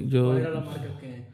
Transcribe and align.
te- 0.00 0.08
yo, 0.08 0.26
¿Cuál 0.26 0.38
era 0.38 0.50
la 0.50 0.60
marca 0.60 0.98
que...? 1.00 1.24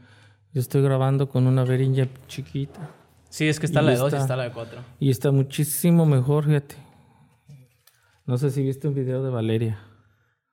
yo 0.53 0.61
estoy 0.61 0.83
grabando 0.83 1.29
con 1.29 1.47
una 1.47 1.65
Behringer 1.65 2.09
chiquita. 2.27 2.91
Sí, 3.29 3.49
es 3.49 3.61
que 3.61 3.67
está 3.67 3.81
Y 3.83 3.85
la 3.85 3.91
de 3.93 3.97
2 3.99 4.13
y 4.13 4.17
está 4.17 4.37
la 4.37 4.45
de 4.45 4.51
4. 4.51 4.81
Y 4.99 5.11
está 5.11 5.31
muchísimo 5.31 6.05
mejor, 6.07 6.45
fíjate. 6.47 6.75
No 8.27 8.39
sé 8.39 8.51
si 8.51 8.63
viste 8.63 8.89
un 8.89 8.95
video 8.95 9.23
de 9.23 9.31
Valeria. 9.31 9.79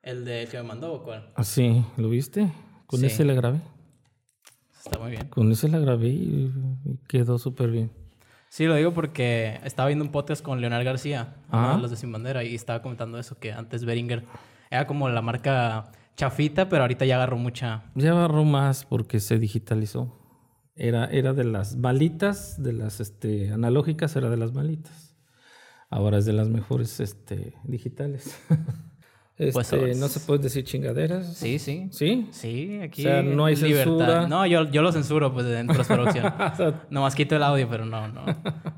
¿El 0.01 0.25
de 0.25 0.47
que 0.49 0.57
me 0.57 0.63
mandó 0.63 0.93
o 0.93 1.03
cuál? 1.03 1.31
Ah, 1.35 1.43
sí, 1.43 1.83
¿lo 1.97 2.09
viste? 2.09 2.51
Con 2.85 2.99
Sí. 2.99 3.07
ese 3.07 3.25
la 3.25 3.33
grabé. 3.33 3.59
Está 4.85 4.99
muy 4.99 5.11
bien. 5.11 5.27
Con 5.27 5.51
ese 5.51 5.67
la 5.67 5.79
grabé 5.79 6.07
y, 6.07 6.53
y 6.85 6.97
quedó 7.07 7.37
súper 7.37 7.69
bien. 7.71 7.91
Sí, 8.49 8.65
lo 8.65 8.75
digo 8.75 8.93
porque 8.93 9.59
estaba 9.65 9.87
viendo 9.87 10.05
un 10.05 10.11
podcast 10.11 10.41
con 10.43 10.61
Leonel 10.61 10.83
García, 10.85 11.35
uno 11.51 11.59
Ajá. 11.61 11.75
de 11.75 11.81
los 11.81 11.91
de 11.91 11.97
Sin 11.97 12.11
Bandera, 12.11 12.43
y 12.43 12.55
estaba 12.55 12.81
comentando 12.81 13.19
eso, 13.19 13.37
que 13.37 13.51
antes 13.51 13.83
Beringer 13.83 14.23
era 14.71 14.87
como 14.87 15.09
la 15.09 15.21
marca 15.21 15.91
chafita, 16.17 16.67
pero 16.67 16.81
ahorita 16.81 17.05
ya 17.05 17.15
agarró 17.15 17.37
mucha... 17.37 17.83
Ya 17.95 18.11
agarró 18.11 18.43
más 18.43 18.83
porque 18.83 19.19
se 19.19 19.37
digitalizó. 19.39 20.13
Era, 20.75 21.05
era 21.05 21.33
de 21.33 21.43
las 21.43 21.77
malitas, 21.77 22.61
de 22.61 22.73
las 22.73 22.99
este, 22.99 23.51
analógicas, 23.51 24.15
era 24.15 24.29
de 24.29 24.37
las 24.37 24.51
malitas. 24.51 25.15
Ahora 25.89 26.17
es 26.17 26.25
de 26.25 26.33
las 26.33 26.49
mejores 26.49 26.99
este, 26.99 27.53
digitales. 27.63 28.37
Este, 29.39 29.53
Pues, 29.53 29.69
pues. 29.69 29.97
no 29.99 30.07
se 30.07 30.19
puede 30.21 30.41
decir 30.41 30.63
chingaderas. 30.63 31.37
Sí, 31.37 31.59
sí. 31.59 31.89
¿Sí? 31.91 32.27
Sí, 32.31 32.79
aquí... 32.81 33.01
O 33.01 33.03
sea, 33.03 33.21
no 33.21 33.45
hay 33.45 33.55
libertad. 33.55 33.83
censura. 33.83 34.27
No, 34.27 34.47
yo, 34.47 34.63
yo 34.71 34.81
lo 34.81 34.91
censuro, 34.91 35.31
pues, 35.31 35.45
en 35.45 35.67
postproducción. 35.67 36.33
Nomás 36.89 37.13
quito 37.13 37.35
el 37.35 37.43
audio, 37.43 37.69
pero 37.69 37.85
no, 37.85 38.07
no. 38.07 38.25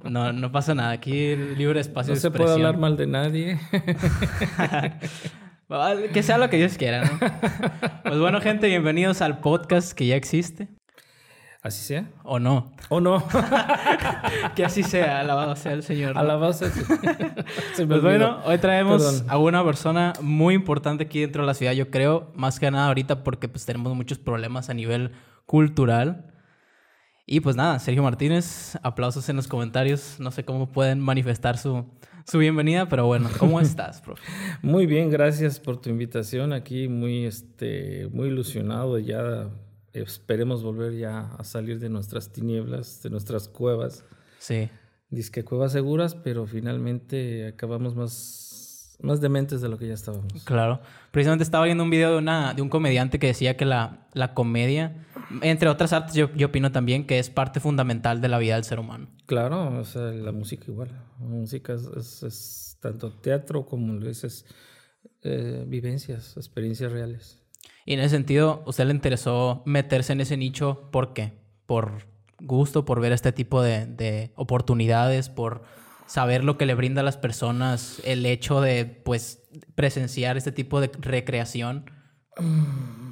No, 0.03 0.33
no 0.33 0.51
pasa 0.51 0.75
nada. 0.75 0.91
Aquí 0.91 1.33
libre 1.37 1.79
espacio 1.79 2.11
No 2.11 2.15
de 2.15 2.19
se 2.19 2.29
puede 2.29 2.51
hablar 2.51 2.77
mal 2.77 2.97
de 2.97 3.07
nadie. 3.07 3.57
Que 6.13 6.23
sea 6.23 6.39
lo 6.39 6.49
que 6.49 6.57
Dios 6.57 6.77
quiera, 6.79 7.05
¿no? 7.05 7.19
Pues 8.03 8.19
bueno, 8.19 8.41
gente, 8.41 8.65
bienvenidos 8.65 9.21
al 9.21 9.37
podcast 9.37 9.93
que 9.93 10.07
ya 10.07 10.15
existe. 10.15 10.67
Así 11.61 11.83
sea. 11.85 12.09
¿O 12.23 12.39
no? 12.39 12.73
¿O 12.89 12.99
no? 12.99 13.23
Que 14.55 14.65
así 14.65 14.81
sea, 14.81 15.19
alabado 15.19 15.55
sea 15.55 15.73
el 15.73 15.83
Señor. 15.83 16.17
A 16.17 16.23
la 16.23 16.37
base. 16.37 16.71
sí. 16.71 16.81
Se 17.75 17.83
me 17.83 17.87
Pues 17.89 18.01
bueno, 18.01 18.39
hoy 18.45 18.57
traemos 18.57 19.03
Perdón. 19.03 19.25
a 19.29 19.37
una 19.37 19.63
persona 19.63 20.13
muy 20.21 20.55
importante 20.55 21.03
aquí 21.03 21.19
dentro 21.19 21.43
de 21.43 21.47
la 21.47 21.53
ciudad, 21.53 21.73
yo 21.73 21.91
creo, 21.91 22.31
más 22.33 22.59
que 22.59 22.71
nada 22.71 22.87
ahorita 22.87 23.23
porque 23.23 23.47
pues 23.47 23.63
tenemos 23.67 23.93
muchos 23.95 24.17
problemas 24.17 24.71
a 24.71 24.73
nivel 24.73 25.11
cultural. 25.45 26.33
Y 27.27 27.41
pues 27.41 27.55
nada, 27.55 27.77
Sergio 27.77 28.01
Martínez, 28.01 28.75
aplausos 28.81 29.29
en 29.29 29.35
los 29.35 29.47
comentarios. 29.47 30.15
No 30.19 30.31
sé 30.31 30.43
cómo 30.43 30.71
pueden 30.71 30.99
manifestar 30.99 31.59
su, 31.59 31.85
su 32.29 32.37
bienvenida, 32.37 32.87
pero 32.87 33.07
bueno, 33.07 33.29
¿cómo 33.39 33.59
estás, 33.61 34.01
profe? 34.01 34.21
Muy 34.61 34.85
bien, 34.85 35.09
gracias 35.09 35.59
por 35.59 35.81
tu 35.81 35.89
invitación 35.89 36.53
aquí, 36.53 36.87
muy, 36.87 37.25
este, 37.25 38.07
muy 38.11 38.27
ilusionado 38.27 38.99
ya. 38.99 39.49
Esperemos 39.93 40.61
volver 40.61 40.95
ya 40.95 41.31
a 41.37 41.43
salir 41.43 41.79
de 41.79 41.89
nuestras 41.89 42.31
tinieblas, 42.31 43.01
de 43.01 43.09
nuestras 43.09 43.47
cuevas. 43.47 44.05
Sí. 44.37 44.69
Disque 45.09 45.43
cuevas 45.43 45.71
seguras, 45.71 46.13
pero 46.13 46.45
finalmente 46.45 47.47
acabamos 47.47 47.95
más, 47.95 48.95
más 49.01 49.19
dementes 49.19 49.61
de 49.61 49.69
lo 49.69 49.79
que 49.79 49.87
ya 49.87 49.95
estábamos. 49.95 50.43
Claro. 50.43 50.81
Precisamente 51.09 51.43
estaba 51.43 51.65
viendo 51.65 51.83
un 51.83 51.89
video 51.89 52.11
de, 52.11 52.17
una, 52.19 52.53
de 52.53 52.61
un 52.61 52.69
comediante 52.69 53.17
que 53.17 53.27
decía 53.27 53.57
que 53.57 53.65
la, 53.65 54.07
la 54.13 54.35
comedia, 54.35 55.07
entre 55.41 55.69
otras 55.69 55.93
artes, 55.93 56.15
yo, 56.15 56.33
yo 56.35 56.47
opino 56.47 56.71
también 56.71 57.05
que 57.05 57.19
es 57.19 57.29
parte 57.29 57.59
fundamental 57.59 58.21
de 58.21 58.27
la 58.29 58.37
vida 58.39 58.55
del 58.55 58.63
ser 58.63 58.79
humano. 58.79 59.07
Claro, 59.25 59.79
o 59.79 59.85
sea, 59.85 60.01
la 60.03 60.31
música 60.31 60.65
igual. 60.67 60.89
La 61.19 61.25
música 61.27 61.73
es, 61.73 61.83
es- 61.97 62.23
es 62.23 62.77
tanto 62.81 63.11
teatro 63.11 63.65
como 63.65 63.93
lo 63.93 64.09
eh, 65.23 65.63
vivencias, 65.67 66.35
experiencias 66.37 66.91
reales. 66.91 67.41
Y 67.85 67.93
en 67.93 67.99
ese 67.99 68.09
sentido, 68.15 68.63
¿usted 68.65 68.85
le 68.85 68.93
interesó 68.93 69.63
meterse 69.65 70.13
en 70.13 70.21
ese 70.21 70.37
nicho? 70.37 70.89
¿Por 70.91 71.13
qué? 71.13 71.33
¿Por 71.65 72.07
gusto, 72.39 72.85
por 72.85 73.01
ver 73.01 73.11
este 73.11 73.31
tipo 73.31 73.61
de, 73.61 73.85
de 73.85 74.31
oportunidades, 74.35 75.29
por 75.29 75.63
saber 76.07 76.43
lo 76.43 76.57
que 76.57 76.65
le 76.65 76.73
brinda 76.73 77.01
a 77.01 77.03
las 77.03 77.17
personas 77.17 78.01
el 78.05 78.25
hecho 78.25 78.61
de, 78.61 78.85
pues, 78.85 79.43
presenciar 79.75 80.37
este 80.37 80.51
tipo 80.51 80.79
de 80.81 80.89
recreación? 80.99 81.85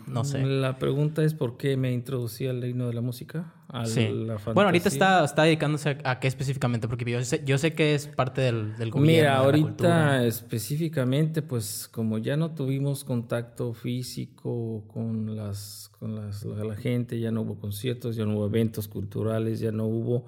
No 0.08 0.24
sé. 0.24 0.44
La 0.46 0.80
pregunta 0.80 1.24
es 1.24 1.34
por 1.34 1.58
qué 1.58 1.76
me 1.78 1.92
introducí 1.92 2.48
al 2.48 2.62
reino 2.62 2.88
de 2.88 2.94
la 2.94 3.02
música, 3.02 3.54
a 3.68 3.86
Sí. 3.86 4.08
la 4.10 4.38
Bueno, 4.38 4.70
ahorita 4.70 4.88
está, 4.88 5.24
está 5.26 5.44
dedicándose 5.44 5.98
a, 6.04 6.12
a 6.12 6.20
qué 6.20 6.28
específicamente, 6.28 6.88
porque 6.88 7.10
yo 7.12 7.22
sé, 7.24 7.44
yo 7.46 7.58
sé 7.58 7.74
que 7.74 7.94
es 7.94 8.08
parte 8.08 8.42
del, 8.42 8.78
del 8.78 8.92
gobierno. 8.92 9.06
Mira, 9.12 9.32
de 9.32 9.38
la 9.38 9.44
ahorita 9.44 10.26
específicamente, 10.26 11.42
pues 11.42 11.90
como 11.92 12.18
ya 12.18 12.38
no 12.38 12.52
tuvimos 12.56 13.04
contacto 13.04 13.74
físico 13.74 14.86
con 14.88 15.36
las, 15.36 15.92
con 16.00 16.16
las, 16.16 16.44
la, 16.46 16.64
la 16.64 16.76
gente, 16.76 17.20
ya 17.20 17.32
no 17.32 17.42
hubo 17.42 17.60
conciertos, 17.60 18.16
ya 18.16 18.26
no 18.26 18.36
hubo 18.38 18.46
eventos 18.48 18.88
culturales, 18.88 19.60
ya 19.60 19.72
no 19.72 19.86
hubo, 19.86 20.26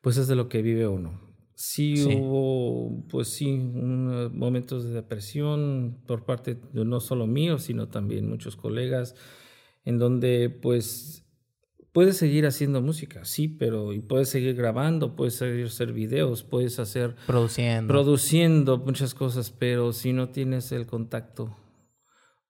pues 0.00 0.16
es 0.16 0.28
de 0.28 0.36
lo 0.36 0.48
que 0.48 0.62
vive 0.62 0.86
uno. 0.86 1.27
Sí, 1.60 1.96
Sí. 1.96 2.14
hubo, 2.14 3.04
pues 3.08 3.26
sí, 3.26 3.48
momentos 3.58 4.84
de 4.84 4.92
depresión 4.92 5.98
por 6.06 6.24
parte 6.24 6.54
de 6.72 6.84
no 6.84 7.00
solo 7.00 7.26
mío, 7.26 7.58
sino 7.58 7.88
también 7.88 8.28
muchos 8.28 8.54
colegas, 8.54 9.16
en 9.84 9.98
donde 9.98 10.50
pues 10.50 11.24
puedes 11.90 12.16
seguir 12.16 12.46
haciendo 12.46 12.80
música, 12.80 13.24
sí, 13.24 13.48
pero 13.48 13.92
y 13.92 13.98
puedes 13.98 14.28
seguir 14.28 14.54
grabando, 14.54 15.16
puedes 15.16 15.34
seguir 15.34 15.66
hacer 15.66 15.92
videos, 15.92 16.44
puedes 16.44 16.78
hacer 16.78 17.16
Produciendo. 17.26 17.92
produciendo 17.92 18.78
muchas 18.78 19.14
cosas, 19.14 19.50
pero 19.50 19.92
si 19.92 20.12
no 20.12 20.28
tienes 20.28 20.70
el 20.70 20.86
contacto, 20.86 21.56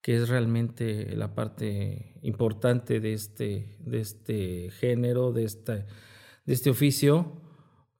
que 0.02 0.16
es 0.16 0.28
realmente 0.28 1.16
la 1.16 1.34
parte 1.34 2.18
importante 2.20 3.00
de 3.00 3.14
este, 3.14 3.78
de 3.80 4.00
este 4.00 4.70
género, 4.70 5.32
de, 5.32 5.44
esta, 5.44 5.76
de 6.44 6.52
este 6.52 6.68
oficio, 6.68 7.40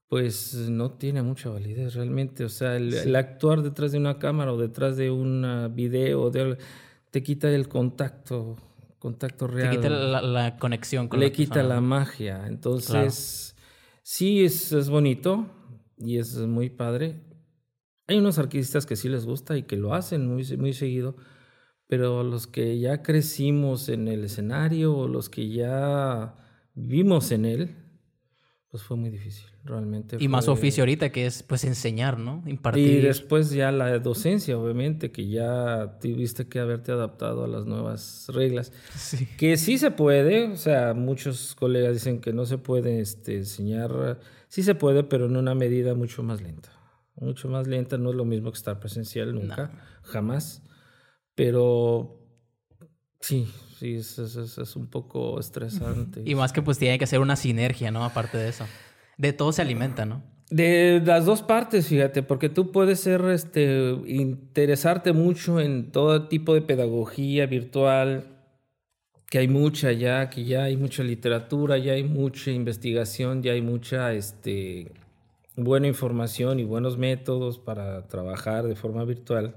pues 0.09 0.55
no 0.55 0.93
tiene 0.93 1.23
mucha 1.23 1.51
validez 1.51 1.95
realmente. 1.95 2.45
O 2.45 2.49
sea, 2.49 2.77
el, 2.77 2.95
el 2.95 3.15
actuar 3.15 3.63
detrás 3.63 3.93
de 3.93 3.99
una 3.99 4.19
cámara 4.19 4.53
o 4.53 4.59
detrás 4.59 4.97
de 4.97 5.11
un 5.11 5.71
video 5.75 6.31
de, 6.31 6.57
te 7.11 7.23
quita 7.23 7.51
el 7.51 7.69
contacto, 7.69 8.57
contacto 8.99 9.47
Te 9.47 9.53
real 9.53 9.77
quita 9.77 9.91
la, 9.91 10.23
la 10.23 10.57
conexión 10.57 11.09
con 11.09 11.21
le 11.21 11.27
la 11.27 11.33
quita 11.33 11.55
persona. 11.55 11.75
la 11.75 11.81
magia. 11.81 12.47
Entonces, 12.47 13.55
sí 14.03 14.45
es, 14.45 14.73
es 14.73 14.89
bonito 14.89 15.47
y 15.99 16.19
es 16.19 16.37
muy 16.39 16.71
padre. 16.71 17.25
Hay 18.07 18.19
unos 18.19 18.39
artistas 18.39 18.87
que 18.87 18.97
sí 18.97 19.11
les 19.11 19.27
gusta 19.27 19.59
y 19.59 19.65
que 19.65 19.77
lo 19.77 19.93
hacen 19.93 20.27
muy, 20.27 20.45
muy 20.57 20.73
seguido, 20.73 21.17
pero 21.87 22.23
los 22.23 22.47
que 22.47 22.79
ya 22.79 23.03
crecimos 23.03 23.91
en 23.91 24.09
el 24.09 24.25
escenario 24.25 24.97
o 24.97 25.09
los 25.09 25.29
que 25.29 25.51
ya 25.51 26.35
vivimos 26.75 27.31
en 27.33 27.45
él, 27.45 27.77
pues 28.71 28.83
fue 28.83 28.99
muy 28.99 29.09
difícil, 29.09 29.47
realmente. 29.65 30.19
Y 30.21 30.29
más 30.29 30.47
oficio 30.47 30.83
ahorita, 30.83 31.11
que 31.11 31.25
es 31.25 31.43
pues 31.43 31.65
enseñar, 31.65 32.19
¿no? 32.19 32.43
Impartir. 32.47 32.99
Y 32.99 33.01
después 33.01 33.51
ya 33.51 33.73
la 33.73 33.99
docencia, 33.99 34.59
obviamente, 34.59 35.11
que 35.11 35.27
ya 35.27 35.99
tuviste 36.01 36.49
que 36.49 36.61
haberte 36.61 36.93
adaptado 36.93 37.45
a 37.45 37.49
las 37.49 37.65
nuevas 37.65 38.27
reglas. 38.29 38.73
Sí. 38.95 39.27
Que 39.39 39.57
sí 39.57 39.79
se 39.79 39.91
puede, 39.91 40.49
o 40.49 40.57
sea, 40.57 40.93
muchos 40.93 41.55
colegas 41.55 41.95
dicen 41.95 42.21
que 42.21 42.35
no 42.35 42.45
se 42.45 42.59
puede 42.59 43.01
este, 43.01 43.37
enseñar, 43.37 44.21
sí 44.49 44.63
se 44.63 44.75
puede, 44.75 45.03
pero 45.03 45.27
en 45.27 45.37
una 45.37 45.55
medida 45.55 45.95
mucho 45.95 46.23
más 46.23 46.43
lenta. 46.43 46.71
Mucho 47.15 47.49
más 47.49 47.67
lenta, 47.67 47.97
no 47.97 48.11
es 48.11 48.17
lo 48.17 48.27
mismo 48.27 48.53
que 48.53 48.59
estar 48.59 48.79
presencial 48.81 49.35
nunca, 49.35 49.73
jamás. 50.03 50.63
Pero 51.35 52.21
sí, 53.21 53.49
sí, 53.79 53.95
es, 53.95 54.19
es- 54.19 54.59
es- 54.59 54.77
un 54.77 54.87
poco 54.87 55.39
estresante. 55.41 56.23
Y 56.25 56.35
más 56.35 56.53
que 56.53 56.63
pues 56.63 56.79
tiene 56.79 56.99
que 56.99 57.05
hacer 57.05 57.21
una 57.21 57.37
sinergia, 57.37 57.91
¿no? 57.91 58.05
Aparte 58.05 58.39
de 58.39 58.49
eso. 58.49 58.65
De 59.17 59.33
todo 59.33 59.53
se 59.53 59.63
alimenta, 59.63 60.05
¿no? 60.05 60.23
De 60.51 61.03
las 61.05 61.27
dos 61.27 61.43
partes, 61.43 61.89
fíjate, 61.89 62.23
porque 62.23 62.49
tú 62.49 62.73
puedes 62.73 63.01
ser, 63.01 63.23
este, 63.27 63.91
interesarte 64.07 65.13
mucho 65.13 65.61
en 65.61 65.91
todo 65.93 66.27
tipo 66.29 66.55
de 66.55 66.63
pedagogía 66.63 67.45
virtual, 67.47 68.29
que 69.29 69.39
hay 69.39 69.49
mucha 69.49 69.93
ya, 69.93 70.31
que 70.31 70.45
ya 70.45 70.63
hay 70.65 70.77
mucha 70.79 71.03
literatura, 71.03 71.77
ya 71.77 71.93
hay 71.93 72.05
mucha 72.05 72.51
investigación, 72.51 73.43
ya 73.43 73.53
hay 73.53 73.61
mucha, 73.61 74.15
este, 74.15 74.91
buena 75.55 75.87
información 75.87 76.61
y 76.61 76.65
buenos 76.65 76.97
métodos 76.97 77.59
para 77.59 78.07
trabajar 78.07 78.67
de 78.67 78.75
forma 78.77 79.05
virtual. 79.05 79.55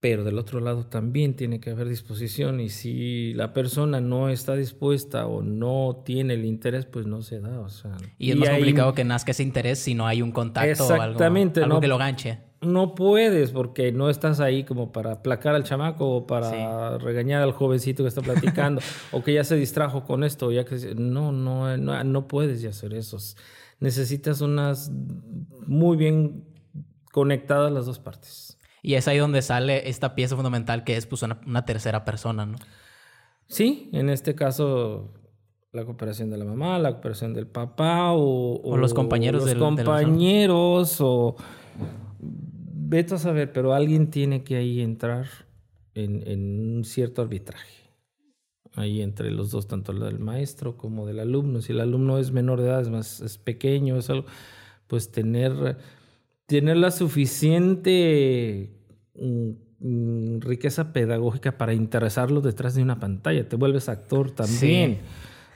Pero 0.00 0.22
del 0.22 0.38
otro 0.38 0.60
lado 0.60 0.86
también 0.86 1.34
tiene 1.34 1.58
que 1.58 1.70
haber 1.70 1.88
disposición 1.88 2.60
y 2.60 2.68
si 2.68 3.34
la 3.34 3.52
persona 3.52 4.00
no 4.00 4.28
está 4.28 4.54
dispuesta 4.54 5.26
o 5.26 5.42
no 5.42 6.02
tiene 6.04 6.34
el 6.34 6.44
interés, 6.44 6.86
pues 6.86 7.06
no 7.06 7.20
se 7.20 7.40
da. 7.40 7.58
O 7.58 7.68
sea, 7.68 7.96
Y 8.16 8.30
es 8.30 8.36
más 8.36 8.48
ahí 8.48 8.56
complicado 8.56 8.94
que 8.94 9.02
nazca 9.02 9.32
ese 9.32 9.42
interés 9.42 9.80
si 9.80 9.94
no 9.94 10.06
hay 10.06 10.22
un 10.22 10.30
contacto 10.30 10.86
o 10.86 10.92
algo, 10.92 11.20
algo 11.20 11.66
¿no? 11.66 11.80
que 11.80 11.88
lo 11.88 11.98
ganche. 11.98 12.38
No 12.60 12.94
puedes 12.94 13.50
porque 13.50 13.90
no 13.90 14.08
estás 14.08 14.38
ahí 14.38 14.62
como 14.62 14.92
para 14.92 15.22
placar 15.22 15.56
al 15.56 15.64
chamaco 15.64 16.08
o 16.08 16.26
para 16.28 16.98
regañar 16.98 17.42
al 17.42 17.52
jovencito 17.52 18.04
que 18.04 18.08
está 18.08 18.20
platicando 18.20 18.80
o 19.12 19.22
que 19.24 19.34
ya 19.34 19.42
se 19.42 19.56
distrajo 19.56 20.04
con 20.04 20.22
esto. 20.22 20.52
Ya 20.52 20.64
que 20.64 20.76
no, 20.94 21.32
no, 21.32 21.76
no, 21.76 22.04
no 22.04 22.28
puedes 22.28 22.62
ya 22.62 22.70
hacer 22.70 22.94
eso. 22.94 23.18
Necesitas 23.80 24.40
unas 24.42 24.92
muy 25.66 25.96
bien 25.96 26.44
conectadas 27.10 27.72
las 27.72 27.86
dos 27.86 27.98
partes. 27.98 28.57
Y 28.82 28.94
es 28.94 29.08
ahí 29.08 29.18
donde 29.18 29.42
sale 29.42 29.88
esta 29.88 30.14
pieza 30.14 30.36
fundamental 30.36 30.84
que 30.84 30.96
es 30.96 31.06
pues 31.06 31.22
una, 31.22 31.40
una 31.46 31.64
tercera 31.64 32.04
persona, 32.04 32.46
¿no? 32.46 32.56
Sí, 33.46 33.88
en 33.92 34.08
este 34.10 34.34
caso 34.34 35.12
la 35.72 35.84
cooperación 35.84 36.30
de 36.30 36.38
la 36.38 36.44
mamá, 36.44 36.78
la 36.78 36.92
cooperación 36.92 37.34
del 37.34 37.46
papá 37.46 38.12
o, 38.12 38.60
O 38.62 38.76
los 38.76 38.94
compañeros 38.94 39.42
los 39.42 39.48
del- 39.50 39.58
de 39.58 39.64
la 39.64 39.76
persona. 39.76 40.00
compañeros 40.02 40.96
o 41.00 41.36
vete 42.20 43.14
a 43.14 43.18
saber, 43.18 43.52
pero 43.52 43.74
alguien 43.74 44.10
tiene 44.10 44.44
que 44.44 44.56
ahí 44.56 44.80
entrar 44.80 45.26
en, 45.94 46.26
en 46.26 46.76
un 46.76 46.84
cierto 46.84 47.22
arbitraje. 47.22 47.74
Ahí 48.74 49.02
entre 49.02 49.30
los 49.30 49.50
dos, 49.50 49.66
tanto 49.66 49.92
el 49.92 50.00
del 50.00 50.18
maestro 50.20 50.76
como 50.76 51.06
del 51.06 51.18
alumno. 51.20 51.60
Si 51.62 51.72
el 51.72 51.80
alumno 51.80 52.18
es 52.18 52.30
menor 52.32 52.60
de 52.60 52.68
edad, 52.68 52.80
es 52.80 52.90
más 52.90 53.20
es 53.20 53.36
pequeño, 53.38 53.96
es 53.96 54.08
algo, 54.08 54.26
pues 54.86 55.10
tener, 55.10 55.78
tener 56.48 56.78
la 56.78 56.90
suficiente 56.90 58.70
mm, 59.14 59.50
mm, 59.80 60.40
riqueza 60.40 60.94
pedagógica 60.94 61.58
para 61.58 61.74
interesarlo 61.74 62.40
detrás 62.40 62.74
de 62.74 62.82
una 62.82 62.98
pantalla. 62.98 63.46
Te 63.46 63.56
vuelves 63.56 63.90
actor 63.90 64.30
también. 64.30 64.98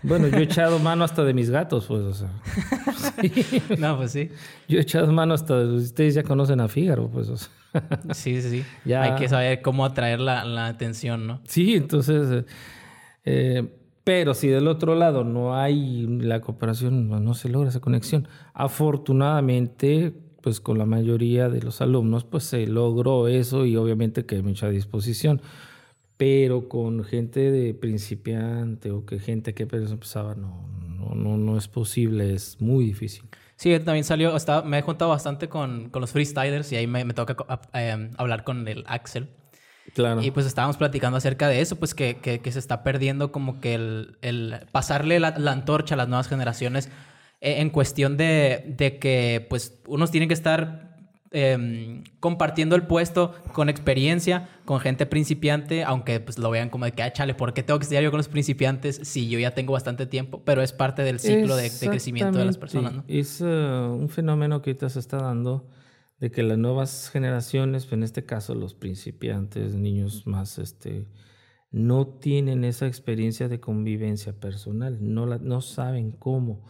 Bueno, 0.03 0.29
yo 0.29 0.37
he 0.37 0.43
echado 0.43 0.79
mano 0.81 1.05
hasta 1.05 1.25
de 1.25 1.33
mis 1.33 1.49
gatos, 1.49 1.87
pues, 1.87 2.03
o 2.03 2.13
sea. 2.13 2.31
Sí. 3.23 3.63
No, 3.79 3.97
pues 3.97 4.13
sí. 4.13 4.29
Yo 4.69 4.79
he 4.79 4.83
echado 4.83 5.11
mano 5.13 5.33
hasta 5.33 5.59
de... 5.61 5.77
Ustedes 5.77 6.15
ya 6.15 6.25
conocen 6.25 6.61
a 6.61 6.69
Fígaro, 6.69 7.09
pues, 7.09 7.29
o 7.31 7.37
sea. 7.39 7.49
Sí, 8.13 8.43
sí, 8.43 8.51
sí. 8.51 8.65
Ya. 8.85 9.03
Hay 9.03 9.15
que 9.15 9.29
saber 9.29 9.63
cómo 9.63 9.87
atraer 9.87 10.21
la, 10.21 10.45
la 10.45 10.67
atención, 10.67 11.27
¿no? 11.27 11.41
Sí, 11.45 11.75
entonces... 11.75 12.31
eh, 12.31 12.45
eh, 13.25 13.79
pero 14.05 14.35
si 14.35 14.49
del 14.49 14.67
otro 14.67 14.97
lado 14.97 15.23
no 15.25 15.57
hay 15.57 16.07
la 16.07 16.41
cooperación, 16.41 17.09
no, 17.09 17.21
no 17.21 17.35
se 17.35 17.49
logra 17.49 17.69
esa 17.71 17.81
conexión. 17.81 18.27
Afortunadamente, 18.53 20.13
pues 20.43 20.61
con 20.61 20.79
la 20.79 20.87
mayoría 20.87 21.49
de 21.49 21.63
los 21.63 21.81
alumnos, 21.81 22.25
pues 22.25 22.45
se 22.45 22.67
logró 22.67 23.29
eso 23.29 23.65
y 23.65 23.77
obviamente 23.77 24.27
que 24.27 24.37
hay 24.37 24.43
mucha 24.43 24.69
disposición. 24.69 25.41
Pero 26.17 26.69
con 26.69 27.05
gente 27.05 27.51
de 27.51 27.75
principiante 27.75 28.91
o 28.91 29.07
que 29.07 29.19
gente 29.19 29.55
que 29.55 29.65
apenas 29.65 29.91
empezaba, 29.91 30.35
no, 30.35 30.69
no, 30.99 31.15
no, 31.15 31.37
no 31.37 31.57
es 31.57 31.69
posible, 31.69 32.35
es 32.35 32.61
muy 32.61 32.85
difícil. 32.85 33.25
Sí, 33.57 33.79
también 33.81 34.05
salió, 34.05 34.37
estaba, 34.37 34.63
me 34.63 34.79
he 34.79 34.83
juntado 34.83 35.11
bastante 35.11 35.49
con, 35.49 35.89
con 35.91 36.01
los 36.01 36.11
freestylers 36.11 36.71
y 36.73 36.77
ahí 36.77 36.87
me, 36.87 37.05
me 37.05 37.15
toca 37.15 37.37
eh, 37.75 38.11
hablar 38.19 38.45
con 38.45 38.67
el 38.69 38.85
Axel. 38.87 39.29
Claro. 39.95 40.23
Y 40.23 40.31
pues 40.31 40.47
estábamos 40.47 40.77
platicando 40.77 41.19
acerca 41.19 41.49
de 41.49 41.61
eso, 41.61 41.77
pues 41.77 41.95
que, 41.95 42.17
que, 42.19 42.41
que 42.41 42.53
se 42.53 42.59
está 42.59 42.83
perdiendo 42.83 43.33
como 43.33 43.61
que 43.61 43.75
el, 43.75 44.17
el 44.23 44.57
pasarle 44.71 45.19
la, 45.19 45.37
la 45.39 45.53
antorcha 45.53 45.95
a 45.95 45.99
las 45.99 46.09
nuevas 46.09 46.29
generaciones 46.29 46.89
en 47.43 47.71
cuestión 47.71 48.17
de, 48.17 48.65
de 48.79 48.99
que 48.99 49.45
pues 49.51 49.81
unos 49.89 50.13
tienen 50.13 50.29
que 50.29 50.35
estar 50.35 50.97
em, 51.33 52.05
compartiendo 52.21 52.77
el 52.77 52.87
puesto 52.87 53.35
con 53.53 53.69
experiencia, 53.69 54.49
con 54.65 54.79
gente 54.79 55.07
principiante, 55.07 55.83
aunque 55.83 56.21
pues 56.21 56.39
lo 56.39 56.51
vean 56.51 56.71
como 56.71 56.85
de 56.85 56.93
que, 56.93 57.03
ah, 57.03 57.13
chale, 57.13 57.35
¿por 57.35 57.53
qué 57.53 57.65
tengo 57.65 57.81
que 57.81 57.83
estudiar 57.83 58.05
yo 58.05 58.11
con 58.13 58.19
los 58.19 58.29
principiantes 58.29 59.01
si 59.03 59.29
yo 59.29 59.41
ya 59.41 59.51
tengo 59.51 59.73
bastante 59.73 60.07
tiempo? 60.07 60.43
Pero 60.45 60.63
es 60.63 60.73
parte 60.73 61.03
del 61.03 61.19
ciclo 61.19 61.57
de, 61.57 61.69
de 61.69 61.89
crecimiento 61.89 62.39
de 62.39 62.45
las 62.45 62.59
personas, 62.59 62.95
¿no? 62.95 63.05
Es 63.09 63.41
eh, 63.41 63.45
un 63.45 64.09
fenómeno 64.09 64.63
que 64.63 64.71
ahorita 64.71 64.89
se 64.89 65.01
está 65.01 65.17
dando 65.17 65.69
de 66.21 66.31
que 66.31 66.45
las 66.45 66.57
nuevas 66.59 67.11
generaciones, 67.11 67.91
en 67.91 68.05
este 68.05 68.25
caso 68.25 68.55
los 68.55 68.75
principiantes, 68.75 69.75
niños 69.75 70.29
más, 70.29 70.61
este, 70.61 71.09
no 71.73 72.07
tienen 72.07 72.63
esa 72.63 72.87
experiencia 72.87 73.49
de 73.49 73.59
convivencia 73.59 74.33
personal, 74.33 74.99
no, 75.01 75.27
la, 75.27 75.39
no 75.39 75.61
saben 75.61 76.13
cómo, 76.13 76.63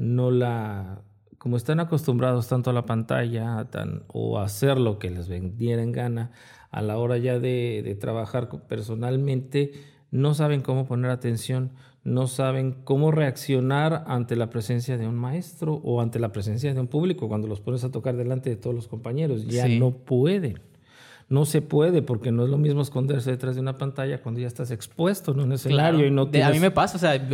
no 0.00 0.30
la, 0.30 1.02
como 1.38 1.56
están 1.58 1.78
acostumbrados 1.78 2.48
tanto 2.48 2.70
a 2.70 2.72
la 2.72 2.86
pantalla 2.86 3.66
tan, 3.70 4.02
o 4.08 4.38
a 4.38 4.44
hacer 4.44 4.78
lo 4.78 4.98
que 4.98 5.10
les 5.10 5.28
vendiera 5.28 5.82
en 5.82 5.92
gana, 5.92 6.32
a 6.70 6.80
la 6.80 6.96
hora 6.98 7.18
ya 7.18 7.38
de, 7.38 7.82
de 7.84 7.94
trabajar 7.96 8.48
personalmente, 8.66 9.72
no 10.10 10.34
saben 10.34 10.62
cómo 10.62 10.86
poner 10.86 11.10
atención, 11.10 11.72
no 12.02 12.26
saben 12.28 12.72
cómo 12.84 13.10
reaccionar 13.10 14.04
ante 14.06 14.36
la 14.36 14.48
presencia 14.48 14.96
de 14.96 15.06
un 15.06 15.16
maestro 15.16 15.74
o 15.84 16.00
ante 16.00 16.18
la 16.18 16.32
presencia 16.32 16.72
de 16.72 16.80
un 16.80 16.86
público 16.88 17.28
cuando 17.28 17.46
los 17.46 17.60
pones 17.60 17.84
a 17.84 17.90
tocar 17.90 18.16
delante 18.16 18.48
de 18.50 18.56
todos 18.56 18.74
los 18.74 18.88
compañeros. 18.88 19.46
Ya 19.46 19.66
Sí. 19.66 19.78
no 19.78 19.90
pueden. 19.92 20.60
No 21.30 21.46
se 21.46 21.62
puede 21.62 22.02
porque 22.02 22.32
no 22.32 22.42
es 22.44 22.50
lo 22.50 22.58
mismo 22.58 22.82
esconderse 22.82 23.30
detrás 23.30 23.54
de 23.54 23.60
una 23.62 23.78
pantalla 23.78 24.20
cuando 24.20 24.40
ya 24.40 24.48
estás 24.48 24.70
expuesto 24.72 25.30
en 25.32 25.40
un 25.40 25.52
escenario 25.52 25.90
Claro. 25.98 26.06
y 26.06 26.10
no 26.10 26.26
De- 26.26 26.42
A 26.42 26.48
mí 26.48 26.52
tienes- 26.54 26.60
me 26.60 26.70
pasa, 26.72 26.96
o 26.96 27.00
sea, 27.00 27.28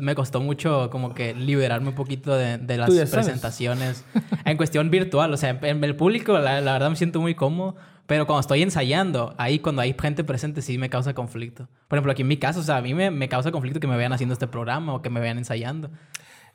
me 0.00 0.14
costó 0.16 0.40
mucho 0.40 0.90
como 0.90 1.14
que 1.14 1.34
liberarme 1.34 1.88
un 1.90 1.94
poquito 1.94 2.34
de, 2.34 2.58
de 2.58 2.76
las 2.76 2.90
presentaciones 2.90 4.04
en 4.44 4.56
cuestión 4.56 4.90
virtual. 4.90 5.32
O 5.32 5.36
sea, 5.36 5.58
en, 5.62 5.82
el 5.84 5.94
público 5.96 6.36
la, 6.38 6.60
la 6.60 6.72
verdad 6.72 6.90
me 6.90 6.96
siento 6.96 7.20
muy 7.20 7.36
cómodo, 7.36 7.76
pero 8.08 8.26
cuando 8.26 8.40
estoy 8.40 8.62
ensayando, 8.62 9.34
ahí 9.38 9.60
cuando 9.60 9.82
hay 9.82 9.94
gente 9.96 10.24
presente 10.24 10.60
sí 10.60 10.76
me 10.76 10.90
causa 10.90 11.14
conflicto. 11.14 11.68
Por 11.86 11.96
ejemplo, 11.98 12.10
aquí 12.10 12.22
en 12.22 12.28
mi 12.28 12.38
caso, 12.38 12.58
o 12.58 12.62
sea, 12.64 12.78
a 12.78 12.82
mí 12.82 12.92
me, 12.92 13.12
me 13.12 13.28
causa 13.28 13.52
conflicto 13.52 13.78
que 13.78 13.86
me 13.86 13.96
vean 13.96 14.12
haciendo 14.12 14.32
este 14.32 14.48
programa 14.48 14.94
o 14.94 15.00
que 15.02 15.10
me 15.10 15.20
vean 15.20 15.38
ensayando. 15.38 15.90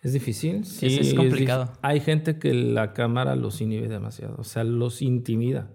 Es 0.02 0.12
difícil, 0.12 0.66
sí. 0.66 0.88
es 1.00 1.14
complicado. 1.14 1.72
Hay 1.82 2.02
gente 2.02 2.38
que 2.40 2.54
la 2.54 2.92
cámara 2.92 3.38
los 3.38 3.62
inhibe 3.62 3.88
demasiado, 3.88 4.36
o 4.38 4.44
sea, 4.44 4.66
los 4.66 5.02
intimida. 5.02 5.70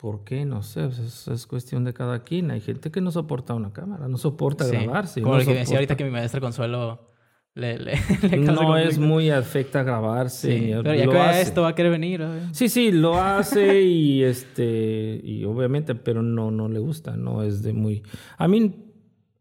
¿Por 0.00 0.22
qué? 0.22 0.44
No 0.44 0.62
sé, 0.62 0.84
pues 0.86 0.98
es, 1.00 1.28
es 1.28 1.46
cuestión 1.46 1.82
de 1.84 1.92
cada 1.92 2.22
quien. 2.22 2.50
Hay 2.52 2.60
gente 2.60 2.90
que 2.92 3.00
no 3.00 3.10
soporta 3.10 3.54
una 3.54 3.72
cámara, 3.72 4.06
no 4.06 4.16
soporta 4.16 4.64
Sí. 4.64 4.70
grabarse. 4.76 5.20
Como 5.22 5.34
no 5.34 5.40
lo 5.40 5.46
que 5.46 5.54
decía 5.54 5.76
ahorita 5.76 5.96
que 5.96 6.04
mi 6.04 6.10
maestra 6.10 6.40
Consuelo 6.40 7.10
le, 7.54 7.78
le, 7.80 7.92
le 8.30 8.44
causa 8.46 8.62
No 8.62 8.76
es 8.76 8.98
muy 9.00 9.30
afecta 9.30 9.82
grabarse. 9.82 10.56
Sí, 10.56 10.66
ni- 10.66 10.82
pero 10.82 10.94
ya 10.94 11.08
que 11.08 11.18
hace. 11.18 11.40
esto 11.42 11.62
va 11.62 11.70
a 11.70 11.74
querer 11.74 11.90
venir. 11.90 12.20
¿eh? 12.22 12.42
Sí, 12.52 12.68
sí, 12.68 12.92
lo 12.92 13.20
hace 13.20 13.82
y 13.82 14.22
este 14.32 15.20
y 15.24 15.44
obviamente, 15.44 15.96
pero 15.96 16.22
no 16.22 16.52
no 16.52 16.68
le 16.68 16.78
gusta, 16.78 17.16
no 17.16 17.42
es 17.42 17.62
de 17.64 17.72
muy 17.72 18.04
a 18.36 18.46
mí 18.46 18.84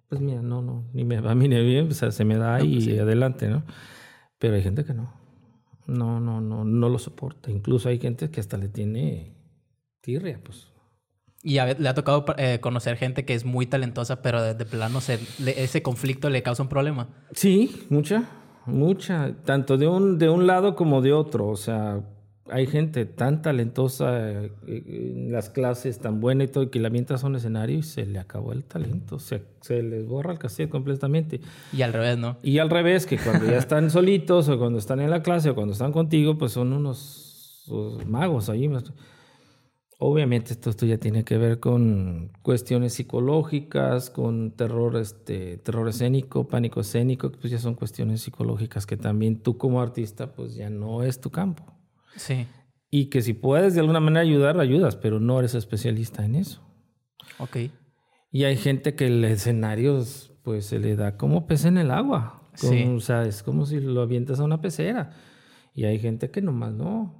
pues 0.09 0.21
mira, 0.21 0.41
no 0.41 0.61
no 0.63 0.85
ni 0.93 1.03
me 1.03 1.21
va 1.21 1.31
a 1.31 1.35
mí 1.35 1.47
ni 1.47 1.63
bien, 1.63 1.89
o 1.89 1.91
sea, 1.91 2.09
se 2.11 2.25
me 2.25 2.35
da 2.37 2.63
y 2.63 2.97
adelante, 2.97 3.47
¿no? 3.47 3.63
Pero 4.39 4.55
hay 4.55 4.63
gente 4.63 4.83
que 4.85 4.93
no. 4.95 5.13
No, 5.85 6.19
no, 6.19 6.41
no, 6.41 6.65
no 6.65 6.89
lo 6.89 6.97
soporta. 6.99 7.49
Incluso 7.51 7.87
hay 7.89 7.97
gente 7.99 8.29
que 8.31 8.39
hasta 8.41 8.57
le 8.57 8.67
tiene 8.67 9.36
tirria, 10.07 10.39
pues. 10.41 10.67
Y 11.43 11.57
a 11.59 11.65
le 11.73 11.89
ha 11.89 11.93
tocado 11.93 12.25
eh, 12.37 12.59
conocer 12.61 12.95
gente 12.97 13.25
que 13.25 13.33
es 13.33 13.43
muy 13.45 13.65
talentosa, 13.67 14.21
pero 14.21 14.41
de, 14.41 14.53
de 14.53 14.65
plano 14.65 15.01
se, 15.01 15.19
le- 15.43 15.61
ese 15.63 15.81
conflicto 15.81 16.29
le 16.29 16.41
causa 16.41 16.63
un 16.63 16.69
problema. 16.69 17.09
Sí, 17.33 17.85
mucha, 17.89 18.23
mucha, 18.65 19.33
tanto 19.43 19.77
de 19.77 19.87
un, 19.87 20.17
de 20.17 20.29
un 20.29 20.47
lado 20.47 20.75
como 20.75 21.01
de 21.01 21.11
otro. 21.13 21.47
O 21.47 21.55
sea, 21.57 22.01
hay 22.49 22.65
gente 22.67 23.05
tan 23.05 23.41
talentosa 23.41 24.07
eh, 24.31 24.51
en 24.67 25.31
las 25.33 25.49
clases, 25.49 25.99
tan 25.99 26.19
buena 26.21 26.45
y 26.45 26.47
todo, 26.47 26.63
y 26.63 26.69
que 26.69 26.79
la 26.79 26.89
mientras 26.89 27.23
a 27.23 27.27
un 27.27 27.35
escenario 27.35 27.77
y 27.79 27.83
se 27.83 28.05
le 28.05 28.19
acabó 28.19 28.51
el 28.53 28.63
talento. 28.63 29.19
Se, 29.19 29.43
se 29.61 29.83
les 29.83 30.05
borra 30.07 30.31
el 30.33 30.39
cassette 30.39 30.69
completamente. 30.69 31.39
Y 31.73 31.81
al 31.81 31.91
revés, 31.93 32.17
¿no? 32.17 32.37
Y 32.43 32.57
al 32.59 32.69
revés, 32.69 33.05
que 33.05 33.17
cuando 33.17 33.45
ya 33.45 33.57
están 33.57 33.89
solitos 33.97 34.47
o 34.49 34.57
cuando 34.57 34.79
están 34.79 35.01
en 35.01 35.11
la 35.11 35.21
clase 35.21 35.49
o 35.51 35.55
cuando 35.55 35.73
están 35.73 35.91
contigo, 35.91 36.37
pues 36.37 36.53
son 36.53 36.71
unos, 36.73 37.65
unos 37.69 38.05
magos 38.07 38.49
ahí. 38.49 38.67
Obviamente 39.99 40.53
esto, 40.53 40.69
esto 40.69 40.85
ya 40.85 40.99
tiene 40.99 41.23
que 41.23 41.39
ver 41.39 41.59
con 41.59 42.31
cuestiones 42.43 42.93
psicológicas, 42.93 44.11
con 44.11 44.51
terror, 44.51 44.95
este, 44.97 45.57
terror 45.57 45.89
escénico, 45.89 46.47
pánico 46.47 46.81
escénico, 46.81 47.31
que 47.31 47.37
pues 47.39 47.51
ya 47.51 47.57
son 47.57 47.73
cuestiones 47.73 48.21
psicológicas 48.21 48.85
que 48.85 48.95
también 48.95 49.41
tú 49.41 49.57
como 49.57 49.81
artista 49.81 50.33
pues 50.33 50.53
ya 50.53 50.69
no 50.69 51.01
es 51.01 51.19
tu 51.19 51.31
campo. 51.31 51.63
Sí. 52.15 52.45
Y 52.91 53.05
que 53.05 53.23
si 53.23 53.33
puedes 53.33 53.73
de 53.73 53.79
alguna 53.79 53.99
manera 53.99 54.21
ayudar, 54.21 54.59
ayudas, 54.59 54.95
pero 54.95 55.19
no 55.19 55.39
eres 55.39 55.55
especialista 55.55 56.23
en 56.23 56.35
eso. 56.35 56.61
Ok. 57.39 57.57
Y 58.31 58.43
hay 58.43 58.55
gente 58.55 58.93
que 58.93 59.07
el 59.07 59.23
escenario 59.25 60.03
pues 60.43 60.67
se 60.67 60.77
le 60.77 60.95
da 60.95 61.17
como 61.17 61.47
pez 61.47 61.65
en 61.65 61.79
el 61.79 61.89
agua. 61.89 62.43
Como, 62.59 62.73
Sí. 62.73 62.83
O 62.83 62.99
sea, 62.99 63.23
es 63.23 63.41
como 63.41 63.65
si 63.65 63.79
lo 63.79 64.01
avientas 64.01 64.39
a 64.39 64.43
una 64.43 64.61
pecera. 64.61 65.11
Y 65.73 65.85
hay 65.85 65.97
gente 65.99 66.29
que 66.29 66.41
nomás 66.41 66.73
no. 66.73 67.16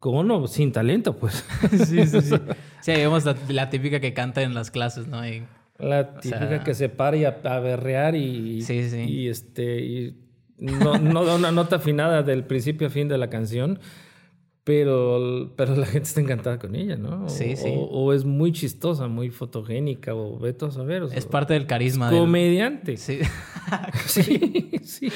¿Cómo 0.00 0.24
no? 0.24 0.46
Sin 0.48 0.72
talento, 0.72 1.16
pues. 1.16 1.44
sí, 1.86 2.06
sí, 2.06 2.20
sí. 2.22 2.34
Sí, 2.80 2.92
vemos 2.92 3.26
la, 3.26 3.36
la 3.50 3.68
típica 3.68 4.00
que 4.00 4.14
canta 4.14 4.40
en 4.42 4.54
las 4.54 4.70
clases, 4.70 5.06
¿no? 5.06 5.26
Y, 5.28 5.42
La 5.78 6.14
típica 6.18 6.48
sea- 6.48 6.64
que 6.64 6.72
se 6.74 6.88
para 6.88 7.14
y 7.18 7.26
a, 7.26 7.38
a 7.44 7.60
berrear 7.60 8.14
y, 8.16 8.62
Sí, 8.62 8.88
sí. 8.88 9.00
y 9.02 9.28
este 9.28 9.80
y 9.82 10.16
no, 10.58 10.96
no 10.98 11.24
da 11.26 11.36
una 11.36 11.52
nota 11.52 11.76
afinada 11.76 12.22
del 12.22 12.44
principio 12.44 12.86
a 12.86 12.90
fin 12.90 13.06
de 13.08 13.18
la 13.18 13.28
canción, 13.28 13.78
pero, 14.70 15.50
pero 15.56 15.74
la 15.74 15.84
gente 15.84 16.06
está 16.06 16.20
encantada 16.20 16.60
con 16.60 16.76
ella, 16.76 16.96
¿no? 16.96 17.24
O, 17.24 17.28
Sí, 17.28 17.56
sí. 17.56 17.72
O, 17.74 17.80
o 18.04 18.12
es 18.12 18.24
muy 18.24 18.52
chistosa, 18.52 19.08
muy 19.08 19.28
fotogénica, 19.30 20.14
o 20.14 20.38
vete 20.38 20.66
a 20.66 20.70
saber. 20.70 21.02
o 21.02 21.08
sea, 21.08 21.18
es 21.18 21.26
parte 21.26 21.54
del 21.54 21.66
carisma. 21.66 22.08
del- 22.08 22.20
comediante. 22.20 22.96
Sí. 22.96 23.18
Sí, 24.06 24.70
sí. 24.82 25.08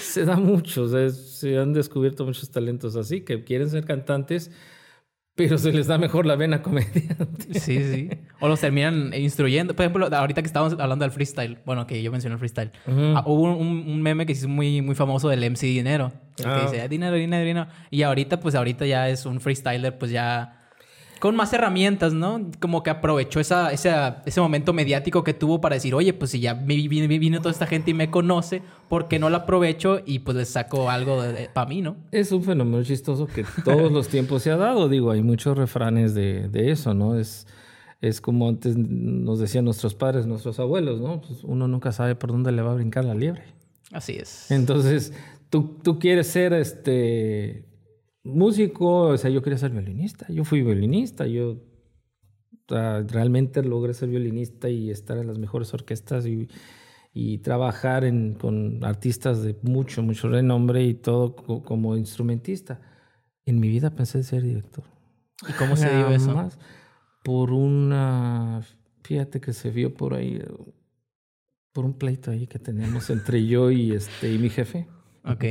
Se 0.00 0.24
da 0.24 0.36
mucho. 0.36 0.88
sea, 0.88 1.08
se 1.10 1.58
han 1.58 1.72
descubierto 1.72 2.24
muchos 2.24 2.50
talentos 2.50 2.96
así 2.96 3.20
que 3.20 3.44
quieren 3.44 3.68
ser 3.70 3.84
cantantes, 3.84 4.50
pero 5.46 5.58
se 5.58 5.72
les 5.72 5.86
da 5.86 5.98
mejor 5.98 6.26
la 6.26 6.36
vena 6.36 6.62
comediante. 6.62 7.58
Sí, 7.60 7.78
sí. 7.84 8.10
O 8.40 8.48
los 8.48 8.60
terminan 8.60 9.12
instruyendo. 9.14 9.74
Por 9.74 9.84
ejemplo, 9.84 10.08
ahorita 10.14 10.42
que 10.42 10.46
estábamos 10.46 10.78
hablando 10.78 11.04
del 11.04 11.12
freestyle, 11.12 11.58
bueno, 11.66 11.86
que 11.86 12.02
yo 12.02 12.10
mencioné 12.12 12.34
el 12.34 12.38
freestyle, 12.38 12.70
ah, 12.86 13.24
hubo 13.26 13.54
un, 13.56 13.68
un 13.88 14.02
meme 14.02 14.26
que 14.26 14.34
se 14.34 14.40
hizo 14.40 14.48
muy, 14.48 14.82
muy 14.82 14.94
famoso 14.94 15.28
del 15.28 15.42
MC 15.50 15.66
Dinero, 15.66 16.12
el 16.38 16.46
Ah. 16.46 16.56
que 16.66 16.70
dice 16.76 16.88
dinero, 16.88 17.16
dinero, 17.16 17.44
dinero. 17.44 17.66
Y 17.90 18.02
ahorita, 18.02 18.40
pues 18.40 18.54
ahorita 18.54 18.86
ya 18.86 19.08
es 19.08 19.26
un 19.26 19.40
freestyler, 19.40 19.96
pues 19.98 20.10
ya 20.10 20.56
con 21.20 21.36
más 21.36 21.52
herramientas, 21.52 22.14
¿no? 22.14 22.50
Como 22.58 22.82
que 22.82 22.90
aprovechó 22.90 23.38
esa, 23.40 23.70
esa, 23.72 24.22
ese 24.24 24.40
momento 24.40 24.72
mediático 24.72 25.22
que 25.22 25.34
tuvo 25.34 25.60
para 25.60 25.74
decir, 25.74 25.94
oye, 25.94 26.14
pues 26.14 26.32
si 26.32 26.40
ya 26.40 26.54
viene, 26.54 27.38
toda 27.38 27.50
esta 27.50 27.66
gente 27.66 27.90
y 27.90 27.94
me 27.94 28.10
conoce, 28.10 28.62
¿por 28.88 29.06
qué 29.06 29.18
no 29.18 29.28
lo 29.30 29.36
aprovecho 29.36 30.00
y 30.04 30.20
pues 30.20 30.36
les 30.36 30.48
saco 30.48 30.90
algo 30.90 31.22
para 31.52 31.68
mí, 31.68 31.82
¿no? 31.82 31.96
Es 32.10 32.32
un 32.32 32.42
fenómeno 32.42 32.82
chistoso 32.82 33.26
que 33.26 33.44
todos 33.64 33.92
los 33.92 34.08
tiempos 34.08 34.42
se 34.42 34.50
ha 34.50 34.56
dado. 34.56 34.88
Digo, 34.88 35.10
hay 35.10 35.22
muchos 35.22 35.56
refranes 35.56 36.14
de, 36.14 36.48
de 36.48 36.70
eso, 36.70 36.94
¿no? 36.94 37.18
Es, 37.18 37.46
es 38.00 38.22
como 38.22 38.48
antes 38.48 38.76
nos 38.78 39.38
decían 39.38 39.66
nuestros 39.66 39.94
padres, 39.94 40.26
nuestros 40.26 40.58
abuelos, 40.58 41.00
¿no? 41.00 41.20
Pues 41.20 41.44
uno 41.44 41.68
nunca 41.68 41.92
sabe 41.92 42.16
por 42.16 42.32
dónde 42.32 42.50
le 42.50 42.62
va 42.62 42.72
a 42.72 42.74
brincar 42.76 43.04
la 43.04 43.14
liebre. 43.14 43.44
Así 43.92 44.14
es. 44.14 44.50
Entonces, 44.50 45.12
tú, 45.50 45.76
tú 45.82 45.98
quieres 45.98 46.28
ser 46.28 46.54
este 46.54 47.69
músico, 48.22 49.08
o 49.08 49.16
sea, 49.16 49.30
yo 49.30 49.42
quería 49.42 49.58
ser 49.58 49.70
violinista, 49.70 50.26
yo 50.28 50.44
fui 50.44 50.62
violinista, 50.62 51.26
yo 51.26 51.58
realmente 52.68 53.62
logré 53.62 53.94
ser 53.94 54.08
violinista 54.08 54.68
y 54.68 54.90
estar 54.90 55.18
en 55.18 55.26
las 55.26 55.38
mejores 55.38 55.74
orquestas 55.74 56.26
y, 56.26 56.48
y 57.12 57.38
trabajar 57.38 58.04
en, 58.04 58.34
con 58.34 58.84
artistas 58.84 59.42
de 59.42 59.56
mucho, 59.62 60.02
mucho 60.02 60.28
renombre 60.28 60.84
y 60.84 60.94
todo 60.94 61.34
como 61.34 61.96
instrumentista. 61.96 62.80
En 63.44 63.58
mi 63.58 63.68
vida 63.68 63.90
pensé 63.90 64.22
ser 64.22 64.42
director. 64.42 64.84
¿Y 65.48 65.52
cómo 65.54 65.76
se 65.76 65.88
dio 65.94 66.10
eso? 66.10 66.48
Por 67.24 67.52
una, 67.52 68.62
fíjate 69.02 69.40
que 69.40 69.52
se 69.52 69.70
vio 69.70 69.94
por 69.94 70.14
ahí, 70.14 70.40
por 71.72 71.84
un 71.84 71.94
pleito 71.94 72.30
ahí 72.30 72.46
que 72.46 72.58
teníamos 72.58 73.10
entre 73.10 73.46
yo 73.46 73.70
y, 73.70 73.92
este, 73.92 74.32
y 74.32 74.38
mi 74.38 74.50
jefe. 74.50 74.86
Ok. 75.24 75.44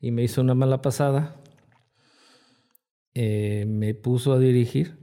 Y 0.00 0.10
me 0.10 0.24
hizo 0.24 0.40
una 0.40 0.54
mala 0.54 0.82
pasada 0.82 1.41
eh, 3.14 3.64
me 3.66 3.94
puso 3.94 4.32
a 4.32 4.38
dirigir, 4.38 4.98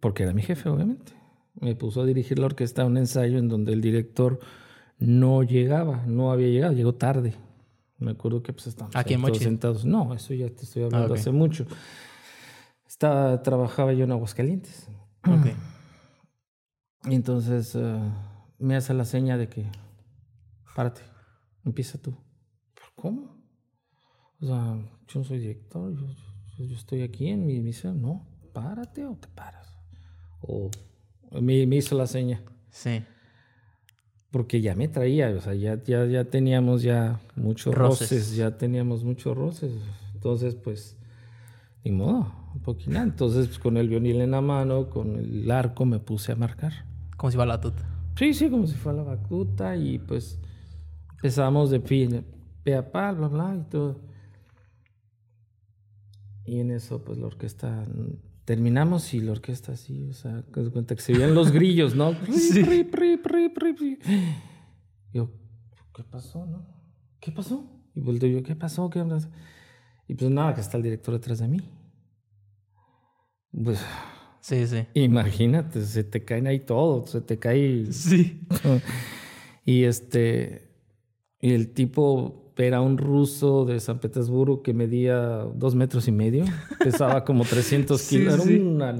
porque 0.00 0.24
era 0.24 0.32
mi 0.32 0.42
jefe, 0.42 0.68
obviamente. 0.68 1.12
Me 1.54 1.74
puso 1.74 2.02
a 2.02 2.04
dirigir 2.04 2.38
la 2.38 2.46
orquesta 2.46 2.82
a 2.82 2.86
un 2.86 2.96
ensayo 2.96 3.38
en 3.38 3.48
donde 3.48 3.72
el 3.72 3.80
director 3.80 4.40
no 4.98 5.42
llegaba, 5.42 6.04
no 6.06 6.32
había 6.32 6.48
llegado, 6.48 6.72
llegó 6.72 6.94
tarde. 6.94 7.34
Me 7.98 8.10
acuerdo 8.10 8.42
que 8.42 8.52
pues 8.52 8.66
estábamos 8.66 8.94
¿Aquí 8.94 9.14
en 9.14 9.34
sentados. 9.34 9.84
No, 9.84 10.14
eso 10.14 10.34
ya 10.34 10.48
te 10.50 10.64
estoy 10.64 10.82
hablando 10.82 11.14
ah, 11.14 11.16
hace 11.16 11.30
mucho. 11.30 11.66
Estaba, 12.86 13.42
trabajaba 13.42 13.92
yo 13.94 14.04
en 14.04 14.12
Aguascalientes. 14.12 14.88
Ok. 15.26 15.46
Y 17.10 17.14
entonces 17.14 17.74
eh, 17.74 18.00
me 18.58 18.76
hace 18.76 18.92
la 18.92 19.04
seña 19.04 19.38
de 19.38 19.48
que, 19.48 19.66
párate, 20.74 21.02
empieza 21.64 21.98
tú. 21.98 22.16
¿Cómo? 22.94 23.36
O 24.40 24.46
sea, 24.46 24.76
yo 25.08 25.20
no 25.20 25.24
soy 25.24 25.38
director, 25.38 25.94
yo, 25.94 26.06
yo 26.58 26.74
estoy 26.74 27.02
aquí 27.02 27.28
en 27.28 27.46
mi 27.46 27.60
misión. 27.60 28.00
No, 28.00 28.26
párate 28.52 29.04
o 29.04 29.14
te 29.16 29.28
paras. 29.28 29.76
O 30.40 30.70
me, 31.40 31.66
me 31.66 31.76
hizo 31.76 31.96
la 31.96 32.06
seña. 32.06 32.42
Sí. 32.70 33.02
Porque 34.30 34.60
ya 34.60 34.74
me 34.74 34.88
traía, 34.88 35.30
o 35.30 35.40
sea, 35.40 35.54
ya, 35.54 35.82
ya, 35.82 36.04
ya 36.06 36.24
teníamos 36.24 36.82
ya 36.82 37.20
muchos 37.36 37.74
roces. 37.74 38.36
ya 38.36 38.56
teníamos 38.58 39.04
muchos 39.04 39.36
roces. 39.36 39.72
Entonces, 40.14 40.54
pues, 40.54 40.96
ni 41.84 41.92
modo, 41.92 42.32
un 42.54 42.60
poquito. 42.60 42.96
Entonces, 42.96 43.46
pues, 43.46 43.58
con 43.58 43.76
el 43.76 43.88
violín 43.88 44.20
en 44.20 44.32
la 44.32 44.40
mano, 44.40 44.90
con 44.90 45.16
el 45.16 45.50
arco, 45.50 45.84
me 45.84 46.00
puse 46.00 46.32
a 46.32 46.36
marcar. 46.36 46.72
Como 47.16 47.30
si 47.30 47.36
fuera 47.36 47.48
la 47.48 47.56
batuta. 47.56 47.88
Sí, 48.18 48.34
sí, 48.34 48.50
como 48.50 48.66
si 48.66 48.74
fuera 48.74 48.98
la 48.98 49.04
batuta. 49.04 49.76
Y 49.76 49.98
pues 49.98 50.38
empezamos 51.12 51.70
de 51.70 51.80
pie, 51.80 52.24
pe 52.62 52.74
a 52.74 52.90
pa, 52.90 53.12
bla, 53.12 53.28
bla, 53.28 53.56
y 53.56 53.70
todo. 53.70 54.00
Y 56.46 56.60
en 56.60 56.70
eso, 56.70 57.04
pues 57.04 57.18
la 57.18 57.26
orquesta, 57.26 57.84
terminamos 58.44 59.12
y 59.14 59.20
la 59.20 59.32
orquesta 59.32 59.72
así, 59.72 60.04
o 60.04 60.12
sea, 60.12 60.42
te 60.42 60.70
cuenta 60.70 60.94
que 60.94 61.02
se 61.02 61.12
veían 61.12 61.34
los 61.34 61.50
grillos, 61.50 61.94
¿no? 61.94 62.14
sí. 62.32 62.62
yo, 65.12 65.30
¿qué 65.94 66.04
pasó, 66.04 66.46
no? 66.46 66.66
¿Qué 67.18 67.32
pasó? 67.32 67.68
Y 67.94 68.00
volteo 68.00 68.28
yo, 68.28 68.42
¿qué 68.42 68.54
pasó? 68.54 68.88
¿Qué 68.90 69.00
andas? 69.00 69.28
Y 70.06 70.14
pues 70.14 70.30
nada, 70.30 70.54
que 70.54 70.60
está 70.60 70.76
el 70.76 70.84
director 70.84 71.14
detrás 71.14 71.40
de 71.40 71.48
mí. 71.48 71.60
Pues. 73.64 73.84
Sí, 74.40 74.66
sí. 74.66 74.86
Imagínate, 74.94 75.84
se 75.84 76.04
te 76.04 76.24
caen 76.24 76.46
ahí 76.46 76.60
todo, 76.60 77.06
se 77.06 77.20
te 77.20 77.38
cae. 77.38 77.92
Sí. 77.92 78.46
y 79.64 79.84
este. 79.84 80.70
Y 81.40 81.52
el 81.52 81.72
tipo 81.72 82.45
era 82.56 82.80
un 82.80 82.96
ruso 82.96 83.64
de 83.64 83.80
San 83.80 83.98
Petersburgo 83.98 84.62
que 84.62 84.72
medía 84.72 85.18
dos 85.54 85.74
metros 85.74 86.08
y 86.08 86.12
medio, 86.12 86.44
pesaba 86.78 87.24
como 87.24 87.44
300 87.44 88.02
kilos. 88.08 88.46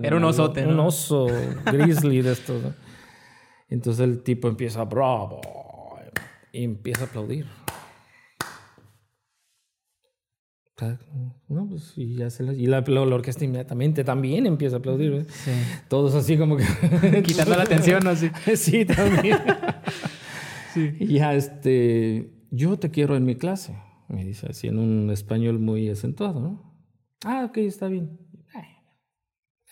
era, 0.03 0.17
un 0.17 0.25
osote, 0.25 0.67
Un 0.67 0.79
oso 0.81 1.27
grizzly 1.65 2.23
de 2.23 2.33
estos. 2.33 2.63
Entonces 3.69 4.05
el 4.05 4.23
tipo 4.23 4.49
empieza, 4.49 4.85
bravo, 4.85 5.41
y 6.53 6.65
empieza 6.65 7.03
a 7.03 7.07
aplaudir. 7.07 7.47
No, 11.49 11.67
pues, 11.71 11.95
y 11.97 12.17
ya 12.17 12.29
se 12.29 12.43
la, 12.43 12.53
y 12.53 12.67
la, 12.67 12.81
orquesta 12.81 13.47
inmediatamente 13.47 14.05
también 14.05 14.45
empieza 14.45 14.77
a 14.77 14.79
aplaudir. 14.81 15.27
Todos 15.89 16.15
así 16.15 16.37
como 16.37 16.59
que... 16.59 16.65
Quitando 17.25 17.57
la 17.57 17.63
atención, 17.63 18.05
¿no? 18.05 18.15
Sí, 18.15 18.31
sí 18.57 18.85
también. 18.85 19.39
sí. 20.75 20.95
Y 21.01 21.15
ya 21.15 21.35
este 21.35 22.36
yo 22.51 22.79
te 22.79 22.91
quiero 22.91 23.17
en 23.17 23.25
mi 23.25 23.37
clase, 23.37 23.79
me 24.09 24.25
dice 24.25 24.49
así 24.49 24.69
en 24.69 24.79
un 24.79 25.11
español 25.11 25.59
muy 25.59 25.89
acentuado. 25.89 26.63
Ah, 27.25 27.45
ok, 27.49 27.59
está 27.59 27.89
bien. 27.89 28.27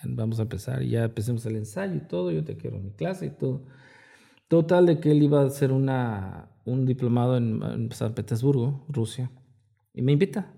Vamos 0.06 0.38
a 0.38 0.42
empezar, 0.42 0.82
ya 0.82 1.04
empecemos 1.04 1.46
el 1.46 1.56
ensayo 1.56 1.94
y 1.94 2.06
todo, 2.06 2.30
yo 2.30 2.44
te 2.44 2.56
quiero 2.56 2.76
en 2.76 2.84
mi 2.84 2.92
clase 2.92 3.26
y 3.26 3.30
todo. 3.30 3.66
Total 4.48 4.86
de 4.86 5.00
que 5.00 5.10
él 5.10 5.22
iba 5.22 5.40
a 5.40 5.46
hacer 5.46 5.72
una, 5.72 6.50
un 6.64 6.84
diplomado 6.84 7.36
en, 7.36 7.90
San 7.92 8.14
Petersburgo, 8.14 8.84
Rusia, 8.88 9.30
y 9.92 10.02
me 10.02 10.12
invita. 10.12 10.54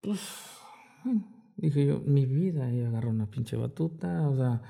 Pues, 0.00 0.20
dije 1.56 1.86
yo, 1.86 2.00
mi 2.00 2.26
vida, 2.26 2.72
y 2.72 2.82
agarro 2.82 3.10
una 3.10 3.30
pinche 3.30 3.56
batuta, 3.56 4.28
o 4.28 4.36
sea, 4.36 4.62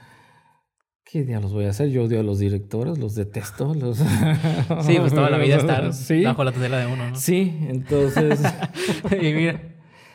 ¿Qué 1.04 1.24
los 1.40 1.52
voy 1.52 1.66
a 1.66 1.70
hacer? 1.70 1.90
Yo 1.90 2.04
odio 2.04 2.18
a 2.18 2.22
los 2.22 2.38
directores, 2.38 2.98
los 2.98 3.14
detesto. 3.14 3.74
Los... 3.74 3.98
Sí, 4.82 4.96
pues 4.98 5.14
toda 5.14 5.30
la 5.30 5.38
vida 5.38 5.56
estar 5.56 5.90
bajo 6.24 6.44
la 6.44 6.52
tutela 6.52 6.78
de 6.78 6.86
uno, 6.86 7.10
¿no? 7.10 7.16
Sí, 7.16 7.56
entonces. 7.68 8.40
y 9.12 9.32
mira. 9.32 9.74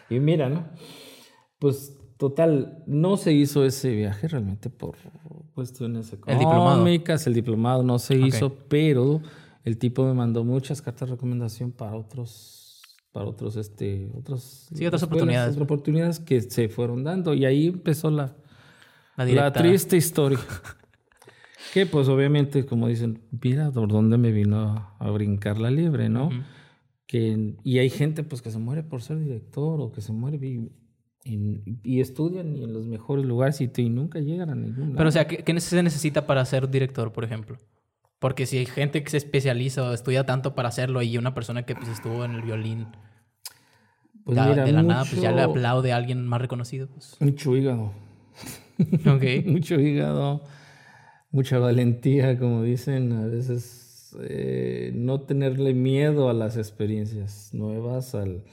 Y 0.09 0.19
mira, 0.19 0.49
¿no? 0.49 0.67
Pues 1.59 1.95
total, 2.17 2.83
no 2.87 3.15
se 3.17 3.31
hizo 3.33 3.63
ese 3.63 3.91
viaje 3.91 4.27
realmente 4.27 4.69
por 4.69 4.97
cuestiones 5.53 6.11
económicas. 6.11 7.27
El 7.27 7.33
diplomado, 7.33 7.83
no 7.83 7.99
se 7.99 8.15
hizo, 8.15 8.55
pero 8.67 9.21
el 9.63 9.77
tipo 9.77 10.03
me 10.05 10.13
mandó 10.13 10.43
muchas 10.43 10.81
cartas 10.81 11.07
de 11.07 11.15
recomendación 11.15 11.71
para 11.71 11.95
otros, 11.95 12.81
para 13.11 13.25
otros, 13.25 13.55
este, 13.55 14.11
otros. 14.15 14.67
Sí, 14.73 14.85
otras 14.85 15.03
oportunidades. 15.03 15.51
Otras 15.51 15.63
oportunidades 15.63 16.19
que 16.19 16.41
se 16.41 16.67
fueron 16.67 17.03
dando 17.03 17.33
y 17.33 17.45
ahí 17.45 17.67
empezó 17.67 18.09
la, 18.09 18.35
la, 19.15 19.25
la 19.25 19.53
triste 19.53 19.95
historia. 19.95 20.39
Que 21.73 21.85
pues 21.85 22.07
obviamente, 22.07 22.65
como 22.65 22.87
dicen, 22.87 23.21
mira 23.41 23.71
por 23.71 23.87
dónde 23.87 24.17
me 24.17 24.31
vino 24.31 24.95
a, 24.99 25.11
brincar 25.11 25.59
la 25.59 25.69
liebre, 25.69 26.09
¿no? 26.09 26.29
que, 27.09 27.55
y 27.63 27.79
hay 27.79 27.89
gente 27.89 28.23
pues 28.23 28.43
que 28.43 28.51
se 28.51 28.59
muere 28.59 28.83
por 28.83 29.01
ser 29.01 29.19
director 29.19 29.81
o 29.81 29.91
que 29.91 29.99
se 29.99 30.13
muere 30.13 30.37
y, 30.45 30.71
y, 31.83 32.01
estudian 32.01 32.55
en 32.55 32.71
los 32.71 32.85
mejores 32.85 33.25
lugares 33.25 33.59
y, 33.61 33.71
y, 33.75 33.89
nunca 33.89 34.19
llegan 34.19 34.51
a 34.51 34.55
ningún 34.55 34.89
lado. 34.89 34.95
Pero 34.95 35.09
o 35.09 35.11
sea, 35.11 35.27
¿qué, 35.27 35.37
¿qué, 35.37 35.59
se 35.59 35.81
necesita 35.81 36.27
para 36.27 36.45
ser 36.45 36.69
director, 36.69 37.11
por 37.11 37.23
ejemplo? 37.23 37.57
Porque 38.19 38.45
si 38.45 38.59
hay 38.59 38.67
gente 38.67 39.03
que 39.03 39.09
se 39.09 39.17
especializa 39.17 39.89
o 39.89 39.93
estudia 39.93 40.25
tanto 40.25 40.53
para 40.53 40.69
hacerlo 40.69 41.01
y 41.01 41.17
una 41.17 41.33
persona 41.33 41.63
que 41.63 41.73
pues 41.73 41.87
estuvo 41.87 42.25
en 42.25 42.31
el 42.33 42.43
violín 42.43 42.87
pues 44.23 44.37
de 44.37 44.71
la 44.71 44.83
nada, 44.83 45.03
pues 45.05 45.19
ya 45.19 45.31
le 45.31 45.41
aplaude 45.41 45.91
a 45.91 45.95
alguien 45.95 46.27
más 46.27 46.41
reconocido. 46.41 46.87
Pues. 46.89 47.15
Mucho 47.19 47.55
hígado. 47.55 47.93
ok. 49.07 49.23
mucho 49.47 49.79
hígado 49.79 50.43
mucha 51.31 51.59
valentía, 51.59 52.37
como 52.37 52.63
dicen, 52.63 53.11
a 53.13 53.27
veces 53.27 54.15
eh, 54.19 54.91
no 54.95 55.21
tenerle 55.21 55.73
miedo 55.73 56.29
a 56.29 56.33
las 56.33 56.57
experiencias 56.57 57.53
nuevas, 57.53 58.15
al, 58.15 58.43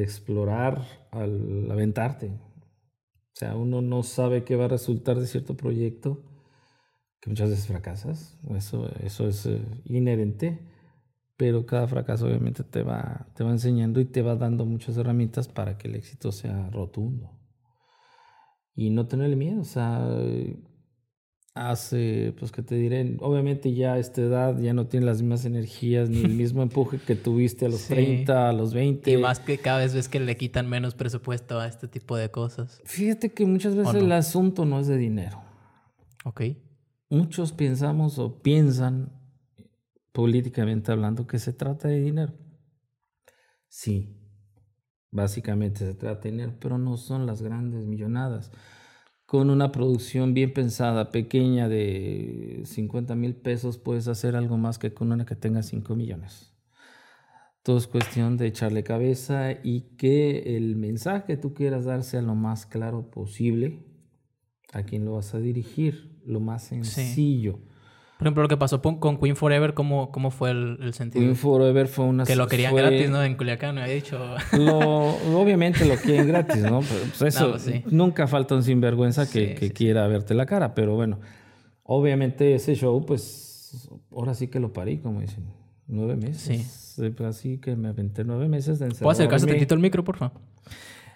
explorar, 0.00 0.82
al 1.10 1.70
aventarte. 1.70 2.28
O 2.28 3.34
sea, 3.34 3.56
uno 3.56 3.80
no 3.82 4.02
sabe 4.02 4.44
qué 4.44 4.56
va 4.56 4.66
a 4.66 4.68
resultar 4.68 5.18
de 5.18 5.26
cierto 5.26 5.56
proyecto, 5.56 6.22
que 7.20 7.30
muchas 7.30 7.50
veces 7.50 7.66
fracasas, 7.66 8.38
eso, 8.56 8.90
eso 9.00 9.28
es 9.28 9.46
eh, 9.46 9.60
inherente, 9.84 10.68
pero 11.36 11.66
cada 11.66 11.88
fracaso 11.88 12.26
obviamente 12.26 12.62
te 12.62 12.82
va, 12.82 13.28
te 13.34 13.42
va 13.42 13.50
enseñando 13.50 14.00
y 14.00 14.04
te 14.04 14.22
va 14.22 14.36
dando 14.36 14.66
muchas 14.66 14.96
herramientas 14.96 15.48
para 15.48 15.78
que 15.78 15.88
el 15.88 15.94
éxito 15.94 16.30
sea 16.30 16.68
rotundo. 16.70 17.38
Y 18.74 18.90
no 18.90 19.06
tenerle 19.06 19.36
miedo, 19.36 19.60
o 19.60 19.64
sea, 19.64 20.06
hace, 21.54 22.34
pues 22.38 22.50
que 22.50 22.62
te 22.62 22.76
diré, 22.76 23.16
obviamente 23.20 23.74
ya 23.74 23.94
a 23.94 23.98
esta 23.98 24.22
edad 24.22 24.58
ya 24.58 24.72
no 24.72 24.86
tiene 24.86 25.06
las 25.06 25.20
mismas 25.20 25.44
energías 25.44 26.08
ni 26.08 26.22
el 26.22 26.32
mismo 26.32 26.62
empuje 26.62 26.98
que 26.98 27.14
tuviste 27.14 27.66
a 27.66 27.68
los 27.68 27.86
30, 27.88 28.48
a 28.48 28.52
los 28.52 28.72
20. 28.72 29.10
Y 29.10 29.16
más 29.18 29.40
que 29.40 29.58
cada 29.58 29.78
vez 29.78 29.94
ves 29.94 30.08
que 30.08 30.20
le 30.20 30.36
quitan 30.36 30.68
menos 30.68 30.94
presupuesto 30.94 31.60
a 31.60 31.66
este 31.66 31.88
tipo 31.88 32.16
de 32.16 32.30
cosas. 32.30 32.80
Fíjate 32.84 33.32
que 33.32 33.44
muchas 33.44 33.74
veces 33.74 33.94
el 33.94 34.12
asunto 34.12 34.64
no 34.64 34.80
es 34.80 34.86
de 34.86 34.96
dinero. 34.96 35.42
Ok. 36.24 36.42
Muchos 37.10 37.52
pensamos 37.52 38.18
o 38.18 38.40
piensan, 38.40 39.12
políticamente 40.12 40.92
hablando, 40.92 41.26
que 41.26 41.38
se 41.38 41.52
trata 41.52 41.88
de 41.88 42.00
dinero. 42.00 42.32
Sí, 43.68 44.18
básicamente 45.10 45.80
se 45.80 45.94
trata 45.94 46.22
de 46.22 46.30
dinero, 46.30 46.54
pero 46.58 46.78
no 46.78 46.96
son 46.96 47.26
las 47.26 47.42
grandes 47.42 47.86
millonadas 47.86 48.50
con 49.32 49.48
una 49.48 49.72
producción 49.72 50.34
bien 50.34 50.52
pensada, 50.52 51.10
pequeña 51.10 51.66
de 51.66 52.60
50 52.66 53.14
mil 53.14 53.34
pesos, 53.34 53.78
puedes 53.78 54.06
hacer 54.06 54.36
algo 54.36 54.58
más 54.58 54.78
que 54.78 54.92
con 54.92 55.10
una 55.10 55.24
que 55.24 55.34
tenga 55.34 55.62
5 55.62 55.96
millones. 55.96 56.52
Todo 57.62 57.78
es 57.78 57.86
cuestión 57.86 58.36
de 58.36 58.48
echarle 58.48 58.84
cabeza 58.84 59.52
y 59.52 59.96
que 59.96 60.58
el 60.58 60.76
mensaje 60.76 61.24
que 61.24 61.36
tú 61.38 61.54
quieras 61.54 61.86
dar 61.86 62.02
sea 62.02 62.20
lo 62.20 62.34
más 62.34 62.66
claro 62.66 63.10
posible 63.10 63.86
a 64.70 64.82
quien 64.82 65.06
lo 65.06 65.14
vas 65.14 65.32
a 65.32 65.38
dirigir, 65.38 66.20
lo 66.26 66.40
más 66.40 66.64
sencillo. 66.64 67.58
Por 68.22 68.28
ejemplo, 68.28 68.42
lo 68.44 68.48
que 68.48 68.56
pasó 68.56 68.80
con 68.80 69.18
Queen 69.18 69.34
Forever, 69.34 69.74
¿cómo, 69.74 70.12
cómo 70.12 70.30
fue 70.30 70.52
el, 70.52 70.94
sentido? 70.94 71.24
Queen 71.24 71.34
Forever 71.34 71.88
fue 71.88 72.04
una... 72.04 72.24
Que 72.24 72.36
lo 72.36 72.46
querían 72.46 72.72
gratis, 72.72 73.10
¿no? 73.10 73.20
En 73.24 73.34
Culiacán, 73.36 73.74
me 73.74 73.82
había 73.82 73.94
dicho. 73.94 74.20
obviamente 75.34 75.84
lo 75.84 75.96
quieren 75.96 76.28
gratis, 76.28 76.62
¿no? 76.62 76.82
Pues 77.18 77.22
eso, 77.34 77.50
pues 77.50 77.84
nunca 77.86 78.28
falta 78.28 78.54
un 78.54 78.62
sinvergüenza 78.62 79.28
que, 79.28 79.56
que 79.56 79.72
quiera 79.72 80.06
verte 80.06 80.34
la 80.34 80.46
cara, 80.46 80.72
pero 80.72 80.94
bueno, 80.94 81.18
obviamente 81.82 82.54
ese 82.54 82.76
show, 82.76 83.04
pues, 83.04 83.88
ahora 84.12 84.34
sí 84.34 84.46
que 84.46 84.60
lo 84.60 84.72
parí, 84.72 84.98
como 84.98 85.20
dicen, 85.20 85.44
nueve 85.88 86.14
meses. 86.14 86.40
Sí. 86.40 87.24
Así 87.24 87.58
que 87.58 87.74
me 87.74 87.88
aventé 87.88 88.22
nueve 88.22 88.46
meses 88.46 88.78
de 88.78 88.84
encerrarme. 88.84 89.04
¿Puedo 89.04 89.12
acercarse 89.12 89.46
tantito 89.48 89.74
al 89.74 89.80
micro, 89.80 90.04
por 90.04 90.16
favor? 90.16 90.40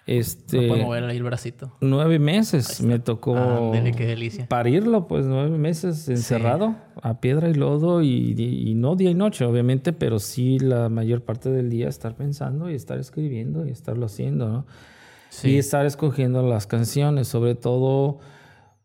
Este, 0.07 0.67
no 0.67 0.77
mover 0.77 1.03
ahí 1.03 1.17
el 1.17 1.23
bracito. 1.23 1.73
Nueve 1.81 2.17
meses 2.17 2.81
me 2.81 2.97
tocó 2.97 3.35
ah, 3.35 3.71
qué 3.73 4.05
delicia. 4.05 4.47
parirlo, 4.47 5.05
pues 5.05 5.25
nueve 5.25 5.57
meses 5.57 6.07
encerrado 6.07 6.77
a 7.01 7.19
piedra 7.19 7.49
y 7.49 7.53
lodo 7.53 8.01
y, 8.01 8.73
no 8.75 8.95
día 8.95 9.11
y 9.11 9.15
noche, 9.15 9.43
obviamente, 9.43 9.91
pero 9.91 10.19
sí 10.19 10.59
la 10.59 10.87
mayor 10.87 11.23
parte 11.23 11.49
del 11.49 11.69
día 11.69 11.89
estar 11.89 12.15
pensando 12.15 12.71
y 12.71 12.75
estar 12.75 12.97
escribiendo 12.97 13.65
y 13.67 13.71
estarlo 13.71 14.05
haciendo, 14.05 14.47
¿no? 14.47 14.65
Sí. 15.27 15.51
Y 15.51 15.57
estar 15.57 15.85
escogiendo 15.85 16.41
las 16.41 16.67
canciones, 16.67 17.27
sobre 17.27 17.55
todo, 17.55 18.19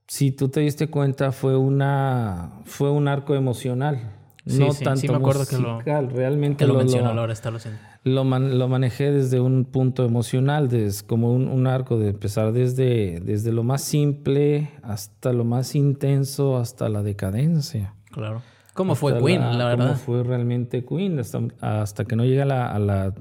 si 0.09 0.33
tú 0.33 0.49
te 0.49 0.59
diste 0.59 0.89
cuenta, 0.89 1.31
fue 1.31 1.57
una 1.57 2.51
fue 2.65 2.91
un 2.91 3.07
arco 3.07 3.37
emocional, 3.37 4.11
no 4.45 4.75
tanto 4.75 4.97
sí 4.97 5.09
me 5.09 5.17
acuerdo 5.17 5.41
musical, 5.41 5.85
que 5.85 5.93
lo, 5.93 6.09
realmente 6.09 6.67
lo, 6.67 6.75
mencionó 6.75 7.31
está 7.31 7.51
lo 7.51 7.59
haciendo 7.59 7.79
lo, 8.05 8.25
lo, 8.25 8.69
manejé 8.69 9.13
desde 9.13 9.41
un 9.41 9.65
punto 9.65 10.05
emocional, 10.05 10.69
desde, 10.69 11.07
como 11.07 11.33
un, 11.33 11.47
un, 11.47 11.67
arco 11.69 11.99
de 11.99 12.11
empezar 12.11 12.53
desde, 12.53 13.21
desde 13.21 13.53
lo 13.53 13.63
más 13.63 13.83
simple 13.83 14.71
hasta 14.83 15.33
lo 15.33 15.45
más 15.45 15.77
intenso, 15.77 16.57
hasta 16.57 16.89
la 16.89 17.03
decadencia. 17.03 17.95
Claro. 18.11 18.43
¿Cómo 18.75 18.95
fue 18.95 19.19
Queen, 19.23 19.59
la, 19.59 19.67
verdad? 19.67 19.87
¿Cómo 19.87 19.99
fue 19.99 20.23
realmente 20.23 20.85
Queen? 20.85 21.19
Hasta, 21.19 21.41
hasta 21.61 22.05
que 22.05 22.17
no 22.17 22.25
llega 22.25 22.43
a 22.43 22.79
la, 22.79 23.15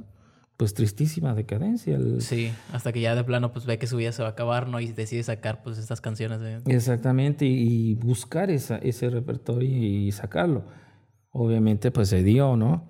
pues 0.55 0.73
tristísima 0.73 1.33
decadencia. 1.33 1.99
Sí, 2.19 2.51
hasta 2.71 2.93
que 2.93 3.01
ya 3.01 3.15
de 3.15 3.23
plano 3.23 3.51
pues 3.51 3.65
ve 3.65 3.77
que 3.77 3.87
su 3.87 3.97
vida 3.97 4.11
se 4.13 4.21
va 4.21 4.29
a 4.29 4.31
acabar, 4.31 4.67
¿no? 4.67 4.79
Y 4.79 4.91
decide 4.91 5.23
sacar 5.23 5.61
pues 5.61 5.77
estas 5.77 5.99
canciones. 5.99 6.39
De... 6.39 6.61
Exactamente, 6.67 7.45
y, 7.45 7.95
buscar 7.95 8.49
esa, 8.49 8.77
ese 8.77 9.09
repertorio 9.09 9.69
y 9.69 10.11
sacarlo. 10.11 10.63
Obviamente 11.31 11.91
pues 11.91 12.09
se 12.09 12.23
dio, 12.23 12.57
¿no? 12.57 12.87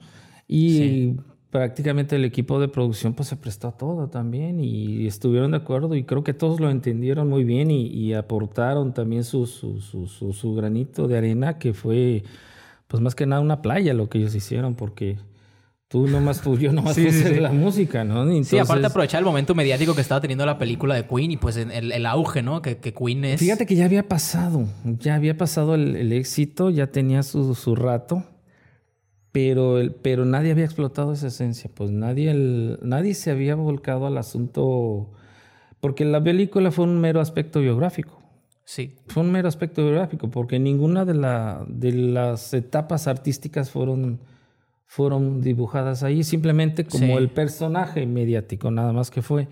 Y 0.48 1.16
prácticamente 1.52 2.16
el 2.16 2.26
equipo 2.26 2.60
de 2.60 2.70
producción 2.70 3.14
pues 3.14 3.28
se 3.28 3.36
prestó 3.36 3.68
a 3.68 3.78
todo 3.78 4.08
también 4.08 4.60
y 4.62 5.06
estuvieron 5.06 5.52
de 5.52 5.58
acuerdo 5.58 5.96
y 5.96 6.04
creo 6.04 6.24
que 6.24 6.34
todos 6.34 6.62
lo 6.62 6.70
entendieron 6.72 7.28
muy 7.28 7.44
bien 7.44 7.70
y, 7.70 8.14
aportaron 8.14 8.94
también 8.94 9.24
su, 9.24 9.46
su, 9.46 9.80
su, 9.80 10.08
su, 10.08 10.56
granito 10.56 11.08
de 11.08 11.18
arena 11.18 11.58
que 11.58 11.74
fue 11.74 12.24
pues 12.88 13.02
más 13.02 13.16
que 13.16 13.26
nada 13.26 13.42
una 13.42 13.62
playa 13.62 13.94
lo 13.94 14.10
que 14.10 14.18
ellos 14.18 14.36
hicieron 14.36 14.76
porque 14.76 15.18
tú 15.88 16.08
nomás 16.08 16.42
tú 16.42 16.58
yo 16.58 16.72
nomás 16.72 16.98
puse 17.00 17.40
la 17.40 17.52
música 17.52 18.04
¿no? 18.04 18.44
Sí, 18.44 18.58
aparte 18.58 18.86
aprovechar 18.86 19.20
el 19.20 19.26
momento 19.26 19.54
mediático 19.54 19.94
que 19.94 20.02
estaba 20.02 20.22
teniendo 20.22 20.46
la 20.46 20.58
película 20.58 20.96
de 20.96 21.06
Queen 21.06 21.32
y 21.32 21.38
pues 21.38 21.58
el, 21.58 21.92
el 21.92 22.06
auge 22.06 22.42
¿no? 22.42 22.62
Que, 22.62 22.78
que, 22.78 22.94
Queen 22.94 23.26
es 23.26 23.40
fíjate 23.40 23.66
que 23.66 23.76
ya 23.76 23.86
había 23.86 24.08
pasado 24.08 24.68
ya 24.84 25.16
había 25.16 25.38
pasado 25.38 25.76
el, 25.76 25.96
el 25.96 26.14
éxito 26.14 26.70
ya 26.70 26.88
tenía 26.88 27.24
su, 27.24 27.56
su 27.56 27.76
rato 27.76 28.24
pero, 29.32 29.80
pero 30.02 30.26
nadie 30.26 30.52
había 30.52 30.66
explotado 30.66 31.14
esa 31.14 31.28
esencia, 31.28 31.70
pues 31.74 31.92
nadie, 31.92 32.34
nadie 32.82 33.14
se 33.14 33.32
había 33.32 33.56
volcado 33.56 34.06
al 34.06 34.18
asunto, 34.18 35.10
porque 35.80 36.04
la 36.04 36.22
película 36.22 36.72
fue 36.72 36.86
un 36.86 37.00
mero 37.00 37.22
aspecto 37.22 37.62
biográfico. 37.62 38.22
Sí. 38.66 38.96
Fue 39.08 39.24
un 39.24 39.32
mero 39.32 39.48
aspecto 39.48 39.84
biográfico, 39.84 40.30
porque 40.30 40.60
ninguna 40.60 41.06
de, 41.06 41.14
la, 41.14 41.66
de 41.68 41.94
las 41.94 42.54
etapas 42.54 43.08
artísticas 43.08 43.72
fueron, 43.72 44.20
fueron 44.86 45.42
dibujadas 45.42 46.04
ahí, 46.04 46.24
simplemente 46.24 46.86
como 46.86 47.18
el 47.18 47.30
personaje 47.30 48.06
mediático, 48.06 48.70
nada 48.70 48.92
más 48.92 49.12
que 49.12 49.22
fue 49.22 49.48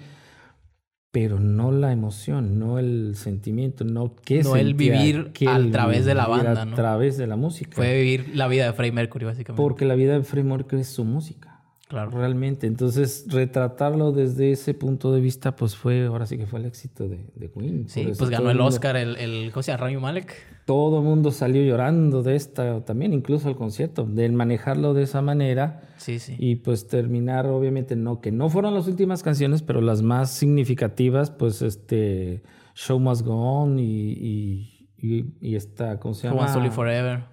pero 1.12 1.39
no 1.39 1.72
la 1.72 1.91
emoción, 1.91 2.60
no 2.60 2.78
el 2.78 3.15
sentimiento, 3.15 3.84
no 3.84 4.15
qué 4.24 4.43
No 4.43 4.56
el 4.56 4.76
vivir 4.76 5.32
a 5.48 5.72
través 5.72 6.06
de 6.06 6.13
la 6.13 6.28
banda, 6.28 6.65
¿no? 6.65 6.74
A 6.74 6.76
través 6.76 7.17
de 7.17 7.26
la 7.26 7.36
música. 7.36 7.72
Fue 7.76 7.95
vivir 7.95 8.36
la 8.36 8.48
vida 8.48 8.65
de 8.65 8.74
Freddie 8.74 8.91
Mercury, 8.91 9.26
básicamente. 9.26 9.62
Porque 9.62 9.86
la 9.86 9.95
vida 9.95 10.13
de 10.13 10.24
Freddie 10.24 10.50
Mercury 10.50 10.82
es 10.82 10.89
su 10.89 11.06
música. 11.06 11.48
Claro. 11.89 12.12
Realmente. 12.12 12.67
Entonces, 12.67 13.25
retratarlo 13.30 14.12
desde 14.12 14.52
ese 14.52 14.75
punto 14.75 15.12
de 15.12 15.21
vista, 15.21 15.56
pues 15.56 15.75
fue, 15.75 16.06
ahora 16.06 16.28
sí 16.28 16.38
que 16.38 16.45
fue 16.45 16.60
el 16.60 16.67
éxito 16.67 17.10
de, 17.10 17.32
de 17.34 17.49
Queen. 17.49 17.89
Sí, 17.89 18.12
pues 18.15 18.30
ganó 18.30 18.52
el 18.52 18.62
Oscar, 18.62 18.95
el, 18.95 19.17
el, 19.17 19.52
¿cómo 19.52 19.63
se 19.63 19.71
llama? 19.71 19.86
Rami 19.86 19.97
Malek. 19.97 20.36
Todo 20.65 20.99
el 20.99 21.04
mundo 21.04 21.32
salió 21.32 21.63
llorando 21.63 22.21
de 22.21 22.36
esta, 22.36 22.86
también 22.86 23.12
incluso 23.12 23.49
el 23.49 23.56
concierto, 23.56 24.06
de 24.06 24.30
manejarlo 24.30 24.93
de 24.93 25.02
esa 25.02 25.23
manera. 25.23 25.82
Sí, 25.97 26.19
sí. 26.19 26.36
Y 26.38 26.58
pues 26.58 26.88
terminar, 26.88 27.47
obviamente, 27.47 27.95
no, 27.95 28.21
que 28.21 28.32
no 28.32 28.49
fueron 28.49 28.75
las 28.75 28.88
últimas 28.88 29.23
canciones, 29.23 29.63
pero 29.63 29.82
las 29.82 30.04
más 30.04 30.30
significativas, 30.30 31.32
pues 31.32 31.63
este, 31.63 32.43
Show 32.75 32.99
Must 32.99 33.25
Go 33.25 33.34
On 33.34 33.80
y, 33.80 34.12
y, 34.12 34.89
y, 34.95 35.25
y 35.41 35.56
esta, 35.56 35.99
¿cómo 35.99 36.13
se 36.13 36.28
llama? 36.28 36.56
Only 36.56 36.69
Forever. 36.69 37.23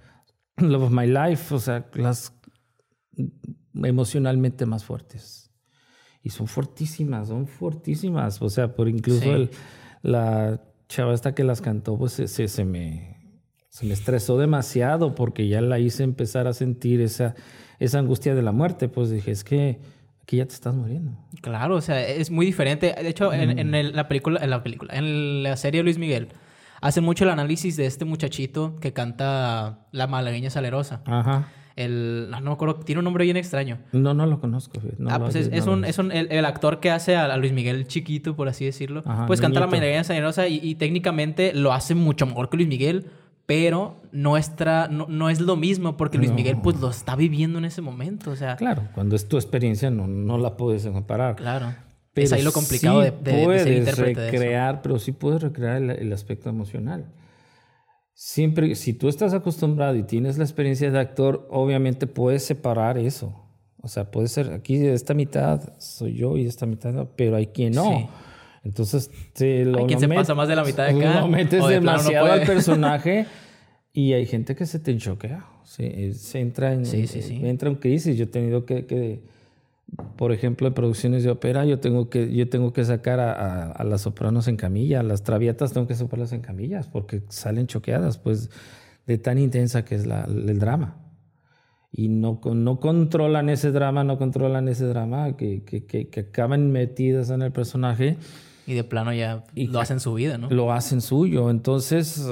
Love 0.57 0.85
of 0.85 0.93
My 0.93 1.07
Life, 1.07 1.55
o 1.55 1.59
sea, 1.59 1.91
las 1.93 2.33
emocionalmente 3.85 4.67
más 4.67 4.85
fuertes. 4.85 5.51
Y 6.23 6.31
son 6.31 6.47
fortísimas, 6.47 7.29
son 7.29 7.47
fortísimas. 7.47 8.43
O 8.43 8.49
sea, 8.49 8.75
por 8.75 8.89
incluso 8.89 9.35
el, 9.35 9.51
la 10.03 10.61
chava 10.89 11.15
esta 11.15 11.35
que 11.35 11.45
las 11.45 11.61
cantó, 11.61 11.97
pues 11.99 12.13
se, 12.13 12.27
se, 12.27 12.65
me, 12.65 13.41
se 13.69 13.87
me 13.87 13.93
estresó 13.93 14.39
demasiado 14.39 15.15
porque 15.15 15.49
ya 15.49 15.61
la 15.61 15.79
hice 15.79 16.03
empezar 16.03 16.47
a 16.47 16.53
sentir 16.53 17.01
esa, 17.01 17.35
esa 17.79 17.99
angustia 17.99 18.35
de 18.35 18.43
la 18.43 18.53
muerte. 18.53 18.89
Pues 18.89 19.11
dije, 19.11 19.31
es 19.31 19.45
que 19.45 19.81
aquí 20.23 20.39
ya 20.39 20.47
te 20.47 20.55
estás 20.55 20.75
muriendo. 20.75 21.17
Claro, 21.43 21.77
o 21.77 21.81
sea, 21.81 22.05
es 22.05 22.31
muy 22.31 22.47
diferente. 22.47 22.95
De 23.01 23.09
hecho, 23.09 23.33
en, 23.33 23.59
en 23.59 23.97
la 23.97 24.09
película, 24.09 24.41
en 24.43 24.51
la 24.51 24.63
película, 24.63 24.95
en 24.97 25.45
la 25.45 25.57
serie 25.57 25.85
Luis 25.85 25.99
Miguel, 25.99 26.29
hacen 26.81 27.05
mucho 27.05 27.25
el 27.25 27.31
análisis 27.31 27.77
de 27.77 27.87
este 27.87 28.05
muchachito 28.05 28.77
que 28.81 28.93
canta 28.93 29.87
La 29.93 30.09
malagueña 30.09 30.51
salerosa. 30.51 31.03
Ajá. 31.07 31.49
El, 31.77 32.29
no, 32.31 32.41
me 32.41 32.53
acuerdo, 32.53 32.77
tiene 32.77 33.01
un 33.01 33.05
nombre 33.05 33.25
bien 33.25 33.37
extraño. 33.37 33.79
No, 33.93 34.15
no 34.15 34.25
lo 34.25 34.41
conozco. 34.41 34.81
ah, 35.09 35.19
pues 35.19 35.37
es, 35.37 35.67
un, 35.67 35.85
es 35.85 35.99
un, 35.99 36.11
el, 36.11 36.45
actor 36.47 36.81
que 36.81 36.91
hace 36.91 37.17
a, 37.17 37.37
Luis 37.37 37.53
Miguel 37.53 37.87
chiquito, 37.87 38.35
por 38.35 38.49
así 38.49 38.65
decirlo. 38.65 39.03
pues 39.27 39.43
canta 39.43 39.61
la 39.61 39.67
malagueña 39.67 40.03
salerosa 40.03 40.49
y, 40.49 40.59
y, 40.63 40.77
técnicamente 40.77 41.53
lo 41.53 41.75
hace 41.75 41.95
mucho 41.95 42.25
mejor 42.25 42.49
que 42.49 42.57
Luis 42.57 42.69
Miguel, 42.69 43.07
pero 43.45 43.97
nuestra, 44.11 44.89
no, 44.89 45.07
no 45.09 45.29
es 45.29 45.41
lo 45.41 45.57
mismo 45.57 45.99
porque 45.99 46.17
Luis 46.17 46.33
Miguel 46.33 46.57
pues 46.63 46.81
lo 46.81 46.89
está 46.89 47.15
viviendo 47.15 47.59
en 47.59 47.67
ese 47.67 47.83
momento. 47.83 48.31
O 48.31 48.37
sea, 48.37 48.57
claro, 48.57 48.89
cuando 48.95 49.15
es 49.15 49.29
tu 49.29 49.37
experiencia 49.37 49.91
no, 49.91 50.07
no 50.07 50.39
la 50.39 50.57
puedes 50.57 50.87
comparar. 50.87 51.37
Claro. 51.37 51.75
Pero 52.15 52.25
es 52.25 52.33
ahí 52.33 52.43
lo 52.43 52.53
complicado 52.53 53.01
de, 53.01 53.11
de, 53.11 53.45
puedes 53.45 53.99
recrear, 53.99 54.81
pero 54.81 54.99
sí 54.99 55.13
puedes 55.13 55.43
recrear 55.43 55.83
el 55.83 56.11
aspecto 56.15 56.49
emocional. 56.49 57.05
Siempre, 58.19 58.75
si 58.77 58.95
tú 58.95 59.09
estás 59.09 59.35
acostumbrado 59.35 59.95
y 59.95 60.03
tienes 60.03 60.39
la 60.39 60.45
experiencia 60.45 60.91
de 60.91 60.99
actor, 60.99 61.47
obviamente 61.51 62.07
puedes 62.07 62.43
separar 62.43 62.97
eso. 62.97 63.45
O 63.83 63.89
sea, 63.89 64.11
puede 64.11 64.29
ser 64.29 64.55
aquí 64.55 64.79
de 64.79 64.95
esta 64.95 65.13
mitad 65.13 65.75
soy 65.79 66.15
yo 66.15 66.39
y 66.39 66.47
esta 66.47 66.65
mitad 66.65 66.95
no, 66.95 67.11
pero 67.15 67.37
hay 67.37 67.49
quien 67.49 67.75
no. 67.75 68.09
Entonces, 68.65 69.11
te 69.35 69.67
lo 69.67 69.81
hay 69.81 69.85
quien 69.85 70.01
se 70.01 70.09
pasa 70.09 70.35
más 70.35 70.49
de 70.49 70.57
la 70.57 70.65
mitad 70.65 70.87
de 70.87 70.99
acá. 70.99 71.21
Lo 71.21 71.29
metes 71.29 71.67
demasiado 71.69 72.33
al 72.33 72.47
personaje 72.47 73.27
y 73.93 74.15
hay 74.15 74.25
gente 74.25 74.57
que 74.57 74.65
se 74.65 74.79
te 74.79 74.93
enchoquea. 74.93 75.45
Se, 75.65 76.15
se 76.15 76.41
entra 76.41 76.73
en, 76.73 76.87
entra 77.45 77.69
en 77.69 77.75
crisis. 77.75 78.17
Yo 78.17 78.25
he 78.25 78.29
tenido 78.29 78.65
que, 78.65 78.87
que 78.87 79.21
por 80.17 80.33
ejemplo, 80.33 80.67
en 80.67 80.75
producciones 80.75 81.23
de 81.25 81.31
ópera, 81.31 81.65
yo 81.65 81.79
tengo 81.79 82.11
que, 82.11 82.35
yo 82.35 82.49
tengo 82.49 82.73
que 82.73 82.85
sacar 82.85 83.21
a, 83.21 83.85
las 83.85 84.03
sopranos 84.03 84.49
en 84.49 84.57
camilla, 84.57 85.01
a 85.01 85.03
las 85.03 85.23
travietas 85.23 85.73
tengo 85.73 85.87
que 85.87 85.95
sacarlas 85.95 86.33
en 86.33 86.41
camillas, 86.41 86.89
porque 86.89 87.23
salen 87.29 87.67
choqueadas, 87.67 88.19
pues, 88.19 88.51
de 89.07 89.19
tan 89.19 89.39
intensa 89.39 89.85
que 89.85 89.95
es 89.95 90.07
la, 90.07 90.25
el 90.25 90.59
drama. 90.59 90.97
Y 91.93 92.09
no, 92.09 92.41
no 92.45 92.81
controlan 92.81 93.49
ese 93.49 93.71
drama, 93.71 94.05
no 94.05 94.19
controlan 94.19 94.69
ese 94.69 94.87
drama, 94.87 95.37
que, 95.37 95.63
que, 95.63 95.87
que, 95.87 96.21
acaban 96.21 96.73
metidas 96.73 97.31
en 97.31 97.43
el 97.43 97.53
personaje. 97.53 98.17
Y 98.67 98.75
de 98.75 98.85
plano 98.85 99.15
ya 99.15 99.45
lo 99.55 99.81
hacen 99.81 100.01
su 100.01 100.15
vida, 100.15 100.37
¿no? 100.37 100.51
Lo 100.51 100.73
hacen 100.73 101.01
suyo. 101.01 101.49
Entonces, 101.49 102.27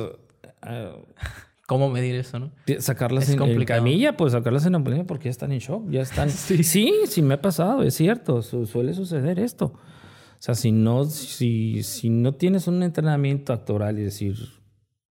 ¿Cómo 1.67 1.89
medir 1.89 2.15
eso, 2.15 2.39
no? 2.39 2.53
Sacarlas 2.79 3.29
en, 3.31 3.65
camilla, 3.65 4.17
pues 4.17 4.33
sacarlas 4.33 4.67
en 4.67 4.75
ambulancia 4.75 5.07
porque 5.07 5.25
ya 5.25 5.31
están 5.31 5.51
en 5.51 5.61
shock, 5.61 5.89
ya 5.91 6.03
están... 6.03 6.29
sí. 6.31 6.63
sí, 6.63 7.23
me 7.23 7.35
ha 7.35 7.41
pasado, 7.41 7.83
es 7.83 7.95
cierto, 7.95 8.43
suele 8.43 8.93
suceder 8.93 9.39
esto. 9.39 9.67
O 9.67 10.41
sea, 10.45 10.55
si 10.55 10.73
no, 10.73 11.05
si, 11.07 11.83
si 11.83 12.11
no 12.11 12.35
tienes 12.35 12.67
un 12.67 12.83
entrenamiento 12.83 13.55
actoral 13.55 13.99
y 13.99 14.03
decir, 14.03 14.37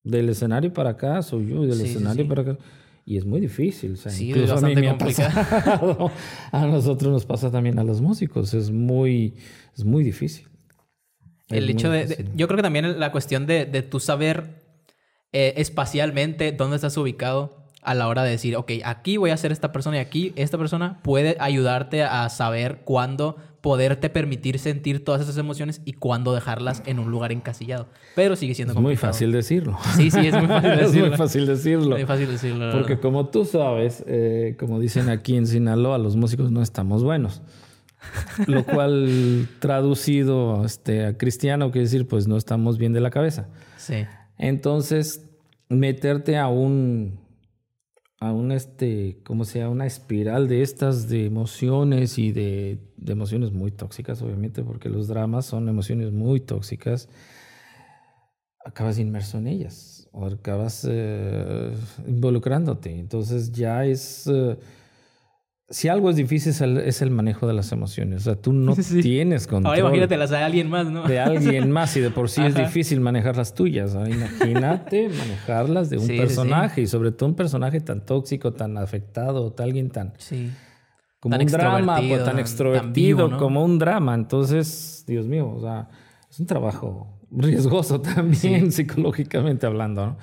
del 0.05 0.29
escenario 0.29 0.73
para 0.75 0.91
acá 0.91 1.23
soy 1.23 1.49
yo, 1.49 1.63
del 1.63 1.81
escenario 1.81 2.29
para 2.29 2.43
acá... 2.43 2.59
Y 3.05 3.17
es 3.17 3.25
muy 3.25 3.41
difícil. 3.41 3.95
O 3.95 3.97
sea, 3.97 4.13
sí, 4.13 4.29
incluso 4.29 4.55
a 4.55 4.61
mí 4.61 4.77
me 4.77 4.89
a 6.53 6.67
nosotros 6.67 7.13
nos 7.13 7.27
pasa 7.27 7.51
también 7.51 7.81
a 7.81 7.85
los 7.85 8.01
músicos. 8.01 8.55
Es 8.55 8.71
muy, 8.71 9.35
es 9.77 9.85
muy 9.85 10.05
difícil. 10.05 10.47
El 11.49 11.69
hecho 11.69 11.91
de, 11.91 12.29
Yo 12.37 12.47
creo 12.47 12.59
que 12.59 12.63
también 12.63 13.01
la 13.01 13.11
cuestión 13.11 13.45
de, 13.47 13.67
de 13.67 13.83
tu 13.83 13.99
saber 13.99 14.62
eh, 15.33 15.55
espacialmente 15.57 16.53
dónde 16.53 16.77
estás 16.77 16.97
ubicado 16.97 17.63
a 17.83 17.95
la 17.95 18.07
hora 18.07 18.23
de 18.23 18.31
decir, 18.31 18.57
ok, 18.57 18.73
aquí 18.85 19.17
voy 19.17 19.31
a 19.31 19.37
ser 19.37 19.51
esta 19.51 19.73
persona 19.73 19.97
y 19.97 20.01
aquí 20.01 20.33
esta 20.37 20.57
persona 20.57 21.01
puede 21.03 21.37
ayudarte 21.41 22.05
a 22.05 22.29
saber 22.29 22.83
cuándo 22.85 23.37
poderte 23.61 24.11
permitir 24.11 24.59
sentir 24.59 25.05
todas 25.05 25.21
esas 25.21 25.37
emociones 25.39 25.81
y 25.85 25.95
cuándo 25.95 26.35
dejarlas 26.35 26.83
en 26.87 26.99
un 26.99 27.11
lugar 27.11 27.33
encasillado. 27.33 27.87
Pero 28.15 28.37
sigue 28.37 28.55
siendo 28.55 28.75
es 28.75 28.81
muy 28.81 28.97
fácil 28.97 29.33
decirlo. 29.33 29.79
Sí, 29.97 30.11
sí, 30.11 30.27
es 30.27 30.35
muy 30.35 30.49
fácil 30.49 30.71
decirlo. 30.77 31.07
es 31.07 31.09
muy 31.09 31.17
fácil 31.17 31.47
decirlo. 31.47 31.97
Muy 31.97 32.07
fácil 32.07 32.29
decirlo. 32.29 32.73
Porque 32.73 32.99
como 32.99 33.29
tú 33.29 33.45
sabes, 33.45 34.05
eh, 34.07 34.57
como 34.59 34.81
dicen 34.81 35.09
aquí 35.09 35.37
en 35.37 35.47
Sinaloa, 35.47 35.99
los 35.99 36.17
músicos 36.17 36.51
no 36.51 36.61
estamos 36.61 37.05
buenos. 37.05 37.43
Lo 38.49 38.65
cual 38.65 39.49
traducido 39.61 40.65
este, 40.65 41.07
a 41.07 41.17
cristiano 41.17 41.71
quiere 41.71 41.85
decir, 41.85 42.09
pues 42.09 42.27
no 42.27 42.37
estamos 42.37 42.79
bien 42.79 42.93
de 42.93 43.01
la 43.01 43.11
cabeza. 43.11 43.47
Sí. 43.77 44.07
Entonces, 44.43 45.31
meterte 45.69 46.37
a 46.37 46.49
un, 46.49 47.21
a 48.19 48.33
un 48.33 48.51
este, 48.51 49.21
como 49.23 49.45
sea, 49.45 49.69
una 49.69 49.87
espiral 49.87 50.49
de 50.49 50.63
estas 50.63 51.09
de 51.09 51.27
emociones 51.27 52.19
y 52.19 52.33
de, 52.33 52.81
emociones 53.07 53.53
muy 53.53 53.71
tóxicas, 53.71 54.21
obviamente, 54.21 54.65
porque 54.65 54.89
los 54.89 55.07
dramas 55.07 55.47
son 55.47 55.69
emociones 55.69 56.11
muy 56.11 56.41
tóxicas, 56.41 57.09
acabas 58.65 58.99
inmerso 58.99 59.39
en 59.39 59.47
ellas 59.47 60.09
o 60.11 60.27
acabas 60.27 60.89
eh, 60.91 61.73
involucrándote. 62.09 62.99
Entonces 62.99 63.53
ya 63.53 63.85
es... 63.87 64.27
Eh, 64.27 64.59
si 65.73 65.89
algo 65.89 66.11
es 66.11 66.17
difícil 66.17 66.53
es 66.79 67.01
el, 67.01 67.11
manejo 67.11 67.47
de 67.47 67.55
las 67.55 67.73
emociones. 67.73 68.21
O 68.21 68.25
sea, 68.25 68.37
tú 68.37 68.53
no 68.53 68.77
tienes 69.03 69.47
control. 69.47 69.75
Ahora 69.75 69.81
imagínate 69.81 70.17
las 70.19 70.29
de 70.29 70.37
alguien 70.37 70.69
más, 70.69 70.91
¿no? 70.91 71.09
De 71.09 71.19
alguien 71.19 71.71
más 71.73 71.97
y 71.97 72.01
de 72.01 72.11
por 72.11 72.29
sí 72.29 72.43
es 72.43 72.55
difícil 72.55 73.01
manejar 73.01 73.39
las 73.39 73.55
tuyas. 73.55 73.95
Imagínate 73.95 75.09
manejarlas 75.19 75.89
de 75.89 75.97
un 75.97 76.07
personaje 76.07 76.83
y 76.83 76.87
sobre 76.87 77.11
todo 77.11 77.31
un 77.31 77.35
personaje 77.35 77.81
tan 77.81 78.05
tóxico, 78.05 78.53
tan 78.53 78.77
afectado, 78.77 79.55
alguien 79.59 79.91
tan... 79.91 80.13
Como 81.21 81.37
un 81.37 81.47
drama, 81.47 81.97
pues, 81.97 82.25
tan 82.25 82.39
extrovertido, 82.41 83.39
como 83.39 83.65
un 83.65 83.79
drama. 83.79 84.15
Entonces, 84.15 85.05
Dios 85.07 85.27
mío, 85.27 85.55
o 85.57 85.61
sea, 85.61 85.89
es 86.29 86.39
un 86.39 86.47
trabajo 86.47 87.21
riesgoso 87.31 88.01
también 88.01 88.73
psicológicamente 88.73 89.67
hablando, 89.67 90.05
¿no? 90.05 90.17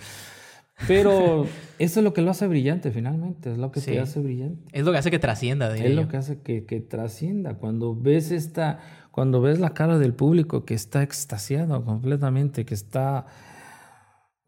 Pero 0.88 1.46
eso 1.80 2.00
es 2.00 2.04
lo 2.04 2.14
que 2.14 2.22
lo 2.22 2.32
hace 2.32 2.48
brillante 2.48 2.92
finalmente, 2.92 3.52
es 3.52 3.58
lo 3.58 3.72
que 3.72 3.82
te 3.82 4.00
hace 4.00 4.20
brillante. 4.20 4.64
Es 4.72 4.86
lo 4.86 4.92
que 4.92 4.98
hace 4.98 5.12
que 5.12 5.20
trascienda, 5.20 5.76
Es 5.76 5.94
lo 5.94 6.08
que 6.08 6.18
hace 6.18 6.42
que, 6.42 6.66
que, 6.66 6.80
trascienda. 6.80 7.56
Cuando 7.56 7.96
ves 7.96 8.32
esta, 8.32 8.80
cuando 9.12 9.42
ves 9.42 9.60
la 9.60 9.74
cara 9.74 9.98
del 9.98 10.14
público 10.14 10.66
que 10.66 10.74
está 10.74 11.04
extasiado 11.04 11.84
completamente, 11.84 12.66
que 12.66 12.74
está 12.74 13.26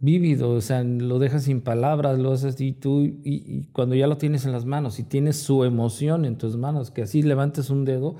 vívido, 0.01 0.49
o 0.49 0.61
sea, 0.61 0.83
lo 0.83 1.19
dejas 1.19 1.43
sin 1.43 1.61
palabras, 1.61 2.17
lo 2.17 2.31
haces 2.31 2.59
y 2.59 2.73
tú, 2.73 3.03
y, 3.03 3.67
cuando 3.71 3.95
ya 3.95 4.07
lo 4.07 4.17
tienes 4.17 4.45
en 4.45 4.51
las 4.51 4.65
manos 4.65 4.99
y 4.99 5.03
tienes 5.03 5.37
su 5.37 5.63
emoción 5.63 6.25
en 6.25 6.37
tus 6.37 6.57
manos, 6.57 6.89
que 6.89 7.03
así 7.03 7.21
levantes 7.21 7.69
un 7.69 7.85
dedo 7.85 8.15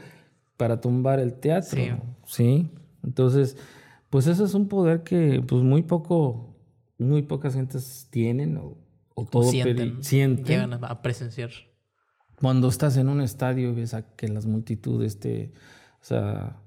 para 0.58 0.80
tumbar 0.80 1.20
el 1.20 1.34
teatro, 1.34 1.82
¿sí? 2.28 2.70
Entonces, 3.04 3.58
pues 4.12 4.28
eso 4.28 4.46
es 4.46 4.54
un 4.54 4.68
poder 4.68 5.02
que 5.02 5.42
pues 5.46 5.64
muy 5.64 5.82
poco 5.82 6.51
muy 7.02 7.24
pocas 7.24 7.54
gentes 7.54 8.08
tienen 8.12 8.58
o, 8.58 8.78
o 9.16 9.26
todo 9.26 9.44
sienten, 9.44 10.04
sienten. 10.04 10.46
Llegan 10.46 10.84
a 10.84 11.02
presenciar. 11.02 11.50
Cuando 12.40 12.68
estás 12.70 12.98
en 12.98 13.10
un 13.10 13.22
estadio 13.22 13.70
y 13.70 13.74
ves 13.74 13.94
a 13.94 14.16
que 14.16 14.28
las 14.28 14.46
multitudes 14.46 15.20
te, 15.20 15.54
o 16.02 16.04
sea, 16.04 16.62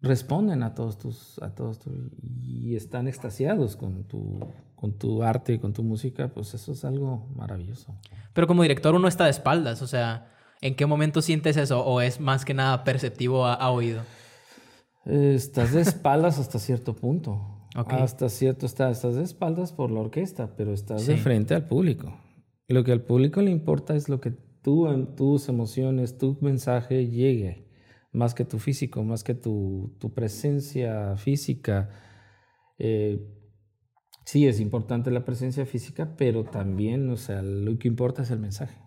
responden 0.00 0.62
a 0.62 0.74
todos 0.74 0.98
tus, 0.98 1.38
a 1.42 1.54
todos 1.54 1.80
y 2.22 2.76
están 2.76 3.08
extasiados 3.08 3.76
con 3.76 4.04
tu, 4.04 4.40
con 4.74 4.96
tu 4.98 5.22
arte 5.22 5.54
y 5.54 5.58
con 5.58 5.72
tu 5.72 5.82
música, 5.82 6.28
pues 6.28 6.54
eso 6.54 6.72
es 6.72 6.84
algo 6.84 7.28
maravilloso. 7.34 7.94
Pero 8.32 8.46
como 8.46 8.62
director 8.62 8.94
uno 8.94 9.08
está 9.08 9.24
de 9.24 9.30
espaldas, 9.30 9.82
o 9.82 9.86
sea, 9.86 10.30
¿en 10.60 10.74
qué 10.74 10.86
momento 10.86 11.22
sientes 11.22 11.56
eso 11.56 11.84
o 11.84 12.00
es 12.00 12.20
más 12.20 12.44
que 12.44 12.54
nada 12.54 12.84
perceptivo 12.84 13.46
a, 13.46 13.54
a 13.54 13.70
oído? 13.70 14.02
Estás 15.04 15.72
de 15.72 15.82
espaldas 15.82 16.38
hasta 16.38 16.58
cierto 16.58 16.94
punto. 16.94 17.53
Hasta 17.74 18.28
cierto, 18.28 18.66
estás, 18.66 18.98
estás, 18.98 19.16
de 19.16 19.24
espaldas 19.24 19.72
por 19.72 19.90
la 19.90 20.00
orquesta, 20.00 20.54
pero 20.56 20.72
estás 20.72 21.06
de 21.06 21.16
frente 21.16 21.54
al 21.54 21.66
público. 21.66 22.16
Lo 22.68 22.84
que 22.84 22.92
al 22.92 23.02
público 23.02 23.42
le 23.42 23.50
importa 23.50 23.96
es 23.96 24.08
lo 24.08 24.20
que 24.20 24.30
tú, 24.30 24.86
tus 25.16 25.48
emociones, 25.48 26.16
tu 26.16 26.38
mensaje 26.40 27.08
llegue, 27.08 27.68
más 28.12 28.32
que 28.34 28.44
tu 28.44 28.60
físico, 28.60 29.02
más 29.02 29.24
que 29.24 29.34
tu, 29.34 29.96
tu 29.98 30.14
presencia 30.14 31.16
física. 31.16 31.90
Eh, 32.78 33.26
sí, 34.24 34.46
es 34.46 34.60
importante 34.60 35.10
la 35.10 35.24
presencia 35.24 35.66
física, 35.66 36.14
pero 36.16 36.44
también, 36.44 37.10
o 37.10 37.16
sea, 37.16 37.42
lo 37.42 37.76
que 37.78 37.88
importa 37.88 38.22
es 38.22 38.30
el 38.30 38.38
mensaje. 38.38 38.78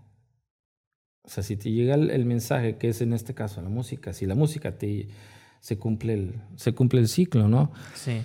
O 1.23 1.29
sea, 1.29 1.43
si 1.43 1.57
te 1.57 1.71
llega 1.71 1.95
el, 1.95 2.09
el 2.09 2.25
mensaje, 2.25 2.77
que 2.77 2.87
es 2.87 3.01
en 3.01 3.11
este 3.11 3.33
caso 3.33 3.61
la 3.61 3.69
música, 3.69 4.13
si 4.13 4.25
la 4.25 4.35
música 4.35 4.77
te, 4.77 5.09
se, 5.59 5.77
cumple 5.77 6.13
el, 6.13 6.41
se 6.55 6.73
cumple 6.73 7.01
el 7.01 7.09
ciclo, 7.09 7.49
¿no? 7.49 7.73
Sí. 7.95 8.21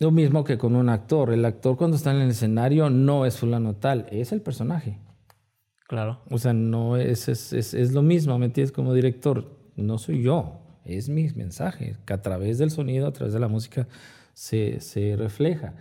Lo 0.00 0.10
mismo 0.10 0.44
que 0.44 0.56
con 0.56 0.74
un 0.76 0.88
actor. 0.88 1.30
El 1.30 1.44
actor 1.44 1.76
cuando 1.76 1.96
está 1.96 2.10
en 2.10 2.22
el 2.22 2.30
escenario 2.30 2.88
no 2.88 3.26
es 3.26 3.36
fulano 3.36 3.76
tal, 3.76 4.06
es 4.10 4.32
el 4.32 4.40
personaje. 4.40 4.98
Claro. 5.86 6.20
O 6.30 6.38
sea, 6.38 6.54
no 6.54 6.96
es, 6.96 7.28
es, 7.28 7.52
es, 7.52 7.92
lo 7.92 8.02
mismo, 8.02 8.38
¿me 8.38 8.46
entiendes? 8.46 8.72
Como 8.72 8.94
director, 8.94 9.58
no 9.76 9.98
soy 9.98 10.22
yo, 10.22 10.60
es 10.84 11.08
mi 11.08 11.28
mensaje, 11.30 11.96
que 12.06 12.12
a 12.12 12.22
través 12.22 12.58
del 12.58 12.70
sonido, 12.70 13.08
a 13.08 13.12
través 13.12 13.34
de 13.34 13.40
la 13.40 13.48
música, 13.48 13.88
se, 14.32 14.80
se 14.80 15.16
refleja. 15.16 15.74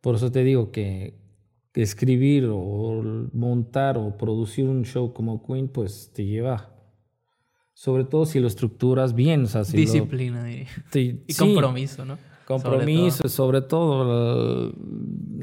Por 0.00 0.14
eso 0.14 0.30
te 0.32 0.44
digo 0.44 0.70
que, 0.70 1.14
escribir 1.74 2.48
o 2.50 3.02
montar 3.32 3.98
o 3.98 4.16
producir 4.16 4.68
un 4.68 4.84
show 4.84 5.12
como 5.12 5.46
Queen, 5.46 5.68
pues 5.68 6.10
te 6.12 6.24
lleva 6.24 6.74
sobre 7.72 8.02
todo 8.02 8.26
si 8.26 8.40
lo 8.40 8.48
estructuras 8.48 9.14
bien. 9.14 9.44
O 9.44 9.46
sea, 9.46 9.62
Disciplina 9.62 10.50
y, 10.50 11.18
compromiso, 11.38 12.04
¿no? 12.04 12.18
Compromiso, 12.48 13.28
sobre 13.28 13.60
todo, 13.60 14.72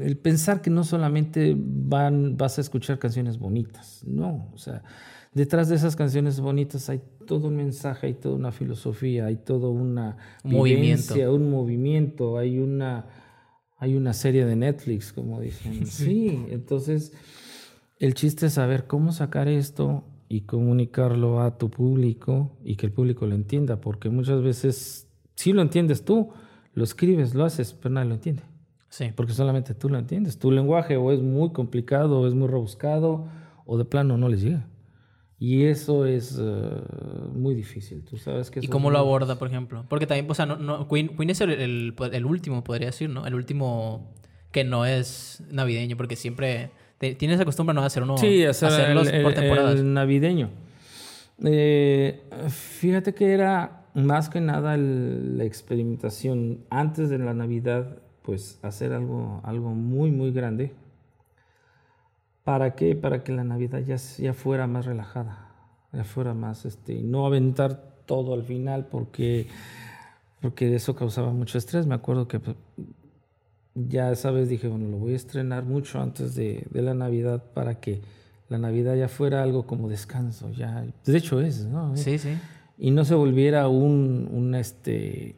el, 0.00 0.18
pensar 0.18 0.60
que 0.60 0.70
no 0.70 0.82
solamente 0.82 1.54
van, 1.56 2.36
vas 2.36 2.58
a 2.58 2.62
escuchar 2.62 2.98
canciones 2.98 3.38
bonitas, 3.38 4.02
no, 4.04 4.50
o 4.52 4.58
sea, 4.58 4.82
detrás 5.32 5.68
de 5.68 5.76
esas 5.76 5.94
canciones 5.94 6.40
bonitas 6.40 6.90
hay 6.90 7.00
todo 7.24 7.46
un 7.46 7.54
mensaje, 7.54 8.08
hay 8.08 8.14
toda 8.14 8.34
una 8.34 8.50
filosofía, 8.50 9.26
hay 9.26 9.36
todo 9.36 9.70
una 9.70 10.16
movimiento. 10.42 11.14
un 11.32 11.48
movimiento, 11.48 12.38
hay 12.38 12.58
una, 12.58 13.06
hay 13.78 13.94
una 13.94 14.12
serie 14.12 14.44
de 14.44 14.56
Netflix, 14.56 15.12
como 15.12 15.40
dicen. 15.40 15.86
sí, 15.86 16.44
entonces 16.48 17.12
el 18.00 18.14
chiste 18.14 18.46
es 18.46 18.54
saber 18.54 18.88
cómo 18.88 19.12
sacar 19.12 19.46
esto 19.46 20.02
y 20.28 20.40
comunicarlo 20.40 21.40
a 21.40 21.56
tu 21.56 21.70
público 21.70 22.58
y 22.64 22.74
que 22.74 22.86
el 22.86 22.92
público 22.92 23.26
lo 23.26 23.36
entienda, 23.36 23.80
porque 23.80 24.10
muchas 24.10 24.42
veces 24.42 25.08
sí 25.36 25.52
lo 25.52 25.62
entiendes 25.62 26.04
tú, 26.04 26.30
lo 26.76 26.84
escribes, 26.84 27.34
lo 27.34 27.44
haces, 27.44 27.72
pero 27.72 27.94
nadie 27.94 28.08
lo 28.08 28.14
entiende. 28.14 28.42
Sí. 28.90 29.10
Porque 29.16 29.32
solamente 29.32 29.74
tú 29.74 29.88
lo 29.88 29.98
entiendes. 29.98 30.38
Tu 30.38 30.50
lenguaje 30.50 30.96
o 30.96 31.10
es 31.10 31.20
muy 31.20 31.50
complicado, 31.50 32.20
o 32.20 32.28
es 32.28 32.34
muy 32.34 32.48
rebuscado, 32.48 33.26
o 33.64 33.78
de 33.78 33.86
plano 33.86 34.18
no 34.18 34.28
les 34.28 34.42
llega. 34.42 34.66
Y 35.38 35.64
eso 35.64 36.04
es 36.04 36.38
eh, 36.38 36.70
muy 37.34 37.54
difícil. 37.54 38.04
Tú 38.04 38.18
sabes 38.18 38.50
que 38.50 38.60
¿Y 38.62 38.68
cómo 38.68 38.90
lo 38.90 38.98
aborda, 38.98 39.38
por 39.38 39.48
ejemplo? 39.48 39.86
Porque 39.88 40.06
también, 40.06 40.30
o 40.30 40.34
sea, 40.34 40.44
no, 40.44 40.86
Queen, 40.86 41.10
es 41.30 41.40
el, 41.40 41.94
el, 42.12 42.24
último, 42.26 42.62
podría 42.62 42.88
decir, 42.88 43.08
¿no? 43.08 43.26
El 43.26 43.34
último 43.34 44.12
que 44.52 44.64
no 44.64 44.84
es 44.84 45.42
navideño, 45.50 45.96
porque 45.96 46.14
siempre 46.16 46.70
tienes 46.98 47.36
esa 47.36 47.44
costumbre 47.46 47.74
¿no? 47.74 47.80
de 47.80 47.86
hacer 47.86 48.02
uno 48.02 48.18
sí, 48.18 48.44
hacer 48.44 48.90
el, 48.90 49.22
por 49.22 49.32
temporadas. 49.32 49.78
El 49.78 49.94
navideño. 49.94 50.50
Eh, 51.42 52.22
fíjate 52.48 53.14
que 53.14 53.32
era 53.32 53.85
más 53.96 54.28
que 54.28 54.40
nada 54.40 54.76
la 54.76 55.44
experimentación 55.44 56.60
antes 56.68 57.08
de 57.08 57.18
la 57.18 57.32
Navidad, 57.32 57.96
pues 58.22 58.58
hacer 58.62 58.92
algo, 58.92 59.40
algo 59.42 59.70
muy, 59.70 60.10
muy 60.10 60.32
grande. 60.32 60.74
¿Para 62.44 62.74
qué? 62.74 62.94
Para 62.94 63.24
que 63.24 63.32
la 63.32 63.42
Navidad 63.42 63.80
ya, 63.80 63.96
ya 63.96 64.34
fuera 64.34 64.66
más 64.66 64.84
relajada, 64.84 65.48
ya 65.92 66.04
fuera 66.04 66.34
más, 66.34 66.66
este, 66.66 67.00
no 67.02 67.26
aventar 67.26 67.96
todo 68.04 68.34
al 68.34 68.42
final 68.42 68.86
porque, 68.86 69.48
porque 70.42 70.74
eso 70.74 70.94
causaba 70.94 71.32
mucho 71.32 71.56
estrés. 71.56 71.86
Me 71.86 71.94
acuerdo 71.94 72.28
que 72.28 72.38
pues, 72.38 72.56
ya 73.74 74.12
esa 74.12 74.30
vez 74.30 74.50
dije, 74.50 74.68
bueno, 74.68 74.88
lo 74.90 74.98
voy 74.98 75.14
a 75.14 75.16
estrenar 75.16 75.64
mucho 75.64 76.02
antes 76.02 76.34
de, 76.34 76.66
de 76.70 76.82
la 76.82 76.92
Navidad 76.92 77.42
para 77.54 77.80
que 77.80 78.02
la 78.50 78.58
Navidad 78.58 78.94
ya 78.94 79.08
fuera 79.08 79.42
algo 79.42 79.66
como 79.66 79.88
descanso, 79.88 80.50
ya, 80.52 80.84
de 81.04 81.16
hecho 81.16 81.40
es, 81.40 81.64
¿no? 81.64 81.96
Sí, 81.96 82.18
sí. 82.18 82.36
Y 82.78 82.90
no 82.90 83.04
se 83.04 83.14
volviera 83.14 83.68
un, 83.68 84.28
un 84.30 84.54
este, 84.54 85.36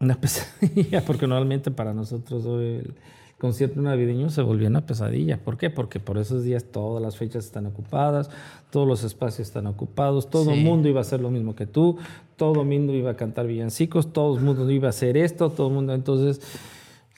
una 0.00 0.14
pesadilla, 0.20 1.04
porque 1.04 1.26
normalmente 1.26 1.70
para 1.70 1.92
nosotros 1.94 2.44
el 2.46 2.94
concierto 3.38 3.80
navideño 3.80 4.30
se 4.30 4.42
volvía 4.42 4.68
una 4.68 4.86
pesadilla. 4.86 5.38
¿Por 5.42 5.58
qué? 5.58 5.70
Porque 5.70 6.00
por 6.00 6.18
esos 6.18 6.42
días 6.42 6.64
todas 6.64 7.02
las 7.02 7.16
fechas 7.16 7.44
están 7.44 7.66
ocupadas, 7.66 8.30
todos 8.70 8.88
los 8.88 9.04
espacios 9.04 9.48
están 9.48 9.66
ocupados, 9.66 10.30
todo 10.30 10.52
el 10.52 10.62
mundo 10.62 10.88
iba 10.88 11.00
a 11.00 11.02
hacer 11.02 11.20
lo 11.20 11.30
mismo 11.30 11.54
que 11.54 11.66
tú, 11.66 11.98
todo 12.36 12.62
el 12.62 12.68
mundo 12.68 12.94
iba 12.94 13.10
a 13.10 13.16
cantar 13.16 13.46
villancicos, 13.46 14.12
todo 14.12 14.36
el 14.38 14.42
mundo 14.42 14.70
iba 14.70 14.86
a 14.86 14.90
hacer 14.90 15.16
esto, 15.16 15.50
todo 15.50 15.68
el 15.68 15.74
mundo, 15.74 15.94
entonces... 15.94 16.40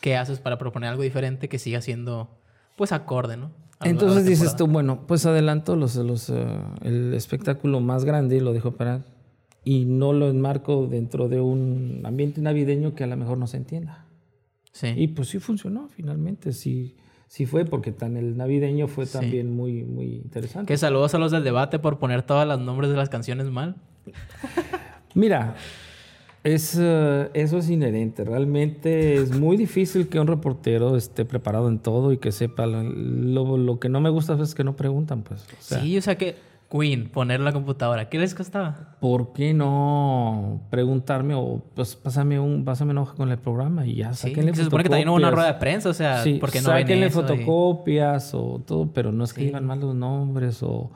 ¿Qué 0.00 0.16
haces 0.16 0.38
para 0.38 0.58
proponer 0.58 0.90
algo 0.90 1.02
diferente 1.02 1.48
que 1.48 1.58
siga 1.58 1.80
siendo, 1.80 2.28
pues, 2.76 2.92
acorde, 2.92 3.36
¿no? 3.36 3.50
Entonces 3.80 4.26
dices 4.26 4.56
tú, 4.56 4.66
bueno, 4.66 5.06
pues 5.06 5.24
adelanto 5.24 5.76
los, 5.76 5.94
los, 5.96 6.30
uh, 6.30 6.36
el 6.82 7.14
espectáculo 7.14 7.78
más 7.80 8.04
grande 8.04 8.36
y 8.36 8.40
lo 8.40 8.52
dejo 8.52 8.72
para 8.72 9.04
y 9.68 9.84
no 9.84 10.14
lo 10.14 10.30
enmarco 10.30 10.86
dentro 10.86 11.28
de 11.28 11.42
un 11.42 12.00
ambiente 12.04 12.40
navideño 12.40 12.94
que 12.94 13.04
a 13.04 13.06
lo 13.06 13.18
mejor 13.18 13.36
no 13.36 13.46
se 13.46 13.58
entienda. 13.58 14.06
Sí. 14.72 14.94
Y 14.96 15.08
pues 15.08 15.28
sí 15.28 15.40
funcionó 15.40 15.88
finalmente, 15.88 16.54
sí, 16.54 16.96
sí 17.26 17.44
fue, 17.44 17.66
porque 17.66 17.92
tan 17.92 18.16
el 18.16 18.38
navideño 18.38 18.88
fue 18.88 19.04
también 19.04 19.54
muy, 19.54 19.84
muy 19.84 20.06
interesante. 20.14 20.72
Que 20.72 20.78
saludos 20.78 21.14
a 21.14 21.18
los 21.18 21.32
del 21.32 21.44
debate 21.44 21.78
por 21.78 21.98
poner 21.98 22.22
todos 22.22 22.48
los 22.48 22.58
nombres 22.58 22.90
de 22.90 22.96
las 22.96 23.10
canciones 23.10 23.50
mal. 23.50 23.76
Mira, 25.14 25.54
es, 26.44 26.78
eh, 26.80 27.28
eso 27.34 27.58
es 27.58 27.68
inherente. 27.68 28.24
Realmente 28.24 29.16
es 29.16 29.38
muy 29.38 29.58
difícil 29.58 30.08
que 30.08 30.18
un 30.18 30.28
reportero 30.28 30.96
esté 30.96 31.26
preparado 31.26 31.68
en 31.68 31.78
todo 31.78 32.10
y 32.10 32.16
que 32.16 32.32
sepa. 32.32 32.64
Lo, 32.64 33.58
lo, 33.58 33.78
que 33.78 33.90
no 33.90 34.00
me 34.00 34.08
gusta 34.08 34.40
es 34.42 34.54
que 34.54 34.64
no 34.64 34.76
preguntan, 34.76 35.24
pues. 35.24 35.44
sí, 35.58 35.98
o 35.98 36.00
sea 36.00 36.16
que 36.16 36.47
Queen, 36.70 37.08
poner 37.08 37.40
la 37.40 37.52
computadora, 37.52 38.08
¿qué 38.08 38.18
les 38.18 38.34
costaba? 38.34 38.96
¿Por 39.00 39.32
qué 39.32 39.54
no 39.54 40.60
preguntarme 40.70 41.34
o 41.34 41.62
pues 41.74 41.96
pásame 41.96 42.38
un, 42.38 42.64
pásame 42.64 42.90
una 42.90 43.02
hoja 43.02 43.14
con 43.14 43.30
el 43.30 43.38
programa 43.38 43.86
y 43.86 43.96
ya 43.96 44.12
sí, 44.12 44.34
Se 44.34 44.64
supone 44.64 44.82
que 44.82 44.90
también 44.90 45.08
hubo 45.08 45.16
una 45.16 45.30
rueda 45.30 45.52
de 45.52 45.58
prensa, 45.58 45.88
o 45.88 45.94
sea, 45.94 46.22
sí, 46.22 46.38
porque 46.40 46.60
no 46.60 46.68
sáquenle 46.68 47.10
fotocopias 47.10 48.34
o 48.34 48.62
todo, 48.66 48.92
pero 48.92 49.12
no 49.12 49.24
escriban 49.24 49.64
mal 49.64 49.80
los 49.80 49.94
nombres 49.94 50.62
o 50.62 50.90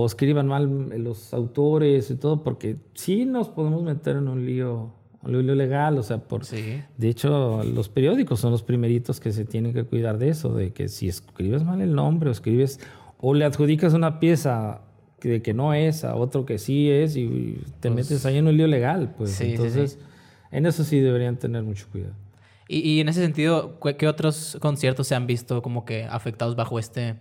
o 0.00 0.06
escriban 0.06 0.46
mal 0.46 0.90
los 1.02 1.34
autores 1.34 2.08
y 2.12 2.14
todo, 2.14 2.44
porque 2.44 2.76
sí 2.94 3.24
nos 3.24 3.48
podemos 3.48 3.82
meter 3.82 4.14
en 4.14 4.28
un 4.28 4.46
lío, 4.46 4.92
un 5.22 5.44
lío 5.44 5.56
legal, 5.56 5.98
o 5.98 6.04
sea, 6.04 6.18
por, 6.18 6.46
de 6.46 7.08
hecho 7.08 7.64
los 7.64 7.88
periódicos 7.88 8.38
son 8.38 8.52
los 8.52 8.62
primeritos 8.62 9.18
que 9.18 9.32
se 9.32 9.44
tienen 9.44 9.72
que 9.72 9.82
cuidar 9.82 10.18
de 10.18 10.28
eso, 10.28 10.54
de 10.54 10.72
que 10.72 10.86
si 10.86 11.08
escribes 11.08 11.64
mal 11.64 11.80
el 11.80 11.96
nombre 11.96 12.28
o 12.28 12.32
escribes 12.32 12.78
o 13.18 13.34
le 13.34 13.44
adjudicas 13.44 13.92
una 13.92 14.20
pieza 14.20 14.82
de 15.22 15.42
que 15.42 15.54
no 15.54 15.74
es 15.74 16.04
a 16.04 16.14
otro 16.14 16.46
que 16.46 16.58
sí 16.58 16.90
es 16.90 17.16
y 17.16 17.60
te 17.80 17.90
pues 17.90 18.08
metes 18.08 18.26
ahí 18.26 18.38
en 18.38 18.46
un 18.46 18.56
lío 18.56 18.66
legal, 18.66 19.14
pues 19.16 19.40
entonces 19.40 19.98
en 20.50 20.66
eso 20.66 20.84
sí 20.84 21.00
deberían 21.00 21.36
tener 21.36 21.62
mucho 21.62 21.86
cuidado. 21.90 22.14
Y, 22.68 22.80
y 22.80 23.00
en 23.00 23.08
ese 23.08 23.22
sentido, 23.22 23.78
¿qué 23.98 24.06
otros 24.06 24.58
conciertos 24.60 25.08
se 25.08 25.14
han 25.14 25.26
visto 25.26 25.62
como 25.62 25.84
que 25.84 26.04
afectados 26.04 26.54
bajo 26.54 26.78
este 26.78 27.16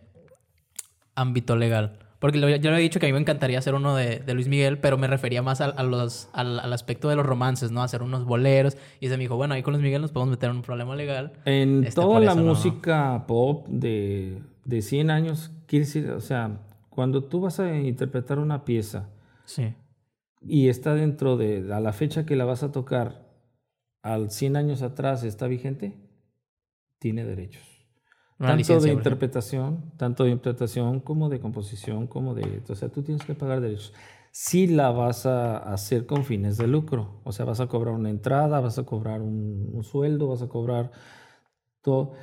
ámbito 1.15 1.55
legal? 1.55 1.99
Porque 2.19 2.39
yo 2.39 2.47
le 2.47 2.77
he 2.77 2.81
dicho 2.81 2.99
que 2.99 3.05
a 3.05 3.09
mí 3.09 3.13
me 3.13 3.19
encantaría 3.19 3.59
hacer 3.59 3.75
uno 3.75 3.95
de, 3.95 4.23
Luis 4.33 4.47
Miguel, 4.47 4.79
pero 4.79 4.97
me 4.97 5.05
refería 5.05 5.43
más 5.43 5.61
a, 5.61 5.83
los, 5.83 6.29
al, 6.33 6.73
aspecto 6.73 7.09
de 7.09 7.15
los 7.15 7.25
romances, 7.25 7.71
¿no? 7.71 7.83
Hacer 7.83 8.01
unos 8.01 8.25
boleros. 8.25 8.75
Y 8.99 9.07
se 9.07 9.17
me 9.17 9.23
dijo, 9.23 9.35
bueno, 9.35 9.53
ahí 9.53 9.61
con 9.61 9.73
Luis 9.73 9.83
Miguel 9.83 10.01
nos 10.01 10.11
podemos 10.11 10.31
meter 10.31 10.49
en 10.49 10.57
un 10.57 10.61
problema 10.63 10.95
legal. 10.95 11.33
En 11.45 11.83
este, 11.83 12.01
toda 12.01 12.19
la 12.19 12.33
música 12.33 13.25
pop 13.27 13.67
de, 13.67 14.41
de 14.65 14.81
100 14.81 15.11
años, 15.11 15.51
quiere 15.67 15.85
decir, 15.85 16.09
o 16.09 16.19
sea, 16.19 16.57
cuando 16.97 17.23
tú 17.23 17.41
vas 17.41 17.59
a 17.59 17.77
interpretar 17.77 18.39
una 18.39 18.65
pieza 18.65 19.11
sí. 19.45 19.75
y 20.41 20.69
está 20.69 20.95
dentro 20.95 21.37
de 21.37 21.71
a 21.71 21.79
la 21.79 21.93
fecha 21.93 22.25
que 22.25 22.35
la 22.35 22.45
vas 22.45 22.63
a 22.63 22.71
tocar, 22.71 23.29
al 24.01 24.31
100 24.31 24.55
años 24.55 24.81
atrás 24.81 25.23
está 25.23 25.45
vigente, 25.45 25.95
tiene 26.97 27.23
derechos 27.23 27.77
tanto 28.37 28.79
de 28.79 28.91
interpretación, 28.91 29.91
tanto 29.97 30.23
de 30.23 30.31
interpretación 30.31 30.99
como 30.99 31.29
de 31.29 31.39
composición, 31.39 32.07
como 32.07 32.35
de... 32.35 32.61
O 32.69 32.75
sea, 32.75 32.89
tú 32.89 33.01
tienes 33.01 33.23
que 33.25 33.33
pagar 33.33 33.61
derechos. 33.61 33.93
Si 34.31 34.67
la 34.67 34.91
vas 34.91 35.25
a 35.25 35.57
hacer 35.57 36.05
con 36.05 36.23
fines 36.23 36.57
de 36.57 36.67
lucro, 36.67 37.21
o 37.23 37.31
sea, 37.31 37.45
vas 37.45 37.59
a 37.59 37.67
cobrar 37.67 37.95
una 37.95 38.09
entrada, 38.09 38.59
vas 38.59 38.77
a 38.77 38.83
cobrar 38.83 39.21
un, 39.21 39.83
sueldo, 39.83 40.27
vas 40.27 40.43
a 40.43 40.47
cobrar 40.47 40.91
todo. 41.81 42.13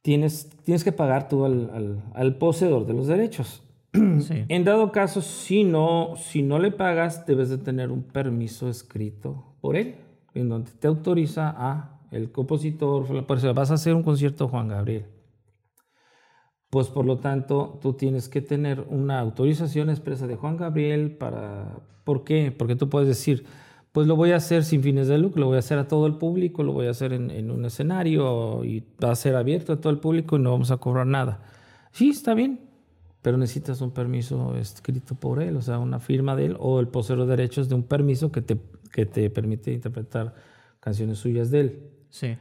Tienes, 0.00 0.48
tienes 0.64 0.82
que 0.82 0.92
pagar 0.92 1.28
tú 1.28 1.44
al, 1.44 2.02
al, 2.14 2.36
poseedor 2.36 2.86
de 2.86 2.94
los 2.94 3.06
derechos. 3.06 3.62
En 4.48 4.64
dado 4.64 4.92
caso, 4.92 5.20
si 5.20 5.64
no, 5.64 6.14
si 6.16 6.42
no 6.42 6.58
le 6.58 6.70
pagas, 6.70 7.26
debes 7.26 7.48
de 7.48 7.58
tener 7.58 7.90
un 7.90 8.02
permiso 8.02 8.68
escrito 8.68 9.56
por 9.60 9.76
él, 9.76 9.96
en 10.34 10.48
donde 10.48 10.70
te 10.72 10.86
autoriza 10.86 11.54
a 11.56 12.00
el 12.10 12.32
compositor, 12.32 13.26
vas 13.54 13.70
a 13.70 13.74
hacer 13.74 13.94
un 13.94 14.02
concierto 14.02 14.48
Juan 14.48 14.68
Gabriel. 14.68 15.06
Pues 16.68 16.88
por 16.88 17.04
lo 17.04 17.18
tanto, 17.18 17.78
tú 17.82 17.94
tienes 17.94 18.28
que 18.28 18.40
tener 18.40 18.84
una 18.88 19.18
autorización 19.18 19.90
expresa 19.90 20.26
de 20.26 20.36
Juan 20.36 20.56
Gabriel 20.56 21.16
para... 21.16 21.80
¿Por 22.04 22.24
qué? 22.24 22.52
Porque 22.56 22.76
tú 22.76 22.88
puedes 22.88 23.08
decir, 23.08 23.44
pues 23.92 24.06
lo 24.06 24.16
voy 24.16 24.32
a 24.32 24.36
hacer 24.36 24.64
sin 24.64 24.82
fines 24.82 25.08
de 25.08 25.18
lucro, 25.18 25.40
lo 25.40 25.46
voy 25.46 25.56
a 25.56 25.60
hacer 25.60 25.78
a 25.78 25.88
todo 25.88 26.06
el 26.06 26.14
público, 26.14 26.62
lo 26.62 26.72
voy 26.72 26.86
a 26.86 26.90
hacer 26.90 27.12
en, 27.12 27.30
en 27.30 27.50
un 27.50 27.64
escenario 27.64 28.64
y 28.64 28.84
va 29.02 29.10
a 29.10 29.16
ser 29.16 29.36
abierto 29.36 29.72
a 29.72 29.80
todo 29.80 29.92
el 29.92 29.98
público 29.98 30.36
y 30.36 30.40
no 30.40 30.52
vamos 30.52 30.70
a 30.70 30.76
cobrar 30.76 31.06
nada. 31.06 31.42
Sí, 31.92 32.10
está 32.10 32.34
bien, 32.34 32.69
pero 33.22 33.36
necesitas 33.36 33.80
un 33.80 33.90
permiso 33.92 34.56
escrito 34.56 35.14
por 35.14 35.42
él, 35.42 35.56
o 35.56 35.62
sea, 35.62 35.78
una 35.78 36.00
firma 36.00 36.36
de 36.36 36.46
él 36.46 36.56
o 36.58 36.80
el 36.80 36.88
poseedor 36.88 37.26
de 37.26 37.36
derechos 37.36 37.68
de 37.68 37.74
un 37.74 37.82
permiso 37.82 38.32
que 38.32 38.40
te, 38.42 38.58
que 38.92 39.06
te 39.06 39.28
permite 39.30 39.72
interpretar 39.72 40.34
canciones 40.80 41.18
suyas 41.18 41.50
de 41.50 41.60
él. 41.60 41.90
Sí. 42.08 42.36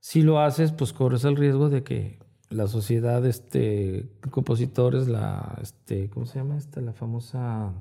Si 0.00 0.22
lo 0.22 0.40
haces, 0.40 0.72
pues 0.72 0.92
corres 0.92 1.24
el 1.24 1.36
riesgo 1.36 1.68
de 1.68 1.82
que 1.82 2.18
la 2.50 2.66
sociedad 2.66 3.24
este, 3.26 4.08
compositores, 4.30 5.08
la, 5.08 5.58
este, 5.62 6.10
¿cómo 6.10 6.26
se 6.26 6.38
llama 6.38 6.56
esta? 6.56 6.80
La 6.80 6.92
famosa 6.92 7.72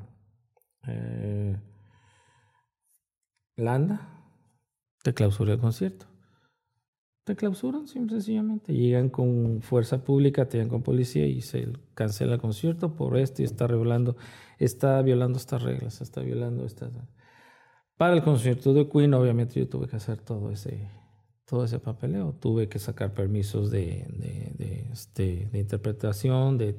eh, 0.88 1.58
Landa, 3.56 4.10
te 5.04 5.14
clausura 5.14 5.54
el 5.54 5.60
concierto. 5.60 6.13
Te 7.24 7.38
clausuran, 7.38 7.88
simple 7.88 8.18
sencillamente. 8.18 8.74
Llegan 8.74 9.10
con 9.10 9.62
fuerza 9.62 10.04
pública, 10.04 10.50
te 10.50 10.58
llegan 10.58 10.70
con 10.70 10.84
policía 10.84 11.26
y 11.26 11.42
se 11.42 11.72
cancela 11.94 12.34
el 12.34 12.42
concierto 12.42 12.96
por 12.96 13.18
esto 13.18 13.42
y 13.42 13.46
está 13.46 13.66
violando, 13.66 14.18
está 14.60 15.02
violando 15.02 15.38
estas 15.38 15.64
reglas, 15.64 16.02
está 16.02 16.22
violando 16.22 16.66
estas... 16.66 16.92
Para 17.96 18.14
el 18.16 18.24
concierto 18.24 18.74
de 18.74 18.90
Queen, 18.90 19.14
obviamente 19.14 19.58
yo 19.58 19.70
tuve 19.70 19.88
que 19.88 19.96
hacer 19.96 20.18
todo 20.18 20.52
ese, 20.52 20.90
todo 21.46 21.64
ese 21.64 21.80
papeleo. 21.80 22.34
Tuve 22.34 22.68
que 22.68 22.80
sacar 22.80 23.14
permisos 23.14 23.72
de, 23.72 24.06
de, 24.10 24.90
este, 24.92 25.48
de 25.52 25.60
interpretación, 25.60 26.58
de, 26.58 26.76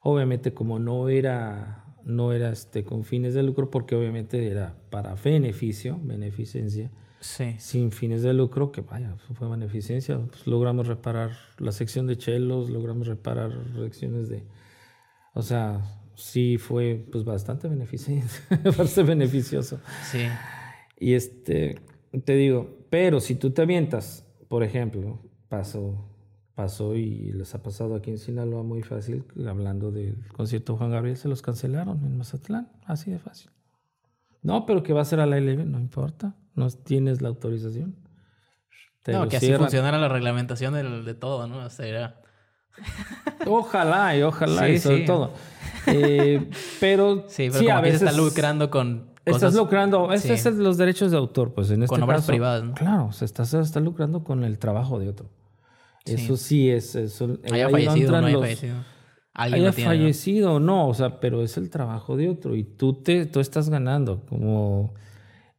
obviamente 0.00 0.54
como 0.54 0.78
no 0.78 1.10
era, 1.10 1.84
no 2.04 2.32
era 2.32 2.50
este, 2.50 2.84
con 2.84 3.04
fines 3.04 3.34
de 3.34 3.42
lucro, 3.42 3.68
porque 3.70 3.94
obviamente 3.94 4.48
era 4.48 4.78
para 4.90 5.14
beneficio, 5.16 6.00
beneficencia, 6.02 6.90
sí. 7.26 7.56
sin 7.58 7.92
fines 7.92 8.22
de 8.22 8.32
lucro, 8.32 8.72
que 8.72 8.80
vaya, 8.80 9.16
fue 9.34 9.48
beneficencia. 9.48 10.18
Pues 10.18 10.46
logramos 10.46 10.86
reparar 10.86 11.32
la 11.58 11.72
sección 11.72 12.06
de 12.06 12.16
chelos, 12.16 12.70
logramos 12.70 13.06
reparar 13.06 13.52
secciones 13.74 14.28
de... 14.28 14.44
O 15.34 15.42
sea, 15.42 15.82
sí 16.14 16.58
fue 16.58 17.06
pues 17.12 17.24
bastante 17.24 17.68
beneficencia, 17.68 18.42
bastante 18.64 19.02
beneficioso. 19.02 19.80
Sí. 20.10 20.26
Y 20.98 21.14
este, 21.14 21.80
te 22.24 22.34
digo, 22.34 22.86
pero 22.90 23.20
si 23.20 23.34
tú 23.34 23.50
te 23.50 23.62
avientas, 23.62 24.26
por 24.48 24.62
ejemplo, 24.62 25.20
pasó, 25.48 26.08
pasó 26.54 26.96
y 26.96 27.32
les 27.32 27.54
ha 27.54 27.62
pasado 27.62 27.94
aquí 27.94 28.10
en 28.10 28.18
Sinaloa 28.18 28.62
muy 28.62 28.82
fácil, 28.82 29.24
hablando 29.46 29.90
del 29.90 30.26
concierto 30.28 30.76
Juan 30.76 30.90
Gabriel, 30.90 31.16
se 31.16 31.28
los 31.28 31.42
cancelaron 31.42 32.04
en 32.04 32.16
Mazatlán, 32.16 32.70
así 32.86 33.10
de 33.10 33.18
fácil. 33.18 33.50
No, 34.42 34.64
pero 34.64 34.82
que 34.82 34.92
va 34.92 35.02
a 35.02 35.04
ser 35.04 35.20
al 35.20 35.32
aire, 35.32 35.56
no 35.56 35.78
importa, 35.78 36.36
no 36.56 36.68
tienes 36.70 37.22
la 37.22 37.28
autorización. 37.28 37.94
no, 39.06 39.28
que 39.28 39.36
así 39.36 39.52
funcionara 39.52 39.98
la 39.98 40.08
reglamentación 40.08 40.74
de, 40.74 40.82
de 41.02 41.14
todo, 41.14 41.46
¿no? 41.46 41.58
O 41.58 41.70
sea, 41.70 42.20
Ojalá 43.46 44.16
y 44.16 44.22
ojalá 44.22 44.68
y 44.68 44.78
sobre 44.78 45.04
todo. 45.04 45.32
Eh, 45.86 46.50
pero 46.80 47.24
sí, 47.28 47.48
pero 47.52 47.72
a 47.72 47.80
veces 47.80 48.02
está 48.02 48.16
lucrando 48.16 48.70
con 48.70 49.14
Estás 49.24 49.54
lucrando, 49.54 50.08
sí. 50.18 50.32
es 50.32 50.44
los 50.54 50.76
derechos 50.76 51.10
de 51.10 51.16
autor, 51.16 51.52
pues 51.52 51.70
en 51.70 51.82
este 51.82 51.92
Con 51.92 52.02
obras 52.04 52.26
privadas, 52.26 52.62
¿no? 52.62 52.74
Claro, 52.74 53.10
se 53.12 53.24
está, 53.24 53.44
se 53.44 53.58
está 53.60 53.80
lucrando 53.80 54.22
con 54.22 54.44
el 54.44 54.58
trabajo 54.60 55.00
de 55.00 55.08
otro. 55.08 55.30
Eso 56.04 56.36
sí 56.36 56.70
es... 56.70 56.94
Eso, 56.94 57.36
haya 57.50 57.68
fallecido 57.68 58.20
no 58.20 58.26
haya 58.28 58.38
fallecido. 58.38 58.76
Haya 59.34 59.72
fallecido 59.72 60.54
o 60.54 60.60
no, 60.60 60.88
o 60.88 60.94
sea, 60.94 61.18
pero 61.18 61.42
es 61.42 61.56
el 61.56 61.70
trabajo 61.70 62.16
de 62.16 62.28
otro 62.28 62.54
y 62.54 62.62
tú, 62.62 63.02
te, 63.02 63.26
tú 63.26 63.40
estás 63.40 63.68
ganando. 63.68 64.24
Como 64.26 64.94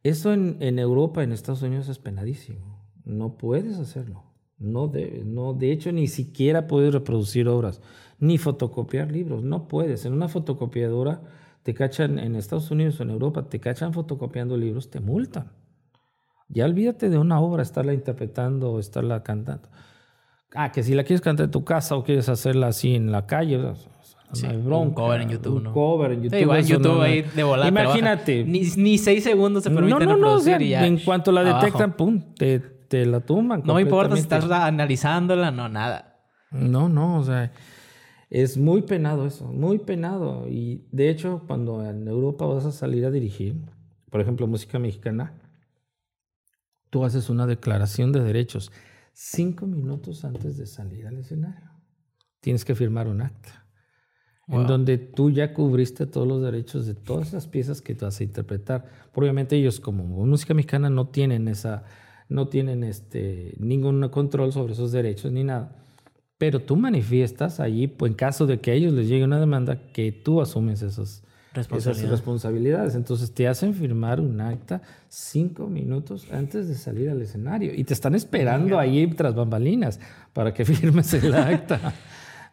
eso 0.02 0.32
en, 0.32 0.56
en 0.60 0.78
Europa, 0.78 1.22
en 1.22 1.32
Estados 1.32 1.62
Unidos 1.62 1.88
es 1.88 1.98
penadísimo. 1.98 2.84
No 3.04 3.36
puedes 3.36 3.78
hacerlo. 3.78 4.24
No, 4.58 4.88
de, 4.88 5.22
no, 5.24 5.54
de 5.54 5.72
hecho, 5.72 5.92
ni 5.92 6.08
siquiera 6.08 6.66
puedes 6.66 6.92
reproducir 6.92 7.48
obras, 7.48 7.80
ni 8.18 8.38
fotocopiar 8.38 9.10
libros. 9.10 9.44
No 9.44 9.68
puedes. 9.68 10.04
En 10.04 10.12
una 10.12 10.28
fotocopiadora 10.28 11.22
te 11.62 11.74
cachan 11.74 12.18
en 12.18 12.34
Estados 12.34 12.70
Unidos 12.70 12.98
o 12.98 13.02
en 13.04 13.10
Europa, 13.10 13.48
te 13.48 13.60
cachan 13.60 13.92
fotocopiando 13.92 14.56
libros, 14.56 14.90
te 14.90 15.00
multan. 15.00 15.52
Ya 16.48 16.64
olvídate 16.64 17.10
de 17.10 17.18
una 17.18 17.40
obra, 17.40 17.62
estarla 17.62 17.92
interpretando 17.92 18.72
o 18.72 18.80
estarla 18.80 19.22
cantando. 19.22 19.68
Ah, 20.54 20.72
que 20.72 20.82
si 20.82 20.94
la 20.94 21.04
quieres 21.04 21.20
cantar 21.20 21.44
en 21.44 21.50
tu 21.50 21.64
casa 21.64 21.94
o 21.94 22.04
quieres 22.04 22.28
hacerla 22.28 22.68
así 22.68 22.94
en 22.94 23.12
la 23.12 23.26
calle, 23.26 23.74
Un 24.30 24.90
cover 24.92 25.22
en 25.22 25.30
YouTube, 25.30 25.56
un 25.56 25.72
cover 25.72 26.12
en 26.12 26.22
YouTube. 26.22 26.40
igual 26.40 26.64
YouTube 26.64 27.00
ahí 27.00 27.22
de 27.22 27.42
volar. 27.42 27.68
Imagínate. 27.68 28.44
Ni, 28.44 28.60
ni, 28.76 28.98
seis 28.98 29.24
segundos 29.24 29.64
se 29.64 29.70
permiten 29.70 30.08
no, 30.08 30.16
no, 30.16 30.38
no, 30.38 30.60
y 30.60 30.74
En 30.74 30.98
cuanto 30.98 31.32
la 31.32 31.42
detectan, 31.42 31.94
pum, 31.94 32.34
te, 32.34 32.60
te 32.60 33.06
la 33.06 33.20
tumban. 33.20 33.62
No 33.64 33.74
me 33.74 33.82
importa 33.82 34.14
si 34.16 34.22
estás 34.22 34.50
analizándola, 34.50 35.50
no, 35.50 35.68
nada. 35.68 36.20
No, 36.50 36.88
no, 36.88 37.18
o 37.18 37.24
sea, 37.24 37.52
es 38.30 38.58
muy 38.58 38.82
penado 38.82 39.26
eso, 39.26 39.46
muy 39.46 39.78
penado. 39.78 40.46
Y 40.48 40.86
de 40.92 41.10
hecho, 41.10 41.44
cuando 41.46 41.84
en 41.84 42.06
Europa 42.06 42.46
vas 42.46 42.66
a 42.66 42.72
salir 42.72 43.06
a 43.06 43.10
dirigir, 43.10 43.56
por 44.10 44.20
ejemplo, 44.20 44.46
música 44.46 44.78
mexicana, 44.78 45.34
tú 46.90 47.04
haces 47.04 47.30
una 47.30 47.46
declaración 47.46 48.12
de 48.12 48.20
derechos 48.22 48.72
cinco 49.12 49.66
minutos 49.66 50.24
antes 50.24 50.56
de 50.56 50.66
salir 50.66 51.06
al 51.06 51.18
escenario. 51.18 51.70
Tienes 52.40 52.64
que 52.64 52.74
firmar 52.74 53.08
un 53.08 53.20
acta. 53.20 53.66
En 54.50 54.66
donde 54.66 54.96
tú 54.96 55.30
ya 55.30 55.52
cubriste 55.52 56.06
todos 56.06 56.26
los 56.26 56.42
derechos 56.42 56.86
de 56.86 56.94
todas 56.94 57.34
las 57.34 57.46
piezas 57.46 57.82
que 57.82 57.94
tú 57.94 58.06
vas 58.06 58.18
a 58.18 58.24
interpretar. 58.24 58.86
Obviamente 59.14 59.56
ellos 59.56 59.78
como 59.78 60.04
música 60.04 60.54
mexicana 60.54 60.88
no 60.88 61.08
tienen 61.08 61.48
esa, 61.48 61.84
no 62.30 62.48
tienen 62.48 62.82
este, 62.82 63.54
ningún 63.58 64.08
control 64.08 64.52
sobre 64.52 64.72
esos 64.72 64.90
derechos 64.90 65.32
ni 65.32 65.44
nada 65.44 65.78
pero 66.38 66.60
tú 66.60 66.76
manifiestas 66.76 67.58
allí, 67.58 67.88
pues, 67.88 68.10
en 68.10 68.16
caso 68.16 68.46
de 68.46 68.60
que 68.60 68.70
a 68.70 68.74
ellos 68.74 68.92
les 68.92 69.08
llegue 69.08 69.24
una 69.24 69.40
demanda, 69.40 69.90
que 69.92 70.12
tú 70.12 70.40
asumes 70.40 70.82
esos, 70.82 71.24
esas 71.52 72.00
responsabilidades. 72.08 72.94
Entonces 72.94 73.32
te 73.32 73.48
hacen 73.48 73.74
firmar 73.74 74.20
un 74.20 74.40
acta 74.40 74.80
cinco 75.08 75.66
minutos 75.66 76.28
antes 76.30 76.68
de 76.68 76.76
salir 76.76 77.10
al 77.10 77.20
escenario 77.20 77.72
y 77.74 77.82
te 77.82 77.92
están 77.92 78.14
esperando 78.14 78.78
ahí 78.78 79.04
tras 79.08 79.34
bambalinas 79.34 79.98
para 80.32 80.54
que 80.54 80.64
firmes 80.64 81.12
el 81.14 81.34
acta. 81.34 81.92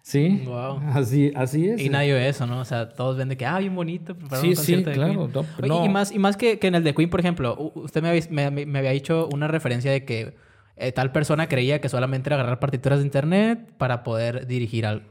Sí, 0.05 0.43
wow. 0.45 0.79
así, 0.93 1.31
así 1.35 1.67
es. 1.67 1.81
Y 1.81 1.89
nadie 1.89 2.13
ve 2.13 2.29
eso, 2.29 2.45
¿no? 2.45 2.59
O 2.59 2.65
sea, 2.65 2.89
todos 2.89 3.17
ven 3.17 3.27
de 3.27 3.37
que, 3.37 3.45
ah, 3.47 3.57
bien 3.57 3.73
bonito. 3.73 4.15
Sí, 4.39 4.49
un 4.49 4.55
sí, 4.55 4.83
claro. 4.83 5.31
y, 5.63 5.89
más, 5.89 6.11
y 6.11 6.19
más 6.19 6.37
que, 6.37 6.59
que, 6.59 6.67
en 6.67 6.75
el 6.75 6.83
de 6.83 6.93
Queen, 6.93 7.09
por 7.09 7.19
ejemplo, 7.19 7.71
usted 7.73 8.03
me 8.03 8.09
había, 8.09 8.21
me, 8.29 8.67
me 8.67 8.77
había 8.79 8.91
dicho 8.91 9.27
una 9.33 9.47
referencia 9.47 9.91
de 9.91 10.05
que 10.05 10.35
eh, 10.75 10.91
tal 10.91 11.11
persona 11.11 11.49
creía 11.49 11.81
que 11.81 11.89
solamente 11.89 12.29
era 12.29 12.35
agarrar 12.35 12.59
partituras 12.59 12.99
de 12.99 13.05
internet 13.05 13.71
para 13.79 14.03
poder 14.03 14.45
dirigir 14.45 14.85
algo. 14.85 15.07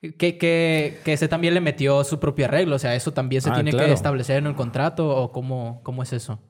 Que, 0.00 0.38
que, 0.38 0.98
que 1.04 1.12
ese 1.12 1.28
también 1.28 1.54
le 1.54 1.60
metió 1.60 2.02
su 2.02 2.18
propio 2.18 2.46
arreglo, 2.46 2.74
o 2.74 2.78
sea, 2.80 2.96
eso 2.96 3.12
también 3.12 3.42
se 3.42 3.50
ah, 3.50 3.54
tiene 3.54 3.70
que 3.70 3.92
establecer 3.92 4.38
en 4.38 4.46
el 4.46 4.56
contrato 4.56 5.08
o 5.08 5.30
cómo, 5.30 5.80
cómo 5.84 6.02
es 6.02 6.12
eso. 6.12 6.40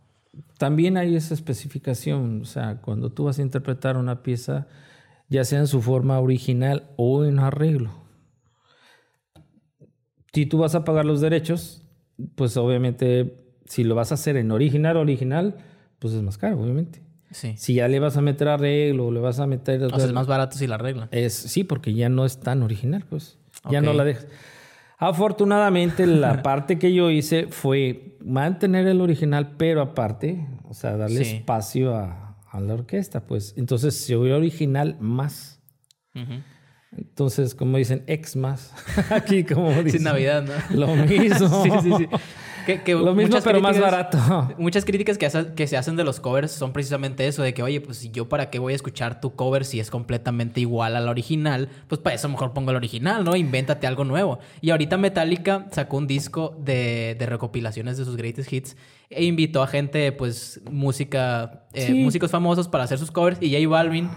También 0.57 0.97
hay 0.97 1.15
esa 1.15 1.35
especificación, 1.35 2.41
o 2.41 2.45
sea, 2.47 2.77
cuando 2.81 3.11
tú 3.11 3.25
vas 3.25 3.39
a 3.39 3.43
interpretar 3.43 3.99
una 3.99 4.23
pieza, 4.23 4.67
ya 5.29 5.45
sea 5.45 5.59
en 5.59 5.67
su 5.67 5.83
forma 5.83 6.21
original 6.21 6.91
o 6.97 7.25
en 7.25 7.39
arreglo. 7.39 7.91
Si 10.33 10.47
tú 10.47 10.59
vas 10.59 10.75
a 10.75 10.85
pagar 10.85 11.05
los 11.05 11.21
derechos, 11.21 11.83
pues 12.35 12.57
obviamente 12.57 13.47
si 13.65 13.85
lo 13.85 13.95
vas 13.95 14.11
a 14.13 14.15
hacer 14.15 14.37
en 14.37 14.51
original 14.51 14.97
original, 14.97 15.57
pues 15.99 16.15
es 16.15 16.23
más 16.23 16.39
caro, 16.39 16.61
obviamente. 16.61 17.03
Si 17.31 17.75
ya 17.75 17.89
le 17.89 17.99
vas 17.99 18.17
a 18.17 18.23
meter 18.23 18.49
arreglo 18.49 19.11
le 19.11 19.21
vas 19.21 19.41
a 19.41 19.47
meter... 19.47 19.83
O 19.83 19.91
sea, 19.91 20.07
es 20.07 20.13
más 20.13 20.27
barato 20.27 20.57
si 20.57 20.67
la 20.67 20.77
arregla. 20.77 21.09
Es, 21.11 21.35
sí, 21.35 21.65
porque 21.65 21.93
ya 21.93 22.09
no 22.09 22.25
es 22.25 22.41
tan 22.41 22.63
original, 22.63 23.05
pues. 23.09 23.39
Ya 23.71 23.81
no 23.81 23.93
la 23.93 24.05
dejas. 24.05 24.27
Afortunadamente, 24.99 26.07
la 26.07 26.43
parte 26.45 26.79
que 26.79 26.95
yo 26.95 27.11
hice 27.11 27.49
fue 27.49 28.17
mantener 28.25 28.87
el 28.87 29.01
original, 29.01 29.55
pero 29.59 29.83
aparte, 29.83 30.47
o 30.65 30.73
sea, 30.73 30.97
darle 30.97 31.21
espacio 31.21 31.95
a, 31.95 32.26
a, 32.57 32.61
la 32.61 32.75
orquesta, 32.75 33.27
pues. 33.27 33.55
Entonces, 33.57 33.95
se 33.97 34.17
oyó 34.17 34.37
original 34.37 34.97
más. 35.01 35.61
Entonces, 36.97 37.55
como 37.55 37.77
dicen, 37.77 38.05
ex 38.07 38.37
más. 38.37 38.73
Aquí, 39.11 39.45
como 39.45 39.71
dicen. 39.71 39.91
Sin 39.91 40.03
Navidad, 40.05 40.43
¿no? 40.43 40.77
Lo 40.77 40.97
mismo. 40.97 41.63
sí, 41.65 41.71
sí, 41.83 41.91
sí. 41.99 42.09
Que, 42.67 42.95
Lo 42.95 43.15
mismo, 43.15 43.39
pero 43.45 43.61
más 43.61 43.79
barato. 43.79 44.19
Muchas 44.59 44.85
críticas 44.85 45.17
que, 45.19 45.31
que, 45.55 45.67
se 45.67 45.77
hacen 45.77 45.95
de 45.95 46.03
los 46.03 46.19
covers 46.19 46.51
son 46.51 46.73
precisamente 46.73 47.27
eso, 47.29 47.43
de 47.43 47.55
que, 47.55 47.63
oye, 47.63 47.81
pues 47.81 48.11
yo 48.11 48.29
para 48.29 48.51
qué 48.51 48.59
voy 48.59 48.73
a 48.73 48.77
escuchar 48.77 49.21
tu 49.21 49.37
cover 49.37 49.65
si 49.65 49.79
es 49.79 49.91
completamente 49.91 50.61
igual 50.61 50.97
a 50.97 51.01
la 51.01 51.11
original, 51.11 51.69
pues 51.87 52.01
para 52.01 52.17
eso 52.17 52.29
mejor 52.29 52.53
pongo 52.53 52.73
el 52.73 52.77
original, 52.77 53.25
¿no? 53.25 53.37
Invéntate 53.37 53.87
algo 53.87 54.05
nuevo. 54.05 54.41
Y 54.61 54.71
ahorita 54.71 54.97
Metallica 54.97 55.67
sacó 55.71 55.97
un 55.99 56.07
disco 56.07 56.57
de, 56.59 57.17
de 57.19 57.27
recopilaciones 57.27 57.97
de 57.97 58.05
sus 58.05 58.17
greatest 58.17 58.53
hits 58.53 58.77
e 59.09 59.25
invitó 59.25 59.63
a 59.63 59.69
gente, 59.69 60.11
pues, 60.11 60.61
música, 60.71 61.67
eh, 61.73 61.95
músicos 61.95 62.31
famosos 62.31 62.67
para 62.67 62.85
hacer 62.85 62.99
sus 62.99 63.13
covers 63.13 63.39
y 63.41 63.53
J 63.53 63.69
Balvin 63.69 64.11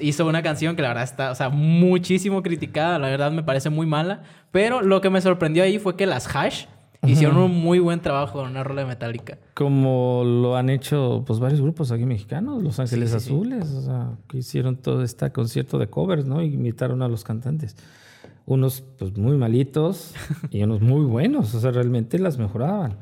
hizo 0.00 0.26
una 0.26 0.42
canción 0.42 0.76
que 0.76 0.82
la 0.82 0.88
verdad 0.88 1.04
está, 1.04 1.30
o 1.30 1.34
sea, 1.34 1.48
muchísimo 1.48 2.42
criticada, 2.42 2.98
la 2.98 3.08
verdad 3.08 3.32
me 3.32 3.42
parece 3.42 3.70
muy 3.70 3.86
mala, 3.86 4.22
pero 4.50 4.82
lo 4.82 5.00
que 5.00 5.10
me 5.10 5.20
sorprendió 5.20 5.62
ahí 5.62 5.78
fue 5.78 5.96
que 5.96 6.06
las 6.06 6.34
hash 6.34 6.66
Hicieron 7.06 7.38
un 7.38 7.56
muy 7.56 7.78
buen 7.78 8.00
trabajo 8.00 8.42
en 8.42 8.50
una 8.50 8.62
rola 8.62 8.84
metálica. 8.84 9.38
Como 9.54 10.22
lo 10.24 10.56
han 10.56 10.68
hecho 10.68 11.24
pues 11.26 11.38
varios 11.38 11.60
grupos 11.60 11.90
aquí 11.92 12.04
mexicanos, 12.04 12.62
Los 12.62 12.78
Ángeles 12.78 13.14
Azules, 13.14 13.70
o 13.72 13.82
sea, 13.82 14.10
que 14.28 14.38
hicieron 14.38 14.76
todo 14.76 15.02
este 15.02 15.30
concierto 15.32 15.78
de 15.78 15.88
covers, 15.88 16.26
¿no? 16.26 16.42
Y 16.42 16.54
imitaron 16.54 17.00
a 17.00 17.08
los 17.08 17.24
cantantes. 17.24 17.76
Unos 18.44 18.82
pues 18.98 19.16
muy 19.16 19.36
malitos 19.38 20.14
y 20.50 20.62
unos 20.62 20.82
muy 20.82 21.06
buenos, 21.06 21.54
o 21.54 21.60
sea, 21.60 21.70
realmente 21.70 22.18
las 22.18 22.36
mejoraban. 22.36 22.98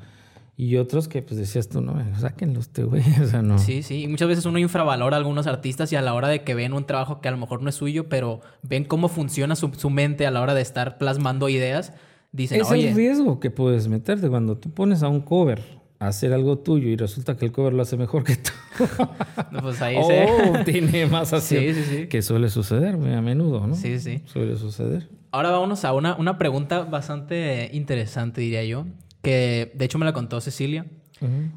Y 0.56 0.76
otros 0.76 1.06
que 1.06 1.22
pues 1.22 1.38
decías 1.38 1.68
tú, 1.68 1.80
no, 1.80 1.94
sáquenlos, 2.18 2.66
este 2.66 2.84
güey, 2.84 3.02
o 3.22 3.26
sea, 3.26 3.42
no. 3.42 3.58
Sí, 3.58 3.82
sí, 3.82 4.02
y 4.02 4.08
muchas 4.08 4.28
veces 4.28 4.44
uno 4.44 4.58
infravalora 4.58 5.16
a 5.16 5.18
algunos 5.18 5.48
artistas 5.48 5.92
y 5.92 5.96
a 5.96 6.02
la 6.02 6.14
hora 6.14 6.28
de 6.28 6.42
que 6.42 6.54
ven 6.54 6.72
un 6.72 6.84
trabajo 6.84 7.20
que 7.20 7.28
a 7.28 7.30
lo 7.32 7.36
mejor 7.36 7.62
no 7.62 7.68
es 7.68 7.74
suyo, 7.74 8.08
pero 8.08 8.40
ven 8.62 8.84
cómo 8.84 9.08
funciona 9.08 9.56
su, 9.56 9.72
su 9.74 9.90
mente 9.90 10.26
a 10.26 10.30
la 10.30 10.40
hora 10.40 10.54
de 10.54 10.60
estar 10.60 10.98
plasmando 10.98 11.48
ideas, 11.48 11.92
dicen, 12.32 12.60
es 12.60 12.70
el 12.70 12.94
riesgo 12.94 13.40
que 13.40 13.50
puedes 13.50 13.88
meterte 13.88 14.28
cuando 14.28 14.56
tú 14.58 14.70
pones 14.70 15.02
a 15.02 15.08
un 15.08 15.20
cover 15.20 15.62
a 15.98 16.08
hacer 16.08 16.32
algo 16.32 16.58
tuyo 16.58 16.88
y 16.88 16.96
resulta 16.96 17.36
que 17.36 17.44
el 17.44 17.52
cover 17.52 17.72
lo 17.72 17.82
hace 17.82 17.96
mejor 17.96 18.24
que 18.24 18.36
tú. 18.36 18.52
no, 19.50 19.60
pues 19.60 19.82
ahí 19.82 19.96
oh, 19.98 20.52
tiene 20.64 21.06
más 21.06 21.32
así. 21.32 21.56
Sí, 21.56 21.74
sí, 21.74 21.84
sí. 21.84 22.06
Que 22.06 22.22
suele 22.22 22.50
suceder 22.50 22.96
muy 22.96 23.12
a 23.12 23.20
menudo, 23.20 23.66
¿no? 23.66 23.74
Sí, 23.74 23.98
sí. 23.98 24.22
Suele 24.26 24.56
suceder. 24.56 25.08
Ahora 25.32 25.50
vámonos 25.50 25.84
a 25.84 25.92
una, 25.92 26.16
una 26.16 26.38
pregunta 26.38 26.84
bastante 26.84 27.70
interesante, 27.72 28.40
diría 28.40 28.64
yo. 28.64 28.86
Que 29.22 29.72
de 29.74 29.84
hecho 29.84 29.98
me 29.98 30.04
la 30.04 30.12
contó 30.12 30.40
Cecilia. 30.40 30.86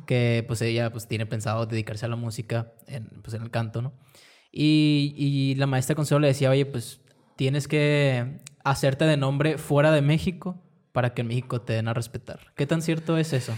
Que 0.08 0.44
pues 0.48 0.60
ella 0.64 0.92
pues 0.92 1.08
tiene 1.08 1.28
pensado 1.28 1.68
dedicarse 1.68 2.08
a 2.08 2.10
la 2.10 2.16
música, 2.16 2.74
en, 2.88 3.06
pues 3.22 3.36
en 3.36 3.44
el 3.44 3.52
canto, 3.52 3.84
¿no? 3.84 3.94
Y, 4.52 5.14
y 5.16 5.54
la 5.54 5.68
maestra 5.68 5.96
Consuelo 5.96 6.22
le 6.22 6.30
decía, 6.30 6.50
oye, 6.50 6.66
pues 6.66 7.00
tienes 7.36 7.68
que 7.68 8.40
hacerte 8.64 9.06
de 9.06 9.18
nombre 9.18 9.58
fuera 9.58 9.92
de 9.92 10.02
México 10.02 10.62
para 10.92 11.14
que 11.14 11.22
en 11.22 11.28
México 11.28 11.62
te 11.62 11.74
den 11.74 11.88
a 11.88 11.94
respetar. 11.94 12.40
¿Qué 12.56 12.66
tan 12.66 12.82
cierto 12.82 13.18
es 13.18 13.34
eso? 13.34 13.54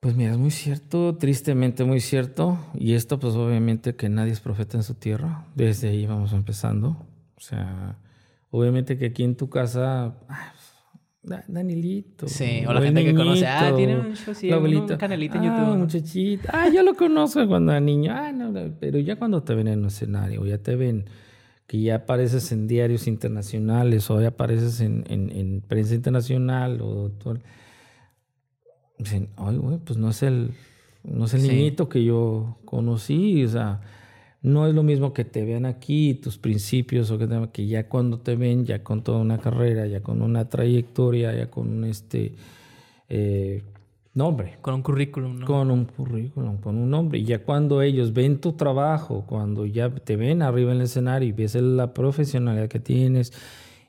Pues 0.00 0.16
mira, 0.16 0.32
es 0.32 0.38
muy 0.38 0.50
cierto, 0.50 1.16
tristemente 1.16 1.84
muy 1.84 2.00
cierto. 2.00 2.58
Y 2.74 2.94
esto 2.94 3.20
pues 3.20 3.34
obviamente 3.34 3.94
que 3.94 4.08
nadie 4.08 4.32
es 4.32 4.40
profeta 4.40 4.76
en 4.76 4.82
su 4.82 4.94
tierra. 4.94 5.46
Desde 5.54 5.90
ahí 5.90 6.06
vamos 6.06 6.32
empezando. 6.32 7.06
O 7.36 7.40
sea, 7.40 7.98
obviamente 8.50 8.98
que 8.98 9.06
aquí 9.06 9.22
en 9.22 9.36
tu 9.36 9.48
casa... 9.48 10.16
Ah, 10.28 10.52
Danilito. 11.22 12.26
Sí, 12.26 12.64
o 12.66 12.72
la 12.72 12.82
gente 12.82 13.04
que 13.04 13.14
conoce. 13.14 13.46
Ah, 13.46 13.72
tiene 13.76 13.96
un, 13.96 14.16
sí, 14.16 14.50
un 14.50 14.86
canalito 14.96 15.36
en 15.36 15.44
YouTube. 15.44 15.72
Ah, 15.72 15.76
muchachita. 15.76 16.50
Ah, 16.52 16.68
yo 16.68 16.82
lo 16.82 16.94
conozco 16.94 17.46
cuando 17.46 17.70
era 17.70 17.80
niño. 17.80 18.12
Ah, 18.12 18.32
no, 18.32 18.52
pero 18.80 18.98
ya 18.98 19.14
cuando 19.14 19.40
te 19.44 19.54
ven 19.54 19.68
en 19.68 19.78
un 19.80 19.86
escenario, 19.86 20.44
ya 20.44 20.58
te 20.58 20.74
ven 20.74 21.04
que 21.72 21.80
ya 21.80 21.94
apareces 21.94 22.52
en 22.52 22.68
diarios 22.68 23.06
internacionales 23.06 24.10
o 24.10 24.20
ya 24.20 24.28
apareces 24.28 24.82
en, 24.82 25.06
en, 25.08 25.62
prensa 25.66 25.94
internacional 25.94 26.82
o 26.82 27.08
todo. 27.12 27.38
Dicen, 28.98 29.30
ay, 29.38 29.56
güey, 29.56 29.78
pues 29.78 29.98
no 29.98 30.10
es 30.10 30.22
el, 30.22 30.50
no 31.02 31.24
es 31.24 31.32
el 31.32 31.44
niñito 31.44 31.88
que 31.88 32.04
yo 32.04 32.58
conocí, 32.66 33.42
o 33.46 33.48
sea, 33.48 33.80
no 34.42 34.66
es 34.66 34.74
lo 34.74 34.82
mismo 34.82 35.14
que 35.14 35.24
te 35.24 35.46
vean 35.46 35.64
aquí, 35.64 36.12
tus 36.12 36.36
principios, 36.36 37.10
o 37.10 37.16
que, 37.16 37.26
que 37.54 37.66
ya 37.66 37.88
cuando 37.88 38.20
te 38.20 38.36
ven, 38.36 38.66
ya 38.66 38.84
con 38.84 39.02
toda 39.02 39.20
una 39.20 39.38
carrera, 39.38 39.86
ya 39.86 40.02
con 40.02 40.20
una 40.20 40.50
trayectoria, 40.50 41.34
ya 41.34 41.50
con 41.50 41.70
un 41.70 41.84
este 41.84 42.34
eh, 43.08 43.62
nombre. 44.14 44.58
Con 44.60 44.74
un 44.74 44.82
currículum, 44.82 45.40
¿no? 45.40 45.46
Con 45.46 45.70
un 45.70 45.84
currículum, 45.84 46.58
con 46.58 46.76
un 46.76 46.90
nombre. 46.90 47.18
Y 47.18 47.24
ya 47.24 47.40
cuando 47.40 47.82
ellos 47.82 48.12
ven 48.12 48.40
tu 48.40 48.52
trabajo, 48.52 49.24
cuando 49.26 49.66
ya 49.66 49.90
te 49.90 50.16
ven 50.16 50.42
arriba 50.42 50.72
en 50.72 50.78
el 50.78 50.84
escenario 50.84 51.28
y 51.28 51.32
ves 51.32 51.54
la 51.54 51.94
profesionalidad 51.94 52.68
que 52.68 52.80
tienes 52.80 53.32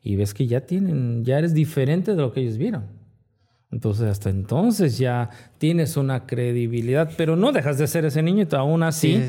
y 0.02 0.16
ves 0.16 0.34
que 0.34 0.48
ya 0.48 0.62
tienen, 0.62 1.24
ya 1.24 1.40
eres 1.40 1.54
diferente 1.54 2.16
de 2.16 2.22
lo 2.22 2.32
que 2.32 2.42
ellos 2.42 2.58
vieron. 2.58 2.86
Entonces, 3.72 4.08
hasta 4.08 4.30
entonces 4.30 5.00
ya 5.00 5.32
tienes 5.58 5.98
una 5.98 6.28
credibilidad, 6.28 7.12
pero 7.18 7.36
no 7.36 7.52
dejas 7.52 7.80
de 7.80 7.88
ser 7.88 8.06
ese 8.06 8.22
niño 8.22 8.48
y 8.50 8.56
aún 8.56 8.84
así 8.84 9.20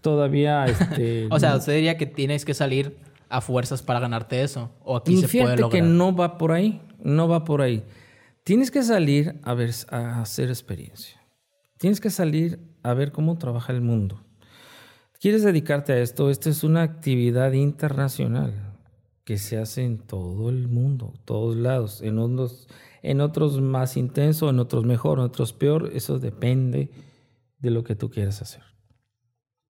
todavía... 0.00 0.66
Este, 0.72 1.28
o 1.30 1.38
sea, 1.38 1.56
usted 1.56 1.76
diría 1.76 1.96
que 1.96 2.06
tienes 2.06 2.44
que 2.44 2.52
salir 2.52 2.96
a 3.28 3.40
fuerzas 3.40 3.80
para 3.82 4.00
ganarte 4.00 4.42
eso. 4.42 4.70
O 4.82 4.96
aquí 4.96 5.16
se 5.18 5.28
puede 5.28 5.56
lograr. 5.56 5.70
que 5.70 5.82
no 5.82 6.14
va 6.14 6.36
por 6.36 6.50
ahí, 6.50 6.80
no 7.02 7.28
va 7.28 7.44
por 7.44 7.62
ahí. 7.62 7.84
Tienes 8.44 8.70
que 8.70 8.82
salir 8.82 9.40
a, 9.42 9.54
ver, 9.54 9.70
a 9.90 10.20
hacer 10.20 10.48
experiencia. 10.48 11.20
Tienes 11.78 12.00
que 12.00 12.10
salir 12.10 12.58
a 12.82 12.94
ver 12.94 13.12
cómo 13.12 13.38
trabaja 13.38 13.72
el 13.72 13.80
mundo. 13.80 14.24
¿Quieres 15.20 15.44
dedicarte 15.44 15.92
a 15.92 15.98
esto? 15.98 16.30
Esta 16.30 16.50
es 16.50 16.64
una 16.64 16.82
actividad 16.82 17.52
internacional 17.52 18.72
que 19.24 19.38
se 19.38 19.58
hace 19.58 19.84
en 19.84 19.98
todo 19.98 20.50
el 20.50 20.66
mundo, 20.66 21.14
todos 21.24 21.56
lados, 21.56 22.02
en 22.02 22.18
unos 22.18 22.66
en 23.02 23.20
otros 23.20 23.60
más 23.60 23.96
intenso, 23.96 24.48
en 24.48 24.58
otros 24.60 24.84
mejor, 24.84 25.18
en 25.18 25.24
otros 25.24 25.52
peor, 25.52 25.90
eso 25.92 26.18
depende 26.18 26.90
de 27.58 27.70
lo 27.70 27.84
que 27.84 27.96
tú 27.96 28.10
quieras 28.10 28.40
hacer. 28.42 28.62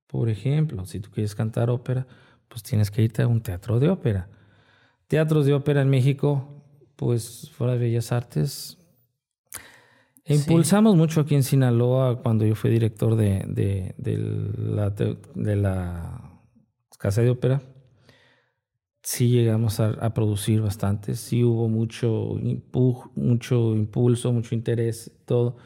Por 0.07 0.29
ejemplo, 0.29 0.85
si 0.85 1.01
tú 1.01 1.11
quieres 1.11 1.35
cantar 1.35 1.70
ópera, 1.70 2.07
pues 2.49 2.62
tienes 2.62 2.91
que 2.91 3.03
irte 3.03 3.23
a 3.23 3.27
un 3.27 3.43
teatro 3.43 3.81
de 3.81 3.89
ópera. 3.89 4.29
Teatros 5.09 5.47
de 5.47 5.55
ópera 5.55 5.81
en 5.81 5.89
México, 5.89 6.61
pues 7.05 7.50
fuera 7.55 7.74
de 7.74 7.78
Bellas 7.78 8.12
Artes. 8.12 8.78
Impulsamos 10.24 10.96
mucho 10.96 11.20
aquí 11.20 11.34
en 11.34 11.42
Sinaloa 11.42 12.22
cuando 12.22 12.46
yo 12.46 12.55
fui 12.55 12.70
director 12.70 13.16
de, 13.16 13.44
de, 13.46 14.16
la, 14.57 14.90
de 14.90 15.57
la 15.57 16.40
Casa 16.98 17.22
de 17.22 17.30
Ópera 17.30 17.61
sí 19.03 19.28
llegamos 19.28 19.80
a, 19.80 20.14
producir 20.14 20.61
bastante, 20.61 21.14
sí 21.16 21.42
hubo 21.42 21.68
mucho, 21.68 22.36
mucho 23.14 23.74
impulso, 23.74 24.32
mucho 24.32 24.55
interés, 24.55 25.12
todo. 25.26 25.57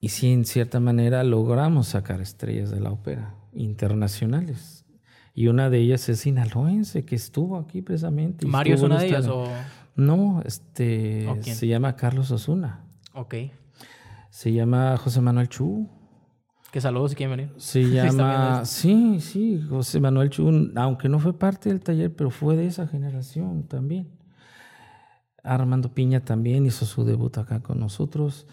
Y 0.00 0.08
sí, 0.08 0.32
en 0.32 0.46
cierta 0.46 0.80
manera 0.80 1.22
logramos 1.24 1.88
sacar 1.88 2.22
estrellas 2.22 2.70
de 2.70 2.80
la 2.80 2.90
ópera 2.90 3.34
internacionales. 3.52 4.86
Y 5.34 5.48
una 5.48 5.70
de 5.70 5.78
ellas 5.78 6.08
es 6.08 6.20
sinaloense, 6.20 7.04
que 7.04 7.14
estuvo 7.14 7.58
aquí 7.58 7.82
precisamente. 7.82 8.46
¿Mario 8.46 8.74
es 8.74 8.82
una 8.82 8.98
de 8.98 9.06
ellas 9.06 9.28
o...? 9.28 9.46
No, 9.94 10.42
este, 10.44 11.26
se 11.42 11.66
llama 11.66 11.96
Carlos 11.96 12.30
Osuna. 12.30 12.84
Ok. 13.14 13.34
Se 14.30 14.52
llama 14.52 14.96
José 14.96 15.20
Manuel 15.20 15.48
Chu. 15.48 15.88
Que 16.70 16.80
saludos 16.80 17.10
si 17.10 17.16
quieren 17.16 17.36
venir. 17.36 17.54
Se 17.56 17.82
llama, 17.90 18.64
sí, 18.64 19.20
sí, 19.20 19.60
José 19.68 20.00
Manuel 20.00 20.30
Chun, 20.30 20.72
aunque 20.76 21.08
no 21.08 21.18
fue 21.18 21.36
parte 21.36 21.68
del 21.68 21.80
taller, 21.80 22.14
pero 22.14 22.30
fue 22.30 22.56
de 22.56 22.66
esa 22.66 22.86
generación 22.86 23.64
también. 23.64 24.08
Armando 25.42 25.92
Piña 25.92 26.24
también 26.24 26.66
hizo 26.66 26.84
su 26.84 27.04
debut 27.04 27.36
acá 27.38 27.60
con 27.60 27.80
nosotros. 27.80 28.46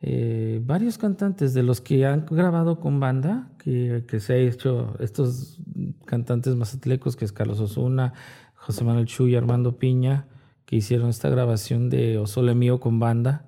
Eh, 0.00 0.60
varios 0.64 0.98
cantantes 0.98 1.54
de 1.54 1.62
los 1.62 1.80
que 1.80 2.04
han 2.04 2.26
grabado 2.26 2.80
con 2.80 2.98
banda, 2.98 3.52
que, 3.58 4.04
que 4.08 4.18
se 4.18 4.32
ha 4.32 4.36
hecho, 4.36 4.96
estos 4.98 5.60
cantantes 6.06 6.56
mazatlecos, 6.56 7.14
que 7.14 7.24
es 7.24 7.32
Carlos 7.32 7.60
Osuna, 7.60 8.12
José 8.54 8.82
Manuel 8.82 9.06
Chu 9.06 9.28
y 9.28 9.36
Armando 9.36 9.78
Piña, 9.78 10.26
que 10.72 10.76
hicieron 10.76 11.10
esta 11.10 11.28
grabación 11.28 11.90
de 11.90 12.16
O 12.16 12.26
Sole 12.26 12.54
Mío 12.54 12.80
con 12.80 12.98
banda. 12.98 13.44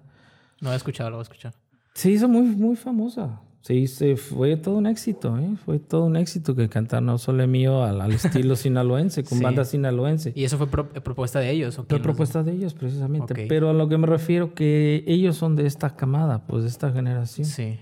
No 0.61 0.75
he 0.75 0.77
escuchado, 0.77 1.09
lo 1.09 1.17
voy 1.17 1.23
a 1.23 1.23
escuchar. 1.23 1.55
Se 1.95 2.11
hizo 2.11 2.29
muy, 2.29 2.43
muy 2.43 2.77
famosa. 2.77 3.41
Se 3.63 4.17
fue 4.19 4.59
todo 4.59 4.77
un 4.77 4.87
éxito, 4.87 5.39
¿eh? 5.39 5.57
Fue 5.65 5.79
todo 5.79 6.05
un 6.05 6.17
éxito 6.17 6.55
que 6.55 6.69
cantaron 6.69 7.07
No 7.07 7.17
Sole 7.17 7.47
Mío 7.47 7.83
al, 7.83 8.13
estilo 8.13 8.57
sinaloense, 8.57 9.25
con 9.25 9.41
banda 9.41 9.65
sinaloense. 9.65 10.35
¿Y 10.37 10.45
eso 10.45 10.59
fue 10.59 10.67
eh, 10.67 11.01
propuesta 11.01 11.41
de 11.41 11.51
ellos? 11.51 11.77
fue 11.89 11.99
propuesta 11.99 12.43
de 12.43 12.53
ellos, 12.53 12.75
precisamente. 12.75 13.47
Pero 13.49 13.71
a 13.71 13.73
lo 13.73 13.89
que 13.89 13.97
me 13.97 14.07
refiero, 14.07 14.53
que 14.53 15.03
ellos 15.07 15.35
son 15.35 15.57
de 15.57 15.65
esta 15.65 15.97
camada, 15.97 16.47
pues 16.47 16.65
de 16.65 16.69
esta 16.69 16.93
generación. 16.93 17.47
Sí. 17.47 17.79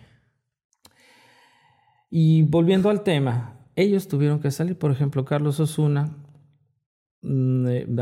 Y 2.11 2.43
volviendo 2.43 2.90
al 2.90 3.03
tema, 3.03 3.59
ellos 3.74 4.07
tuvieron 4.07 4.38
que 4.38 4.53
salir, 4.53 4.78
por 4.78 4.93
ejemplo, 4.93 5.24
Carlos 5.24 5.59
Osuna, 5.59 6.21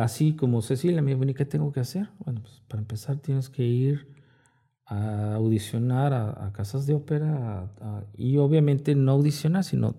así 0.01 0.35
como 0.35 0.63
Cecilia, 0.63 1.03
me 1.03 1.15
dijo, 1.15 1.25
¿y 1.25 1.35
qué 1.35 1.45
tengo 1.45 1.73
que 1.73 1.81
hacer? 1.81 2.09
Bueno, 2.19 2.41
pues 2.43 2.63
para 2.69 2.81
empezar 2.81 3.19
tienes 3.19 3.51
que 3.51 3.63
ir 3.65 4.09
a 4.87 5.35
audicionar 5.35 6.13
a, 6.13 6.51
casas 6.53 6.87
de 6.87 6.95
ópera 6.95 7.71
y 8.17 8.39
obviamente 8.39 8.95
no 8.95 9.13
audicionar, 9.13 9.65
sino 9.65 9.95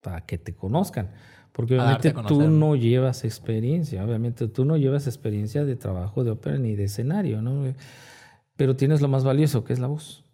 para 0.00 0.24
que 0.24 0.38
te 0.38 0.54
conozcan. 0.54 1.10
Porque 1.52 1.74
obviamente 1.74 2.14
tú 2.26 2.48
no 2.48 2.76
llevas 2.76 3.24
experiencia, 3.24 4.04
obviamente 4.04 4.48
tú 4.48 4.64
no 4.64 4.78
llevas 4.78 5.06
experiencia 5.06 5.66
de 5.66 5.76
trabajo 5.76 6.24
de 6.24 6.30
ópera 6.30 6.56
ni 6.56 6.76
de 6.76 6.84
escenario, 6.84 7.42
¿no? 7.42 7.74
Pero 8.56 8.74
tienes 8.76 9.02
lo 9.02 9.08
más 9.08 9.22
valioso, 9.22 9.64
que 9.64 9.74
es 9.74 9.78
la 9.78 9.86
voz. 9.86 10.24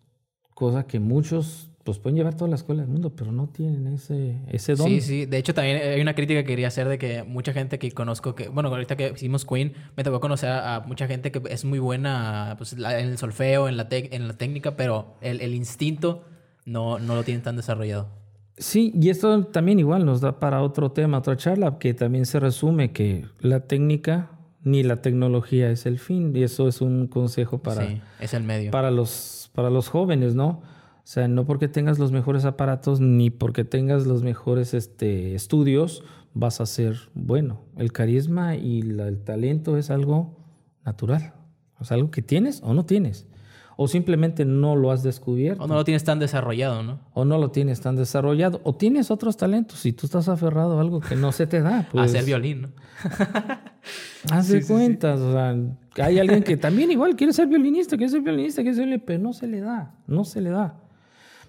Cosa 0.55 0.87
que 0.87 1.01
muchos 1.01 1.73
pues 1.89 1.99
pueden 1.99 2.17
llevar 2.17 2.35
toda 2.35 2.51
la 2.51 2.57
escuela 2.57 2.83
del 2.83 2.91
mundo, 2.91 3.17
pero 3.17 3.33
no 3.33 3.47
tienen 3.47 3.87
ese, 3.87 4.37
ese 4.49 4.75
don. 4.75 4.89
Sí, 4.89 5.01
sí. 5.01 5.25
De 5.25 5.39
hecho, 5.39 5.55
también 5.55 5.79
hay 5.79 6.03
una 6.03 6.15
crítica 6.15 6.43
que 6.43 6.49
quería 6.49 6.69
hacer 6.69 6.87
de 6.87 6.99
que 6.99 7.23
mucha 7.23 7.55
gente 7.55 7.79
que 7.79 7.91
conozco, 7.93 8.35
que, 8.35 8.49
bueno, 8.49 8.69
ahorita 8.69 8.95
que 8.95 9.11
hicimos 9.17 9.47
Queen, 9.47 9.73
me 9.97 10.05
tocó 10.05 10.21
conocer 10.21 10.51
a, 10.51 10.85
mucha 10.87 11.07
gente 11.07 11.33
que 11.33 11.41
es 11.49 11.65
muy 11.65 11.79
buena 11.79 12.57
pues, 12.59 12.75
en 12.75 12.85
el 12.85 13.17
solfeo, 13.17 13.71
en 13.71 13.79
la, 13.79 13.89
en 13.91 14.29
la 14.29 14.35
técnica, 14.35 14.77
pero 14.77 15.15
el, 15.23 15.41
el 15.41 15.55
instinto 15.55 16.27
no, 16.67 16.99
no 16.99 17.15
lo 17.15 17.25
tienen 17.25 17.43
tan 17.43 17.57
desarrollado. 17.57 18.11
Sí, 18.59 18.93
y 18.95 19.09
esto 19.09 19.45
también 19.45 19.79
igual 19.79 20.05
nos 20.05 20.21
da 20.21 20.39
para 20.39 20.61
otro 20.61 20.93
tema, 20.93 21.17
otra 21.17 21.39
charla, 21.39 21.79
que 21.79 21.95
también 21.95 22.27
se 22.27 22.39
resume 22.39 22.93
que 22.93 23.25
la 23.41 23.61
técnica 23.61 24.33
ni 24.63 24.83
la 24.83 24.97
tecnología 24.97 25.71
es 25.71 25.87
el 25.87 25.99
fin, 25.99 26.37
y 26.37 26.43
eso 26.43 26.69
es 26.69 26.83
un 26.83 27.07
consejo 27.07 27.63
para, 27.63 27.87
sí, 27.87 28.03
es 28.21 28.35
el 28.35 28.43
medio. 28.43 28.73
para, 28.73 28.91
los, 28.91 29.51
para 29.55 29.71
los 29.71 29.89
jóvenes, 29.89 30.35
¿no? 30.35 30.61
O 31.09 31.11
sea, 31.11 31.27
no 31.27 31.47
porque 31.47 31.69
tengas 31.69 31.99
los 31.99 32.13
mejores 32.13 32.45
aparatos 32.45 33.01
ni 33.01 33.31
porque 33.31 33.65
tengas 33.65 34.07
los 34.07 34.23
mejores 34.23 34.75
este, 34.75 35.35
estudios 35.35 36.05
vas 36.35 36.61
a 36.61 36.67
ser 36.67 36.99
bueno. 37.15 37.63
El 37.79 37.93
carisma 37.93 38.57
y 38.57 38.81
el 38.81 39.19
talento 39.25 39.79
es 39.79 39.89
algo 39.89 40.37
natural. 40.85 41.33
Es 41.81 41.93
algo 41.93 42.11
que 42.11 42.21
tienes 42.21 42.61
o 42.63 42.75
no 42.75 42.85
tienes. 42.85 43.27
O 43.79 43.89
simplemente 43.89 44.45
no 44.45 44.77
lo 44.77 44.91
has 44.91 45.03
descubierto. 45.03 45.65
O 45.65 45.67
no 45.67 45.77
lo 45.77 45.85
tienes 45.85 46.05
tan 46.05 46.19
desarrollado, 46.19 46.83
¿no? 46.83 47.01
O 47.15 47.25
no 47.25 47.39
lo 47.39 47.53
tienes 47.53 47.81
tan 47.81 47.97
desarrollado. 47.97 48.61
O 48.65 48.75
tienes 48.75 49.11
otros 49.11 49.39
talentos 49.39 49.87
y 49.87 49.95
tú 49.95 50.05
estás 50.05 50.29
aferrado 50.29 50.77
a 50.77 50.83
algo 50.83 51.01
que 51.01 51.17
no 51.17 51.33
se 51.33 51.47
te 51.47 51.63
da. 51.63 51.89
Pues, 51.91 52.11
Hacer 52.11 52.27
violín, 52.27 52.61
¿no? 52.61 52.69
haz 54.31 54.49
de 54.49 54.63
cuentas. 54.63 55.19
O 55.21 55.33
sea, 55.33 55.57
hay 56.05 56.19
alguien 56.19 56.43
que 56.43 56.59
también 56.59 56.91
igual 56.91 57.17
quiere 57.17 57.33
ser 57.33 57.47
violinista, 57.47 57.97
quiere 57.97 58.11
ser 58.11 58.21
violinista, 58.21 58.61
quiere 58.61 58.77
ser 58.77 59.03
pero 59.07 59.23
no 59.23 59.33
se 59.33 59.47
le 59.47 59.61
da. 59.61 59.95
No 60.07 60.25
se 60.25 60.43
le 60.43 60.51
da. 60.51 60.83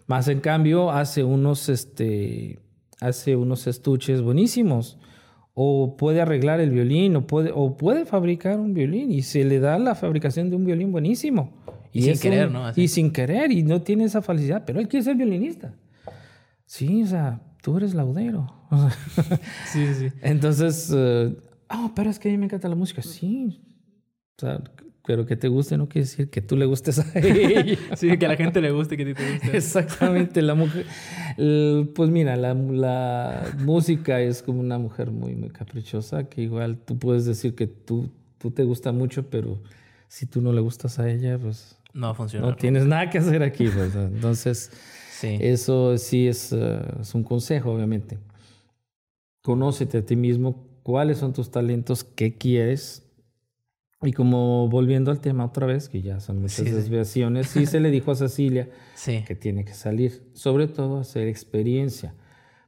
Más 0.10 0.28
en 0.28 0.39
cambio, 0.39 0.89
hace 0.89 1.24
unos, 1.24 1.70
este, 1.70 2.57
hace 2.99 3.36
unos 3.36 3.68
estuches 3.68 4.24
buenísimos. 4.24 4.97
O 5.53 5.97
puede 5.97 6.20
arreglar 6.20 6.60
el 6.62 6.72
violín, 6.72 7.16
o 7.16 7.28
puede, 7.28 7.51
o 7.53 7.78
puede 7.78 8.05
fabricar 8.05 8.60
un 8.60 8.74
violín 8.74 9.12
y 9.12 9.22
se 9.22 9.45
le 9.45 9.60
da 9.60 9.78
la 9.78 9.93
fabricación 9.93 10.49
de 10.49 10.55
un 10.55 10.66
violín 10.66 10.91
buenísimo. 10.91 11.53
Y, 11.93 12.01
sin 12.01 12.18
querer, 12.18 12.49
¿no? 12.49 12.72
Y 12.76 12.88
sin 12.88 13.12
querer, 13.12 13.51
y 13.51 13.62
no 13.62 13.84
tiene 13.84 14.05
esa 14.05 14.24
felicidad, 14.24 14.64
pero 14.66 14.80
él 14.80 14.88
quiere 14.88 15.03
ser 15.03 15.16
violinista. 15.16 15.76
Sí, 16.66 17.03
o 17.03 17.05
sea, 17.05 17.41
tú 17.62 17.78
eres 17.78 17.93
laudero. 17.93 18.51
sí, 19.72 19.93
sí. 19.93 20.07
Entonces, 20.24 20.91
ah, 21.70 21.91
pero 21.93 22.10
es 22.10 22.18
que 22.18 22.30
a 22.30 22.32
mí 22.32 22.38
me 22.39 22.45
encanta 22.45 22.68
la 22.68 22.76
música. 22.76 23.03
Sí. 23.03 23.62
O 24.38 24.41
sea, 24.41 24.60
pero 25.10 25.26
que 25.26 25.36
te 25.36 25.47
guste 25.47 25.76
no 25.76 25.89
quiere 25.89 26.05
decir 26.05 26.30
que 26.30 26.39
tú 26.39 26.55
le 26.55 26.68
gustes 26.68 26.99
a 26.99 27.05
ella. 27.20 27.80
sí, 27.95 28.16
que 28.20 28.28
a 28.28 28.30
la 28.30 28.36
gente 28.36 28.62
le 28.62 28.70
guste, 28.70 28.95
que 28.95 29.01
a 29.01 29.05
ti 29.07 29.14
te 29.16 29.32
guste. 29.32 29.57
Exactamente, 29.57 30.43
la 30.43 30.53
mujer. 30.53 30.86
Pues 31.95 32.12
mira, 32.12 32.36
la, 32.36 32.53
la, 32.53 33.51
música 33.57 34.22
es 34.22 34.43
como 34.43 34.60
una 34.60 34.78
mujer 34.78 35.10
muy, 35.10 35.34
muy 35.34 35.49
caprichosa, 35.49 36.26
que 36.26 36.43
igual 36.43 36.78
tú 36.78 36.99
puedes 36.99 37.26
decir 37.26 37.55
que 37.55 37.66
tú, 37.66 38.12
tú 38.38 38.51
te 38.51 38.64
gusta 38.64 38.91
mucho, 38.91 39.32
pero 39.32 39.60
si 40.07 40.28
tú 40.28 40.41
no 40.41 40.53
le 40.53 40.62
gustas 40.62 40.99
a 40.99 41.10
ella, 41.10 41.39
pues. 41.39 41.76
No 41.91 42.14
funciona. 42.14 42.45
No 42.45 42.55
tienes 42.55 42.86
nada 42.86 43.10
que 43.10 43.18
hacer 43.18 43.41
aquí, 43.41 43.68
pues. 43.68 43.95
Entonces, 43.95 44.72
sí. 45.10 45.39
eso 45.41 45.97
sí 45.97 46.28
es, 46.28 46.53
eh, 46.53 46.82
es 47.01 47.16
un 47.16 47.24
consejo, 47.24 47.72
obviamente. 47.72 48.20
Conócete 49.41 49.97
a 49.97 50.05
ti 50.05 50.16
mismo, 50.16 50.68
cuáles 50.84 51.18
son 51.18 51.34
tus 51.34 51.49
talentos, 51.49 52.03
qué 52.03 52.38
quieres 52.38 53.09
y 54.01 54.13
como 54.13 54.69
volviendo 54.69 55.11
al 55.11 55.19
tema 55.19 55.45
otra 55.45 55.67
vez, 55.67 55.89
que 55.89 56.01
ya 56.01 56.19
son 56.19 56.41
muchas 56.41 56.65
desviaciones, 56.65 57.47
sí. 57.47 57.65
se 57.65 57.79
le 57.79 57.91
dijo 57.91 58.11
a 58.11 58.15
Cecilia 58.15 58.69
que 59.27 59.35
tiene 59.35 59.65
que 59.65 59.73
salir, 59.73 60.23
sobre 60.33 60.67
todo 60.67 60.99
hacer 60.99 61.27
experiencia. 61.27 62.15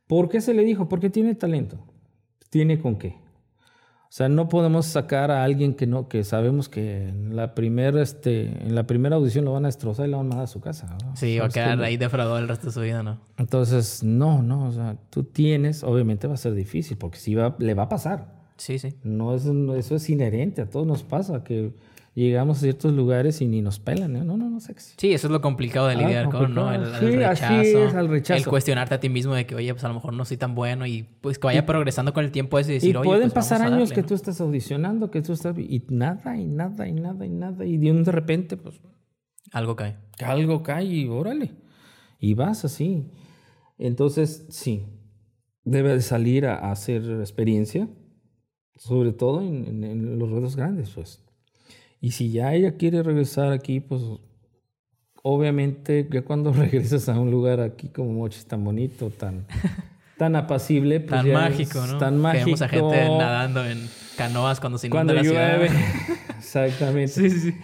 ¿Por 0.07 0.27
qué 0.27 0.41
se 0.41 0.53
le 0.53 0.63
dijo? 0.63 0.89
Porque 0.89 1.09
tiene 1.09 1.35
talento. 1.35 1.85
Tiene 2.49 2.79
con 2.79 2.97
qué. 2.97 3.21
O 4.11 4.13
sea, 4.13 4.27
no 4.27 4.49
podemos 4.49 4.87
sacar 4.87 5.31
a 5.31 5.45
alguien 5.45 5.73
que 5.73 5.87
no, 5.87 6.09
que 6.09 6.25
sabemos 6.25 6.67
que 6.67 7.07
en 7.07 7.33
la 7.37 7.55
primera, 7.55 8.01
este, 8.01 8.47
en 8.61 8.75
la 8.75 8.85
primera 8.85 9.15
audición 9.15 9.45
lo 9.45 9.53
van 9.53 9.63
a 9.63 9.69
destrozar 9.69 10.05
y 10.05 10.11
lo 10.11 10.17
van 10.17 10.25
a 10.25 10.29
mandar 10.31 10.43
a 10.43 10.47
su 10.47 10.59
casa. 10.59 10.97
¿no? 11.01 11.15
Sí, 11.15 11.39
va 11.39 11.45
a 11.45 11.49
quedar 11.49 11.81
ahí 11.81 11.95
defraudado 11.95 12.37
el 12.37 12.49
resto 12.49 12.67
de 12.67 12.73
su 12.73 12.81
vida, 12.81 13.03
¿no? 13.03 13.21
Entonces, 13.37 14.03
no, 14.03 14.41
no, 14.41 14.65
o 14.65 14.71
sea, 14.73 14.97
tú 15.09 15.23
tienes, 15.23 15.81
obviamente 15.85 16.27
va 16.27 16.33
a 16.33 16.37
ser 16.37 16.55
difícil, 16.55 16.97
porque 16.97 17.19
sí 17.19 17.35
va, 17.35 17.55
le 17.57 17.73
va 17.73 17.83
a 17.83 17.89
pasar. 17.89 18.40
Sí, 18.61 18.77
sí. 18.77 18.93
No 19.03 19.33
es, 19.33 19.45
no- 19.45 19.75
eso 19.75 19.95
es 19.95 20.07
inherente, 20.09 20.61
a 20.61 20.69
todos 20.69 20.85
nos 20.85 21.01
pasa, 21.03 21.43
que 21.43 21.73
llegamos 22.13 22.57
a 22.57 22.61
ciertos 22.61 22.93
lugares 22.93 23.41
y 23.41 23.47
ni 23.47 23.59
nos 23.61 23.79
pelan, 23.79 24.15
¿eh? 24.15 24.23
No, 24.23 24.37
no, 24.37 24.49
no, 24.51 24.59
sexy. 24.59 24.93
Sí, 24.97 25.13
eso 25.13 25.27
es 25.27 25.31
lo 25.31 25.41
complicado 25.41 25.87
de 25.87 25.95
Ah, 25.95 25.97
lidiar 25.97 26.29
con, 26.29 26.53
¿no? 26.53 26.71
El, 26.71 26.85
Sí, 26.85 27.23
así 27.23 27.43
rechazo, 27.43 27.85
es, 27.87 27.93
el 27.95 28.07
rechazo. 28.07 28.37
El 28.37 28.45
cuestionarte 28.45 28.93
a 28.93 28.99
ti 28.99 29.09
mismo 29.09 29.33
de 29.33 29.47
que, 29.47 29.55
oye, 29.55 29.73
pues 29.73 29.83
a 29.83 29.87
lo 29.87 29.95
mejor 29.95 30.13
no 30.13 30.25
soy 30.25 30.37
tan 30.37 30.53
bueno 30.53 30.85
y 30.85 31.03
pues 31.21 31.39
que 31.39 31.47
vaya 31.47 31.65
progresando 31.65 32.13
con 32.13 32.23
el 32.23 32.31
tiempo 32.31 32.59
ese 32.59 32.69
y 32.71 32.73
decir, 32.75 32.93
y 32.93 32.97
oye, 32.97 33.05
pueden 33.07 33.23
pues, 33.23 33.33
pasar 33.33 33.59
vamos 33.61 33.71
a 33.71 33.75
años 33.77 33.89
darle, 33.89 33.95
que 33.95 34.01
¿no? 34.03 34.07
tú 34.09 34.13
estás 34.13 34.39
audicionando, 34.41 35.09
que 35.09 35.21
tú 35.23 35.33
estás... 35.33 35.57
Y 35.57 35.83
nada, 35.89 36.37
y 36.37 36.45
nada, 36.45 36.87
y 36.87 36.91
nada, 36.93 37.25
y 37.25 37.29
nada. 37.29 37.65
Y 37.65 37.77
de 37.77 37.89
un 37.91 38.03
de 38.03 38.11
repente, 38.11 38.57
pues, 38.57 38.79
Algo 39.53 39.75
cae. 39.75 39.97
algo 40.23 40.61
cae 40.61 40.85
y 40.85 41.07
órale. 41.07 41.51
Y 42.19 42.35
vas 42.35 42.63
así. 42.63 43.09
Entonces, 43.79 44.45
sí, 44.49 44.85
debe 45.63 45.93
de 45.93 46.01
salir 46.01 46.45
a, 46.45 46.55
a 46.57 46.71
hacer 46.73 47.01
experiencia, 47.21 47.87
sobre 48.81 49.11
todo 49.13 49.41
en, 49.41 49.65
en- 49.67 49.83
en 49.83 50.17
los 50.19 50.27
ruedos 50.31 50.55
grandes, 50.55 50.89
pues. 50.89 51.21
Y 51.99 52.11
si 52.11 52.31
ya 52.31 52.53
ella 52.55 52.77
quiere 52.77 53.03
regresar 53.03 53.51
aquí, 53.51 53.79
pues, 53.79 54.01
obviamente, 55.23 56.07
ya 56.11 56.23
cuando 56.23 56.51
regresas 56.53 57.07
a 57.09 57.19
un 57.19 57.29
lugar 57.31 57.59
aquí 57.59 57.89
como 57.89 58.11
Mochis 58.13 58.45
tan 58.45 58.63
bonito, 58.63 59.09
tan, 59.11 59.45
tan 60.17 60.35
apacible, 60.35 60.99
pues 60.99 61.21
Tan 61.21 61.31
mágico, 61.33 61.83
es 61.85 61.91
¿no? 61.91 61.97
Tan 61.99 62.17
mágico. 62.17 62.45
vemos 62.45 62.61
a 62.63 62.69
gente 62.69 63.09
nadando 63.09 63.65
en 63.65 63.87
canoas 64.17 64.59
cuando 64.59 64.77
se 64.79 64.87
inunda 64.87 65.13
Cuando 65.13 65.13
la 65.13 65.23
ciudad. 65.23 65.57
llueve. 65.59 65.69
Exactamente. 66.39 67.07
Sí, 67.13 67.29
sí, 67.29 67.39
sí. 67.51 67.57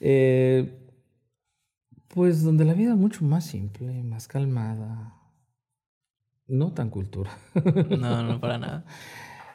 Eh, 0.00 0.78
pues 2.08 2.42
donde 2.44 2.64
la 2.64 2.74
vida 2.74 2.90
es 2.92 2.96
mucho 2.98 3.24
más 3.24 3.44
simple, 3.46 4.02
más 4.04 4.28
calmada, 4.28 5.14
no 6.46 6.72
tan 6.72 6.90
cultura. 6.90 7.30
No, 7.98 8.22
no, 8.22 8.40
para 8.40 8.58
nada. 8.58 8.84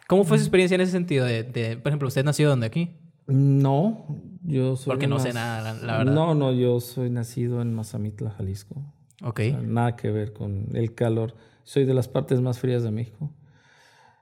¿Cómo 0.07 0.23
fue 0.23 0.37
su 0.37 0.43
experiencia 0.45 0.75
en 0.75 0.81
ese 0.81 0.91
sentido? 0.91 1.25
De, 1.25 1.43
de- 1.43 1.77
por 1.77 1.89
ejemplo, 1.91 2.07
¿usted 2.07 2.23
nació 2.23 2.49
donde 2.49 2.65
aquí? 2.67 2.95
No, 3.27 4.05
yo 4.43 4.75
soy... 4.77 4.85
Porque 4.91 5.07
no 5.07 5.19
sé 5.19 5.33
nada, 5.33 5.61
la- 5.73 5.85
la 5.85 5.97
verdad. 5.97 6.13
No, 6.13 6.33
no, 6.33 6.53
yo 6.53 6.79
soy 6.79 7.09
nacido 7.09 7.61
en 7.61 7.73
Mazamitla, 7.73 8.31
Jalisco. 8.31 8.75
Ok. 9.23 9.39
O 9.39 9.43
sea, 9.49 9.61
nada 9.61 9.95
que 9.95 10.09
ver 10.11 10.31
con 10.33 10.69
el 10.75 10.93
calor. 10.95 11.35
Soy 11.63 11.83
de 11.85 11.93
las 11.93 12.07
partes 12.07 12.39
más 12.39 12.59
frías 12.59 12.83
de 12.83 12.91
México. 12.91 13.33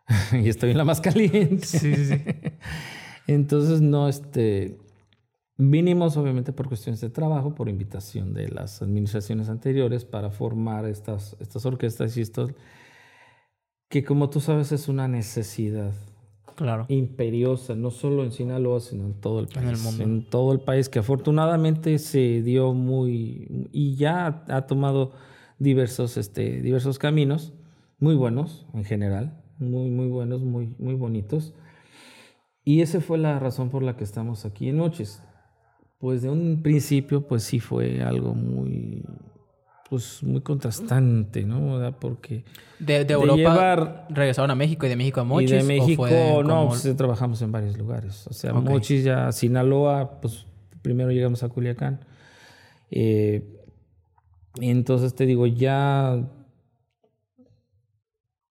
y 0.34 0.50
estoy 0.50 0.72
en 0.72 0.78
la 0.78 0.86
más 0.86 1.02
caliente. 1.02 1.66
Sí, 1.66 1.94
sí, 1.96 2.06
sí. 2.06 2.22
Entonces, 3.28 3.82
no, 3.82 4.08
este, 4.08 4.78
vinimos 5.58 6.18
obviamente 6.18 6.54
por 6.54 6.68
cuestiones 6.68 7.02
de 7.02 7.10
trabajo, 7.10 7.56
por 7.56 7.70
invitación 7.70 8.34
de 8.34 8.50
las 8.50 8.82
administraciones 8.82 9.50
anteriores 9.50 10.06
para 10.06 10.30
formar 10.32 10.86
estas, 10.86 11.36
estas 11.40 11.66
orquestas 11.66 12.16
y 12.18 12.22
estos, 12.22 12.52
que 13.90 14.04
como 14.04 14.30
tú 14.30 14.40
sabes 14.40 14.72
es 14.72 14.88
una 14.88 15.08
necesidad 15.08 15.92
Claro. 16.56 16.86
imperiosa, 16.88 17.76
no 17.76 17.92
solo 17.92 18.24
en 18.24 18.32
Sinaloa, 18.32 18.80
sino 18.80 19.06
en 19.06 19.14
todo 19.20 19.40
el 19.40 19.48
En 19.58 19.64
el 19.64 19.72
país. 19.72 19.84
mundo. 19.84 20.04
En 20.04 20.30
todo 20.30 20.54
el 20.54 20.62
país, 20.62 20.88
que 20.88 21.00
afortunadamente 21.00 22.00
se 22.00 22.42
dio 22.42 22.74
muy, 22.74 23.68
y 23.74 23.96
ya 23.98 24.46
ha 24.48 24.62
tomado 24.66 25.12
diversos, 25.60 26.16
este, 26.18 26.62
diversos 26.62 26.98
caminos, 26.98 27.54
muy 28.00 28.16
buenos 28.16 28.66
en 28.74 28.86
general, 28.86 29.42
muy, 29.60 29.90
muy 29.90 30.08
buenos, 30.08 30.42
muy, 30.44 30.74
muy 30.80 30.96
bonitos. 30.96 31.54
Y 32.64 32.82
esa 32.82 33.00
fue 33.02 33.18
la 33.18 33.38
razón 33.40 33.70
por 33.70 33.84
la 33.84 33.96
que 33.98 34.04
estamos 34.06 34.46
aquí 34.46 34.70
en 34.70 34.78
Noches. 34.78 35.22
Pues 36.00 36.22
de 36.22 36.30
un 36.30 36.62
principio, 36.64 37.28
pues 37.28 37.44
sí 37.44 37.60
fue 37.60 38.02
algo 38.02 38.34
muy, 38.34 39.04
pues 39.90 40.24
muy 40.24 40.42
contrastante, 40.42 41.44
¿no? 41.46 41.74
¿Verdad? 41.78 41.96
Porque 42.00 42.44
De, 42.80 42.94
de 43.00 43.06
de 43.06 43.14
Europa 43.14 43.36
llevar- 43.36 44.06
regresaron 44.10 44.50
a 44.52 44.56
México 44.56 44.86
y 44.86 44.90
de 44.90 44.96
México 44.96 45.22
a 45.22 45.24
Mochis. 45.24 45.52
y 45.52 45.54
de 45.56 45.62
¿o 45.62 45.66
México, 45.66 46.08
fue 46.08 46.44
no, 46.44 46.68
pues, 46.70 46.86
eh, 46.86 46.94
trabajamos 46.96 47.42
en 47.42 47.52
varios 47.52 47.78
lugares. 47.78 48.26
O 48.28 48.34
sea, 48.34 48.54
Ok. 48.54 48.64
Mochis 48.68 49.04
ya, 49.04 49.32
Sinaloa, 49.32 50.20
pues 50.22 50.46
primero 50.82 51.12
llegamos 51.12 51.44
a 51.44 51.50
Culiacán. 51.50 52.00
Eh, 52.92 53.44
entonces 54.62 55.14
te 55.16 55.26
digo, 55.26 55.46
ya 55.48 56.18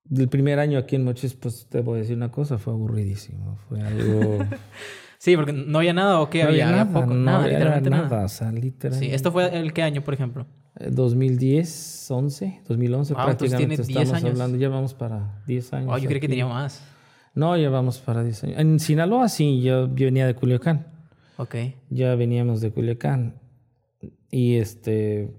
del 0.04 0.28
primer 0.28 0.58
año 0.58 0.78
aquí 0.78 0.96
en 0.96 1.04
Mochis, 1.04 1.34
pues 1.34 1.66
te 1.68 1.80
voy 1.80 1.96
a 1.98 2.00
decir 2.02 2.16
una 2.16 2.30
cosa, 2.30 2.58
fue 2.58 2.72
aburridísimo. 2.72 3.56
Fue 3.68 3.80
algo... 3.80 4.38
Sí, 5.16 5.36
porque 5.36 5.54
no 5.54 5.78
había 5.78 5.94
nada 5.94 6.20
o 6.20 6.28
qué 6.28 6.42
no 6.42 6.50
había, 6.50 6.66
había 6.68 6.80
Había 6.82 6.84
nada, 6.92 7.00
poco. 7.00 7.14
no 7.14 7.24
nada, 7.24 7.38
había 7.44 7.52
literalmente 7.52 7.88
nada, 7.90 8.08
nada. 8.10 8.24
o 8.26 8.28
sea, 8.28 8.52
literalmente. 8.52 9.08
Sí, 9.08 9.14
esto 9.14 9.32
fue 9.32 9.56
el 9.58 9.72
qué 9.72 9.82
año, 9.82 10.02
por 10.04 10.12
ejemplo. 10.12 10.46
Eh, 10.80 10.90
2010, 10.90 12.10
11, 12.10 12.60
2011 12.68 13.14
Wow, 13.14 13.22
entonces 13.22 13.50
prácticamente 13.50 13.76
tiene 13.84 13.86
10 13.86 14.08
estamos 14.08 14.12
años. 14.14 14.30
hablando, 14.32 14.58
ya 14.58 14.68
vamos 14.68 14.94
para 14.94 15.42
10 15.46 15.72
años. 15.72 15.90
Oh, 15.92 15.98
yo 15.98 16.08
creí 16.08 16.20
que 16.20 16.28
tenía 16.28 16.46
más. 16.46 16.82
No, 17.34 17.56
ya 17.56 17.70
vamos 17.70 17.98
para 17.98 18.22
10 18.22 18.44
años. 18.44 18.58
En 18.58 18.78
Sinaloa 18.80 19.28
sí, 19.28 19.60
yo, 19.62 19.86
yo 19.94 20.06
venía 20.06 20.26
de 20.26 20.34
Culiacán. 20.34 20.86
Ok. 21.36 21.54
Ya 21.90 22.14
veníamos 22.14 22.60
de 22.60 22.70
Culiacán. 22.70 23.40
Y 24.30 24.56
este. 24.56 25.30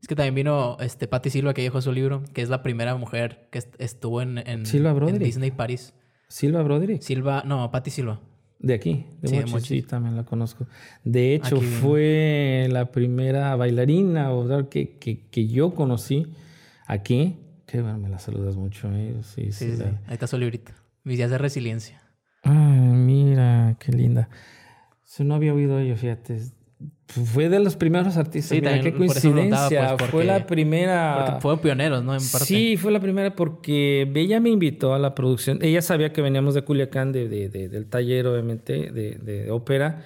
Es 0.00 0.08
que 0.08 0.14
también 0.16 0.34
vino 0.34 0.76
este 0.80 1.08
Patti 1.08 1.30
Silva 1.30 1.54
que 1.54 1.62
dijo 1.62 1.80
su 1.80 1.90
libro, 1.92 2.22
que 2.34 2.42
es 2.42 2.48
la 2.50 2.62
primera 2.62 2.94
mujer 2.96 3.48
que 3.50 3.58
est- 3.58 3.74
estuvo 3.78 4.20
en, 4.20 4.38
en, 4.38 4.66
Silva 4.66 4.90
en. 4.90 5.18
Disney 5.18 5.50
París. 5.50 5.94
Silva 6.28 6.62
Broderick. 6.62 7.00
Silva, 7.00 7.42
no, 7.46 7.70
Patti 7.70 7.90
Silva. 7.90 8.20
De 8.58 8.74
aquí, 8.74 9.06
de 9.20 9.28
Sí, 9.28 9.34
de 9.34 9.40
Mochis, 9.42 9.52
Mochis. 9.54 9.68
sí, 9.68 9.82
también 9.82 10.16
la 10.16 10.24
conozco. 10.24 10.66
De 11.04 11.34
hecho, 11.34 11.56
Aquí 11.56 11.66
fue 11.66 12.66
la 12.70 12.90
primera 12.92 13.54
bailarina 13.56 14.30
que, 14.70 14.96
que, 14.98 15.26
que 15.28 15.46
yo 15.48 15.74
conocí 15.74 16.26
aquí. 16.86 17.36
Que 17.66 17.82
bueno, 17.82 17.98
me 17.98 18.08
la 18.08 18.18
saludas 18.18 18.56
mucho, 18.56 18.90
¿eh? 18.92 19.16
Sí, 19.22 19.52
Sí, 19.52 19.72
sí. 19.72 19.76
la-. 19.78 20.00
Ahí 20.06 20.14
está 20.14 20.26
su 20.26 20.38
librito. 20.38 20.72
Mis 21.02 21.18
días 21.18 21.30
de 21.30 21.38
resiliencia. 21.38 22.00
Ay, 22.42 22.54
mira, 22.78 23.76
qué 23.78 23.92
linda. 23.92 24.28
Si 25.02 25.24
no 25.24 25.34
había 25.34 25.52
oído 25.54 25.80
yo, 25.82 25.96
fíjate. 25.96 26.40
Fue 27.06 27.48
de 27.48 27.60
los 27.60 27.76
primeros 27.76 28.16
artistas. 28.16 28.48
Sí, 28.50 28.54
mira, 28.56 28.72
qué 28.80 28.90
también 28.90 29.10
eso 29.10 29.20
preguntaba, 29.20 29.68
coincidencia. 29.68 29.96
pues, 29.96 30.10
fue 30.10 30.24
la 30.24 30.46
primera. 30.46 31.38
Fueron 31.40 31.60
pioneros, 31.60 32.02
¿no? 32.04 32.12
En 32.14 32.20
parte. 32.32 32.46
Sí, 32.46 32.76
fue 32.76 32.90
la 32.92 33.00
primera 33.00 33.36
porque 33.36 34.10
ella 34.14 34.40
me 34.40 34.50
invitó 34.50 34.94
a 34.94 34.98
la 34.98 35.14
producción. 35.14 35.58
Ella 35.62 35.82
sabía 35.82 36.12
que 36.12 36.22
veníamos 36.22 36.54
de 36.54 36.62
Culiacán, 36.62 37.12
de, 37.12 37.28
de- 37.28 37.48
de- 37.48 37.68
del 37.68 37.86
taller, 37.86 38.26
obviamente, 38.26 38.90
de, 38.90 39.50
ópera. 39.50 40.04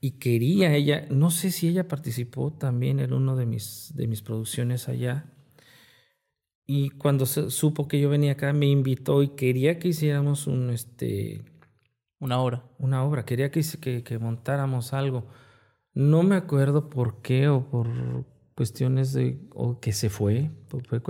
Y 0.00 0.12
quería 0.12 0.74
ella, 0.74 1.06
no 1.10 1.30
sé 1.30 1.50
si 1.50 1.68
ella 1.68 1.88
participó 1.88 2.52
también 2.52 3.00
en 3.00 3.12
uno 3.12 3.34
de 3.36 3.44
mis, 3.46 3.92
de 3.94 4.06
mis 4.06 4.22
producciones 4.22 4.88
allá. 4.88 5.26
Y 6.66 6.90
cuando 6.90 7.26
se- 7.26 7.50
supo 7.50 7.86
que 7.88 8.00
yo 8.00 8.08
venía 8.08 8.32
acá, 8.32 8.52
me 8.52 8.66
invitó 8.66 9.22
y 9.22 9.28
quería 9.28 9.78
que 9.78 9.88
hiciéramos 9.88 10.46
un, 10.46 10.70
este, 10.70 11.42
Una 12.18 12.40
hora. 12.40 12.64
una 12.78 13.04
obra, 13.04 13.24
quería 13.24 13.50
que, 13.50 13.62
que 14.02 14.18
montáramos 14.18 14.92
algo. 14.92 15.26
No 15.96 16.22
me 16.22 16.36
acuerdo 16.36 16.88
por 16.90 17.22
qué 17.22 17.48
o 17.48 17.68
por 17.68 17.88
cuestiones 18.54 19.12
de 19.12 19.40
o 19.52 19.80
que 19.80 19.92
se 19.92 20.10
fue, 20.10 20.52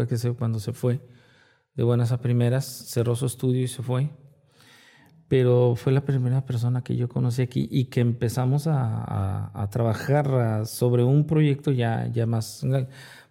que 0.09 0.16
se, 0.16 0.32
cuando 0.32 0.61
se 0.61 0.72
fue, 0.72 1.01
de 1.74 1.84
buenas 1.84 2.12
a 2.12 2.20
primeras, 2.22 2.66
cerró 2.66 3.16
su 3.16 3.26
estudio 3.26 3.62
y 3.62 3.68
se 3.68 3.82
fue. 3.82 4.11
Pero 5.28 5.74
fue 5.74 5.93
la 5.93 6.05
primera 6.05 6.45
persona 6.47 6.84
que 6.84 6.97
yo 6.97 7.09
conocí 7.09 7.43
aquí 7.43 7.68
y 7.70 7.87
que 7.87 8.01
empezamos 8.01 8.68
a, 8.68 8.76
a- 9.05 9.51
a 9.62 9.70
trabajar 9.70 10.64
sobre 10.66 11.03
un 11.03 11.26
proyecto 11.26 11.72
ya, 11.72 12.07
ya 12.12 12.26
más... 12.26 12.64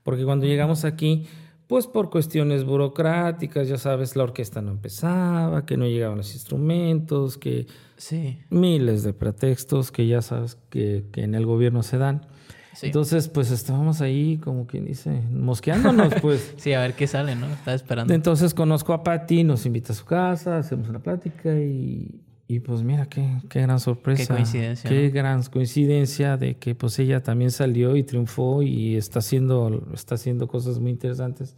Porque 0.03 0.25
cuando 0.25 0.45
llegamos 0.45 0.83
aquí, 0.83 1.25
pues 1.67 1.87
por 1.87 2.09
cuestiones 2.09 2.63
burocráticas, 2.63 3.67
ya 3.67 3.77
sabes, 3.77 4.15
la 4.15 4.23
orquesta 4.23 4.61
no 4.61 4.71
empezaba, 4.71 5.65
que 5.65 5.77
no 5.77 5.85
llegaban 5.85 6.17
los 6.17 6.33
instrumentos, 6.33 7.37
que 7.37 7.67
Sí. 7.97 8.39
miles 8.49 9.03
de 9.03 9.13
pretextos 9.13 9.91
que 9.91 10.05
ya 10.07 10.21
sabes 10.21 10.57
que, 10.69 11.05
que 11.11 11.23
en 11.23 11.33
el 11.35 11.45
gobierno 11.45 11.81
se 11.83 11.97
dan. 11.97 12.27
Sí. 12.73 12.87
Entonces, 12.87 13.29
pues 13.29 13.51
estábamos 13.51 14.01
ahí, 14.01 14.37
como 14.37 14.67
quien 14.67 14.83
dice, 14.85 15.21
mosqueándonos, 15.31 16.13
pues. 16.21 16.53
Sí, 16.57 16.73
a 16.73 16.81
ver 16.81 16.93
qué 16.93 17.07
sale, 17.07 17.35
¿no? 17.37 17.47
Estaba 17.47 17.73
esperando. 17.73 18.13
Entonces 18.13 18.53
conozco 18.53 18.91
a 18.91 19.01
Patty, 19.01 19.45
nos 19.45 19.65
invita 19.65 19.93
a 19.93 19.95
su 19.95 20.03
casa, 20.03 20.57
hacemos 20.57 20.89
una 20.89 20.99
plática 20.99 21.55
y, 21.57 22.21
y 22.47 22.59
pues 22.59 22.83
mira, 22.83 23.07
qué, 23.07 23.41
qué 23.49 23.61
gran 23.61 23.79
sorpresa. 23.79 24.23
Qué 24.23 24.33
coincidencia, 24.33 24.89
Qué 24.89 25.07
¿no? 25.07 25.13
gran 25.13 25.43
coincidencia 25.43 26.37
de 26.37 26.57
que 26.57 26.75
pues 26.75 26.99
ella 26.99 27.23
también 27.23 27.49
salió 27.49 27.95
y 27.95 28.03
triunfó 28.03 28.61
y 28.61 28.95
está 28.95 29.19
haciendo, 29.19 29.87
está 29.93 30.15
haciendo 30.15 30.47
cosas 30.47 30.79
muy 30.79 30.91
interesantes. 30.91 31.55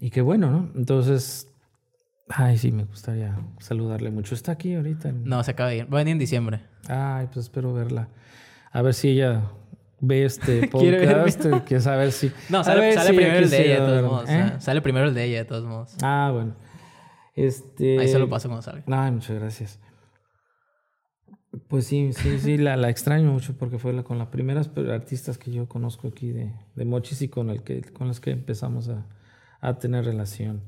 Y 0.00 0.10
qué 0.10 0.22
bueno, 0.22 0.50
¿no? 0.50 0.70
Entonces, 0.74 1.46
ay, 2.28 2.56
sí, 2.56 2.72
me 2.72 2.84
gustaría 2.84 3.38
saludarle 3.60 4.10
mucho. 4.10 4.34
Está 4.34 4.52
aquí 4.52 4.74
ahorita. 4.74 5.12
No, 5.12 5.44
se 5.44 5.50
acaba 5.50 5.68
de 5.68 5.76
ir. 5.78 5.84
Va 5.84 5.98
a 5.98 6.00
venir 6.00 6.12
en 6.12 6.18
diciembre. 6.18 6.60
Ay, 6.88 7.26
pues 7.26 7.46
espero 7.46 7.74
verla. 7.74 8.08
A 8.72 8.80
ver 8.80 8.94
si 8.94 9.10
ella 9.10 9.42
ve 10.00 10.24
este 10.24 10.68
podcast, 10.72 11.64
que 11.66 11.80
saber 11.80 12.12
si... 12.12 12.32
No, 12.48 12.64
sale, 12.64 12.94
primero 13.14 13.38
el 13.38 13.50
de 13.50 13.66
ella, 13.66 13.80
de 13.80 13.86
todos 13.86 14.02
modos. 14.10 14.30
¿eh? 14.30 14.52
Sale 14.58 14.80
primero 14.80 15.08
el 15.08 15.14
de 15.14 15.24
ella, 15.24 15.38
de 15.38 15.44
todos 15.44 15.64
modos. 15.64 15.94
Ah, 16.02 16.30
bueno. 16.32 16.54
Este... 17.34 17.98
Ahí 17.98 18.08
se 18.08 18.18
lo 18.18 18.28
paso 18.28 18.48
cuando 18.48 18.62
salga. 18.62 18.84
Ay, 18.86 19.12
muchas 19.12 19.38
gracias. 19.38 19.80
Pues 21.68 21.86
sí, 21.86 22.12
sí, 22.12 22.38
sí, 22.38 22.56
la, 22.56 22.76
la 22.76 22.88
extraño 22.88 23.30
mucho 23.30 23.54
porque 23.58 23.78
fue 23.78 23.92
la, 23.92 24.02
con 24.02 24.18
las 24.18 24.28
primeras 24.28 24.70
artistas 24.90 25.36
que 25.36 25.50
yo 25.50 25.68
conozco 25.68 26.08
aquí 26.08 26.30
de, 26.30 26.52
de 26.74 26.84
Mochis 26.84 27.20
y 27.22 27.28
con, 27.28 27.50
el 27.50 27.62
que, 27.62 27.82
con 27.82 28.08
las 28.08 28.20
que 28.20 28.30
empezamos 28.30 28.88
a, 28.88 29.06
a 29.60 29.78
tener 29.78 30.04
relación. 30.04 30.62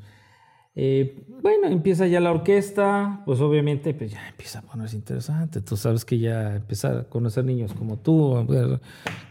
Eh, 0.76 1.24
bueno, 1.40 1.68
empieza 1.68 2.06
ya 2.06 2.20
la 2.20 2.32
orquesta, 2.32 3.22
pues 3.24 3.40
obviamente 3.40 3.94
pues 3.94 4.10
ya 4.10 4.28
empieza 4.28 4.58
a 4.58 4.62
ponerse 4.62 4.96
interesante. 4.96 5.60
Tú 5.60 5.76
sabes 5.76 6.04
que 6.04 6.18
ya 6.18 6.56
empezar 6.56 6.98
a 6.98 7.04
conocer 7.04 7.44
niños 7.44 7.72
como 7.72 7.98
tú, 7.98 8.44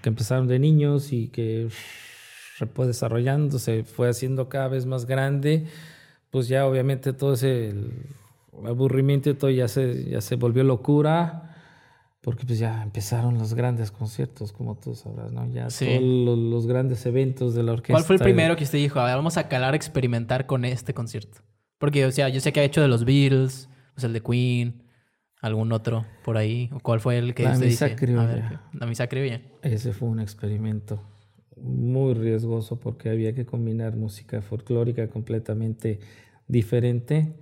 que 0.01 0.09
empezaron 0.09 0.47
de 0.47 0.57
niños 0.57 1.11
y 1.11 1.27
que 1.27 1.67
se 2.57 2.65
fue 2.65 2.88
desarrollando, 2.88 3.59
se 3.59 3.84
fue 3.84 4.09
haciendo 4.09 4.47
cada 4.47 4.69
vez 4.69 4.86
más 4.86 5.05
grande, 5.05 5.67
pues 6.34 6.47
ya 6.47 6.65
obviamente 6.65 7.13
todo 7.13 7.34
ese 7.34 7.75
aburrimiento 8.65 9.29
y 9.29 9.36
todo 9.36 9.51
ya 9.51 9.67
se, 9.67 10.05
ya 10.05 10.19
se 10.19 10.36
volvió 10.36 10.63
locura. 10.63 11.55
Porque 12.21 12.43
pues 12.43 12.57
ya 12.57 12.81
empezaron 12.81 13.38
los 13.38 13.53
grandes 13.53 13.91
conciertos, 13.91 14.51
como 14.51 14.75
tú 14.75 14.95
sabrás, 14.95 15.31
¿no? 15.31 15.45
Ya 15.53 15.67
todos 15.67 16.01
los, 16.01 16.65
grandes 16.65 17.05
eventos 17.05 17.53
de 17.53 17.61
la 17.61 17.73
orquesta. 17.73 17.93
¿Cuál 17.93 18.03
fue 18.03 18.15
el 18.15 18.21
primero 18.23 18.55
que 18.55 18.63
usted 18.63 18.79
dijo? 18.79 18.99
A 18.99 19.05
ver, 19.05 19.15
vamos 19.15 19.38
a 19.38 19.47
calar, 19.47 19.75
experimentar 19.75 20.47
con 20.47 20.65
este 20.65 20.95
concierto. 20.95 21.41
Porque, 21.77 22.03
o 22.03 22.11
sea, 22.11 22.29
yo 22.29 22.39
sé 22.39 22.51
que 22.51 22.61
ha 22.61 22.63
hecho 22.63 22.81
de 22.81 22.88
los 22.88 23.05
Beatles, 23.05 23.69
pues 23.93 24.03
el 24.03 24.13
de 24.13 24.21
Queen, 24.21 24.81
algún 25.39 25.71
otro 25.71 26.03
por 26.23 26.38
ahí. 26.38 26.71
¿Cuál 26.81 26.99
fue 26.99 27.19
el 27.19 27.36
que 27.36 27.43
la 27.43 27.51
usted 27.51 27.67
misa 27.67 27.95
Criolla. 27.95 28.63
la 28.73 28.88
misa 28.88 29.05
criolla. 29.05 29.41
Ese 29.61 29.93
fue 29.93 30.07
un 30.07 30.19
experimento 30.19 30.99
muy 31.57 32.13
riesgoso 32.13 32.79
porque 32.79 33.09
había 33.09 33.36
que 33.36 33.45
combinar 33.45 33.95
música 33.95 34.41
folclórica 34.41 35.07
completamente 35.09 35.99
diferente 36.47 37.39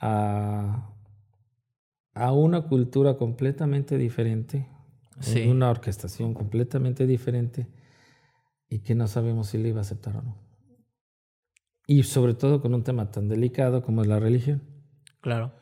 a 0.00 0.94
a 2.18 2.32
una 2.32 2.62
cultura 2.62 3.16
completamente 3.16 3.96
diferente, 3.96 4.66
una 5.46 5.70
orquestación 5.70 6.34
completamente 6.34 7.06
diferente 7.06 7.68
y 8.68 8.80
que 8.80 8.96
no 8.96 9.06
sabemos 9.06 9.48
si 9.48 9.58
le 9.58 9.68
iba 9.68 9.78
a 9.78 9.82
aceptar 9.82 10.16
o 10.16 10.22
no. 10.22 10.36
Y 11.86 12.02
sobre 12.02 12.34
todo 12.34 12.60
con 12.60 12.74
un 12.74 12.82
tema 12.82 13.10
tan 13.12 13.28
delicado 13.28 13.82
como 13.82 14.02
es 14.02 14.08
la 14.08 14.18
religión. 14.18 14.62
Claro. 15.20 15.52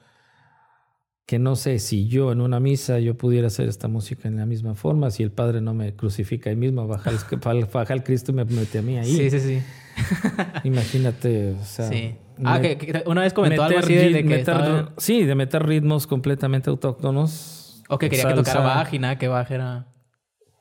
Que 1.26 1.38
no 1.38 1.56
sé 1.56 1.78
si 1.78 2.08
yo 2.08 2.32
en 2.32 2.40
una 2.40 2.58
misa 2.58 3.00
yo 3.00 3.18
pudiera 3.18 3.48
hacer 3.48 3.68
esta 3.68 3.88
música 3.88 4.26
en 4.26 4.36
la 4.36 4.46
misma 4.46 4.74
forma, 4.74 5.10
si 5.10 5.22
el 5.22 5.32
Padre 5.32 5.60
no 5.60 5.74
me 5.74 5.94
crucifica 5.94 6.48
ahí 6.48 6.56
mismo, 6.56 6.86
baja 6.86 7.10
el, 7.10 7.66
baja 7.72 7.92
el 7.92 8.02
Cristo 8.02 8.32
y 8.32 8.34
me 8.34 8.44
mete 8.46 8.78
a 8.78 8.82
mí 8.82 8.96
ahí. 8.96 9.14
Sí, 9.14 9.30
sí, 9.30 9.40
sí. 9.40 9.62
Imagínate, 10.64 11.52
o 11.52 11.64
sea... 11.64 11.88
Sí. 11.88 12.16
Ah, 12.44 12.60
que, 12.60 13.02
una 13.06 13.22
vez 13.22 13.32
comentó 13.32 13.62
algo 13.62 13.78
así 13.78 13.94
de, 13.94 14.24
que 14.24 14.44
Sí, 14.98 15.24
de 15.24 15.34
meter 15.34 15.64
ritmos 15.64 16.06
completamente 16.06 16.70
autóctonos. 16.70 17.82
O 17.88 17.98
que 17.98 18.10
quería 18.10 18.28
que 18.28 18.34
tocara 18.34 18.60
Bach 18.60 18.92
y 18.92 18.98
nada 18.98 19.16
que 19.16 19.28
Bach 19.28 19.50
era 19.50 19.86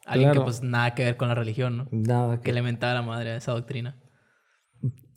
alguien 0.06 0.32
que 0.32 0.42
pues 0.42 0.62
nada 0.62 0.94
que 0.94 1.04
ver 1.04 1.18
con 1.18 1.28
la 1.28 1.36
religión, 1.36 1.78
¿no? 1.78 1.88
Nada 1.92 2.40
que... 2.40 2.52
que 2.54 2.60
a 2.60 2.94
la 2.94 3.02
madre 3.02 3.32
de 3.32 3.38
esa 3.38 3.52
doctrina. 3.52 3.98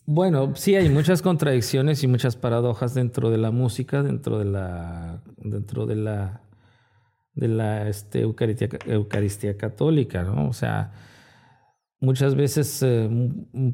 Bueno, 0.06 0.54
sí 0.56 0.74
hay 0.74 0.88
muchas 0.88 1.20
contradicciones 1.20 2.02
y 2.02 2.06
muchas 2.06 2.34
paradojas 2.34 2.94
dentro 2.94 3.30
de 3.30 3.36
la 3.36 3.50
música, 3.50 4.02
dentro 4.02 4.38
de 4.38 4.46
la 4.46 5.22
dentro 5.36 5.84
de 5.84 5.96
la 5.96 6.40
de 7.34 7.48
la 7.48 7.88
este, 7.88 8.22
Eucaristía, 8.22 8.68
Eucaristía 8.86 9.56
católica, 9.56 10.22
¿no? 10.22 10.48
O 10.48 10.52
sea, 10.52 10.92
Muchas 12.00 12.36
veces 12.36 12.80
eh, 12.82 13.08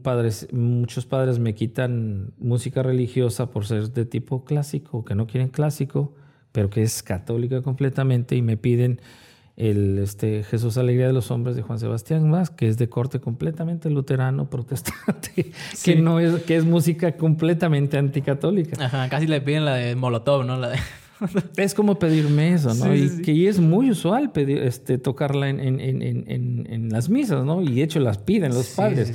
padres, 0.02 0.48
muchos 0.52 1.04
padres 1.04 1.38
me 1.38 1.54
quitan 1.54 2.32
música 2.38 2.82
religiosa 2.82 3.50
por 3.50 3.66
ser 3.66 3.90
de 3.90 4.06
tipo 4.06 4.44
clásico, 4.44 5.04
que 5.04 5.14
no 5.14 5.26
quieren 5.26 5.48
clásico, 5.48 6.14
pero 6.50 6.70
que 6.70 6.82
es 6.82 7.02
católica 7.02 7.60
completamente 7.60 8.34
y 8.34 8.40
me 8.40 8.56
piden 8.56 9.00
el 9.56 9.98
este, 9.98 10.42
Jesús 10.42 10.78
Alegría 10.78 11.06
de 11.06 11.12
los 11.12 11.30
Hombres 11.30 11.54
de 11.54 11.62
Juan 11.62 11.78
Sebastián 11.78 12.28
Más, 12.28 12.50
que 12.50 12.68
es 12.68 12.78
de 12.78 12.88
corte 12.88 13.20
completamente 13.20 13.90
luterano, 13.90 14.48
protestante, 14.50 15.52
que, 15.84 15.96
no 15.96 16.18
es, 16.18 16.42
que 16.42 16.56
es 16.56 16.64
música 16.64 17.16
completamente 17.16 17.98
anticatólica. 17.98 18.84
Ajá, 18.84 19.08
casi 19.08 19.26
le 19.26 19.40
piden 19.40 19.64
la 19.64 19.74
de 19.74 19.94
Molotov, 19.96 20.44
¿no? 20.44 20.56
La 20.56 20.70
de... 20.70 20.78
es 21.56 21.74
como 21.74 21.98
pedirme 21.98 22.52
eso, 22.54 22.74
¿no? 22.74 22.94
y 22.94 23.22
que 23.22 23.48
es 23.48 23.58
muy 23.58 23.90
usual 23.90 24.32
pedir, 24.32 24.58
este, 24.58 24.98
tocarla 24.98 25.48
en, 25.48 25.60
en, 25.60 25.80
en, 25.80 26.66
en, 26.68 26.88
las 26.90 27.08
misas, 27.08 27.44
¿no? 27.44 27.62
Y 27.62 27.74
de 27.74 27.82
hecho 27.82 28.00
las 28.00 28.18
piden 28.18 28.54
los 28.54 28.68
padres. 28.68 29.12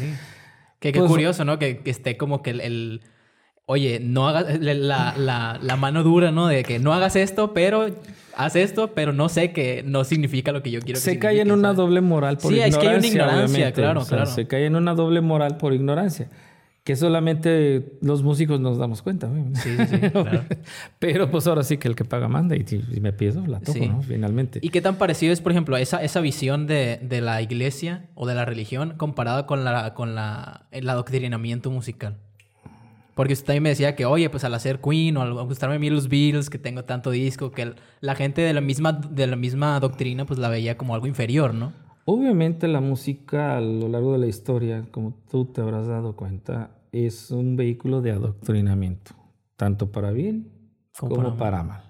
Que, 0.79 0.91
qué 0.91 0.99
pues, 0.99 1.09
curioso, 1.09 1.45
¿no? 1.45 1.59
Que, 1.59 1.79
que, 1.79 1.89
esté 1.89 2.17
como 2.17 2.41
que 2.41 2.51
el, 2.51 3.01
oye, 3.65 3.99
no 3.99 4.27
hagas 4.27 4.59
la, 4.59 5.13
la, 5.17 5.59
la, 5.61 5.75
mano 5.75 6.03
dura, 6.03 6.31
¿no? 6.31 6.47
De 6.47 6.63
que 6.63 6.79
no 6.79 6.93
hagas 6.93 7.15
esto, 7.15 7.53
pero 7.53 7.87
haz 8.35 8.55
esto, 8.55 8.93
pero 8.93 9.11
no 9.13 9.29
sé 9.29 9.51
que 9.51 9.83
no 9.85 10.03
significa 10.03 10.51
lo 10.51 10.63
que 10.63 10.71
yo 10.71 10.79
quiero 10.81 10.97
que 10.97 11.03
Se 11.03 11.19
cae 11.19 11.41
en 11.41 11.51
una 11.51 11.73
doble 11.73 12.01
moral 12.01 12.37
por 12.37 12.53
ignorancia. 12.53 12.71
Sí, 12.71 12.77
es 12.77 12.83
que 12.83 12.89
hay 12.89 12.97
una 12.97 13.07
ignorancia, 13.07 13.71
claro, 13.73 14.05
claro. 14.05 14.25
Se 14.25 14.47
cae 14.47 14.65
en 14.65 14.75
una 14.75 14.93
doble 14.95 15.21
moral 15.21 15.57
por 15.57 15.73
ignorancia 15.73 16.29
que 16.89 16.95
solamente 16.95 17.99
los 18.01 18.23
músicos 18.23 18.59
nos 18.59 18.79
damos 18.79 19.03
cuenta. 19.03 19.29
Sí, 19.53 19.77
sí, 19.87 19.99
claro. 20.11 20.41
Pero 20.97 21.29
pues 21.29 21.45
ahora 21.45 21.61
sí 21.61 21.77
que 21.77 21.87
el 21.87 21.95
que 21.95 22.03
paga 22.03 22.27
manda 22.27 22.55
y 22.55 22.65
si 22.65 22.79
me 22.99 23.13
pido 23.13 23.45
la 23.45 23.59
toco, 23.59 23.77
¿no? 23.77 24.01
Finalmente. 24.01 24.57
¿Y 24.63 24.69
qué 24.69 24.81
tan 24.81 24.95
parecido 24.95 25.31
es, 25.31 25.39
por 25.39 25.51
ejemplo, 25.51 25.77
esa, 25.77 26.01
esa 26.01 26.19
visión 26.19 26.65
de, 26.65 26.99
de 27.03 27.21
la 27.21 27.43
iglesia 27.43 28.07
o 28.15 28.25
de 28.25 28.33
la 28.33 28.43
religión 28.43 28.95
comparada 28.97 29.45
con, 29.45 29.63
la, 29.63 29.93
con 29.93 30.15
la, 30.15 30.65
el 30.71 30.89
adoctrinamiento 30.89 31.69
musical? 31.69 32.17
Porque 33.13 33.33
usted 33.33 33.45
también 33.45 33.61
me 33.61 33.69
decía 33.69 33.95
que, 33.95 34.07
oye, 34.07 34.27
pues 34.31 34.43
al 34.43 34.55
hacer 34.55 34.81
Queen 34.81 35.15
o 35.17 35.21
al 35.21 35.31
gustarme 35.45 35.75
a 35.75 35.79
mí 35.79 35.91
los 35.91 36.09
Beatles, 36.09 36.49
que 36.49 36.57
tengo 36.57 36.85
tanto 36.85 37.11
disco, 37.11 37.51
que 37.51 37.75
la 38.01 38.15
gente 38.15 38.41
de 38.41 38.53
la 38.53 38.61
misma, 38.61 38.93
de 38.93 39.27
la 39.27 39.35
misma 39.35 39.79
doctrina 39.79 40.25
pues 40.25 40.39
la 40.39 40.49
veía 40.49 40.75
como 40.75 40.95
algo 40.95 41.05
inferior, 41.05 41.53
¿no? 41.53 41.71
Obviamente 42.05 42.67
la 42.67 42.81
música 42.81 43.57
a 43.57 43.61
lo 43.61 43.87
largo 43.89 44.13
de 44.13 44.17
la 44.17 44.25
historia, 44.25 44.87
como 44.89 45.13
tú 45.29 45.45
te 45.45 45.61
habrás 45.61 45.85
dado 45.85 46.15
cuenta, 46.15 46.71
es 46.91 47.31
un 47.31 47.55
vehículo 47.55 48.01
de 48.01 48.11
adoctrinamiento, 48.11 49.11
tanto 49.55 49.91
para 49.91 50.11
bien 50.11 50.51
como, 50.97 51.37
para, 51.37 51.63
mal. 51.63 51.83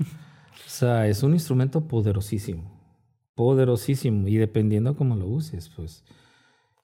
o 0.00 0.68
sea, 0.68 1.08
es 1.08 1.22
un 1.22 1.32
instrumento 1.32 1.88
poderosísimo, 1.88 2.70
poderosísimo, 3.34 4.28
y 4.28 4.36
dependiendo 4.36 4.96
cómo 4.96 5.16
lo 5.16 5.26
uses, 5.26 5.68
pues. 5.70 6.04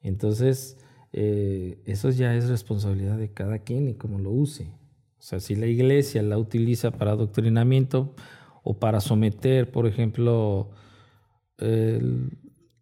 Entonces, 0.03 0.79
eh, 1.13 1.83
eso 1.87 2.11
ya 2.11 2.35
es 2.35 2.49
responsabilidad 2.49 3.17
de 3.19 3.33
cada 3.33 3.61
quien 3.61 3.89
y 3.89 3.95
cómo 3.95 4.19
lo 4.19 4.31
use. 4.31 4.73
O 5.19 5.23
sea, 5.23 5.41
si 5.41 5.57
la 5.57 5.67
iglesia 5.67 6.23
la 6.23 6.39
utiliza 6.39 6.93
para 6.93 7.13
adoctrinamiento 7.13 8.15
o 8.63 8.79
para 8.79 9.01
someter, 9.01 9.71
por 9.71 9.87
ejemplo, 9.87 10.71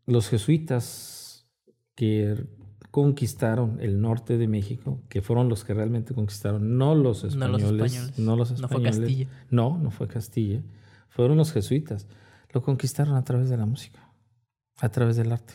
los 0.06 0.28
jesuitas 0.28 1.48
que 1.94 2.36
conquistaron 2.96 3.76
el 3.82 4.00
norte 4.00 4.38
de 4.38 4.48
México, 4.48 5.02
que 5.10 5.20
fueron 5.20 5.50
los 5.50 5.64
que 5.64 5.74
realmente 5.74 6.14
conquistaron, 6.14 6.78
no 6.78 6.94
los 6.94 7.24
españoles. 7.24 7.62
No 7.62 7.72
los 7.72 7.92
españoles. 7.92 8.18
No, 8.18 8.36
los 8.36 8.50
españoles, 8.52 8.62
no 8.62 8.68
fue 8.68 8.82
Castilla. 8.82 9.28
No, 9.50 9.78
no 9.78 9.90
fue 9.90 10.08
Castilla. 10.08 10.62
Fueron 11.10 11.36
los 11.36 11.52
jesuitas. 11.52 12.06
Lo 12.54 12.62
conquistaron 12.62 13.16
a 13.16 13.22
través 13.22 13.50
de 13.50 13.58
la 13.58 13.66
música, 13.66 14.14
a 14.78 14.88
través 14.88 15.16
del 15.16 15.30
arte. 15.30 15.52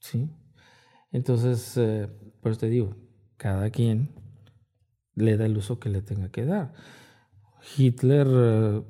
¿Sí? 0.00 0.28
Entonces, 1.12 1.76
eh, 1.76 2.08
pues 2.40 2.58
te 2.58 2.68
digo, 2.68 2.96
cada 3.36 3.70
quien 3.70 4.10
le 5.14 5.36
da 5.36 5.46
el 5.46 5.56
uso 5.56 5.78
que 5.78 5.90
le 5.90 6.02
tenga 6.02 6.28
que 6.28 6.44
dar. 6.44 6.72
Hitler 7.78 8.26
eh, 8.28 8.82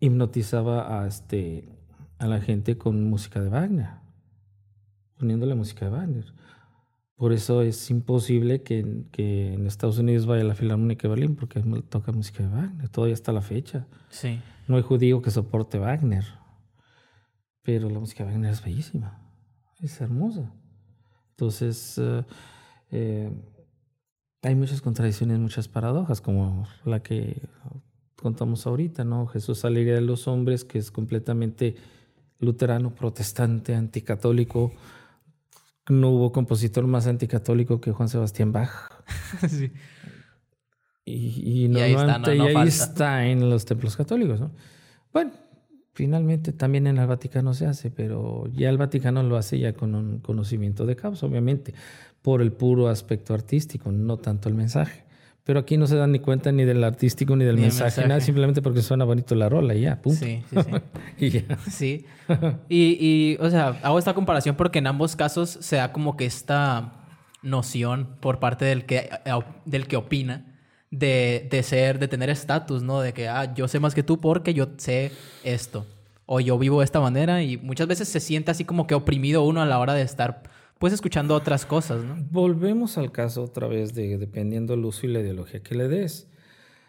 hipnotizaba 0.00 1.00
a, 1.00 1.06
este, 1.06 1.66
a 2.18 2.26
la 2.26 2.42
gente 2.42 2.76
con 2.76 3.08
música 3.08 3.40
de 3.40 3.48
Wagner, 3.48 3.88
poniéndole 5.18 5.54
música 5.54 5.86
de 5.86 5.90
Wagner. 5.90 6.24
Por 7.16 7.32
eso 7.32 7.62
es 7.62 7.90
imposible 7.90 8.62
que, 8.62 9.04
que, 9.10 9.54
en 9.54 9.66
Estados 9.66 9.98
Unidos 9.98 10.26
vaya 10.26 10.42
a 10.42 10.46
la 10.46 10.54
Filarmónica 10.54 11.08
de 11.08 11.08
Berlín 11.08 11.34
porque 11.34 11.62
toca 11.88 12.12
música 12.12 12.42
de 12.42 12.50
Wagner, 12.50 12.88
todavía 12.90 13.14
está 13.14 13.32
la 13.32 13.40
fecha. 13.40 13.86
Sí. 14.10 14.40
No 14.68 14.76
hay 14.76 14.82
judío 14.82 15.22
que 15.22 15.30
soporte 15.30 15.78
Wagner, 15.78 16.24
pero 17.62 17.88
la 17.88 17.98
música 17.98 18.24
de 18.24 18.32
Wagner 18.32 18.52
es 18.52 18.62
bellísima, 18.62 19.18
es 19.80 20.00
hermosa. 20.00 20.52
Entonces, 21.30 21.98
eh, 21.98 22.24
eh, 22.90 23.30
hay 24.42 24.54
muchas 24.54 24.82
contradicciones, 24.82 25.38
muchas 25.38 25.68
paradojas, 25.68 26.20
como 26.20 26.68
la 26.84 27.02
que 27.02 27.40
contamos 28.16 28.66
ahorita, 28.66 29.04
¿no? 29.04 29.26
Jesús 29.26 29.58
saliría 29.58 29.94
de 29.94 30.00
los 30.00 30.28
hombres, 30.28 30.64
que 30.64 30.78
es 30.78 30.90
completamente 30.90 31.76
luterano, 32.38 32.94
protestante, 32.94 33.74
anticatólico. 33.74 34.72
No 35.88 36.10
hubo 36.10 36.32
compositor 36.32 36.86
más 36.86 37.06
anticatólico 37.06 37.80
que 37.80 37.92
Juan 37.92 38.08
Sebastián 38.08 38.52
Bach. 38.52 38.70
sí. 39.48 39.72
Y, 41.04 41.68
y, 41.68 41.76
ahí, 41.80 41.94
está, 42.66 43.26
en 43.26 43.48
los 43.48 43.64
templos 43.64 43.96
católicos, 43.96 44.40
¿no? 44.40 44.50
Bueno, 45.12 45.30
Finalmente 45.96 46.52
también 46.52 46.86
en 46.86 46.98
el 46.98 47.06
Vaticano 47.06 47.54
se 47.54 47.64
hace, 47.64 47.90
pero 47.90 48.48
ya 48.52 48.68
el 48.68 48.76
Vaticano 48.76 49.22
lo 49.22 49.38
hace 49.38 49.58
ya 49.58 49.72
con 49.72 49.94
un 49.94 50.18
conocimiento 50.18 50.84
de 50.84 50.94
causa, 50.94 51.24
obviamente, 51.24 51.72
por 52.20 52.42
el 52.42 52.52
puro 52.52 52.88
aspecto 52.88 53.32
artístico, 53.32 53.90
no 53.90 54.18
tanto 54.18 54.50
el 54.50 54.54
mensaje. 54.56 55.05
Pero 55.46 55.60
aquí 55.60 55.76
no 55.76 55.86
se 55.86 55.94
dan 55.94 56.10
ni 56.10 56.18
cuenta 56.18 56.50
ni 56.50 56.64
del 56.64 56.82
artístico 56.82 57.36
ni 57.36 57.44
del 57.44 57.56
mensaje, 57.56 58.06
nada, 58.08 58.20
simplemente 58.20 58.62
porque 58.62 58.82
suena 58.82 59.04
bonito 59.04 59.36
la 59.36 59.48
rola 59.48 59.76
y 59.76 59.82
ya, 59.82 60.02
punto. 60.02 60.24
Sí, 60.24 60.42
sí, 60.50 60.56
sí. 61.18 61.26
y 61.26 61.30
ya. 61.30 61.42
Sí. 61.70 62.06
Y, 62.68 62.98
y, 63.00 63.36
o 63.40 63.48
sea, 63.48 63.78
hago 63.84 64.00
esta 64.00 64.12
comparación 64.12 64.56
porque 64.56 64.80
en 64.80 64.88
ambos 64.88 65.14
casos 65.14 65.58
se 65.60 65.76
da 65.76 65.92
como 65.92 66.16
que 66.16 66.26
esta 66.26 66.92
noción 67.42 68.16
por 68.18 68.40
parte 68.40 68.64
del 68.64 68.84
que, 68.84 69.08
del 69.64 69.86
que 69.86 69.96
opina 69.96 70.44
de, 70.90 71.46
de 71.48 71.62
ser, 71.62 72.00
de 72.00 72.08
tener 72.08 72.28
estatus, 72.28 72.82
¿no? 72.82 73.00
De 73.00 73.12
que, 73.12 73.28
ah, 73.28 73.54
yo 73.54 73.68
sé 73.68 73.78
más 73.78 73.94
que 73.94 74.02
tú 74.02 74.20
porque 74.20 74.52
yo 74.52 74.66
sé 74.78 75.12
esto. 75.44 75.86
O 76.26 76.40
yo 76.40 76.58
vivo 76.58 76.80
de 76.80 76.84
esta 76.84 76.98
manera 76.98 77.44
y 77.44 77.56
muchas 77.56 77.86
veces 77.86 78.08
se 78.08 78.18
siente 78.18 78.50
así 78.50 78.64
como 78.64 78.88
que 78.88 78.96
oprimido 78.96 79.44
uno 79.44 79.62
a 79.62 79.66
la 79.66 79.78
hora 79.78 79.94
de 79.94 80.02
estar, 80.02 80.42
pues, 80.78 80.92
escuchando 80.92 81.34
otras 81.34 81.66
cosas, 81.66 82.04
¿no? 82.04 82.16
Volvemos 82.30 82.98
al 82.98 83.12
caso 83.12 83.42
otra 83.42 83.66
vez 83.66 83.94
de 83.94 84.18
dependiendo 84.18 84.74
del 84.74 84.84
uso 84.84 85.06
y 85.06 85.10
la 85.10 85.20
ideología 85.20 85.62
que 85.62 85.74
le 85.74 85.88
des. 85.88 86.28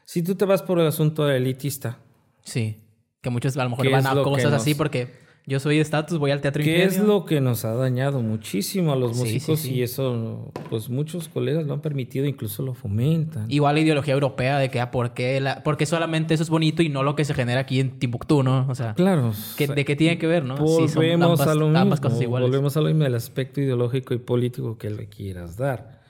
Si 0.05 0.23
tú 0.23 0.35
te 0.35 0.45
vas 0.45 0.61
por 0.61 0.79
el 0.79 0.88
asunto 0.88 1.29
elitista. 1.29 1.99
Sí. 2.43 2.81
Que 3.21 3.29
muchos 3.29 3.57
a 3.57 3.63
lo 3.63 3.71
mejor 3.71 3.91
van 3.91 4.07
a 4.07 4.13
cosas 4.23 4.53
así 4.53 4.75
porque 4.75 5.26
yo 5.49 5.61
soy 5.61 5.79
estatus, 5.79 6.19
voy 6.19 6.31
al 6.31 6.41
teatro 6.41 6.61
¿Qué 6.61 6.83
es 6.83 6.99
lo 6.99 7.23
que 7.23 7.39
nos 7.39 7.63
ha 7.63 7.73
dañado 7.73 8.21
muchísimo 8.21 8.91
a 8.91 8.97
los 8.97 9.15
músicos 9.15 9.63
y 9.65 9.81
eso, 9.81 10.51
pues 10.69 10.89
muchos 10.89 11.29
colegas 11.29 11.65
lo 11.65 11.73
han 11.73 11.79
permitido, 11.79 12.25
incluso 12.25 12.63
lo 12.63 12.73
fomentan. 12.73 13.49
Igual 13.49 13.75
la 13.75 13.81
ideología 13.81 14.13
europea 14.13 14.59
de 14.59 14.69
que, 14.69 14.81
ah, 14.81 14.91
¿por 14.91 15.13
qué, 15.13 15.39
la, 15.39 15.63
porque 15.63 15.85
solamente 15.85 16.33
eso 16.33 16.43
es 16.43 16.49
bonito 16.49 16.83
y 16.83 16.89
no 16.89 17.01
lo 17.01 17.15
que 17.15 17.23
se 17.23 17.33
genera 17.33 17.61
aquí 17.61 17.79
en 17.79 17.97
Timbuktu, 17.97 18.43
¿no? 18.43 18.67
O 18.67 18.75
sea, 18.75 18.93
claro. 18.93 19.31
¿de 19.57 19.85
qué 19.85 19.95
tiene 19.95 20.17
que 20.17 20.27
ver, 20.27 20.43
no? 20.43 20.57
Volvemos 20.57 21.39
a 21.39 21.55
lo 21.55 21.69
mismo. 21.69 22.29
Volvemos 22.29 22.75
a 22.75 22.81
lo 22.81 22.87
mismo, 22.89 23.05
el 23.05 23.15
aspecto 23.15 23.61
ideológico 23.61 24.13
y 24.13 24.17
político 24.17 24.77
que 24.77 24.89
le 24.89 25.07
quieras 25.07 25.55
dar. 25.55 26.01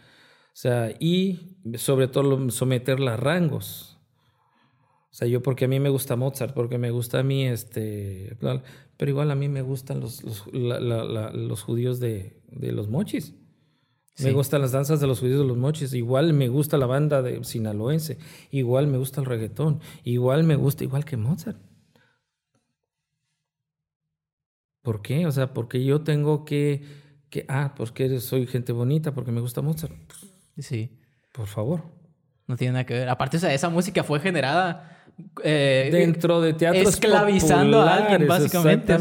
O 0.47 0.59
sea, 0.59 0.91
y 0.99 1.59
sobre 1.75 2.07
todo 2.07 2.49
someterla 2.49 3.13
a 3.13 3.17
rangos. 3.17 3.99
O 5.11 5.15
sea, 5.17 5.27
yo 5.27 5.43
porque 5.43 5.65
a 5.65 5.67
mí 5.67 5.79
me 5.79 5.89
gusta 5.89 6.15
Mozart, 6.15 6.55
porque 6.55 6.79
me 6.79 6.89
gusta 6.89 7.19
a 7.19 7.23
mí 7.23 7.45
este... 7.45 8.35
Pero 8.97 9.11
igual 9.11 9.29
a 9.29 9.35
mí 9.35 9.47
me 9.47 9.61
gustan 9.61 9.99
los, 9.99 10.23
los, 10.23 11.61
judíos 11.61 11.99
de, 11.99 12.41
los 12.51 12.89
mochis. 12.89 13.35
Me 14.19 14.31
gustan 14.31 14.61
las 14.61 14.71
danzas 14.71 14.99
de 14.99 15.05
los 15.05 15.19
judíos 15.19 15.39
de 15.39 15.45
los 15.45 15.57
mochis. 15.57 15.93
Igual 15.93 16.33
me 16.33 16.47
gusta 16.49 16.77
la 16.77 16.87
banda 16.87 17.21
de 17.21 17.43
sinaloense. 17.43 18.17
Igual 18.49 18.87
me 18.87 18.97
gusta 18.97 19.21
el 19.21 19.27
reggaetón. 19.27 19.81
Igual 20.03 20.43
me 20.43 20.55
gusta, 20.55 20.83
igual 20.83 21.05
que 21.05 21.15
Mozart. 21.15 21.59
¿Por 24.81 25.03
qué? 25.03 25.27
O 25.27 25.31
sea, 25.31 25.53
porque 25.53 25.83
yo 25.83 26.01
tengo 26.01 26.43
que, 26.43 26.81
que 27.29 27.45
ah, 27.49 27.75
porque 27.77 28.19
soy 28.19 28.47
gente 28.47 28.71
bonita, 28.71 29.13
porque 29.13 29.31
me 29.31 29.41
gusta 29.41 29.61
Mozart. 29.61 29.93
Sí. 30.57 30.97
Por 31.33 31.45
favor. 31.45 31.83
No 32.47 32.55
tiene 32.55 32.73
nada 32.73 32.85
que 32.87 32.95
ver. 32.95 33.09
Aparte, 33.09 33.37
esa 33.37 33.69
música 33.69 34.03
fue 34.03 34.19
generada 34.19 34.96
eh, 35.43 35.89
dentro 35.91 36.41
de 36.41 36.53
teatro 36.53 36.87
esclavizando 36.87 37.81
a 37.81 37.95
alguien 37.95 38.27
básicamente 38.27 38.95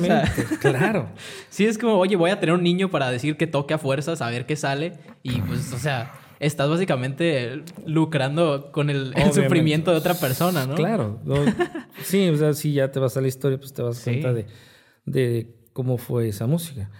claro. 0.61 1.11
Sí 1.51 1.67
es 1.67 1.77
como 1.77 1.99
oye 1.99 2.17
voy 2.17 2.31
a 2.31 2.41
tener 2.41 2.55
un 2.55 2.63
niño 2.63 2.91
para 2.91 3.11
decir 3.11 3.37
que 3.37 3.47
toque 3.47 3.75
a 3.75 3.79
fuerzas 3.79 4.23
a 4.23 4.31
ver 4.31 4.47
qué 4.47 4.57
sale 4.57 4.95
y 5.23 5.43
pues 5.43 5.73
o 5.75 5.79
sea 5.79 6.15
estás 6.41 6.71
básicamente 6.71 7.63
lucrando 7.85 8.71
con 8.73 8.89
el, 8.89 9.15
sufrimiento 9.33 9.91
de 9.91 9.99
otra 9.99 10.15
persona 10.15 10.67
no 10.67 10.75
claro 10.75 11.21
sí 12.03 12.29
o 12.31 12.37
sea 12.37 12.55
si 12.55 12.73
ya 12.73 12.91
te 12.91 12.99
vas 12.99 13.17
a 13.19 13.21
la 13.21 13.29
historia 13.29 13.59
pues 13.59 13.75
te 13.75 13.83
vas 13.83 14.01
a 14.01 14.05
cuenta 14.05 14.33
de, 14.33 14.47
de 15.05 15.55
cómo 15.75 15.99
fue 15.99 16.29
esa 16.29 16.47
música. 16.47 16.91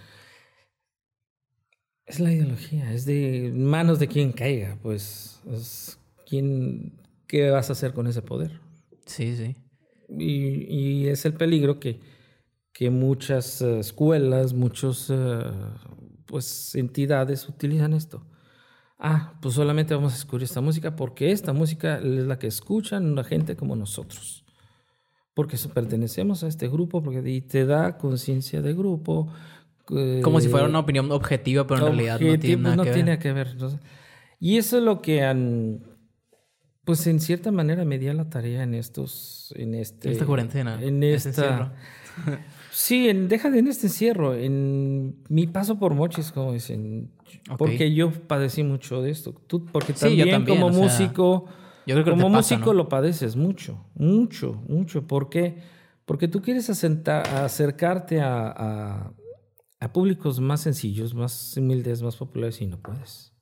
Es 2.05 2.19
la 2.19 2.31
ideología 2.31 2.93
es 2.93 3.05
de 3.05 3.51
manos 3.53 3.97
de 3.97 4.07
quien 4.07 4.31
caiga 4.31 4.77
pues 4.83 5.41
es 5.51 5.99
quién 6.27 6.93
qué 7.25 7.49
vas 7.49 7.69
a 7.69 7.73
hacer 7.73 7.93
con 7.93 8.05
ese 8.05 8.21
poder 8.21 8.66
Sí, 9.07 9.35
sí. 9.35 9.55
Y, 10.09 11.07
es 11.07 11.25
el 11.25 11.33
peligro 11.33 11.79
que, 11.79 11.99
que 12.71 12.89
muchas 12.89 13.61
eh, 13.61 13.79
escuelas, 13.79 14.53
muchas 14.53 15.09
eh, 15.09 15.41
pues, 16.25 16.75
entidades 16.75 17.49
utilizan 17.49 17.93
esto. 17.93 18.25
Ah, 18.99 19.37
pues 19.41 19.55
solamente 19.55 19.93
vamos 19.93 20.13
a 20.13 20.17
escuchar 20.17 20.43
esta 20.43 20.61
música 20.61 20.95
porque 20.95 21.31
esta 21.31 21.53
música 21.53 21.97
es 21.97 22.25
la 22.25 22.39
que 22.39 22.47
escuchan 22.47 23.15
la 23.15 23.23
gente 23.23 23.55
como 23.55 23.75
nosotros. 23.75 24.43
Porque 25.33 25.55
pertenecemos 25.73 26.43
a 26.43 26.47
este 26.47 26.67
grupo 26.67 27.03
porque 27.03 27.41
te 27.41 27.65
da 27.65 27.97
conciencia 27.97 28.61
de 28.61 28.73
grupo. 28.73 29.31
Eh, 29.95 30.21
como 30.23 30.41
si 30.41 30.47
fuera 30.47 30.65
una 30.65 30.79
opinión 30.79 31.11
objetiva, 31.11 31.67
pero 31.67 31.87
en 31.87 31.97
realidad 31.97 32.19
no 32.19 32.39
tiene 32.39 32.61
nada 32.63 32.75
no 32.75 32.83
tiene 32.83 33.19
que 33.19 33.33
ver. 33.33 33.55
Y 34.39 34.57
eso 34.57 34.77
es 34.79 34.83
lo 34.83 35.01
que 35.01 35.23
han 35.23 35.96
pues 36.87 37.05
en 37.05 37.19
cierta 37.19 37.51
manera 37.51 37.83
me 37.83 37.99
di 37.99 38.07
a 38.07 38.13
la 38.13 38.29
tarea 38.29 38.63
en 38.63 38.73
estos, 38.73 39.53
en 39.57 39.73
este... 39.73 40.09
Esta 40.09 40.25
cuarentena. 40.25 40.81
En 40.81 41.03
esta... 41.03 41.73
sí, 42.71 43.09
en, 43.09 43.27
deja 43.27 43.51
de 43.51 43.59
en 43.59 43.67
este 43.67 43.87
encierro, 43.87 44.33
en 44.33 45.17
mi 45.27 45.47
paso 45.47 45.77
por 45.79 45.93
Mochis, 45.95 46.31
como 46.31 46.53
dicen. 46.53 47.11
Porque 47.57 47.93
yo 47.93 48.09
padecí 48.11 48.63
mucho 48.63 49.01
de 49.01 49.11
esto. 49.11 49.33
Tú, 49.33 49.65
porque 49.65 49.91
también, 49.91 50.45
como 50.45 50.69
músico, 50.69 51.47
yo 51.85 51.93
creo 51.95 52.05
que 52.05 52.11
como 52.11 52.29
músico 52.29 52.73
lo 52.73 52.87
padeces 52.87 53.35
mucho, 53.35 53.85
mucho, 53.93 54.53
mucho. 54.69 55.05
¿Por 55.05 55.27
qué? 55.27 55.57
Porque 56.05 56.29
tú 56.29 56.41
quieres 56.41 56.69
acercarte 56.69 58.21
a, 58.21 58.47
a, 58.47 59.13
a 59.81 59.91
públicos 59.91 60.39
más 60.39 60.61
sencillos, 60.61 61.13
más 61.13 61.57
humildes, 61.57 62.01
más 62.01 62.15
populares 62.15 62.61
y 62.61 62.65
no 62.65 62.79
puedes. 62.79 63.33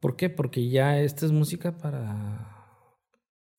¿Por 0.00 0.16
qué? 0.16 0.30
Porque 0.30 0.68
ya 0.68 0.98
esta 0.98 1.26
es 1.26 1.32
música 1.32 1.76
para. 1.76 2.56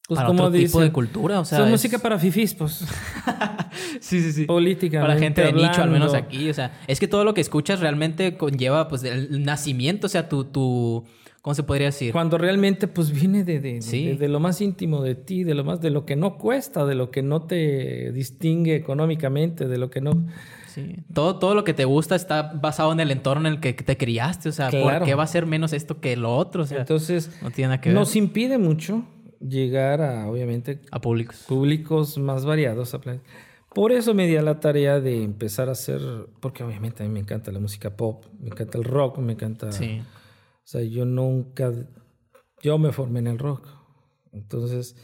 Pues 0.08 0.18
para 0.18 0.28
como 0.28 0.44
otro 0.44 0.60
tipo 0.60 0.82
de 0.82 0.92
cultura, 0.92 1.40
o 1.40 1.46
sea. 1.46 1.64
Es 1.64 1.70
música 1.70 2.00
para 2.00 2.18
fifís, 2.18 2.56
pues. 2.56 2.84
sí, 4.02 4.22
sí, 4.22 4.34
sí. 4.34 4.46
Política. 4.46 5.00
Para 5.00 5.18
gente 5.18 5.42
de 5.42 5.54
nicho, 5.54 5.84
al 5.84 5.92
menos 5.92 6.16
aquí. 6.16 6.50
O 6.50 6.54
sea, 6.54 6.80
es 6.88 7.00
que 7.00 7.08
todo 7.08 7.24
lo 7.24 7.36
que 7.36 7.42
escuchas 7.42 7.80
realmente 7.80 8.38
conlleva, 8.38 8.88
pues, 8.88 9.04
el 9.04 9.44
nacimiento, 9.44 10.08
o 10.08 10.10
sea, 10.10 10.28
tu. 10.28 10.46
tu 10.46 11.06
¿Cómo 11.44 11.56
se 11.56 11.64
podría 11.64 11.88
decir? 11.88 12.12
Cuando 12.12 12.38
realmente, 12.38 12.88
pues, 12.88 13.12
viene 13.12 13.44
de, 13.44 13.60
de, 13.60 13.80
de, 13.80 14.16
de, 14.16 14.28
lo 14.28 14.40
más 14.40 14.62
íntimo 14.62 15.02
de 15.02 15.16
ti, 15.16 15.44
de 15.44 15.56
lo 15.56 15.64
más, 15.64 15.82
de 15.82 15.90
lo 15.90 16.06
que 16.06 16.16
no 16.16 16.38
cuesta, 16.38 16.86
de 16.86 16.94
lo 16.94 17.10
que 17.10 17.24
no 17.24 17.44
te 17.44 18.12
distingue 18.12 18.76
económicamente, 18.76 19.68
de 19.68 19.78
lo 19.78 19.90
que 19.90 20.02
no. 20.02 20.28
Sí. 20.74 20.96
Todo, 21.14 21.38
todo 21.38 21.56
lo 21.56 21.64
que 21.64 21.74
te 21.74 21.86
gusta 21.86 22.16
está 22.16 22.54
basado 22.54 22.92
en 22.92 23.00
el 23.00 23.12
entorno 23.12 23.48
en 23.48 23.56
el 23.56 23.60
que 23.60 23.74
te 23.74 23.98
criaste. 23.98 24.50
O 24.50 24.52
sea, 24.52 24.70
¿por 24.70 25.04
qué 25.04 25.16
va 25.16 25.24
a 25.24 25.28
ser 25.28 25.46
menos 25.46 25.74
esto 25.74 26.00
que 26.00 26.16
lo 26.16 26.36
otro? 26.36 26.66
Entonces, 26.70 27.32
no 27.42 27.52
tiene 27.52 27.80
que 27.82 27.92
nos 27.92 28.16
impide 28.16 28.58
mucho 28.58 29.06
llegar 29.40 30.02
a, 30.02 30.30
obviamente, 30.30 30.82
a 30.92 31.02
públicos. 31.02 31.44
Públicos 31.48 32.18
más 32.18 32.46
variados. 32.46 32.96
Por 33.74 33.92
eso 33.92 34.14
me 34.14 34.28
di 34.28 34.36
a 34.36 34.42
la 34.42 34.60
tarea 34.60 35.00
de 35.00 35.24
empezar 35.24 35.70
a 35.70 35.74
hacer, 35.74 36.02
porque 36.40 36.64
obviamente 36.64 37.04
a 37.04 37.08
mí 37.08 37.12
me 37.12 37.20
encanta 37.20 37.52
la 37.52 37.60
música 37.60 37.96
pop, 37.96 38.26
me 38.40 38.50
encanta 38.50 38.78
el 38.78 38.84
rock, 38.84 39.18
me 39.20 39.34
encanta... 39.34 39.72
Sí. 39.72 40.02
O 40.64 40.68
sea, 40.72 40.84
yo 40.84 41.06
nunca, 41.06 41.74
yo 42.62 42.78
me 42.78 42.92
formé 42.92 43.20
en 43.20 43.28
el 43.28 43.40
rock. 43.40 43.68
Entonces, 44.32 44.96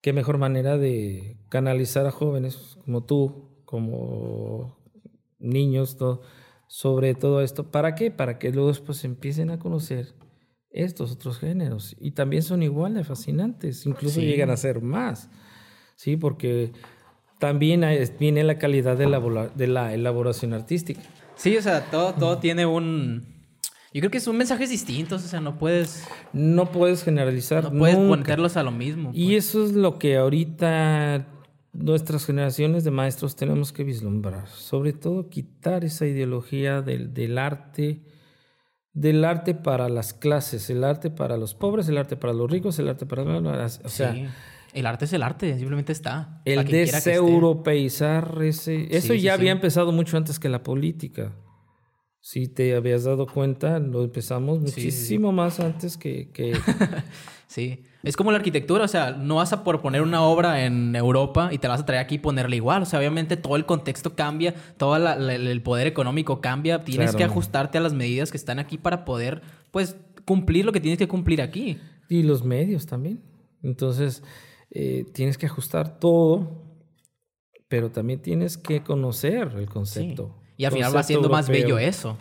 qué 0.00 0.12
mejor 0.12 0.38
manera 0.38 0.76
de 0.76 1.38
canalizar 1.48 2.04
a 2.06 2.10
jóvenes 2.10 2.76
como 2.84 3.04
tú, 3.04 3.62
como 3.64 4.76
niños, 5.42 5.96
todo, 5.96 6.22
sobre 6.66 7.14
todo 7.14 7.42
esto. 7.42 7.70
¿Para 7.70 7.94
qué? 7.94 8.10
Para 8.10 8.38
que 8.38 8.50
luego 8.50 8.68
después 8.68 9.04
empiecen 9.04 9.50
a 9.50 9.58
conocer 9.58 10.14
estos 10.70 11.12
otros 11.12 11.38
géneros. 11.38 11.96
Y 12.00 12.12
también 12.12 12.42
son 12.42 12.62
igual 12.62 12.94
de 12.94 13.04
fascinantes, 13.04 13.86
incluso 13.86 14.20
llegan 14.20 14.50
a 14.50 14.56
ser 14.56 14.80
más. 14.80 15.28
Sí, 15.96 16.16
porque 16.16 16.72
también 17.38 17.84
viene 18.18 18.44
la 18.44 18.58
calidad 18.58 18.96
de 18.96 19.06
la, 19.06 19.20
de 19.54 19.66
la 19.66 19.92
elaboración 19.92 20.54
artística. 20.54 21.02
Sí, 21.34 21.56
o 21.56 21.62
sea, 21.62 21.90
todo, 21.90 22.14
todo 22.14 22.38
tiene 22.38 22.66
un... 22.66 23.26
Yo 23.92 24.00
creo 24.00 24.10
que 24.10 24.20
son 24.20 24.38
mensajes 24.38 24.70
distintos, 24.70 25.22
o 25.24 25.28
sea, 25.28 25.40
no 25.40 25.58
puedes... 25.58 26.06
No 26.32 26.72
puedes 26.72 27.04
generalizar. 27.04 27.64
No 27.64 27.80
puedes 27.80 27.96
ponerlos 27.96 28.56
a 28.56 28.62
lo 28.62 28.70
mismo. 28.70 29.10
Y 29.12 29.26
pues. 29.26 29.46
eso 29.46 29.64
es 29.66 29.72
lo 29.72 29.98
que 29.98 30.16
ahorita 30.16 31.26
nuestras 31.72 32.26
generaciones 32.26 32.84
de 32.84 32.90
maestros 32.90 33.34
tenemos 33.34 33.72
que 33.72 33.84
vislumbrar, 33.84 34.46
sobre 34.48 34.92
todo 34.92 35.28
quitar 35.28 35.84
esa 35.84 36.06
ideología 36.06 36.82
del, 36.82 37.14
del, 37.14 37.38
arte, 37.38 38.02
del 38.92 39.24
arte 39.24 39.54
para 39.54 39.88
las 39.88 40.12
clases, 40.12 40.68
el 40.68 40.84
arte 40.84 41.10
para 41.10 41.36
los 41.36 41.54
pobres, 41.54 41.88
el 41.88 41.96
arte 41.96 42.16
para 42.16 42.34
los 42.34 42.50
ricos, 42.50 42.78
el 42.78 42.88
arte 42.88 43.06
para... 43.06 43.22
O 43.22 43.88
sea, 43.88 44.14
El 44.74 44.86
arte 44.86 45.06
es 45.06 45.12
el 45.14 45.22
arte, 45.22 45.56
simplemente 45.56 45.92
está. 45.92 46.42
El 46.44 46.64
deseuropeizar 46.66 48.38
ese... 48.42 48.94
Eso 48.94 49.14
ya 49.14 49.34
había 49.34 49.52
empezado 49.52 49.92
mucho 49.92 50.16
antes 50.18 50.38
que 50.38 50.50
la 50.50 50.62
política. 50.62 51.32
Si 52.20 52.48
te 52.48 52.76
habías 52.76 53.04
dado 53.04 53.26
cuenta, 53.26 53.78
lo 53.78 54.04
empezamos 54.04 54.60
muchísimo 54.60 55.32
más 55.32 55.58
antes 55.58 55.96
que... 55.96 56.30
que... 56.30 56.54
sí. 57.46 57.82
Es 58.02 58.16
como 58.16 58.32
la 58.32 58.38
arquitectura, 58.38 58.84
o 58.84 58.88
sea, 58.88 59.12
no 59.12 59.36
vas 59.36 59.52
a 59.52 59.62
proponer 59.62 60.02
una 60.02 60.22
obra 60.22 60.64
en 60.64 60.96
Europa 60.96 61.50
y 61.52 61.58
te 61.58 61.68
la 61.68 61.74
vas 61.74 61.82
a 61.82 61.86
traer 61.86 62.02
aquí 62.02 62.16
y 62.16 62.18
ponerla 62.18 62.56
igual. 62.56 62.82
O 62.82 62.86
sea, 62.86 62.98
obviamente 62.98 63.36
todo 63.36 63.54
el 63.56 63.64
contexto 63.64 64.16
cambia, 64.16 64.54
todo 64.76 64.96
el 64.96 65.62
poder 65.62 65.86
económico 65.86 66.40
cambia. 66.40 66.82
Tienes 66.82 67.14
que 67.14 67.22
ajustarte 67.22 67.78
a 67.78 67.80
las 67.80 67.94
medidas 67.94 68.30
que 68.30 68.36
están 68.36 68.58
aquí 68.58 68.76
para 68.76 69.04
poder, 69.04 69.42
pues, 69.70 69.96
cumplir 70.24 70.64
lo 70.64 70.72
que 70.72 70.80
tienes 70.80 70.98
que 70.98 71.06
cumplir 71.06 71.40
aquí. 71.40 71.78
Y 72.08 72.24
los 72.24 72.44
medios 72.44 72.86
también. 72.86 73.22
Entonces, 73.62 74.24
eh, 74.70 75.06
tienes 75.12 75.38
que 75.38 75.46
ajustar 75.46 76.00
todo, 76.00 76.64
pero 77.68 77.90
también 77.90 78.20
tienes 78.20 78.58
que 78.58 78.82
conocer 78.82 79.52
el 79.56 79.68
concepto. 79.68 80.34
Y 80.56 80.64
al 80.64 80.72
final 80.72 80.94
va 80.94 81.02
siendo 81.04 81.28
más 81.28 81.48
bello 81.48 81.78
eso 81.78 82.18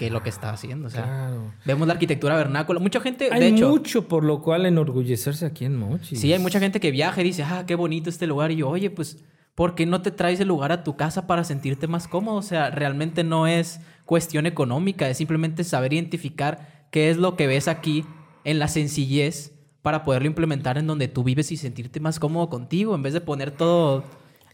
que 0.00 0.08
lo 0.08 0.22
que 0.22 0.30
está 0.30 0.48
haciendo. 0.48 0.86
O 0.86 0.90
sea, 0.90 1.30
vemos 1.66 1.86
la 1.86 1.92
arquitectura 1.92 2.34
vernácula. 2.34 2.80
Mucha 2.80 3.02
gente, 3.02 3.28
hay 3.30 3.38
de 3.38 3.48
hecho. 3.48 3.68
mucho 3.68 4.08
por 4.08 4.24
lo 4.24 4.40
cual 4.40 4.64
enorgullecerse 4.64 5.44
aquí 5.44 5.66
en 5.66 5.76
Mochi. 5.76 6.16
Sí, 6.16 6.32
hay 6.32 6.38
mucha 6.38 6.58
gente 6.58 6.80
que 6.80 6.90
viaja 6.90 7.20
y 7.20 7.24
dice, 7.24 7.42
ah, 7.42 7.64
qué 7.66 7.74
bonito 7.74 8.08
este 8.08 8.26
lugar. 8.26 8.50
Y 8.50 8.56
yo, 8.56 8.70
oye, 8.70 8.88
pues, 8.88 9.22
¿por 9.54 9.74
qué 9.74 9.84
no 9.84 10.00
te 10.00 10.10
traes 10.10 10.40
el 10.40 10.48
lugar 10.48 10.72
a 10.72 10.84
tu 10.84 10.96
casa 10.96 11.26
para 11.26 11.44
sentirte 11.44 11.86
más 11.86 12.08
cómodo? 12.08 12.36
O 12.36 12.42
sea, 12.42 12.70
realmente 12.70 13.24
no 13.24 13.46
es 13.46 13.82
cuestión 14.06 14.46
económica, 14.46 15.06
es 15.06 15.18
simplemente 15.18 15.64
saber 15.64 15.92
identificar 15.92 16.86
qué 16.90 17.10
es 17.10 17.18
lo 17.18 17.36
que 17.36 17.46
ves 17.46 17.68
aquí 17.68 18.06
en 18.44 18.58
la 18.58 18.68
sencillez 18.68 19.52
para 19.82 20.02
poderlo 20.02 20.28
implementar 20.28 20.78
en 20.78 20.86
donde 20.86 21.08
tú 21.08 21.24
vives 21.24 21.52
y 21.52 21.58
sentirte 21.58 22.00
más 22.00 22.18
cómodo 22.18 22.48
contigo, 22.48 22.94
en 22.94 23.02
vez 23.02 23.12
de 23.12 23.20
poner 23.20 23.50
todo 23.50 24.02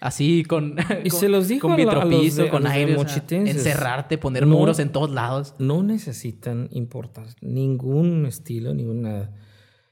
así 0.06 0.44
con, 0.44 0.76
y 1.04 1.10
se 1.10 1.28
los 1.28 1.48
dijo 1.48 1.68
con 1.68 1.76
vitropiso, 1.76 2.48
con 2.48 2.66
aire, 2.66 2.96
encerrarte, 3.30 4.18
poner 4.18 4.46
muros 4.46 4.78
en 4.78 4.90
todos 4.90 5.10
lados. 5.10 5.54
No 5.58 5.82
necesitan 5.82 6.68
importar 6.70 7.26
ningún 7.40 8.26
estilo, 8.26 8.74
ninguna... 8.74 9.32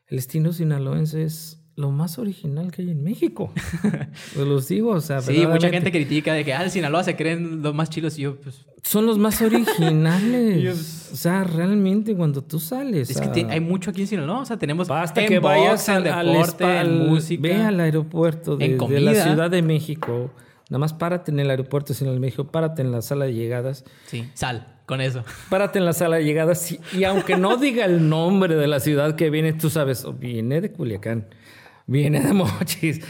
El 0.06 0.18
estilo 0.18 0.52
sinaloense 0.52 1.24
es 1.24 1.63
lo 1.76 1.90
más 1.90 2.18
original 2.18 2.70
que 2.70 2.82
hay 2.82 2.90
en 2.90 3.02
México. 3.02 3.52
Pues 4.34 4.46
los 4.46 4.68
digo, 4.68 4.90
o 4.90 5.00
sea, 5.00 5.20
Sí, 5.20 5.46
mucha 5.46 5.68
gente 5.68 5.90
critica 5.90 6.32
de 6.32 6.44
que, 6.44 6.52
ah, 6.54 6.68
Sinaloa 6.68 7.02
se 7.04 7.16
creen 7.16 7.62
los 7.62 7.74
más 7.74 7.90
chilos 7.90 8.18
y 8.18 8.22
yo, 8.22 8.36
pues... 8.36 8.64
Son 8.82 9.06
los 9.06 9.18
más 9.18 9.40
originales. 9.42 11.10
o 11.12 11.16
sea, 11.16 11.44
realmente 11.44 12.14
cuando 12.14 12.42
tú 12.42 12.58
sales... 12.58 13.10
Es 13.10 13.20
que 13.20 13.46
hay 13.48 13.60
mucho 13.60 13.90
aquí 13.90 14.02
en 14.02 14.06
Sinaloa, 14.06 14.40
o 14.40 14.44
sea, 14.44 14.56
tenemos... 14.56 14.88
Basta 14.88 15.24
que 15.26 15.38
vayas 15.38 15.88
al, 15.88 16.04
deporte, 16.04 16.64
al, 16.64 16.90
música. 16.90 17.42
Ve 17.42 17.54
al 17.62 17.80
aeropuerto 17.80 18.56
de, 18.56 18.76
de, 18.76 19.00
la 19.00 19.14
Ciudad 19.14 19.50
de 19.50 19.62
México. 19.62 20.30
Nada 20.70 20.78
más 20.78 20.92
párate 20.92 21.30
en 21.30 21.40
el 21.40 21.50
aeropuerto 21.50 21.92
de 21.92 21.98
Sinaloa, 21.98 22.20
México, 22.20 22.44
párate 22.46 22.82
en 22.82 22.92
la 22.92 23.02
sala 23.02 23.24
de 23.24 23.34
llegadas. 23.34 23.84
Sí, 24.06 24.28
sal 24.34 24.68
con 24.86 25.00
eso. 25.00 25.24
Párate 25.48 25.78
en 25.78 25.86
la 25.86 25.94
sala 25.94 26.16
de 26.16 26.24
llegadas 26.24 26.70
y, 26.70 26.78
y 26.92 27.04
aunque 27.04 27.36
no 27.36 27.56
diga 27.56 27.86
el 27.86 28.06
nombre 28.08 28.54
de 28.54 28.66
la 28.66 28.80
ciudad 28.80 29.16
que 29.16 29.30
viene, 29.30 29.54
tú 29.54 29.70
sabes, 29.70 30.06
viene 30.18 30.60
de 30.60 30.72
Culiacán 30.72 31.26
viene 31.86 32.20
de 32.20 32.32
Mochis, 32.32 33.00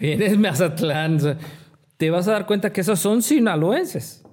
viene 0.00 0.30
de 0.30 0.38
Mazatlán. 0.38 1.38
te 1.96 2.10
vas 2.10 2.28
a 2.28 2.32
dar 2.32 2.46
cuenta 2.46 2.72
que 2.72 2.80
esos 2.80 2.98
son 2.98 3.22
sinaloenses. 3.22 4.24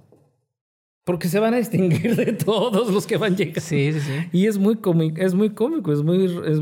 Porque 1.03 1.27
se 1.27 1.39
van 1.39 1.55
a 1.55 1.57
distinguir 1.57 2.15
de 2.15 2.33
todos 2.33 2.93
los 2.93 3.07
que 3.07 3.17
van 3.17 3.35
llegando. 3.35 3.61
Sí, 3.61 3.93
sí, 3.93 3.99
sí. 3.99 4.29
Y 4.31 4.45
es 4.45 4.59
muy 4.59 4.75
cómico, 4.75 5.19
es 5.19 5.33
muy 5.33 5.49
cómico, 5.49 5.91
es 5.91 6.03
muy... 6.03 6.25
Es, 6.45 6.59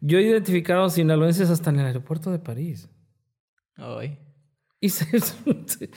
yo 0.00 0.18
he 0.18 0.22
identificado 0.22 0.84
a 0.84 0.90
sinaloenses 0.90 1.50
hasta 1.50 1.70
en 1.70 1.80
el 1.80 1.86
aeropuerto 1.86 2.30
de 2.30 2.38
París. 2.38 2.88
Ay. 3.74 4.16
Y 4.80 4.90
se, 4.90 5.06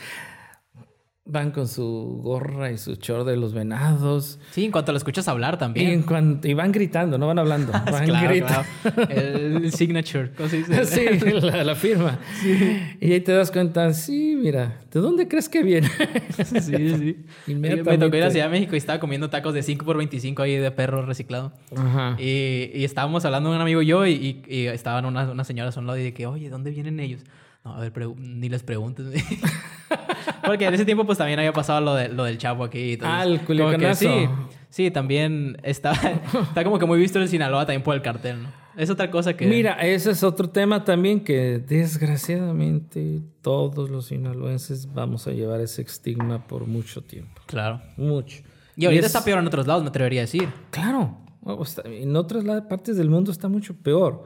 van 1.26 1.52
con 1.52 1.70
su 1.70 2.20
gorra 2.22 2.72
y 2.72 2.78
su 2.78 2.98
chor 2.98 3.24
de 3.24 3.38
los 3.38 3.54
venados. 3.54 4.40
Sí, 4.52 4.66
en 4.66 4.72
cuanto 4.72 4.92
lo 4.92 4.98
escuchas 4.98 5.28
hablar 5.30 5.58
también. 5.58 6.04
Y, 6.44 6.48
y 6.50 6.54
van 6.54 6.72
gritando, 6.74 7.18
no 7.18 7.28
van 7.28 7.40
hablando. 7.40 7.72
Van 7.92 8.06
gritando. 8.06 8.66
El 9.10 9.72
signature, 9.72 10.32
¿cómo 10.36 10.50
se 10.50 10.58
dice? 10.58 10.86
Sí, 10.94 11.06
la, 11.42 11.76
firma. 11.76 12.20
Y 13.00 13.14
ahí 13.14 13.22
te 13.22 13.32
das 13.32 13.52
cuenta, 13.52 13.94
sí, 13.94 14.38
mira, 14.38 14.82
¿de 14.92 15.00
dónde 15.00 15.28
crees 15.28 15.48
que 15.48 15.64
viene? 15.64 15.90
sí, 16.44 17.16
sí. 17.46 17.54
Me 17.54 17.78
tocó 17.98 18.18
ir 18.18 18.24
a 18.24 18.30
Ciudad 18.30 18.46
de 18.46 18.52
México 18.52 18.76
y 18.76 18.78
estaba 18.78 19.00
comiendo 19.00 19.30
tacos 19.30 19.54
de 19.54 19.64
5 19.64 19.86
por 19.86 19.98
25 19.98 20.42
ahí 20.42 20.58
de 20.58 20.72
perro 20.72 21.06
reciclado. 21.06 21.54
Ajá. 21.76 22.18
Y, 22.20 22.72
y 22.74 22.84
estábamos 22.84 23.24
hablando 23.26 23.50
un 23.50 23.62
amigo 23.62 23.82
y 23.82 23.86
yo 23.86 24.06
y, 24.06 24.44
y, 24.48 24.68
estaban 24.68 25.06
unas, 25.06 25.30
unas 25.30 25.48
señoras 25.48 25.78
a 25.78 25.80
un 25.80 25.88
lado 25.88 25.98
y 26.00 26.04
de 26.04 26.14
que, 26.14 26.28
oye, 26.28 26.50
¿dónde 26.50 26.72
vienen 26.72 27.00
ellos? 27.00 27.22
No, 27.64 27.76
a 27.76 27.80
ver, 27.80 27.94
ni 28.18 28.50
les 28.50 28.64
preguntes. 28.64 29.06
Porque 30.46 30.66
en 30.66 30.74
ese 30.74 30.86
tiempo 30.86 31.06
pues 31.06 31.18
también 31.18 31.40
había 31.40 31.54
pasado 31.54 31.80
lo, 31.80 31.96
de, 31.96 32.10
lo 32.10 32.26
del 32.26 32.38
Chapo 32.38 32.64
aquí. 32.64 32.98
ah, 33.02 33.24
el 33.24 33.42
culiacanazo. 33.42 34.00
Sí, 34.00 34.30
sí, 34.70 34.92
también 34.92 35.58
está, 35.64 35.92
está 36.44 36.64
como 36.64 36.78
que 36.78 36.86
muy 36.86 37.00
visto 37.00 37.22
en 37.22 37.28
Sinaloa 37.28 37.66
también 37.66 37.84
por 37.84 37.96
el 37.96 38.02
cartel, 38.02 38.44
¿no? 38.44 38.64
Es 38.76 38.90
otra 38.90 39.12
cosa 39.12 39.38
que... 39.38 39.46
Mira, 39.46 39.74
ese 39.74 40.12
es 40.12 40.24
otro 40.24 40.50
tema 40.50 40.84
también 40.84 41.24
que 41.24 41.60
desgraciadamente 41.60 43.22
todos 43.42 43.90
los 43.90 44.08
sinaloenses 44.08 44.92
vamos 44.92 45.28
a 45.28 45.32
llevar 45.32 45.62
ese 45.62 45.84
estigma 45.84 46.48
por 46.48 46.66
mucho 46.66 47.02
tiempo. 47.02 47.42
Claro. 47.46 47.82
Mucho. 47.98 48.42
Y 48.76 48.86
ahorita 48.86 49.06
está 49.06 49.24
peor 49.24 49.40
en 49.40 49.48
otros 49.48 49.68
lados, 49.68 49.84
me 49.84 49.90
atrevería 49.90 50.22
a 50.22 50.24
decir. 50.24 50.50
Claro. 50.72 51.18
En 51.86 52.16
otras 52.16 52.44
partes 52.64 52.98
del 52.98 53.10
mundo 53.10 53.32
está 53.32 53.48
mucho 53.48 53.76
peor. 53.76 54.24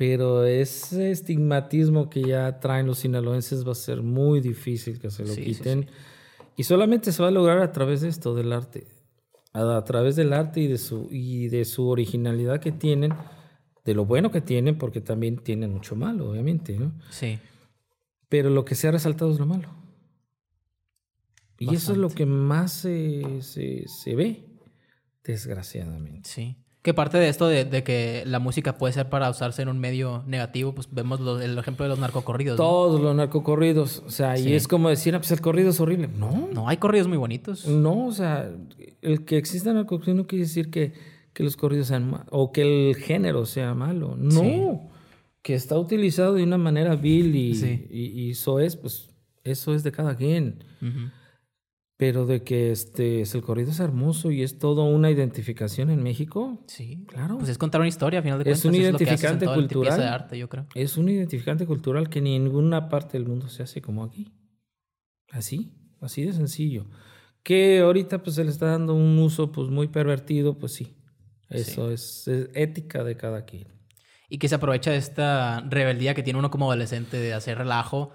Pero 0.00 0.46
ese 0.46 1.10
estigmatismo 1.10 2.08
que 2.08 2.22
ya 2.22 2.58
traen 2.58 2.86
los 2.86 3.00
sinaloenses 3.00 3.68
va 3.68 3.72
a 3.72 3.74
ser 3.74 4.00
muy 4.00 4.40
difícil 4.40 4.98
que 4.98 5.10
se 5.10 5.26
lo 5.26 5.34
quiten. 5.34 5.90
Y 6.56 6.62
solamente 6.62 7.12
se 7.12 7.22
va 7.22 7.28
a 7.28 7.30
lograr 7.30 7.58
a 7.58 7.70
través 7.70 8.00
de 8.00 8.08
esto, 8.08 8.34
del 8.34 8.54
arte. 8.54 8.86
A, 9.52 9.84
través 9.84 10.16
del 10.16 10.32
arte 10.32 10.60
y 10.60 10.68
de, 10.68 10.78
su, 10.78 11.08
y 11.10 11.48
de 11.48 11.66
su 11.66 11.86
originalidad 11.86 12.60
que 12.60 12.72
tienen, 12.72 13.12
de 13.84 13.92
lo 13.92 14.06
bueno 14.06 14.30
que 14.30 14.40
tienen, 14.40 14.78
porque 14.78 15.02
también 15.02 15.36
tienen 15.36 15.70
mucho 15.70 15.96
malo, 15.96 16.30
obviamente, 16.30 16.78
¿no? 16.78 16.94
Sí. 17.10 17.38
Pero 18.30 18.48
lo 18.48 18.64
que 18.64 18.76
se 18.76 18.88
ha 18.88 18.92
resaltado 18.92 19.30
es 19.30 19.38
lo 19.38 19.44
malo. 19.44 19.68
Y 21.58 21.74
eso 21.74 21.92
es 21.92 21.98
lo 21.98 22.08
que 22.08 22.24
más 22.24 22.72
se, 22.72 23.42
se, 23.42 23.86
se 23.86 24.16
ve, 24.16 24.46
desgraciadamente. 25.22 26.26
Sí. 26.26 26.56
Que 26.82 26.94
parte 26.94 27.18
de 27.18 27.28
esto 27.28 27.46
de, 27.46 27.84
que 27.84 28.22
la 28.24 28.38
música 28.38 28.78
puede 28.78 28.94
ser 28.94 29.10
para 29.10 29.28
usarse 29.28 29.60
en 29.60 29.68
un 29.68 29.78
medio 29.78 30.24
negativo, 30.26 30.74
pues 30.74 30.88
vemos 30.90 31.20
el 31.42 31.58
ejemplo 31.58 31.84
de 31.84 31.90
los 31.90 31.98
narcocorridos. 31.98 32.56
Todos 32.56 32.98
los 33.02 33.14
narcocorridos. 33.14 34.02
O 34.06 34.10
sea, 34.10 34.38
y 34.38 34.54
es 34.54 34.66
como 34.66 34.88
decir, 34.88 35.14
ah, 35.14 35.18
pues 35.18 35.30
el 35.30 35.42
corrido 35.42 35.70
es 35.70 35.80
horrible. 35.80 36.08
No. 36.08 36.48
No, 36.54 36.68
hay 36.70 36.78
corridos 36.78 37.06
muy 37.06 37.18
bonitos. 37.18 37.66
No, 37.66 38.06
o 38.06 38.12
sea, 38.12 38.50
el 39.02 39.26
que 39.26 39.36
exista 39.36 39.74
narcocorrido 39.74 40.14
no 40.14 40.26
quiere 40.26 40.44
decir 40.44 40.70
que, 40.70 40.94
que 41.34 41.42
los 41.42 41.56
corridos 41.56 41.88
sean 41.88 42.10
malos 42.10 42.26
o 42.30 42.50
que 42.50 42.62
el 42.62 42.96
género 42.96 43.44
sea 43.44 43.74
malo. 43.74 44.16
No. 44.16 44.88
Que 45.42 45.54
está 45.54 45.78
utilizado 45.78 46.32
de 46.32 46.44
una 46.44 46.56
manera 46.56 46.96
vil 46.96 47.36
y, 47.36 47.52
y, 47.90 48.22
y, 48.22 48.30
eso 48.30 48.58
es, 48.58 48.76
pues, 48.76 49.10
eso 49.44 49.74
es 49.74 49.82
de 49.82 49.92
cada 49.92 50.16
quien. 50.16 50.64
Pero 52.00 52.24
de 52.24 52.42
que 52.42 52.70
este, 52.70 53.20
el 53.20 53.42
corrido 53.42 53.72
es 53.72 53.78
hermoso 53.78 54.30
y 54.30 54.42
es 54.42 54.58
todo 54.58 54.84
una 54.84 55.10
identificación 55.10 55.90
en 55.90 56.02
México. 56.02 56.64
Sí, 56.66 57.04
claro. 57.06 57.36
Pues 57.36 57.50
es 57.50 57.58
contar 57.58 57.82
una 57.82 57.88
historia, 57.88 58.20
al 58.20 58.22
final 58.22 58.38
de 58.38 58.44
cuentas. 58.44 58.58
Es 58.60 58.64
un 58.64 58.74
identificante 58.74 59.44
cultural. 59.44 59.98
de 59.98 60.06
arte, 60.06 60.38
yo 60.38 60.48
creo. 60.48 60.66
Es 60.74 60.96
un 60.96 61.10
identificante 61.10 61.66
cultural 61.66 62.08
que 62.08 62.22
ni 62.22 62.36
en 62.36 62.44
ninguna 62.44 62.88
parte 62.88 63.18
del 63.18 63.28
mundo 63.28 63.50
se 63.50 63.64
hace 63.64 63.82
como 63.82 64.02
aquí. 64.02 64.32
Así, 65.30 65.74
así 66.00 66.24
de 66.24 66.32
sencillo. 66.32 66.86
Que 67.42 67.80
ahorita 67.80 68.22
pues 68.22 68.36
se 68.36 68.44
le 68.44 68.50
está 68.50 68.64
dando 68.64 68.94
un 68.94 69.18
uso 69.18 69.52
pues 69.52 69.68
muy 69.68 69.88
pervertido, 69.88 70.58
pues 70.58 70.72
sí. 70.72 70.96
Eso 71.50 71.90
Es, 71.90 72.26
es 72.28 72.48
ética 72.54 73.04
de 73.04 73.18
cada 73.18 73.44
quien. 73.44 73.68
Y 74.30 74.38
que 74.38 74.48
se 74.48 74.54
aprovecha 74.54 74.90
de 74.90 74.96
esta 74.96 75.60
rebeldía 75.68 76.14
que 76.14 76.22
tiene 76.22 76.38
uno 76.38 76.50
como 76.50 76.64
adolescente 76.64 77.18
de 77.18 77.34
hacer 77.34 77.58
relajo 77.58 78.14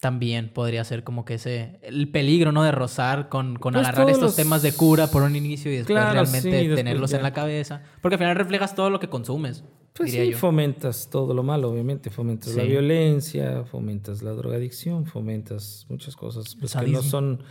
también 0.00 0.50
podría 0.50 0.84
ser 0.84 1.02
como 1.02 1.24
que 1.24 1.34
ese 1.34 1.80
el 1.82 2.08
peligro 2.08 2.52
no 2.52 2.62
de 2.62 2.70
rozar 2.70 3.28
con, 3.28 3.56
con 3.56 3.74
pues 3.74 3.86
agarrar 3.86 4.10
estos 4.10 4.36
temas 4.36 4.62
de 4.62 4.72
cura 4.72 5.08
por 5.08 5.22
un 5.22 5.34
inicio 5.34 5.72
y 5.72 5.78
después 5.78 6.12
realmente 6.12 6.74
tenerlos 6.74 7.12
en 7.12 7.22
la 7.22 7.32
cabeza. 7.32 7.82
Porque 8.00 8.14
al 8.14 8.18
final 8.18 8.36
reflejas 8.36 8.74
todo 8.74 8.90
lo 8.90 9.00
que 9.00 9.08
consumes 9.08 9.64
pues 9.98 10.12
sí 10.12 10.32
fomentas 10.32 11.10
todo 11.10 11.34
lo 11.34 11.42
malo 11.42 11.70
obviamente. 11.70 12.10
Fomentas 12.10 12.54
la 12.54 12.62
violencia 12.62 13.64
fomentas 13.64 14.22
la 14.22 14.32
drogadicción 14.32 15.06
fomentas 15.06 15.86
muchas 15.88 16.16
cosas 16.16 16.56
pues, 16.58 16.74
que 16.74 16.86
no 16.86 17.02
son 17.02 17.42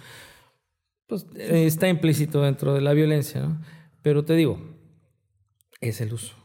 pues 1.05 1.27
está 1.35 1.87
implícito 1.87 2.41
dentro 2.41 2.73
de 2.73 2.81
la 2.81 2.93
violencia 2.93 3.41
¿no? 3.41 3.61
pero 4.01 4.23
te 4.23 4.33
digo 4.35 4.59
es 5.81 6.01
el 6.01 6.13
uso 6.13 6.35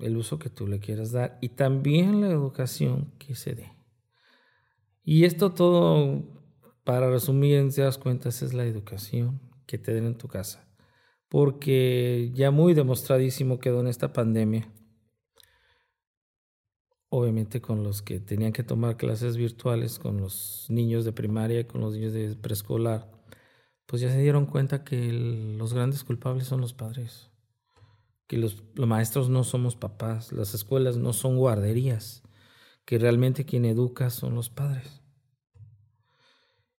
el 0.00 0.16
uso 0.16 0.38
que 0.38 0.50
tú 0.50 0.66
le 0.66 0.78
quieras 0.78 1.12
dar 1.12 1.38
y 1.40 1.50
también 1.50 2.20
la 2.20 2.28
educación 2.28 3.12
que 3.18 3.34
se 3.34 3.54
dé 3.54 3.73
y 5.04 5.24
esto 5.24 5.52
todo, 5.52 6.22
para 6.82 7.10
resumir, 7.10 7.56
en 7.56 7.70
das 7.70 7.98
cuentas, 7.98 8.42
es 8.42 8.54
la 8.54 8.64
educación 8.64 9.40
que 9.66 9.78
te 9.78 9.92
den 9.92 10.06
en 10.06 10.18
tu 10.18 10.28
casa. 10.28 10.66
Porque 11.28 12.30
ya 12.34 12.50
muy 12.50 12.74
demostradísimo 12.74 13.58
quedó 13.58 13.80
en 13.80 13.88
esta 13.88 14.12
pandemia, 14.12 14.72
obviamente 17.10 17.60
con 17.60 17.82
los 17.84 18.02
que 18.02 18.18
tenían 18.18 18.52
que 18.52 18.62
tomar 18.62 18.96
clases 18.96 19.36
virtuales, 19.36 19.98
con 19.98 20.20
los 20.20 20.66
niños 20.68 21.04
de 21.04 21.12
primaria, 21.12 21.68
con 21.68 21.80
los 21.82 21.94
niños 21.94 22.12
de 22.12 22.34
preescolar, 22.34 23.10
pues 23.86 24.02
ya 24.02 24.10
se 24.10 24.20
dieron 24.20 24.46
cuenta 24.46 24.84
que 24.84 25.12
los 25.12 25.74
grandes 25.74 26.02
culpables 26.02 26.46
son 26.46 26.60
los 26.60 26.72
padres. 26.72 27.30
Que 28.26 28.38
los, 28.38 28.64
los 28.74 28.88
maestros 28.88 29.28
no 29.28 29.44
somos 29.44 29.76
papás, 29.76 30.32
las 30.32 30.54
escuelas 30.54 30.96
no 30.96 31.12
son 31.12 31.36
guarderías, 31.36 32.23
que 32.84 32.98
realmente 32.98 33.44
quien 33.44 33.64
educa 33.64 34.10
son 34.10 34.34
los 34.34 34.50
padres. 34.50 35.02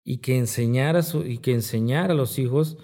Y 0.05 0.19
que 0.19 0.37
enseñar 0.37 0.97
a, 0.97 1.03
su, 1.03 1.25
y 1.25 1.39
que 1.39 1.53
enseñar 1.53 2.11
a 2.11 2.15
los 2.15 2.39
hijos, 2.39 2.77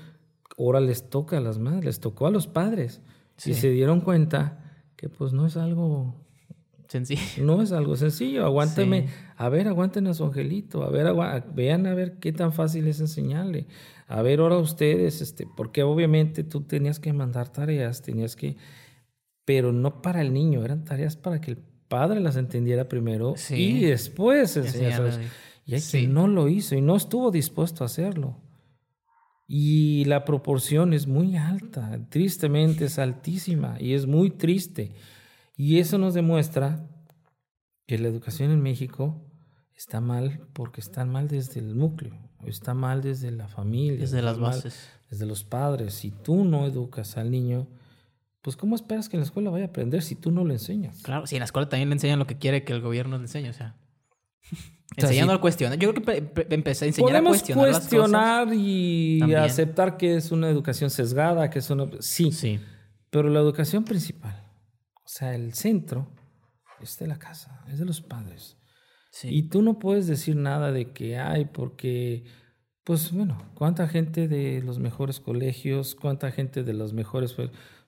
ahora 0.57 0.81
les 0.81 1.11
toca 1.11 1.39
a 1.39 1.41
las 1.41 1.59
madres, 1.59 1.85
les 1.85 2.01
tocó 2.01 2.27
a 2.27 2.31
los 2.31 2.47
padres. 2.47 3.03
Sí. 3.37 3.53
Y 3.53 3.55
se 3.55 3.71
dieron 3.71 4.01
cuenta 4.01 4.85
que 4.97 5.09
pues 5.09 5.33
no 5.33 5.47
es 5.47 5.57
algo 5.57 6.15
Sencillo. 6.91 7.21
no 7.45 7.63
es 7.63 7.71
algo 7.71 7.97
sencillo. 7.97 8.45
Aguántame. 8.45 9.07
Sí. 9.07 9.15
A 9.37 9.49
ver, 9.49 9.69
aguanten 9.69 10.09
a 10.09 10.15
su 10.15 10.25
angelito. 10.25 10.83
A 10.83 10.91
ver, 10.91 11.07
vean 11.55 11.87
a 11.87 11.95
ver 11.95 12.19
qué 12.19 12.33
tan 12.33 12.53
fácil 12.53 12.89
es 12.89 12.99
enseñarle. 12.99 13.69
A 14.09 14.23
ver, 14.23 14.41
ahora 14.41 14.57
ustedes, 14.57 15.21
este, 15.21 15.47
porque 15.57 15.85
obviamente 15.85 16.43
tú 16.43 16.63
tenías 16.63 16.99
que 16.99 17.13
mandar 17.13 17.49
tareas, 17.49 18.03
tenías 18.03 18.35
que, 18.35 18.57
pero 19.45 19.71
no 19.73 20.03
para 20.03 20.21
el 20.21 20.33
niño, 20.33 20.65
eran 20.65 20.85
tareas 20.85 21.17
para 21.17 21.41
que 21.41 21.53
el 21.53 21.59
padre 21.91 22.21
las 22.21 22.37
entendiera 22.37 22.89
primero 22.89 23.35
Sí. 23.37 23.57
y 23.57 23.85
después 23.85 24.57
enseñárselas. 24.57 25.21
Y 25.67 25.75
hay 25.75 25.81
Sí. 25.81 25.99
quien 25.99 26.15
no 26.15 26.27
lo 26.27 26.49
hizo 26.49 26.75
y 26.75 26.81
no 26.81 26.97
estuvo 26.97 27.31
dispuesto 27.31 27.85
a 27.85 27.87
hacerlo. 27.87 28.39
Y 29.47 30.05
la 30.05 30.25
proporción 30.25 30.93
es 30.95 31.07
muy 31.07 31.37
alta, 31.37 31.99
tristemente 32.09 32.85
es 32.87 32.99
altísima 32.99 33.77
y 33.81 33.95
es 33.95 34.07
muy 34.07 34.31
triste. 34.31 34.93
Y 35.57 35.79
eso 35.81 35.99
nos 35.99 36.15
demuestra 36.15 36.87
que 37.87 37.99
la 37.99 38.09
educación 38.09 38.53
en 38.53 38.63
México 38.63 39.21
está 39.77 40.01
mal 40.01 40.41
porque 40.53 40.81
está 40.81 41.05
mal 41.05 41.27
desde 41.27 41.59
el 41.61 41.77
núcleo, 41.77 42.15
está 42.47 42.75
mal 42.75 43.03
desde 43.03 43.33
la 43.33 43.49
familia, 43.49 43.99
Desde 44.01 44.23
las 44.23 44.39
mal 44.39 44.53
bases. 44.53 44.89
desde 45.11 45.27
los 45.27 45.43
padres. 45.43 45.95
Si 45.95 46.13
tú 46.13 46.45
no 46.45 46.65
educas 46.67 47.17
al 47.17 47.31
niño, 47.33 47.67
pues 48.43 48.57
¿cómo 48.57 48.75
esperas 48.77 49.09
que 49.09 49.17
en 49.17 49.21
la 49.21 49.27
escuela 49.27 49.51
vaya 49.51 49.67
a 49.67 49.69
aprender 49.69 50.03
si 50.03 50.15
tú 50.15 50.31
no 50.31 50.45
lo 50.45 50.53
enseñas? 50.53 51.03
Claro, 51.03 51.27
si 51.27 51.37
en 51.37 51.41
la 51.41 51.45
escuela 51.45 51.69
también 51.69 51.89
le 51.91 51.95
enseñan 51.95 52.19
lo 52.19 52.27
que 52.27 52.39
quiere 52.39 52.65
que 52.65 52.73
el 52.73 52.81
gobierno 52.81 53.17
le 53.17 53.25
enseñe, 53.25 53.51
o 53.51 53.53
sea. 53.53 53.77
sea, 54.51 54.61
enseñando 55.09 55.33
si- 55.33 55.39
a 55.39 55.41
cuestionar. 55.41 55.79
Yo 55.79 55.93
creo 55.93 56.03
que 56.05 56.23
pe- 56.23 56.45
pe- 56.45 56.55
empecé 56.55 56.85
a 56.87 56.89
enseñar 56.89 57.11
a 57.11 57.13
Podemos 57.19 57.31
cuestionar, 57.37 57.67
las 57.69 57.79
cuestionar 57.79 58.49
y 58.55 59.19
También. 59.21 59.41
aceptar 59.41 59.97
que 59.97 60.17
es 60.17 60.33
una 60.33 60.49
educación 60.49 60.91
sesgada, 60.91 61.51
que 61.51 61.59
es 61.61 61.71
una... 61.71 61.87
Sí, 62.01 62.25
cosas. 62.25 62.41
Sí. 62.41 62.61
pero 63.11 63.29
la 63.29 63.41
educación 63.41 63.85
principal, 63.85 64.43
o 65.05 65.09
sea, 65.09 65.35
el 65.35 65.53
centro, 65.55 66.11
es 66.81 66.99
de 66.99 67.07
la 67.07 67.19
casa, 67.19 67.63
es 67.69 67.79
de 67.79 67.85
los 67.85 68.01
padres. 68.01 68.57
Sí. 69.13 69.29
Y 69.29 69.43
tú 69.49 69.61
no 69.63 69.79
puedes 69.79 70.07
decir 70.07 70.37
nada 70.37 70.73
de 70.73 70.93
que 70.93 71.19
hay, 71.19 71.45
porque, 71.45 72.25
pues 72.85 73.13
bueno, 73.13 73.51
cuánta 73.55 73.87
gente 73.89 74.29
de 74.29 74.63
los 74.63 74.79
mejores 74.79 75.21
colegios, 75.21 75.95
cuánta 75.95 76.31
gente 76.31 76.63
de 76.63 76.73
los 76.73 76.93
mejores, 76.95 77.35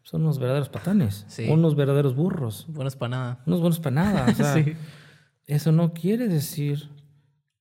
son 0.02 0.22
unos 0.22 0.38
verdaderos 0.38 0.68
patanes, 0.68 1.24
Sí. 1.28 1.48
unos 1.48 1.74
verdaderos 1.76 2.14
burros, 2.14 2.66
Buenos 2.68 2.96
para 2.96 3.08
nada. 3.10 3.42
unos 3.46 3.60
buenos 3.60 3.78
para 3.80 3.94
nada. 3.94 4.26
O 4.30 4.34
sea, 4.34 4.54
Sí. 4.54 4.74
eso 5.46 5.72
no 5.72 5.92
quiere 5.92 6.28
decir 6.28 6.88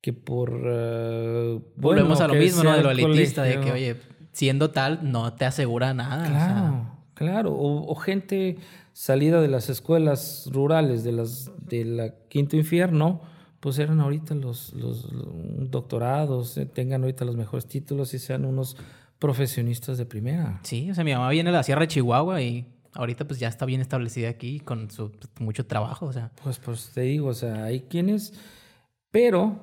que 0.02 0.14
por... 0.14 0.60
eh, 0.66 1.60
Volvemos 1.76 2.22
a 2.22 2.28
lo 2.28 2.34
mismo, 2.34 2.64
¿no? 2.64 2.76
De 2.76 2.84
lo 2.84 2.92
el 2.92 3.00
elitista, 3.00 3.44
de 3.44 3.60
que, 3.60 3.72
oye, 3.72 3.96
siendo 4.32 4.72
tal, 4.72 5.12
no 5.12 5.34
te 5.34 5.46
asegura 5.46 5.94
nada. 5.94 6.24
o 6.24 6.26
sea, 6.28 6.34
Claro, 6.34 6.98
claro. 7.14 7.54
O, 7.54 7.92
o 7.92 7.96
gente 7.96 8.58
salida 8.94 9.40
de 9.42 9.48
las 9.48 9.70
escuelas 9.70 10.50
rurales, 10.52 11.04
de 11.04 11.12
las 11.12 11.52
de 11.68 11.86
la 11.86 12.16
quinto 12.30 12.58
infierno, 12.58 13.22
pues 13.60 13.78
eran 13.78 14.00
ahorita 14.00 14.34
los, 14.34 14.74
los, 14.74 15.12
los 15.14 15.70
doctorados, 15.70 16.58
eh, 16.58 16.66
tengan 16.66 17.02
ahorita 17.04 17.24
los 17.26 17.38
mejores 17.38 17.68
títulos 17.68 18.14
y 18.16 18.20
sean 18.20 18.44
unos 18.46 18.76
profesionistas 19.22 20.00
de 20.00 20.06
primera. 20.08 20.60
Sí, 20.64 20.90
o 20.90 20.96
sea, 20.96 21.04
mi 21.04 21.14
mamá 21.14 21.30
viene 21.30 21.52
de 21.52 21.56
la 21.56 21.62
Sierra 21.62 21.82
de 21.82 21.88
Chihuahua 21.90 22.42
y 22.42 22.66
ahorita 22.94 23.28
pues 23.28 23.40
ya 23.40 23.48
está 23.48 23.68
bien 23.68 23.80
establecida 23.80 24.30
aquí 24.30 24.60
con 24.60 24.90
su 24.90 25.12
pues, 25.12 25.30
mucho 25.40 25.68
trabajo, 25.68 26.08
o 26.08 26.12
sea. 26.12 26.32
Pues, 26.44 26.58
pues 26.58 26.90
te 26.92 27.02
digo, 27.02 27.28
o 27.28 27.34
sea, 27.36 27.66
hay 27.66 27.82
quienes, 27.82 28.34
pero, 29.12 29.62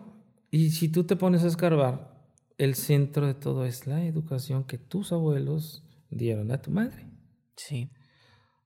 y 0.52 0.70
si 0.70 0.88
tú 0.88 1.02
te 1.04 1.16
pones 1.16 1.42
a 1.42 1.48
escarbar, 1.48 2.16
el 2.56 2.76
centro 2.76 3.26
de 3.26 3.34
todo 3.34 3.64
es 3.64 3.88
la 3.88 4.04
educación 4.04 4.62
que 4.62 4.78
tus 4.78 5.11
abuelos 5.12 5.84
dieron 6.09 6.52
a 6.52 6.62
tu 6.62 6.70
madre. 6.70 7.06
Sí. 7.56 7.90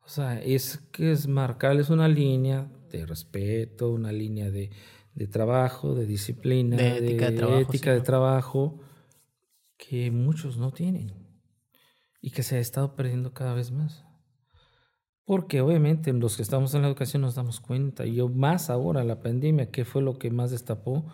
O 0.05 0.11
sea, 0.11 0.43
es 0.43 0.77
que 0.93 1.13
es 1.13 1.27
marcarles 1.27 1.89
una 1.89 2.07
línea 2.07 2.71
de 2.91 3.07
respeto, 3.07 3.91
una 3.91 4.13
línea 4.13 4.51
de, 4.51 4.71
de 5.15 5.27
trabajo, 5.27 5.95
de 5.95 6.05
disciplina, 6.05 6.77
De 6.77 6.99
ética 6.99 7.31
de 7.31 7.37
trabajo, 7.39 7.61
ética 7.61 7.85
sí, 7.85 7.91
de 7.91 7.99
¿no? 7.99 8.03
trabajo, 8.03 8.81
que 9.89 10.11
muchos 10.11 10.57
no 10.59 10.71
tienen 10.73 11.13
y 12.21 12.31
que 12.31 12.43
se 12.43 12.57
ha 12.57 12.61
estado 12.61 12.95
perdiendo 12.95 13.33
cada 13.35 13.53
vez 13.55 13.71
más. 13.73 14.05
Porque 15.25 15.61
obviamente 15.61 16.13
los 16.13 16.37
que 16.37 16.43
estamos 16.43 16.75
en 16.75 16.83
la 16.83 16.89
educación 16.89 17.23
nos 17.23 17.35
damos 17.35 17.61
cuenta, 17.61 18.07
y 18.07 18.15
yo 18.17 18.29
más 18.29 18.71
ahora 18.71 19.05
la 19.05 19.21
pandemia, 19.21 19.71
¿qué 19.71 19.85
fue 19.85 20.03
lo 20.03 20.19
que 20.19 20.31
más 20.31 20.51
destapó? 20.51 21.05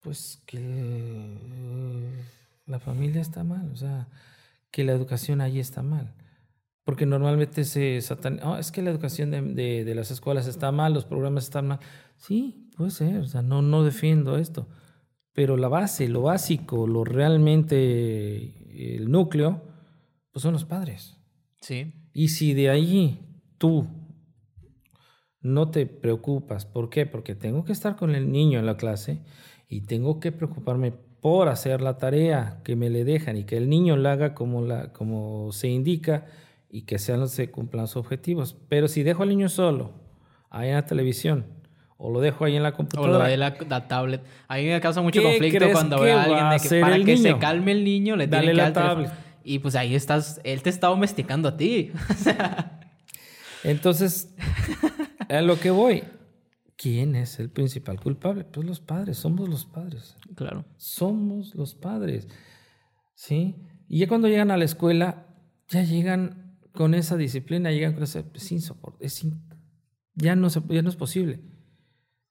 Pues 0.00 0.42
que 0.46 0.58
eh, 0.60 2.24
la 2.66 2.78
familia 2.78 3.20
está 3.20 3.44
mal, 3.44 3.70
o 3.72 3.76
sea, 3.76 4.08
que 4.70 4.84
la 4.84 4.92
educación 4.92 5.40
ahí 5.40 5.58
está 5.60 5.82
mal. 5.82 6.14
Porque 6.84 7.04
normalmente 7.06 7.64
se 7.64 8.00
satan... 8.00 8.40
"Ah, 8.42 8.58
es 8.58 8.72
que 8.72 8.80
la 8.82 8.90
educación 8.90 9.30
de, 9.30 9.42
de- 9.42 9.84
de 9.84 9.94
las 9.94 10.10
escuelas 10.10 10.46
está 10.46 10.72
mal, 10.72 10.94
los 10.94 11.04
programas 11.04 11.44
están 11.44 11.68
mal. 11.68 11.80
Sí, 12.16 12.70
puede 12.76 12.90
ser, 12.90 13.18
o 13.20 13.26
sea, 13.26 13.42
no, 13.42 13.60
no 13.62 13.84
defiendo 13.84 14.38
esto. 14.38 14.68
Pero 15.38 15.56
la 15.56 15.68
base, 15.68 16.08
lo 16.08 16.22
básico, 16.22 16.88
lo 16.88 17.04
realmente, 17.04 18.96
el 18.96 19.08
núcleo, 19.08 19.62
pues 20.32 20.42
son 20.42 20.52
los 20.52 20.64
padres. 20.64 21.16
Sí. 21.60 21.92
Y 22.12 22.30
si 22.30 22.54
de 22.54 22.70
ahí 22.70 23.20
tú 23.56 23.86
no 25.40 25.70
te 25.70 25.86
preocupas, 25.86 26.66
¿por 26.66 26.90
qué? 26.90 27.06
Porque 27.06 27.36
tengo 27.36 27.64
que 27.64 27.70
estar 27.70 27.94
con 27.94 28.16
el 28.16 28.32
niño 28.32 28.58
en 28.58 28.66
la 28.66 28.76
clase 28.76 29.20
y 29.68 29.82
tengo 29.82 30.18
que 30.18 30.32
preocuparme 30.32 30.90
por 30.90 31.48
hacer 31.48 31.82
la 31.82 31.98
tarea 31.98 32.60
que 32.64 32.74
me 32.74 32.90
le 32.90 33.04
dejan 33.04 33.36
y 33.36 33.44
que 33.44 33.58
el 33.58 33.68
niño 33.68 33.96
la 33.96 34.14
haga 34.14 34.34
como, 34.34 34.62
la, 34.62 34.92
como 34.92 35.52
se 35.52 35.68
indica 35.68 36.26
y 36.68 36.82
que 36.82 36.98
sean, 36.98 37.28
se 37.28 37.52
cumplan 37.52 37.86
sus 37.86 37.98
objetivos. 37.98 38.56
Pero 38.68 38.88
si 38.88 39.04
dejo 39.04 39.22
al 39.22 39.28
niño 39.28 39.48
solo, 39.48 39.92
ahí 40.50 40.70
en 40.70 40.74
la 40.74 40.84
televisión, 40.84 41.57
o 41.98 42.10
lo 42.12 42.20
dejo 42.20 42.44
ahí 42.44 42.56
en 42.56 42.62
la 42.62 42.70
O 42.70 42.76
computadora, 42.76 43.12
lo 43.12 43.24
de 43.24 43.36
la, 43.36 43.56
la 43.68 43.88
tablet. 43.88 44.22
A 44.46 44.56
mí 44.56 44.66
me 44.66 44.80
causa 44.80 45.02
mucho 45.02 45.20
¿Qué 45.20 45.26
conflicto 45.26 45.66
cuando 45.72 46.00
veo 46.00 46.16
a 46.16 46.22
alguien 46.22 46.50
de 46.50 46.68
que 46.68 46.80
para 46.80 47.04
que 47.04 47.16
se 47.16 47.38
calme 47.38 47.72
el 47.72 47.84
niño 47.84 48.16
le 48.16 48.26
Dale 48.28 48.46
tienen 48.46 48.56
que 48.56 48.62
la 48.62 48.72
tablet. 48.72 49.10
Y 49.44 49.58
pues 49.58 49.74
ahí 49.74 49.94
estás, 49.94 50.40
él 50.44 50.62
te 50.62 50.70
está 50.70 50.86
domesticando 50.86 51.48
a 51.48 51.56
ti. 51.56 51.92
O 53.64 53.68
Entonces, 53.68 54.32
a 55.28 55.40
lo 55.42 55.58
que 55.58 55.70
voy, 55.70 56.04
¿quién 56.76 57.16
es 57.16 57.40
el 57.40 57.50
principal 57.50 57.98
culpable? 58.00 58.44
Pues 58.44 58.64
los 58.66 58.78
padres, 58.80 59.18
somos 59.18 59.48
los 59.48 59.64
padres. 59.64 60.16
claro. 60.36 60.64
Somos 60.76 61.54
los 61.56 61.74
padres. 61.74 62.28
¿Sí? 63.14 63.56
Y 63.88 63.98
ya 63.98 64.06
cuando 64.06 64.28
llegan 64.28 64.52
a 64.52 64.56
la 64.56 64.64
escuela, 64.64 65.26
ya 65.68 65.82
llegan 65.82 66.56
con 66.72 66.94
esa 66.94 67.16
disciplina, 67.16 67.72
llegan 67.72 67.94
con 67.94 68.04
ese... 68.04 68.24
Es 68.32 68.52
insoportable. 68.52 69.04
Es 69.06 69.24
in- 69.24 69.42
ya, 70.14 70.36
no 70.36 70.50
se, 70.50 70.62
ya 70.68 70.82
no 70.82 70.88
es 70.88 70.96
posible. 70.96 71.40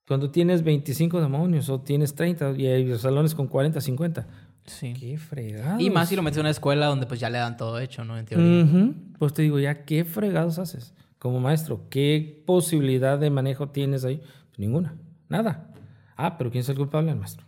Cuando 0.07 0.31
tienes 0.31 0.63
25 0.63 1.19
demonios 1.19 1.69
o 1.69 1.81
tienes 1.81 2.15
30 2.15 2.51
y 2.51 2.65
hay 2.67 2.97
salones 2.97 3.35
con 3.35 3.47
40, 3.47 3.81
50. 3.81 4.27
Sí. 4.65 4.93
¡Qué 4.93 5.17
fregados! 5.17 5.81
Y 5.81 5.89
más 5.89 6.07
si 6.09 6.15
lo 6.15 6.21
metes 6.21 6.37
en 6.37 6.41
una 6.41 6.49
escuela 6.49 6.85
donde 6.85 7.05
pues 7.05 7.19
ya 7.19 7.29
le 7.29 7.37
dan 7.37 7.57
todo 7.57 7.79
hecho, 7.79 8.05
¿no? 8.05 8.17
En 8.17 8.25
teoría. 8.25 8.93
Pues 9.19 9.33
te 9.33 9.41
digo, 9.41 9.59
ya, 9.59 9.83
¿qué 9.83 10.05
fregados 10.05 10.59
haces 10.59 10.93
como 11.19 11.39
maestro? 11.39 11.87
¿Qué 11.89 12.43
posibilidad 12.45 13.19
de 13.19 13.29
manejo 13.29 13.69
tienes 13.69 14.05
ahí? 14.05 14.17
Pues 14.17 14.59
ninguna, 14.59 14.95
nada. 15.27 15.71
Ah, 16.15 16.37
pero 16.37 16.51
¿quién 16.51 16.61
es 16.61 16.69
el 16.69 16.77
culpable? 16.77 17.11
El 17.11 17.17
maestro. 17.17 17.45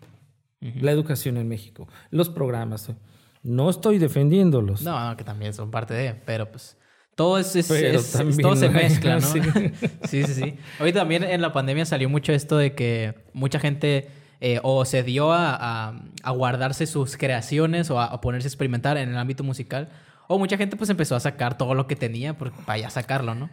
La 0.60 0.91
educación 0.91 1.38
en 1.38 1.47
México, 1.47 1.88
los 2.10 2.30
programas. 2.30 2.91
No 3.41 3.70
estoy 3.70 3.99
defendiéndolos. 3.99 4.82
No, 4.82 5.10
no, 5.10 5.16
que 5.16 5.24
también 5.24 5.53
son 5.53 5.72
parte 5.72 5.93
de, 5.93 6.14
pero 6.14 6.51
pues 6.51 6.78
todo 7.20 7.38
es, 7.38 7.53
es- 7.57 7.70
es- 7.70 8.38
todo 8.41 8.55
se 8.55 8.70
mezcla, 8.70 9.15
¿no? 9.15 9.22
sí. 9.34 9.41
Sí. 10.07 10.24
sí, 10.24 10.34
sí, 10.34 10.55
Ahorita 10.80 10.99
también 10.99 11.24
en 11.24 11.41
la 11.41 11.51
pandemia 11.51 11.86
salió 11.86 12.07
mucho 12.09 12.32
esto 12.32 12.57
de 12.57 12.74
que 12.76 13.13
mucha 13.34 13.59
gente 13.59 14.07
eh, 14.39 14.61
o 14.63 14.86
se 14.86 15.03
dio 15.03 15.34
a, 15.34 15.53
a- 15.89 16.01
a 16.24 16.32
guardarse 16.32 16.88
sus 16.88 17.17
creaciones 17.17 17.89
o 17.91 17.99
a, 17.99 18.05
a 18.05 18.22
ponerse 18.22 18.47
a 18.47 18.49
experimentar 18.49 18.95
en 18.97 19.09
el 19.09 19.17
ámbito 19.17 19.43
musical, 19.43 19.89
o 20.30 20.39
mucha 20.39 20.55
gente 20.55 20.78
pues 20.78 20.89
empezó 20.89 21.17
a 21.17 21.20
sacar 21.20 21.57
todo 21.57 21.74
lo 21.74 21.88
que 21.88 21.97
tenía 21.97 22.38
por- 22.38 22.53
para 22.53 22.78
ya 22.80 22.89
sacarlo, 22.89 23.36
¿no? 23.36 23.49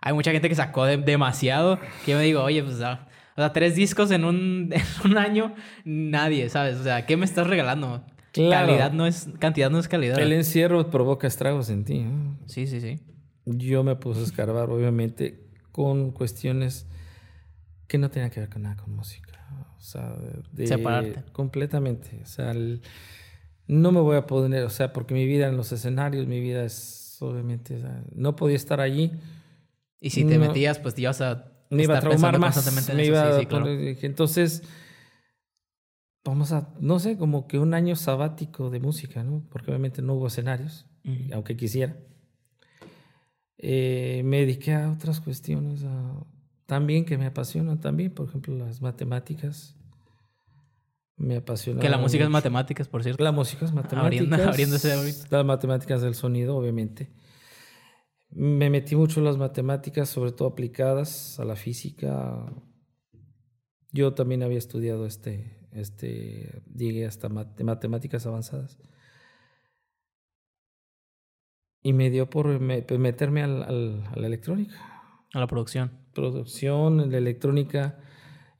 Hay 0.00 0.14
mucha 0.14 0.32
gente 0.32 0.48
que 0.48 0.54
sacó 0.54 0.86
de- 0.86 0.96
demasiado, 0.96 1.78
que 2.06 2.12
yo 2.12 2.16
me 2.16 2.24
digo, 2.24 2.42
oye, 2.42 2.62
pues, 2.62 2.80
ah, 2.80 3.06
o 3.36 3.40
sea, 3.42 3.52
tres 3.52 3.74
discos 3.76 4.10
en 4.12 4.24
un, 4.24 4.70
en 5.04 5.10
un 5.10 5.18
año, 5.18 5.54
nadie, 5.84 6.48
¿sabes? 6.48 6.78
O 6.78 6.82
sea, 6.84 7.04
¿qué 7.04 7.18
me 7.18 7.26
estás 7.26 7.46
regalando? 7.46 8.02
Claro. 8.32 8.68
Calidad 8.68 8.92
no 8.92 9.06
es, 9.06 9.28
cantidad 9.38 9.70
no 9.70 9.78
es 9.78 9.88
calidad. 9.88 10.18
El 10.18 10.32
encierro 10.32 10.90
provoca 10.90 11.26
estragos 11.26 11.70
en 11.70 11.84
ti. 11.84 12.00
¿no? 12.00 12.38
Sí, 12.46 12.66
sí, 12.66 12.80
sí. 12.80 13.00
Yo 13.44 13.82
me 13.82 13.96
puse 13.96 14.20
a 14.20 14.22
escarbar, 14.24 14.70
obviamente, 14.70 15.48
con 15.72 16.12
cuestiones 16.12 16.86
que 17.88 17.98
no 17.98 18.10
tenían 18.10 18.30
que 18.30 18.40
ver 18.40 18.48
con 18.48 18.62
nada 18.62 18.76
con 18.76 18.94
música. 18.94 19.30
O 19.76 19.80
sea, 19.80 20.14
de, 20.52 20.66
Separarte. 20.66 21.24
Completamente. 21.32 22.20
O 22.22 22.26
sea, 22.26 22.52
el- 22.52 22.82
no 23.66 23.92
me 23.92 24.00
voy 24.00 24.16
a 24.16 24.26
poner, 24.26 24.64
o 24.64 24.70
sea, 24.70 24.92
porque 24.92 25.14
mi 25.14 25.26
vida 25.26 25.48
en 25.48 25.56
los 25.56 25.72
escenarios, 25.72 26.26
mi 26.26 26.40
vida 26.40 26.64
es 26.64 27.16
obviamente. 27.20 27.80
no 28.14 28.36
podía 28.36 28.56
estar 28.56 28.80
allí. 28.80 29.12
Y 30.00 30.10
si 30.10 30.24
te 30.24 30.38
metías, 30.38 30.78
pues 30.78 30.94
te 30.94 31.02
ibas 31.02 31.20
a. 31.20 31.46
Me 31.70 31.84
iba 31.84 31.98
a 31.98 32.00
traumar 32.00 32.38
más. 32.38 32.92
Me 32.94 33.04
iba 33.04 33.38
sí, 33.38 33.46
claro. 33.46 33.66
Entonces, 33.68 34.62
vamos 36.24 36.52
a, 36.52 36.72
no 36.80 36.98
sé, 36.98 37.16
como 37.16 37.46
que 37.46 37.58
un 37.58 37.74
año 37.74 37.96
sabático 37.96 38.70
de 38.70 38.80
música, 38.80 39.22
¿no? 39.22 39.44
Porque 39.50 39.70
obviamente 39.70 40.02
no 40.02 40.14
hubo 40.14 40.26
escenarios, 40.26 40.86
aunque 41.32 41.56
quisiera. 41.56 41.96
Eh, 43.58 44.22
me 44.24 44.38
dediqué 44.38 44.72
a 44.74 44.90
otras 44.90 45.20
cuestiones 45.20 45.84
también 46.70 47.04
que 47.04 47.18
me 47.18 47.26
apasionan 47.26 47.80
también, 47.80 48.14
por 48.14 48.28
ejemplo, 48.28 48.54
las 48.54 48.80
matemáticas. 48.80 49.76
Me 51.16 51.36
apasiona. 51.36 51.80
Que 51.80 51.88
la 51.88 51.98
música 51.98 52.24
es 52.24 52.30
matemáticas, 52.30 52.88
por 52.88 53.02
cierto. 53.02 53.22
La 53.24 53.32
música 53.32 53.64
es 53.64 53.72
matemáticas. 53.74 54.40
abriéndose 54.40 54.92
ahorita. 54.92 55.26
Las 55.30 55.44
matemáticas 55.44 56.00
del 56.00 56.14
sonido, 56.14 56.56
obviamente. 56.56 57.10
Me 58.30 58.70
metí 58.70 58.94
mucho 58.94 59.18
en 59.18 59.26
las 59.26 59.36
matemáticas, 59.36 60.08
sobre 60.08 60.30
todo 60.30 60.46
aplicadas 60.46 61.40
a 61.40 61.44
la 61.44 61.56
física. 61.56 62.46
Yo 63.90 64.14
también 64.14 64.44
había 64.44 64.58
estudiado 64.58 65.04
este, 65.06 65.59
este, 65.72 66.62
llegué 66.74 67.06
hasta 67.06 67.28
matemáticas 67.28 68.26
avanzadas. 68.26 68.78
Y 71.82 71.92
me 71.92 72.10
dio 72.10 72.28
por 72.28 72.60
meterme 72.60 73.42
al, 73.42 73.62
a 73.62 74.16
la 74.16 74.26
electrónica. 74.26 74.74
A 75.32 75.40
la 75.40 75.46
producción. 75.46 75.92
Producción, 76.12 77.10
la 77.10 77.18
electrónica 77.18 77.98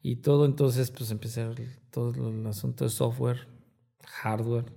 y 0.01 0.17
todo. 0.17 0.45
Entonces, 0.45 0.89
pues 0.91 1.11
empecé 1.11 1.41
a 1.41 1.53
todo 1.91 2.29
el 2.29 2.47
asunto 2.47 2.85
de 2.85 2.89
software, 2.89 3.47
hardware, 4.05 4.73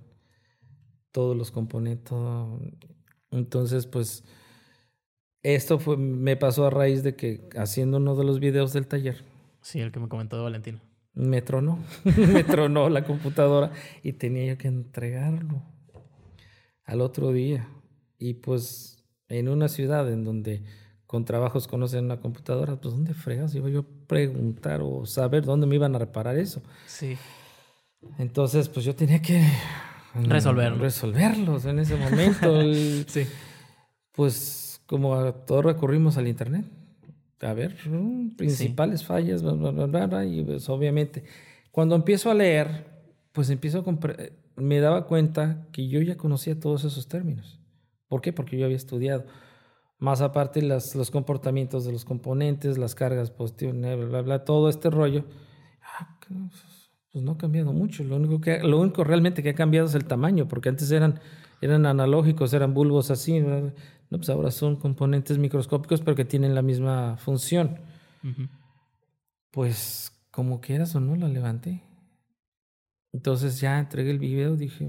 todos 1.11 1.35
los 1.35 1.51
componentes. 1.51 2.13
Entonces, 3.31 3.87
pues 3.87 4.23
esto 5.41 5.79
fue, 5.79 5.97
me 5.97 6.35
pasó 6.37 6.65
a 6.65 6.69
raíz 6.69 7.03
de 7.03 7.15
que 7.15 7.47
haciendo 7.55 7.97
uno 7.97 8.15
de 8.15 8.23
los 8.23 8.39
videos 8.39 8.73
del 8.73 8.87
taller. 8.87 9.23
Sí, 9.61 9.79
el 9.79 9.91
que 9.91 9.99
me 9.99 10.09
comentó 10.09 10.37
de 10.37 10.43
Valentino. 10.43 10.81
Me 11.15 11.41
tronó, 11.41 11.79
me 12.03 12.43
tronó 12.43 12.89
la 12.89 13.03
computadora 13.05 13.71
y 14.03 14.13
tenía 14.13 14.45
yo 14.45 14.57
que 14.57 14.67
entregarlo 14.67 15.63
al 16.83 17.01
otro 17.01 17.31
día. 17.31 17.69
Y 18.17 18.35
pues 18.35 19.03
en 19.29 19.49
una 19.49 19.67
ciudad 19.67 20.11
en 20.11 20.23
donde 20.23 20.63
con 21.05 21.25
trabajos 21.25 21.67
conocen 21.67 22.05
una 22.05 22.19
computadora, 22.19 22.75
pues 22.75 22.93
¿dónde 22.93 23.13
fregas 23.13 23.55
iba 23.55 23.69
yo 23.69 23.79
a 23.79 24.07
preguntar 24.07 24.81
o 24.83 25.05
saber 25.05 25.45
dónde 25.45 25.67
me 25.67 25.75
iban 25.75 25.95
a 25.95 25.99
reparar 25.99 26.37
eso? 26.37 26.61
Sí. 26.87 27.17
Entonces, 28.17 28.69
pues 28.69 28.85
yo 28.85 28.95
tenía 28.95 29.21
que 29.21 29.41
resolverlo. 30.23 30.79
resolverlos 30.79 31.65
en 31.65 31.79
ese 31.79 31.95
momento. 31.95 32.61
sí. 33.07 33.27
Pues 34.11 34.81
como 34.85 35.15
a 35.15 35.31
todos 35.45 35.65
recurrimos 35.65 36.17
al 36.17 36.27
internet. 36.27 36.65
A 37.41 37.53
ver, 37.53 37.75
mm, 37.87 38.35
principales 38.35 39.03
fallas, 39.03 39.43
y 39.43 40.43
pues 40.43 40.69
obviamente 40.69 41.23
cuando 41.75 41.95
empiezo 41.95 42.31
a 42.31 42.33
leer, 42.33 42.85
pues 43.33 43.49
empiezo 43.49 43.79
a 43.79 43.83
me 44.55 44.79
daba 44.79 45.07
cuenta 45.07 45.67
que 45.73 45.89
yo 45.89 46.01
ya 46.01 46.15
conocía 46.15 46.57
todos 46.57 46.85
esos 46.85 47.09
términos. 47.09 47.59
¿Por 48.07 48.21
qué? 48.21 48.31
Porque 48.31 48.57
yo 48.57 48.63
había 48.63 48.77
estudiado. 48.77 49.25
Más 49.99 50.21
aparte 50.21 50.61
las, 50.61 50.95
los 50.95 51.11
comportamientos 51.11 51.83
de 51.83 51.91
los 51.91 52.05
componentes, 52.05 52.77
las 52.77 52.95
cargas 52.95 53.29
positivas, 53.29 53.75
bla, 53.75 54.21
bla, 54.21 54.45
todo 54.45 54.69
este 54.69 54.89
rollo. 54.89 55.25
Ah, 55.83 56.17
pues 57.11 57.25
no 57.25 57.33
ha 57.33 57.37
cambiado 57.37 57.73
mucho. 57.73 58.05
Lo 58.05 58.15
único, 58.15 58.39
que, 58.39 58.59
lo 58.59 58.79
único 58.79 59.03
realmente 59.03 59.43
que 59.43 59.49
ha 59.49 59.55
cambiado 59.55 59.87
es 59.87 59.95
el 59.95 60.05
tamaño, 60.05 60.47
porque 60.47 60.69
antes 60.69 60.89
eran, 60.91 61.19
eran 61.59 61.85
analógicos, 61.85 62.53
eran 62.53 62.73
bulbos 62.73 63.11
así. 63.11 63.43
No, 64.15 64.19
pues 64.19 64.29
ahora 64.29 64.49
son 64.49 64.77
componentes 64.77 65.37
microscópicos, 65.37 65.99
pero 65.99 66.15
que 66.15 66.23
tienen 66.23 66.55
la 66.55 66.61
misma 66.61 67.17
función. 67.17 67.81
Pues 69.51 70.13
como 70.31 70.61
quieras 70.61 70.95
o 70.95 71.01
no, 71.01 71.17
la 71.17 71.27
levanté. 71.27 71.83
Entonces 73.11 73.59
ya 73.59 73.77
entregué 73.77 74.11
el 74.11 74.19
video, 74.19 74.55
dije, 74.55 74.87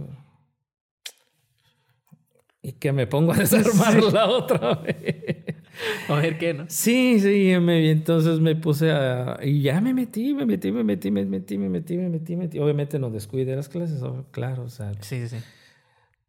y 2.62 2.70
que 2.70 2.92
me 2.92 3.08
pongo 3.08 3.32
a 3.32 3.36
desarmarla 3.38 4.28
otra 4.28 4.76
vez. 4.76 5.56
A 6.08 6.14
ver 6.14 6.38
qué, 6.38 6.54
¿no? 6.54 6.66
Sí, 6.68 7.18
sí, 7.18 7.52
me, 7.60 7.90
entonces 7.90 8.38
me 8.38 8.54
puse 8.54 8.92
a... 8.92 9.40
Y 9.42 9.60
ya 9.60 9.80
me 9.80 9.92
metí, 9.92 10.34
me 10.34 10.46
metí, 10.46 10.70
me 10.70 10.84
metí, 10.84 11.10
me 11.10 11.24
metí, 11.24 11.58
me 11.58 11.68
metí, 11.68 11.96
me 11.96 12.08
metí, 12.08 12.36
me 12.36 12.44
metí. 12.44 12.58
Obviamente 12.60 13.00
no 13.00 13.10
descuide 13.10 13.56
las 13.56 13.68
clases, 13.68 14.04
claro, 14.30 14.62
o 14.62 14.68
sea... 14.68 14.92
Sí, 15.00 15.26
sí, 15.26 15.30
sí. 15.30 15.36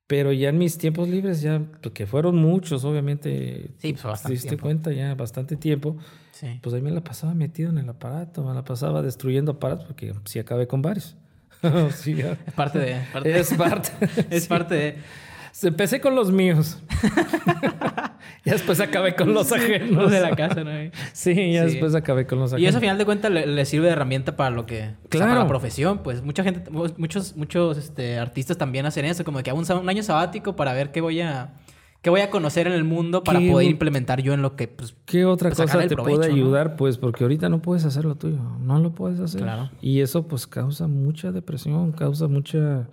Pero 0.08 0.32
ya 0.32 0.50
en 0.50 0.58
mis 0.58 0.78
tiempos 0.78 1.10
libres, 1.10 1.42
ya, 1.42 1.62
porque 1.82 2.08
fueron 2.08 2.38
muchos, 2.38 2.86
obviamente. 2.86 3.72
Sí, 3.80 3.92
pues 3.92 4.04
bastante 4.04 4.28
Te 4.38 4.42
diste 4.42 4.58
cuenta 4.58 4.92
ya, 4.94 5.14
bastante 5.16 5.58
tiempo. 5.58 5.98
Sí. 6.32 6.60
Pues 6.62 6.74
ahí 6.74 6.82
me 6.82 6.92
la 6.92 7.04
pasaba 7.04 7.34
metido 7.34 7.70
en 7.72 7.78
el 7.78 7.90
aparato, 7.90 8.44
me 8.44 8.54
la 8.54 8.64
pasaba 8.64 9.02
destruyendo 9.02 9.54
aparatos, 9.54 9.86
porque 9.86 10.14
sí 10.24 10.40
acabé 10.40 10.66
con 10.66 10.82
varios. 10.82 11.18
sí, 11.96 12.20
es 12.22 12.54
parte 12.54 12.80
de... 12.80 13.02
es 13.40 13.54
parte. 13.54 13.92
es 14.30 14.48
parte 14.48 14.76
de... 14.76 14.98
Empecé 15.64 16.00
con 16.00 16.16
los 16.16 16.32
míos. 16.32 16.82
y 18.46 18.50
después 18.50 18.80
acabé 18.80 19.16
con 19.16 19.34
los 19.34 19.52
ajenos. 19.52 20.12
de 20.12 20.20
la 20.20 20.36
casa, 20.36 20.64
¿no? 20.64 20.72
Sí, 21.14 21.54
ya 21.54 21.66
después 21.66 21.96
acabé 21.96 22.28
con 22.28 22.40
los 22.40 22.54
ajenos. 22.54 22.64
Y 22.64 22.68
eso, 22.68 22.78
a 22.78 22.82
final 22.82 22.98
de 22.98 23.06
cuentas, 23.06 23.32
le, 23.32 23.66
sirve 23.66 23.88
de 23.88 23.94
herramienta 23.94 24.36
para 24.36 24.52
lo 24.52 24.66
que... 24.66 24.92
Claro. 25.10 25.32
para 25.32 25.42
la 25.42 25.48
profesión. 25.48 26.00
Pues 26.04 26.22
mucha 26.22 26.44
gente... 26.44 26.70
Muchos, 26.70 27.36
muchos 27.36 27.78
este, 27.78 28.20
artistas 28.20 28.58
también 28.58 28.86
hacen 28.86 29.06
eso. 29.06 29.24
Como 29.24 29.42
que 29.42 29.50
hago 29.50 29.60
un, 29.60 29.90
año 29.90 30.04
sabático 30.04 30.56
para 30.56 30.74
ver 30.74 30.92
qué 30.92 31.02
voy 31.02 31.22
a... 31.22 31.54
¿Qué 32.04 32.12
voy 32.12 32.22
a 32.22 32.30
conocer 32.30 32.68
en 32.68 32.74
el 32.74 32.84
mundo 32.84 33.24
para 33.24 33.40
poder 33.40 33.68
implementar 33.68 34.22
yo 34.22 34.34
en 34.34 34.44
lo 34.44 34.56
que... 34.56 34.68
Pues, 34.68 34.96
¿Qué 35.06 35.26
otra 35.26 35.50
pues, 35.50 35.60
cosa 35.60 35.88
te 35.88 35.98
puede 35.98 36.28
ayudar? 36.28 36.76
Pues 36.76 36.98
porque 37.00 37.24
ahorita 37.24 37.50
no 37.50 37.62
puedes 37.62 37.84
hacer 37.86 38.06
lo 38.06 38.16
tuyo. 38.16 38.38
No 38.62 38.80
lo 38.80 38.94
puedes 38.94 39.20
hacer. 39.20 39.42
Claro. 39.42 39.72
Y 39.82 40.02
eso 40.02 40.28
pues 40.28 40.46
causa 40.46 40.88
mucha 40.88 41.32
depresión, 41.32 41.92
causa 41.92 42.28
mucha 42.28 42.88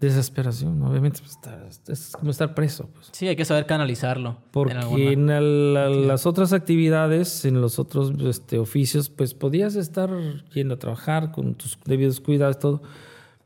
desesperación, 0.00 0.82
obviamente 0.82 1.20
pues, 1.20 1.80
es 1.88 2.12
como 2.12 2.30
estar 2.30 2.54
preso. 2.54 2.90
Pues. 2.92 3.08
Sí, 3.12 3.28
hay 3.28 3.36
que 3.36 3.44
saber 3.44 3.66
canalizarlo. 3.66 4.38
Porque 4.50 5.12
en, 5.12 6.06
las 6.06 6.26
otras 6.26 6.52
actividades, 6.52 7.44
en 7.44 7.60
los 7.60 7.78
otros 7.78 8.12
este, 8.24 8.58
oficios, 8.58 9.08
pues 9.08 9.34
podías 9.34 9.74
estar 9.74 10.10
yendo 10.52 10.74
a 10.74 10.78
trabajar 10.78 11.32
con 11.32 11.54
tus 11.54 11.78
debidos 11.84 12.20
cuidados, 12.20 12.58
todo. 12.58 12.82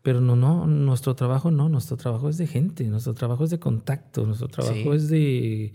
Pero 0.03 0.21
no, 0.21 0.35
no, 0.35 0.67
nuestro 0.67 1.15
trabajo 1.15 1.51
no, 1.51 1.69
nuestro 1.69 1.97
trabajo 1.97 2.29
es 2.29 2.39
de 2.39 2.47
gente, 2.47 2.85
nuestro 2.85 3.15
trabajo 3.15 3.45
es 3.45 3.51
de 3.51 3.59
contacto, 3.59 4.25
nuestro 4.25 4.49
trabajo 4.49 4.95
es 4.95 5.09
de, 5.09 5.73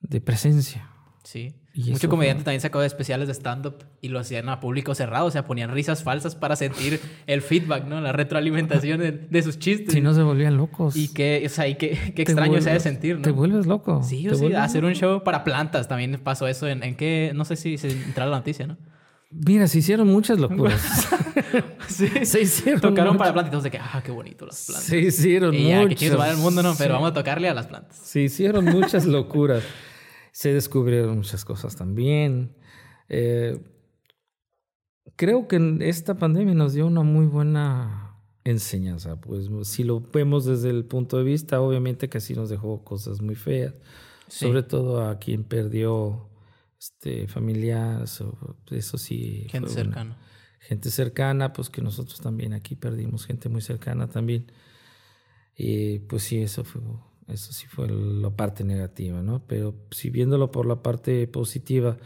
de 0.00 0.20
presencia. 0.20 0.90
Sí. 1.22 1.54
Mucho 1.76 2.08
comediante 2.08 2.44
también 2.44 2.60
sacó 2.60 2.80
de 2.80 2.86
especiales 2.86 3.28
de 3.28 3.34
stand-up 3.34 3.84
y 4.00 4.08
lo 4.08 4.18
hacían 4.18 4.48
a 4.48 4.60
público 4.60 4.94
cerrado, 4.94 5.26
o 5.26 5.30
sea, 5.30 5.44
ponían 5.44 5.70
risas 5.70 6.02
falsas 6.02 6.34
para 6.34 6.56
sentir 6.56 7.00
el 7.26 7.42
feedback, 7.42 7.84
¿no? 7.86 8.00
La 8.00 8.12
retroalimentación 8.12 9.00
de, 9.30 9.42
sus 9.42 9.58
chistes. 9.58 9.92
Si 9.92 10.00
no 10.00 10.14
se 10.14 10.22
volvían 10.22 10.56
locos. 10.56 10.96
Y 10.96 11.12
qué, 11.12 11.42
o 11.44 11.48
sea, 11.48 11.68
y 11.68 11.74
qué, 11.74 12.12
qué 12.14 12.22
extraño 12.22 12.60
se 12.60 12.70
ha 12.70 12.74
de 12.74 12.80
sentir, 12.80 13.16
¿no? 13.16 13.22
Te 13.22 13.30
vuelves 13.30 13.66
loco. 13.66 14.02
Sí, 14.02 14.28
o 14.28 14.34
sí, 14.34 14.54
hacer 14.54 14.84
un 14.84 14.94
show 14.94 15.22
para 15.22 15.44
plantas 15.44 15.88
también 15.88 16.18
pasó 16.22 16.48
eso. 16.48 16.66
¿En, 16.66 16.82
en 16.82 16.96
qué? 16.96 17.32
No 17.34 17.44
sé 17.44 17.56
si 17.56 17.76
se 17.76 17.90
entró 17.90 18.24
la 18.24 18.38
noticia, 18.38 18.66
¿no? 18.66 18.76
Mira, 19.30 19.66
se 19.66 19.78
hicieron 19.78 20.06
muchas 20.08 20.38
locuras. 20.38 20.80
sí. 21.88 22.08
Se 22.24 22.40
hicieron. 22.40 22.80
Tocaron 22.80 23.16
para 23.16 23.32
plantas 23.32 23.62
de 23.62 23.70
que, 23.70 23.78
ah, 23.78 24.00
qué 24.04 24.10
bonito 24.10 24.46
las 24.46 24.66
plantas. 24.66 24.86
Se 24.86 24.98
hicieron 24.98 25.54
y 25.54 25.68
ya, 25.68 25.82
muchas. 25.82 25.98
Que 25.98 26.10
va 26.10 26.30
el 26.30 26.36
mundo, 26.36 26.62
¿no? 26.62 26.74
Pero 26.76 26.94
vamos 26.94 27.10
a 27.10 27.14
tocarle 27.14 27.48
a 27.48 27.54
las 27.54 27.66
plantas. 27.66 27.96
Se 27.96 28.22
hicieron 28.22 28.64
muchas 28.64 29.04
locuras 29.04 29.62
se 30.36 30.52
descubrieron 30.52 31.16
muchas 31.16 31.46
cosas 31.46 31.76
también. 31.76 32.54
Eh, 33.08 33.58
creo 35.16 35.48
que 35.48 35.78
esta 35.80 36.18
pandemia 36.18 36.52
nos 36.52 36.74
dio 36.74 36.86
una 36.86 37.02
muy 37.02 37.24
buena 37.24 38.20
enseñanza, 38.44 39.18
pues 39.18 39.48
si 39.66 39.82
lo 39.82 39.98
vemos 39.98 40.44
desde 40.44 40.68
el 40.68 40.84
punto 40.84 41.16
de 41.16 41.24
vista, 41.24 41.62
obviamente 41.62 42.10
que 42.10 42.20
sí 42.20 42.34
nos 42.34 42.50
dejó 42.50 42.84
cosas 42.84 43.22
muy 43.22 43.34
feas, 43.34 43.72
sobre 44.28 44.62
todo 44.62 45.08
a 45.08 45.18
quien 45.18 45.42
perdió 45.42 46.28
este, 46.78 47.28
familiares, 47.28 48.22
eso 48.72 48.98
sí. 48.98 49.46
Gente 49.48 49.70
cercana. 49.70 50.18
gente 50.60 50.90
cercana, 50.90 51.54
pues 51.54 51.70
que 51.70 51.80
nosotros 51.80 52.20
también 52.20 52.52
aquí 52.52 52.76
perdimos 52.76 53.24
gente 53.24 53.48
muy 53.48 53.62
cercana 53.62 54.10
también. 54.10 54.52
Y 55.56 56.00
pues 56.00 56.24
sí, 56.24 56.42
eso 56.42 56.62
fue 56.62 56.82
eso 57.28 57.52
sí 57.52 57.66
fue 57.66 57.88
la 57.88 58.30
parte 58.30 58.64
negativa, 58.64 59.20
¿no? 59.22 59.42
Pero 59.46 59.74
si 59.90 60.10
viéndolo 60.10 60.50
por 60.50 60.66
la 60.66 60.82
parte 60.82 61.26
positiva, 61.26 61.96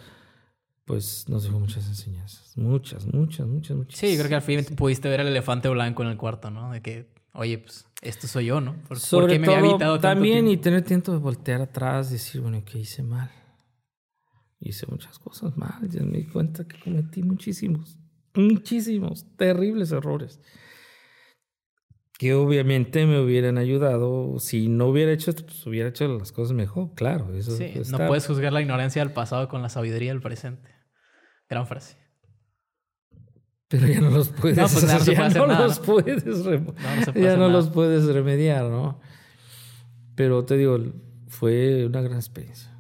pues 0.85 1.29
nos 1.29 1.45
dejó 1.45 1.61
muchas 1.61 1.87
enseñanzas. 1.87 2.57
Muchas, 2.57 3.07
muchas, 3.07 3.47
muchas, 3.47 3.77
muchas. 3.77 3.99
Sí, 3.99 4.17
creo 4.17 4.29
que 4.29 4.35
al 4.35 4.43
fin 4.43 4.65
pudiste 4.77 5.09
ver 5.09 5.21
el 5.21 5.29
elefante 5.29 5.69
blanco 5.69 6.03
en 6.03 6.09
el 6.09 6.17
cuarto, 6.17 6.51
¿no? 6.51 6.73
De 6.73 6.81
que, 6.81 7.07
oye, 7.33 7.59
pues 7.59 7.87
esto 8.03 8.27
soy 8.27 8.47
yo, 8.47 8.61
¿no? 8.61 8.75
¿Por, 8.89 8.99
Sobre 8.99 9.39
me 9.39 9.47
todo, 9.47 9.57
había 9.57 10.01
también 10.01 10.49
y 10.49 10.57
tener 10.57 10.83
tiempo 10.83 11.13
de 11.13 11.19
voltear 11.19 11.61
atrás, 11.61 12.11
y 12.11 12.15
decir, 12.15 12.41
bueno, 12.41 12.63
¿qué 12.65 12.79
hice 12.79 13.03
mal? 13.03 13.31
Hice 14.59 14.87
muchas 14.89 15.19
cosas 15.19 15.57
mal. 15.57 15.89
Ya 15.89 16.03
me 16.03 16.19
di 16.19 16.25
cuenta 16.25 16.67
que 16.67 16.79
cometí 16.81 17.23
muchísimos, 17.23 17.99
muchísimos 18.35 19.27
terribles 19.37 19.93
errores. 19.93 20.41
Que 22.21 22.35
obviamente 22.35 23.07
me 23.07 23.19
hubieran 23.19 23.57
ayudado. 23.57 24.39
Si 24.41 24.69
no 24.69 24.89
hubiera 24.89 25.11
hecho 25.11 25.31
esto, 25.31 25.47
pues 25.47 25.67
hubiera 25.67 25.89
hecho 25.89 26.07
las 26.07 26.33
cosas 26.33 26.53
mejor, 26.55 26.93
claro. 26.95 27.35
Eso 27.35 27.57
sí, 27.57 27.73
no 27.91 27.97
puedes 27.97 28.27
juzgar 28.27 28.53
la 28.53 28.61
ignorancia 28.61 29.03
del 29.03 29.15
pasado 29.15 29.49
con 29.49 29.63
la 29.63 29.71
sabiduría 29.71 30.13
del 30.13 30.21
presente. 30.21 30.69
Gran 31.49 31.67
frase. 31.67 31.97
Pero 33.69 33.87
ya 33.87 34.03
no 34.03 34.11
los 34.11 34.29
puedes, 34.29 34.59
no, 34.59 34.69
pues 34.69 35.07
ya 35.07 35.31
no 35.31 35.47
los 35.47 35.79
puedes, 35.79 36.23
ya 37.15 37.37
no 37.39 37.49
los 37.49 37.71
puedes 37.71 38.05
remediar, 38.05 38.65
¿no? 38.65 39.01
Pero 40.15 40.45
te 40.45 40.59
digo, 40.59 40.79
fue 41.27 41.87
una 41.87 42.03
gran 42.03 42.19
experiencia 42.19 42.71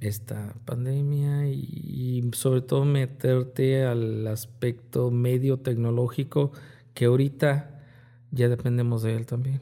esta 0.00 0.54
pandemia 0.66 1.48
y, 1.48 2.28
sobre 2.34 2.60
todo 2.60 2.84
meterte 2.84 3.82
al 3.82 4.26
aspecto 4.26 5.10
medio 5.10 5.60
tecnológico 5.60 6.52
que 6.92 7.06
ahorita 7.06 7.69
ya 8.30 8.48
dependemos 8.48 9.02
de 9.02 9.16
él 9.16 9.26
también. 9.26 9.60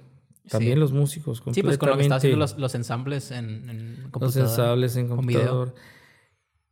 También 0.49 0.81
los 0.81 0.93
músicos. 0.93 1.43
Sí, 1.53 1.62
pues 1.62 1.78
con 1.78 1.90
lo 1.90 1.97
que 1.97 2.03
está 2.03 2.16
haciendo 2.16 2.47
los, 2.57 2.74
ensambles 2.74 3.31
en, 3.31 3.69
en 3.69 4.09
computador. 4.11 4.23
Los 4.23 4.36
ensambles 4.36 4.97
en 4.97 5.09
computador. 5.09 5.74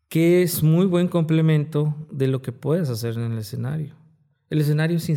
Que 0.08 0.42
es 0.42 0.62
muy 0.62 0.86
buen 0.86 1.08
complemento 1.08 1.94
de 2.10 2.28
lo 2.28 2.40
que 2.40 2.52
puedes 2.52 2.88
hacer 2.88 3.14
en 3.14 3.32
el 3.32 3.38
escenario. 3.38 3.94
El 4.48 4.60
escenario 4.60 4.96
es 4.96 5.08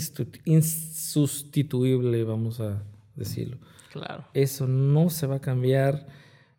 insustituible, 0.45 2.23
vamos 2.23 2.59
a 2.59 2.83
decirlo. 3.15 3.59
Claro. 3.91 4.25
Eso 4.33 4.67
no 4.67 5.09
se 5.09 5.27
va 5.27 5.35
a 5.35 5.41
cambiar. 5.41 6.07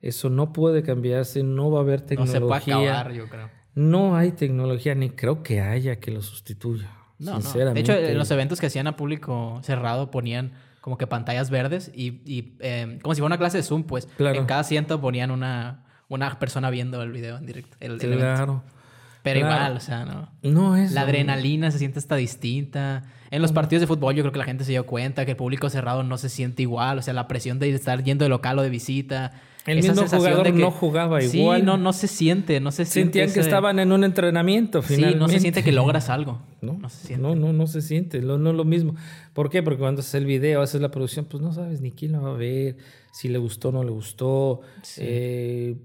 Eso 0.00 0.30
no 0.30 0.52
puede 0.52 0.82
cambiarse. 0.82 1.42
No 1.42 1.70
va 1.70 1.80
a 1.80 1.82
haber 1.82 2.00
tecnología. 2.02 2.40
No 2.40 2.46
se 2.46 2.64
puede 2.70 2.86
acabar, 2.86 3.12
yo 3.12 3.28
creo. 3.28 3.50
No 3.74 4.16
hay 4.16 4.32
tecnología, 4.32 4.94
ni 4.94 5.10
creo 5.10 5.42
que 5.42 5.60
haya 5.60 6.00
que 6.00 6.10
lo 6.10 6.22
sustituya. 6.22 6.99
No, 7.20 7.38
No. 7.38 7.52
De 7.52 7.80
hecho, 7.80 7.92
en 7.92 8.18
los 8.18 8.30
eventos 8.30 8.60
que 8.60 8.66
hacían 8.66 8.86
a 8.86 8.96
público 8.96 9.60
cerrado 9.62 10.10
ponían 10.10 10.52
como 10.80 10.96
que 10.96 11.06
pantallas 11.06 11.50
verdes 11.50 11.90
y, 11.94 12.22
y 12.24 12.54
eh, 12.60 12.98
como 13.02 13.14
si 13.14 13.20
fuera 13.20 13.34
una 13.34 13.38
clase 13.38 13.58
de 13.58 13.62
Zoom, 13.62 13.84
pues. 13.84 14.08
En 14.18 14.46
cada 14.46 14.60
asiento 14.60 15.00
ponían 15.00 15.30
una, 15.30 15.84
una 16.08 16.38
persona 16.38 16.70
viendo 16.70 17.02
el 17.02 17.12
video 17.12 17.36
en 17.36 17.46
directo. 17.46 17.76
El, 17.80 17.98
claro. 17.98 18.64
Pero 19.22 19.40
igual, 19.40 19.76
o 19.76 19.80
sea, 19.80 20.04
no. 20.06 20.30
No 20.42 20.76
es. 20.76 20.92
La 20.92 21.02
adrenalina 21.02 21.70
se 21.70 21.78
siente 21.78 21.98
hasta 21.98 22.16
distinta. 22.16 23.02
En 23.30 23.42
los 23.42 23.52
partidos 23.52 23.80
de 23.82 23.86
fútbol 23.86 24.14
yo 24.14 24.22
creo 24.22 24.32
que 24.32 24.38
la 24.38 24.44
gente 24.44 24.64
se 24.64 24.72
dio 24.72 24.86
cuenta 24.86 25.26
que 25.26 25.32
el 25.32 25.36
público 25.36 25.68
cerrado 25.68 26.02
no 26.02 26.16
se 26.16 26.30
siente 26.30 26.62
igual. 26.62 26.98
O 26.98 27.02
sea, 27.02 27.12
la 27.12 27.28
presión 27.28 27.58
de 27.58 27.70
estar 27.74 28.02
yendo 28.02 28.24
de 28.24 28.30
local 28.30 28.58
o 28.58 28.62
de 28.62 28.70
visita 28.70 29.32
el 29.66 29.76
mismo 29.82 30.06
jugador 30.06 30.54
no 30.54 30.70
jugaba 30.70 31.22
igual. 31.22 31.60
Sí, 31.60 31.66
no, 31.66 31.76
no 31.76 31.92
se 31.92 32.08
siente, 32.08 32.60
no 32.60 32.70
se 32.72 32.84
Sentían 32.86 33.30
que 33.30 33.40
estaban 33.40 33.78
en 33.78 33.92
un 33.92 34.04
entrenamiento 34.04 34.80
finalmente. 34.82 35.18
Sí, 35.18 35.20
no 35.20 35.28
se 35.28 35.40
siente 35.40 35.62
que 35.62 35.72
logras 35.72 36.08
algo. 36.08 36.40
No, 36.62 36.74
no 36.74 36.88
se 36.88 37.06
siente. 37.06 37.22
No, 37.22 37.34
no, 37.34 37.52
no 37.52 37.66
se 37.66 37.82
siente. 37.82 38.20
No, 38.20 38.38
no 38.38 38.50
es 38.50 38.56
lo 38.56 38.64
mismo. 38.64 38.94
¿Por 39.34 39.50
qué? 39.50 39.62
Porque 39.62 39.78
cuando 39.78 40.00
haces 40.00 40.14
el 40.14 40.24
video, 40.24 40.62
haces 40.62 40.80
la 40.80 40.90
producción, 40.90 41.26
pues 41.26 41.42
no 41.42 41.52
sabes 41.52 41.80
ni 41.80 41.92
quién 41.92 42.12
lo 42.12 42.22
va 42.22 42.30
a 42.30 42.36
ver, 42.36 42.76
si 43.12 43.28
le 43.28 43.38
gustó 43.38 43.68
o 43.68 43.72
no 43.72 43.84
le 43.84 43.90
gustó. 43.90 44.62
Eh, 44.96 45.76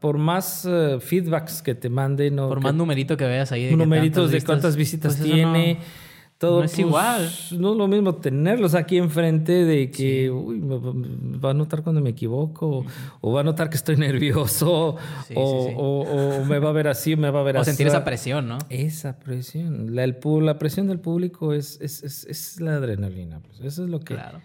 por 0.00 0.18
más 0.18 0.66
eh, 0.68 0.98
feedbacks 1.00 1.62
que 1.62 1.74
te 1.74 1.88
manden. 1.88 2.36
Por 2.36 2.60
más 2.60 2.74
numerito 2.74 3.16
que 3.16 3.24
veas 3.24 3.50
ahí. 3.52 3.66
De 3.66 3.76
numeritos 3.76 4.30
de 4.30 4.42
cuántas 4.42 4.76
visitas 4.76 5.16
pues 5.16 5.30
tiene 5.30 5.78
todo 6.38 6.58
no 6.58 6.64
es 6.64 6.78
igual. 6.78 7.30
No 7.52 7.72
es 7.72 7.76
lo 7.78 7.88
mismo 7.88 8.16
tenerlos 8.16 8.74
aquí 8.74 8.98
enfrente 8.98 9.64
de 9.64 9.90
que 9.90 10.30
uy, 10.30 10.60
va 10.62 11.50
a 11.50 11.54
notar 11.54 11.82
cuando 11.82 12.00
me 12.00 12.10
equivoco, 12.10 12.84
o 13.20 13.32
va 13.32 13.40
a 13.40 13.44
notar 13.44 13.70
que 13.70 13.76
estoy 13.76 13.96
nervioso, 13.96 14.96
o, 15.34 16.44
me 16.46 16.58
va 16.58 16.68
a 16.68 16.72
ver 16.72 16.88
así, 16.88 17.16
me 17.16 17.30
va 17.30 17.40
a 17.40 17.42
ver 17.42 17.56
así. 17.58 17.70
O 17.70 17.72
sentir 17.72 17.86
esa 17.86 18.04
presión, 18.04 18.48
¿no? 18.48 18.58
Esa 18.68 19.18
presión. 19.18 19.94
La, 19.94 20.04
el, 20.04 20.18
la 20.42 20.58
presión 20.58 20.86
del 20.88 21.00
público 21.00 21.54
es, 21.54 21.80
es, 21.80 22.02
es, 22.02 22.60
la 22.60 22.76
adrenalina. 22.76 23.40
Pues. 23.40 23.60
Eso 23.60 23.84
es 23.84 23.90
lo 23.90 24.00
que. 24.00 24.14
Claro. 24.14 24.40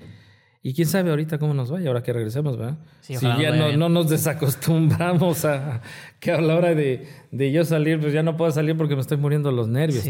Y 0.64 0.76
quién 0.76 0.88
sabe 0.88 1.10
ahorita 1.10 1.40
cómo 1.40 1.56
nos 1.56 1.72
vaya, 1.72 1.88
ahora 1.88 2.04
que 2.04 2.14
regresemos, 2.14 2.56
¿verdad? 2.56 2.78
si 3.02 3.16
ya 3.16 3.52
no, 3.52 3.76
no, 3.78 3.90
nos 3.90 4.10
desacostumbramos 4.10 5.44
a 5.44 5.82
que 6.20 6.32
a 6.32 6.40
la 6.40 6.56
hora 6.56 6.76
de, 6.76 7.08
de, 7.32 7.52
yo 7.52 7.66
salir, 7.66 8.00
pues 8.00 8.14
ya 8.14 8.22
no 8.22 8.38
puedo 8.38 8.52
salir 8.52 8.78
porque 8.78 8.94
me 8.94 9.02
estoy 9.02 9.18
muriendo 9.18 9.52
los 9.52 9.68
nervios. 9.68 10.06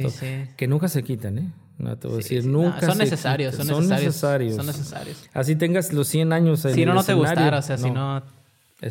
Que 0.58 0.68
nunca 0.68 0.90
se 0.90 1.04
quitan, 1.04 1.38
¿eh? 1.38 1.54
No 1.78 1.98
te 1.98 2.08
voy 2.08 2.16
a 2.16 2.18
decir, 2.18 2.46
nunca. 2.46 2.82
son, 2.82 2.98
necesarios, 2.98 3.56
son, 3.56 3.66
necesarios, 3.88 4.56
son 4.56 4.66
necesarios. 4.66 5.30
Así 5.34 5.56
tengas 5.56 5.94
los 5.94 6.10
100 6.10 6.34
años. 6.34 6.66
En 6.66 6.74
si 6.76 6.86
no, 6.86 6.96
no 6.96 7.04
te 7.04 7.14
gustara, 7.14 7.60
o 7.60 7.62
sea, 7.62 7.78
si 7.78 7.90
no, 7.90 8.22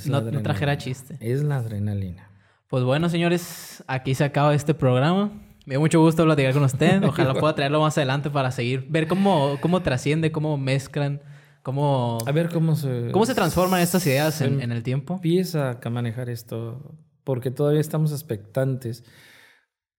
no, 0.07 0.43
trajera 0.43 0.78
chiste. 0.78 1.19
Es 1.20 1.43
la 1.43 1.57
adrenalina. 1.57 2.31
Pues 2.69 2.85
bueno, 2.85 3.11
señores, 3.11 3.85
aquí 3.87 4.15
se 4.15 4.24
acaba 4.24 4.55
este 4.55 4.73
programa. 4.73 5.31
Me 5.66 5.74
dio 5.74 5.81
mucho 5.81 6.01
gusto 6.01 6.24
platicar 6.24 6.55
con 6.55 6.62
usted. 6.62 7.05
Ojalá 7.05 7.35
pueda 7.39 7.55
traerlo 7.55 7.82
más 7.82 7.99
adelante 7.99 8.31
para 8.31 8.51
seguir, 8.51 8.87
ver 8.89 9.07
cómo, 9.07 9.59
cómo 9.61 9.82
trasciende, 9.82 10.32
cómo 10.32 10.57
mezclan 10.57 11.20
¿Cómo, 11.62 12.19
a 12.24 12.32
ver 12.32 12.49
cómo 12.49 12.74
se... 12.74 13.11
¿Cómo 13.12 13.27
se 13.27 13.35
transforman 13.35 13.81
estas 13.81 14.07
ideas 14.07 14.41
en, 14.41 14.62
en, 14.62 14.73
el 14.73 14.82
tiempo? 14.82 15.15
Empieza 15.15 15.78
a 15.82 15.91
manejar 15.91 16.31
esto, 16.31 16.97
porque 17.23 17.51
todavía 17.51 17.81
estamos 17.81 18.12
expectantes. 18.12 19.05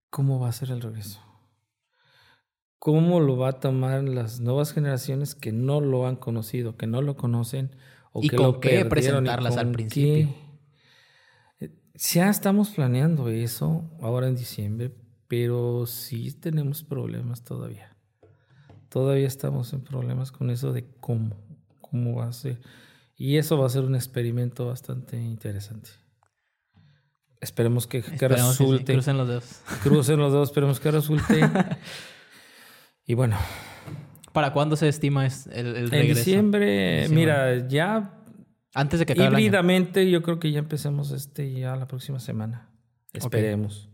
¿Cómo 0.10 0.40
va 0.40 0.50
a 0.50 0.54
ser 0.54 0.72
el 0.72 0.82
regreso? 0.82 1.22
¿Cómo 2.80 3.20
lo 3.20 3.38
va 3.38 3.50
a 3.50 3.60
tomar 3.60 4.04
las 4.04 4.40
nuevas 4.40 4.74
generaciones 4.74 5.36
que 5.36 5.52
no 5.52 5.82
lo 5.82 6.08
han 6.08 6.16
conocido, 6.16 6.78
que 6.78 6.88
no 6.88 7.04
lo 7.04 7.16
conocen? 7.16 7.76
O 8.12 8.24
¿Y 8.24 8.30
que 8.30 8.38
con 8.38 8.46
lo 8.48 8.60
qué 8.60 8.84
presentarlas 8.86 9.56
al 9.58 9.72
principio? 9.72 10.34
Ya 11.94 12.32
estamos 12.32 12.72
planeando 12.72 13.30
eso 13.30 13.84
ahora 14.02 14.28
en 14.28 14.36
diciembre, 14.36 14.92
pero 15.28 15.86
sí 15.86 16.32
tenemos 16.32 16.84
problemas 16.84 17.44
todavía. 17.44 17.96
Todavía 18.90 19.28
estamos 19.28 19.72
en 19.74 19.82
problemas 19.82 20.32
con 20.32 20.50
eso 20.50 20.74
de 20.74 20.90
cómo 21.00 21.51
cómo 21.92 22.16
va 22.16 22.28
a 22.28 22.34
ser. 22.34 22.60
Y 23.16 23.38
eso 23.38 23.58
va 23.58 23.68
a 23.68 23.70
ser 23.70 23.84
un 23.84 23.94
experimento 23.94 24.66
bastante 24.66 25.18
interesante. 25.18 25.92
Esperemos 27.40 27.86
que, 27.86 28.02
resulte. 28.02 28.94
crucen 28.94 29.18
los 29.18 29.28
dedos. 29.28 29.62
Crucen 29.84 30.20
los 30.20 30.32
dedos, 30.32 30.50
esperemos 30.50 30.80
que 30.80 30.92
resulte. 30.92 31.42
y 33.06 33.14
bueno. 33.14 33.38
¿Para 34.32 34.54
cuándo 34.54 34.76
se 34.76 34.88
estima 34.88 35.26
el, 35.26 35.32
el 35.52 35.92
regreso? 35.92 35.96
En 35.96 36.16
diciembre, 36.16 37.08
mira, 37.10 37.68
ya. 37.68 38.18
Antes 38.74 39.00
de 39.00 39.06
que 39.06 39.14
acabe 39.14 39.42
Híbridamente, 39.42 40.10
yo 40.10 40.22
creo 40.22 40.40
que 40.40 40.52
ya 40.52 40.60
empecemos 40.60 41.12
este 41.12 41.52
ya 41.52 41.76
la 41.76 41.88
próxima 41.88 42.20
semana. 42.20 42.70
Esperemos. 43.12 43.90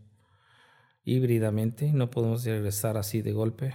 Híbridamente, 1.04 1.92
no 1.92 2.10
podemos 2.10 2.44
regresar 2.44 2.96
así 2.96 3.22
de 3.22 3.32
golpe 3.32 3.74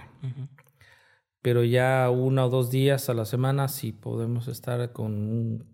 pero 1.44 1.62
ya 1.62 2.08
uno 2.08 2.46
o 2.46 2.48
dos 2.48 2.70
días 2.70 3.10
a 3.10 3.12
la 3.12 3.26
semana 3.26 3.68
sí 3.68 3.92
podemos 3.92 4.48
estar 4.48 4.92
con 4.92 5.12
un 5.12 5.66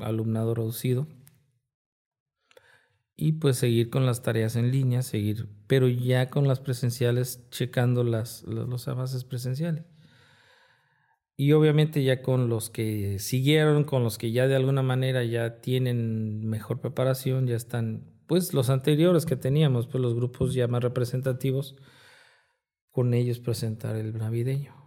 alumnado 0.00 0.56
reducido 0.56 1.06
y 3.14 3.34
pues 3.34 3.58
seguir 3.58 3.90
con 3.90 4.06
las 4.06 4.22
tareas 4.22 4.56
en 4.56 4.72
línea, 4.72 5.02
seguir, 5.02 5.48
pero 5.68 5.86
ya 5.86 6.30
con 6.30 6.48
las 6.48 6.58
presenciales, 6.58 7.48
checando 7.50 8.02
las, 8.02 8.42
los 8.42 8.88
avances 8.88 9.22
presenciales. 9.22 9.84
Y 11.36 11.52
obviamente 11.52 12.02
ya 12.02 12.20
con 12.20 12.48
los 12.48 12.68
que 12.68 13.20
siguieron, 13.20 13.84
con 13.84 14.02
los 14.02 14.18
que 14.18 14.32
ya 14.32 14.48
de 14.48 14.56
alguna 14.56 14.82
manera 14.82 15.22
ya 15.22 15.60
tienen 15.60 16.44
mejor 16.44 16.80
preparación, 16.80 17.46
ya 17.46 17.54
están, 17.54 18.10
pues 18.26 18.52
los 18.52 18.68
anteriores 18.68 19.26
que 19.26 19.36
teníamos, 19.36 19.86
pues 19.86 20.02
los 20.02 20.16
grupos 20.16 20.54
ya 20.54 20.66
más 20.66 20.82
representativos, 20.82 21.76
con 22.90 23.14
ellos 23.14 23.38
presentar 23.38 23.94
el 23.94 24.18
navideño. 24.18 24.83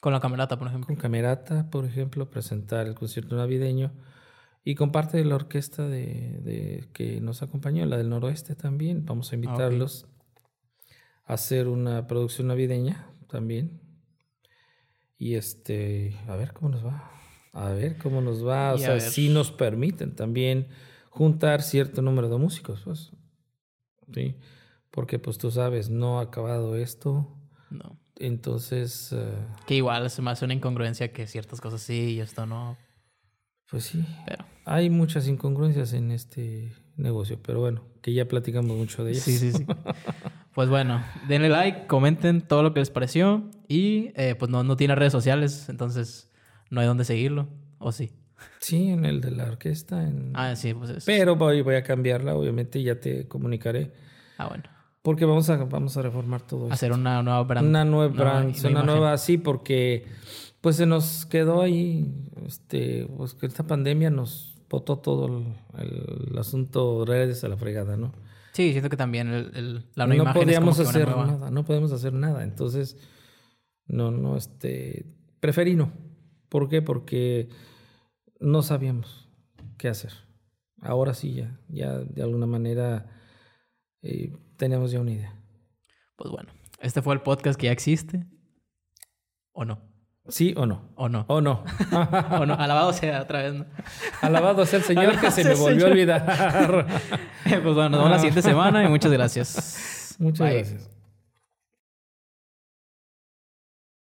Con 0.00 0.12
la 0.12 0.20
camerata, 0.20 0.58
por 0.58 0.68
ejemplo. 0.68 0.86
Con 0.86 0.96
camerata, 0.96 1.70
por 1.70 1.84
ejemplo, 1.84 2.30
presentar 2.30 2.86
el 2.86 2.94
concierto 2.94 3.36
navideño. 3.36 3.92
Y 4.64 4.74
con 4.74 4.92
parte 4.92 5.16
de 5.16 5.24
la 5.24 5.34
orquesta 5.34 5.88
de, 5.88 6.88
que 6.92 7.20
nos 7.20 7.42
acompañó, 7.42 7.86
la 7.86 7.96
del 7.96 8.10
noroeste 8.10 8.54
también. 8.54 9.04
Vamos 9.06 9.32
a 9.32 9.34
invitarlos 9.36 10.06
a 11.24 11.34
hacer 11.34 11.68
una 11.68 12.06
producción 12.06 12.48
navideña 12.48 13.10
también. 13.28 13.80
Y 15.16 15.34
este, 15.34 16.16
a 16.28 16.36
ver 16.36 16.52
cómo 16.52 16.70
nos 16.70 16.84
va. 16.84 17.10
A 17.52 17.70
ver 17.70 17.96
cómo 17.98 18.20
nos 18.20 18.46
va. 18.46 18.74
o 18.74 18.78
sea, 18.78 19.00
si 19.00 19.28
nos 19.30 19.50
permiten 19.50 20.14
también 20.14 20.68
juntar 21.08 21.62
cierto 21.62 22.02
número 22.02 22.28
de 22.28 22.36
músicos, 22.36 22.82
pues. 22.84 23.12
Sí. 24.12 24.36
Porque 24.90 25.18
pues 25.18 25.38
tú 25.38 25.50
sabes, 25.50 25.90
no 25.90 26.18
ha 26.18 26.22
acabado 26.22 26.76
esto. 26.76 27.36
No. 27.70 27.98
Entonces... 28.18 29.12
Eh, 29.12 29.32
que 29.66 29.76
igual 29.76 30.10
se 30.10 30.22
me 30.22 30.30
hace 30.30 30.44
una 30.44 30.54
incongruencia 30.54 31.12
que 31.12 31.26
ciertas 31.26 31.60
cosas 31.60 31.80
sí 31.80 32.14
y 32.14 32.20
esto 32.20 32.46
no. 32.46 32.76
Pues 33.70 33.84
sí. 33.84 34.04
Pero... 34.26 34.44
Hay 34.64 34.90
muchas 34.90 35.26
incongruencias 35.28 35.92
en 35.92 36.10
este 36.10 36.72
negocio, 36.96 37.38
pero 37.42 37.60
bueno, 37.60 37.84
que 38.02 38.12
ya 38.12 38.26
platicamos 38.26 38.76
mucho 38.76 39.04
de 39.04 39.12
ellas. 39.12 39.22
Sí, 39.22 39.38
sí, 39.38 39.52
sí. 39.52 39.66
pues 40.54 40.68
bueno, 40.68 41.02
denle 41.28 41.48
like, 41.48 41.86
comenten 41.86 42.42
todo 42.42 42.62
lo 42.62 42.74
que 42.74 42.80
les 42.80 42.90
pareció 42.90 43.48
y 43.68 44.10
eh, 44.14 44.34
pues 44.38 44.50
no, 44.50 44.64
no 44.64 44.76
tiene 44.76 44.94
redes 44.94 45.12
sociales, 45.12 45.68
entonces 45.68 46.30
no 46.70 46.80
hay 46.80 46.86
dónde 46.86 47.04
seguirlo, 47.04 47.48
¿o 47.78 47.92
sí? 47.92 48.12
Sí, 48.60 48.88
en 48.88 49.04
el 49.04 49.20
de 49.20 49.30
la 49.30 49.44
orquesta. 49.44 50.02
En... 50.02 50.32
Ah, 50.34 50.54
sí, 50.56 50.74
pues 50.74 50.90
eso. 50.90 51.06
Pero 51.06 51.36
voy, 51.36 51.62
voy 51.62 51.76
a 51.76 51.82
cambiarla, 51.82 52.34
obviamente, 52.34 52.82
ya 52.82 53.00
te 53.00 53.26
comunicaré. 53.26 53.92
Ah, 54.36 54.48
bueno. 54.48 54.64
Porque 55.08 55.24
vamos 55.24 55.48
a, 55.48 55.56
vamos 55.64 55.96
a 55.96 56.02
reformar 56.02 56.42
todo 56.42 56.70
Hacer 56.70 56.92
una 56.92 57.22
nueva 57.22 57.42
brand. 57.42 57.66
Una 57.66 57.82
nueva 57.82 58.12
brand, 58.12 58.54
una 58.66 58.82
nueva, 58.82 59.16
sí, 59.16 59.38
porque 59.38 60.04
pues 60.60 60.76
se 60.76 60.84
nos 60.84 61.24
quedó 61.24 61.62
ahí, 61.62 62.30
este, 62.46 63.08
pues 63.16 63.32
que 63.32 63.46
esta 63.46 63.66
pandemia 63.66 64.10
nos 64.10 64.60
botó 64.68 64.98
todo 64.98 65.26
el, 65.78 66.28
el 66.28 66.36
asunto 66.36 67.06
redes 67.06 67.42
a 67.42 67.48
la 67.48 67.56
fregada, 67.56 67.96
¿no? 67.96 68.12
Sí, 68.52 68.72
siento 68.72 68.90
que 68.90 68.98
también 68.98 69.28
el, 69.28 69.86
la 69.94 70.06
no 70.06 70.30
podíamos 70.34 70.78
hacer 70.78 71.08
nada, 71.08 71.50
no 71.50 71.64
podemos 71.64 71.90
hacer 71.92 72.12
nada. 72.12 72.44
Entonces, 72.44 72.98
no, 73.86 74.10
no, 74.10 74.36
este, 74.36 75.06
preferí 75.40 75.74
no. 75.74 75.90
¿Por 76.50 76.68
qué? 76.68 76.82
Porque 76.82 77.48
no 78.40 78.60
sabíamos 78.60 79.26
qué 79.78 79.88
hacer. 79.88 80.12
Ahora 80.82 81.14
sí 81.14 81.32
ya, 81.32 81.58
ya 81.70 81.98
de 81.98 82.22
alguna 82.22 82.44
manera 82.44 83.06
eh, 84.02 84.34
tenemos 84.58 84.90
ya 84.90 85.00
una 85.00 85.12
idea. 85.12 85.34
Pues 86.16 86.30
bueno, 86.30 86.50
este 86.80 87.00
fue 87.00 87.14
el 87.14 87.22
podcast 87.22 87.58
que 87.58 87.66
ya 87.66 87.72
existe. 87.72 88.26
¿O 89.52 89.64
no? 89.64 89.80
¿Sí 90.28 90.52
o 90.56 90.66
no? 90.66 90.90
¿O 90.96 91.08
no? 91.08 91.24
¿O 91.28 91.40
no? 91.40 91.64
¿O 92.38 92.44
no? 92.44 92.54
Alabado 92.54 92.92
sea 92.92 93.22
otra 93.22 93.42
vez. 93.42 93.54
¿no? 93.54 93.64
Alabado 94.20 94.66
sea 94.66 94.80
el 94.80 94.84
Señor 94.84 95.18
que 95.18 95.30
se 95.30 95.44
me 95.44 95.54
volvió 95.54 95.86
a 95.86 95.90
olvidar. 95.90 96.86
pues 97.44 97.62
bueno, 97.62 97.88
nos 97.88 97.98
vemos 97.98 98.10
la 98.10 98.18
siguiente 98.18 98.42
semana 98.42 98.84
y 98.84 98.88
muchas 98.88 99.10
gracias. 99.10 100.16
Muchas 100.18 100.52
gracias. 100.52 100.97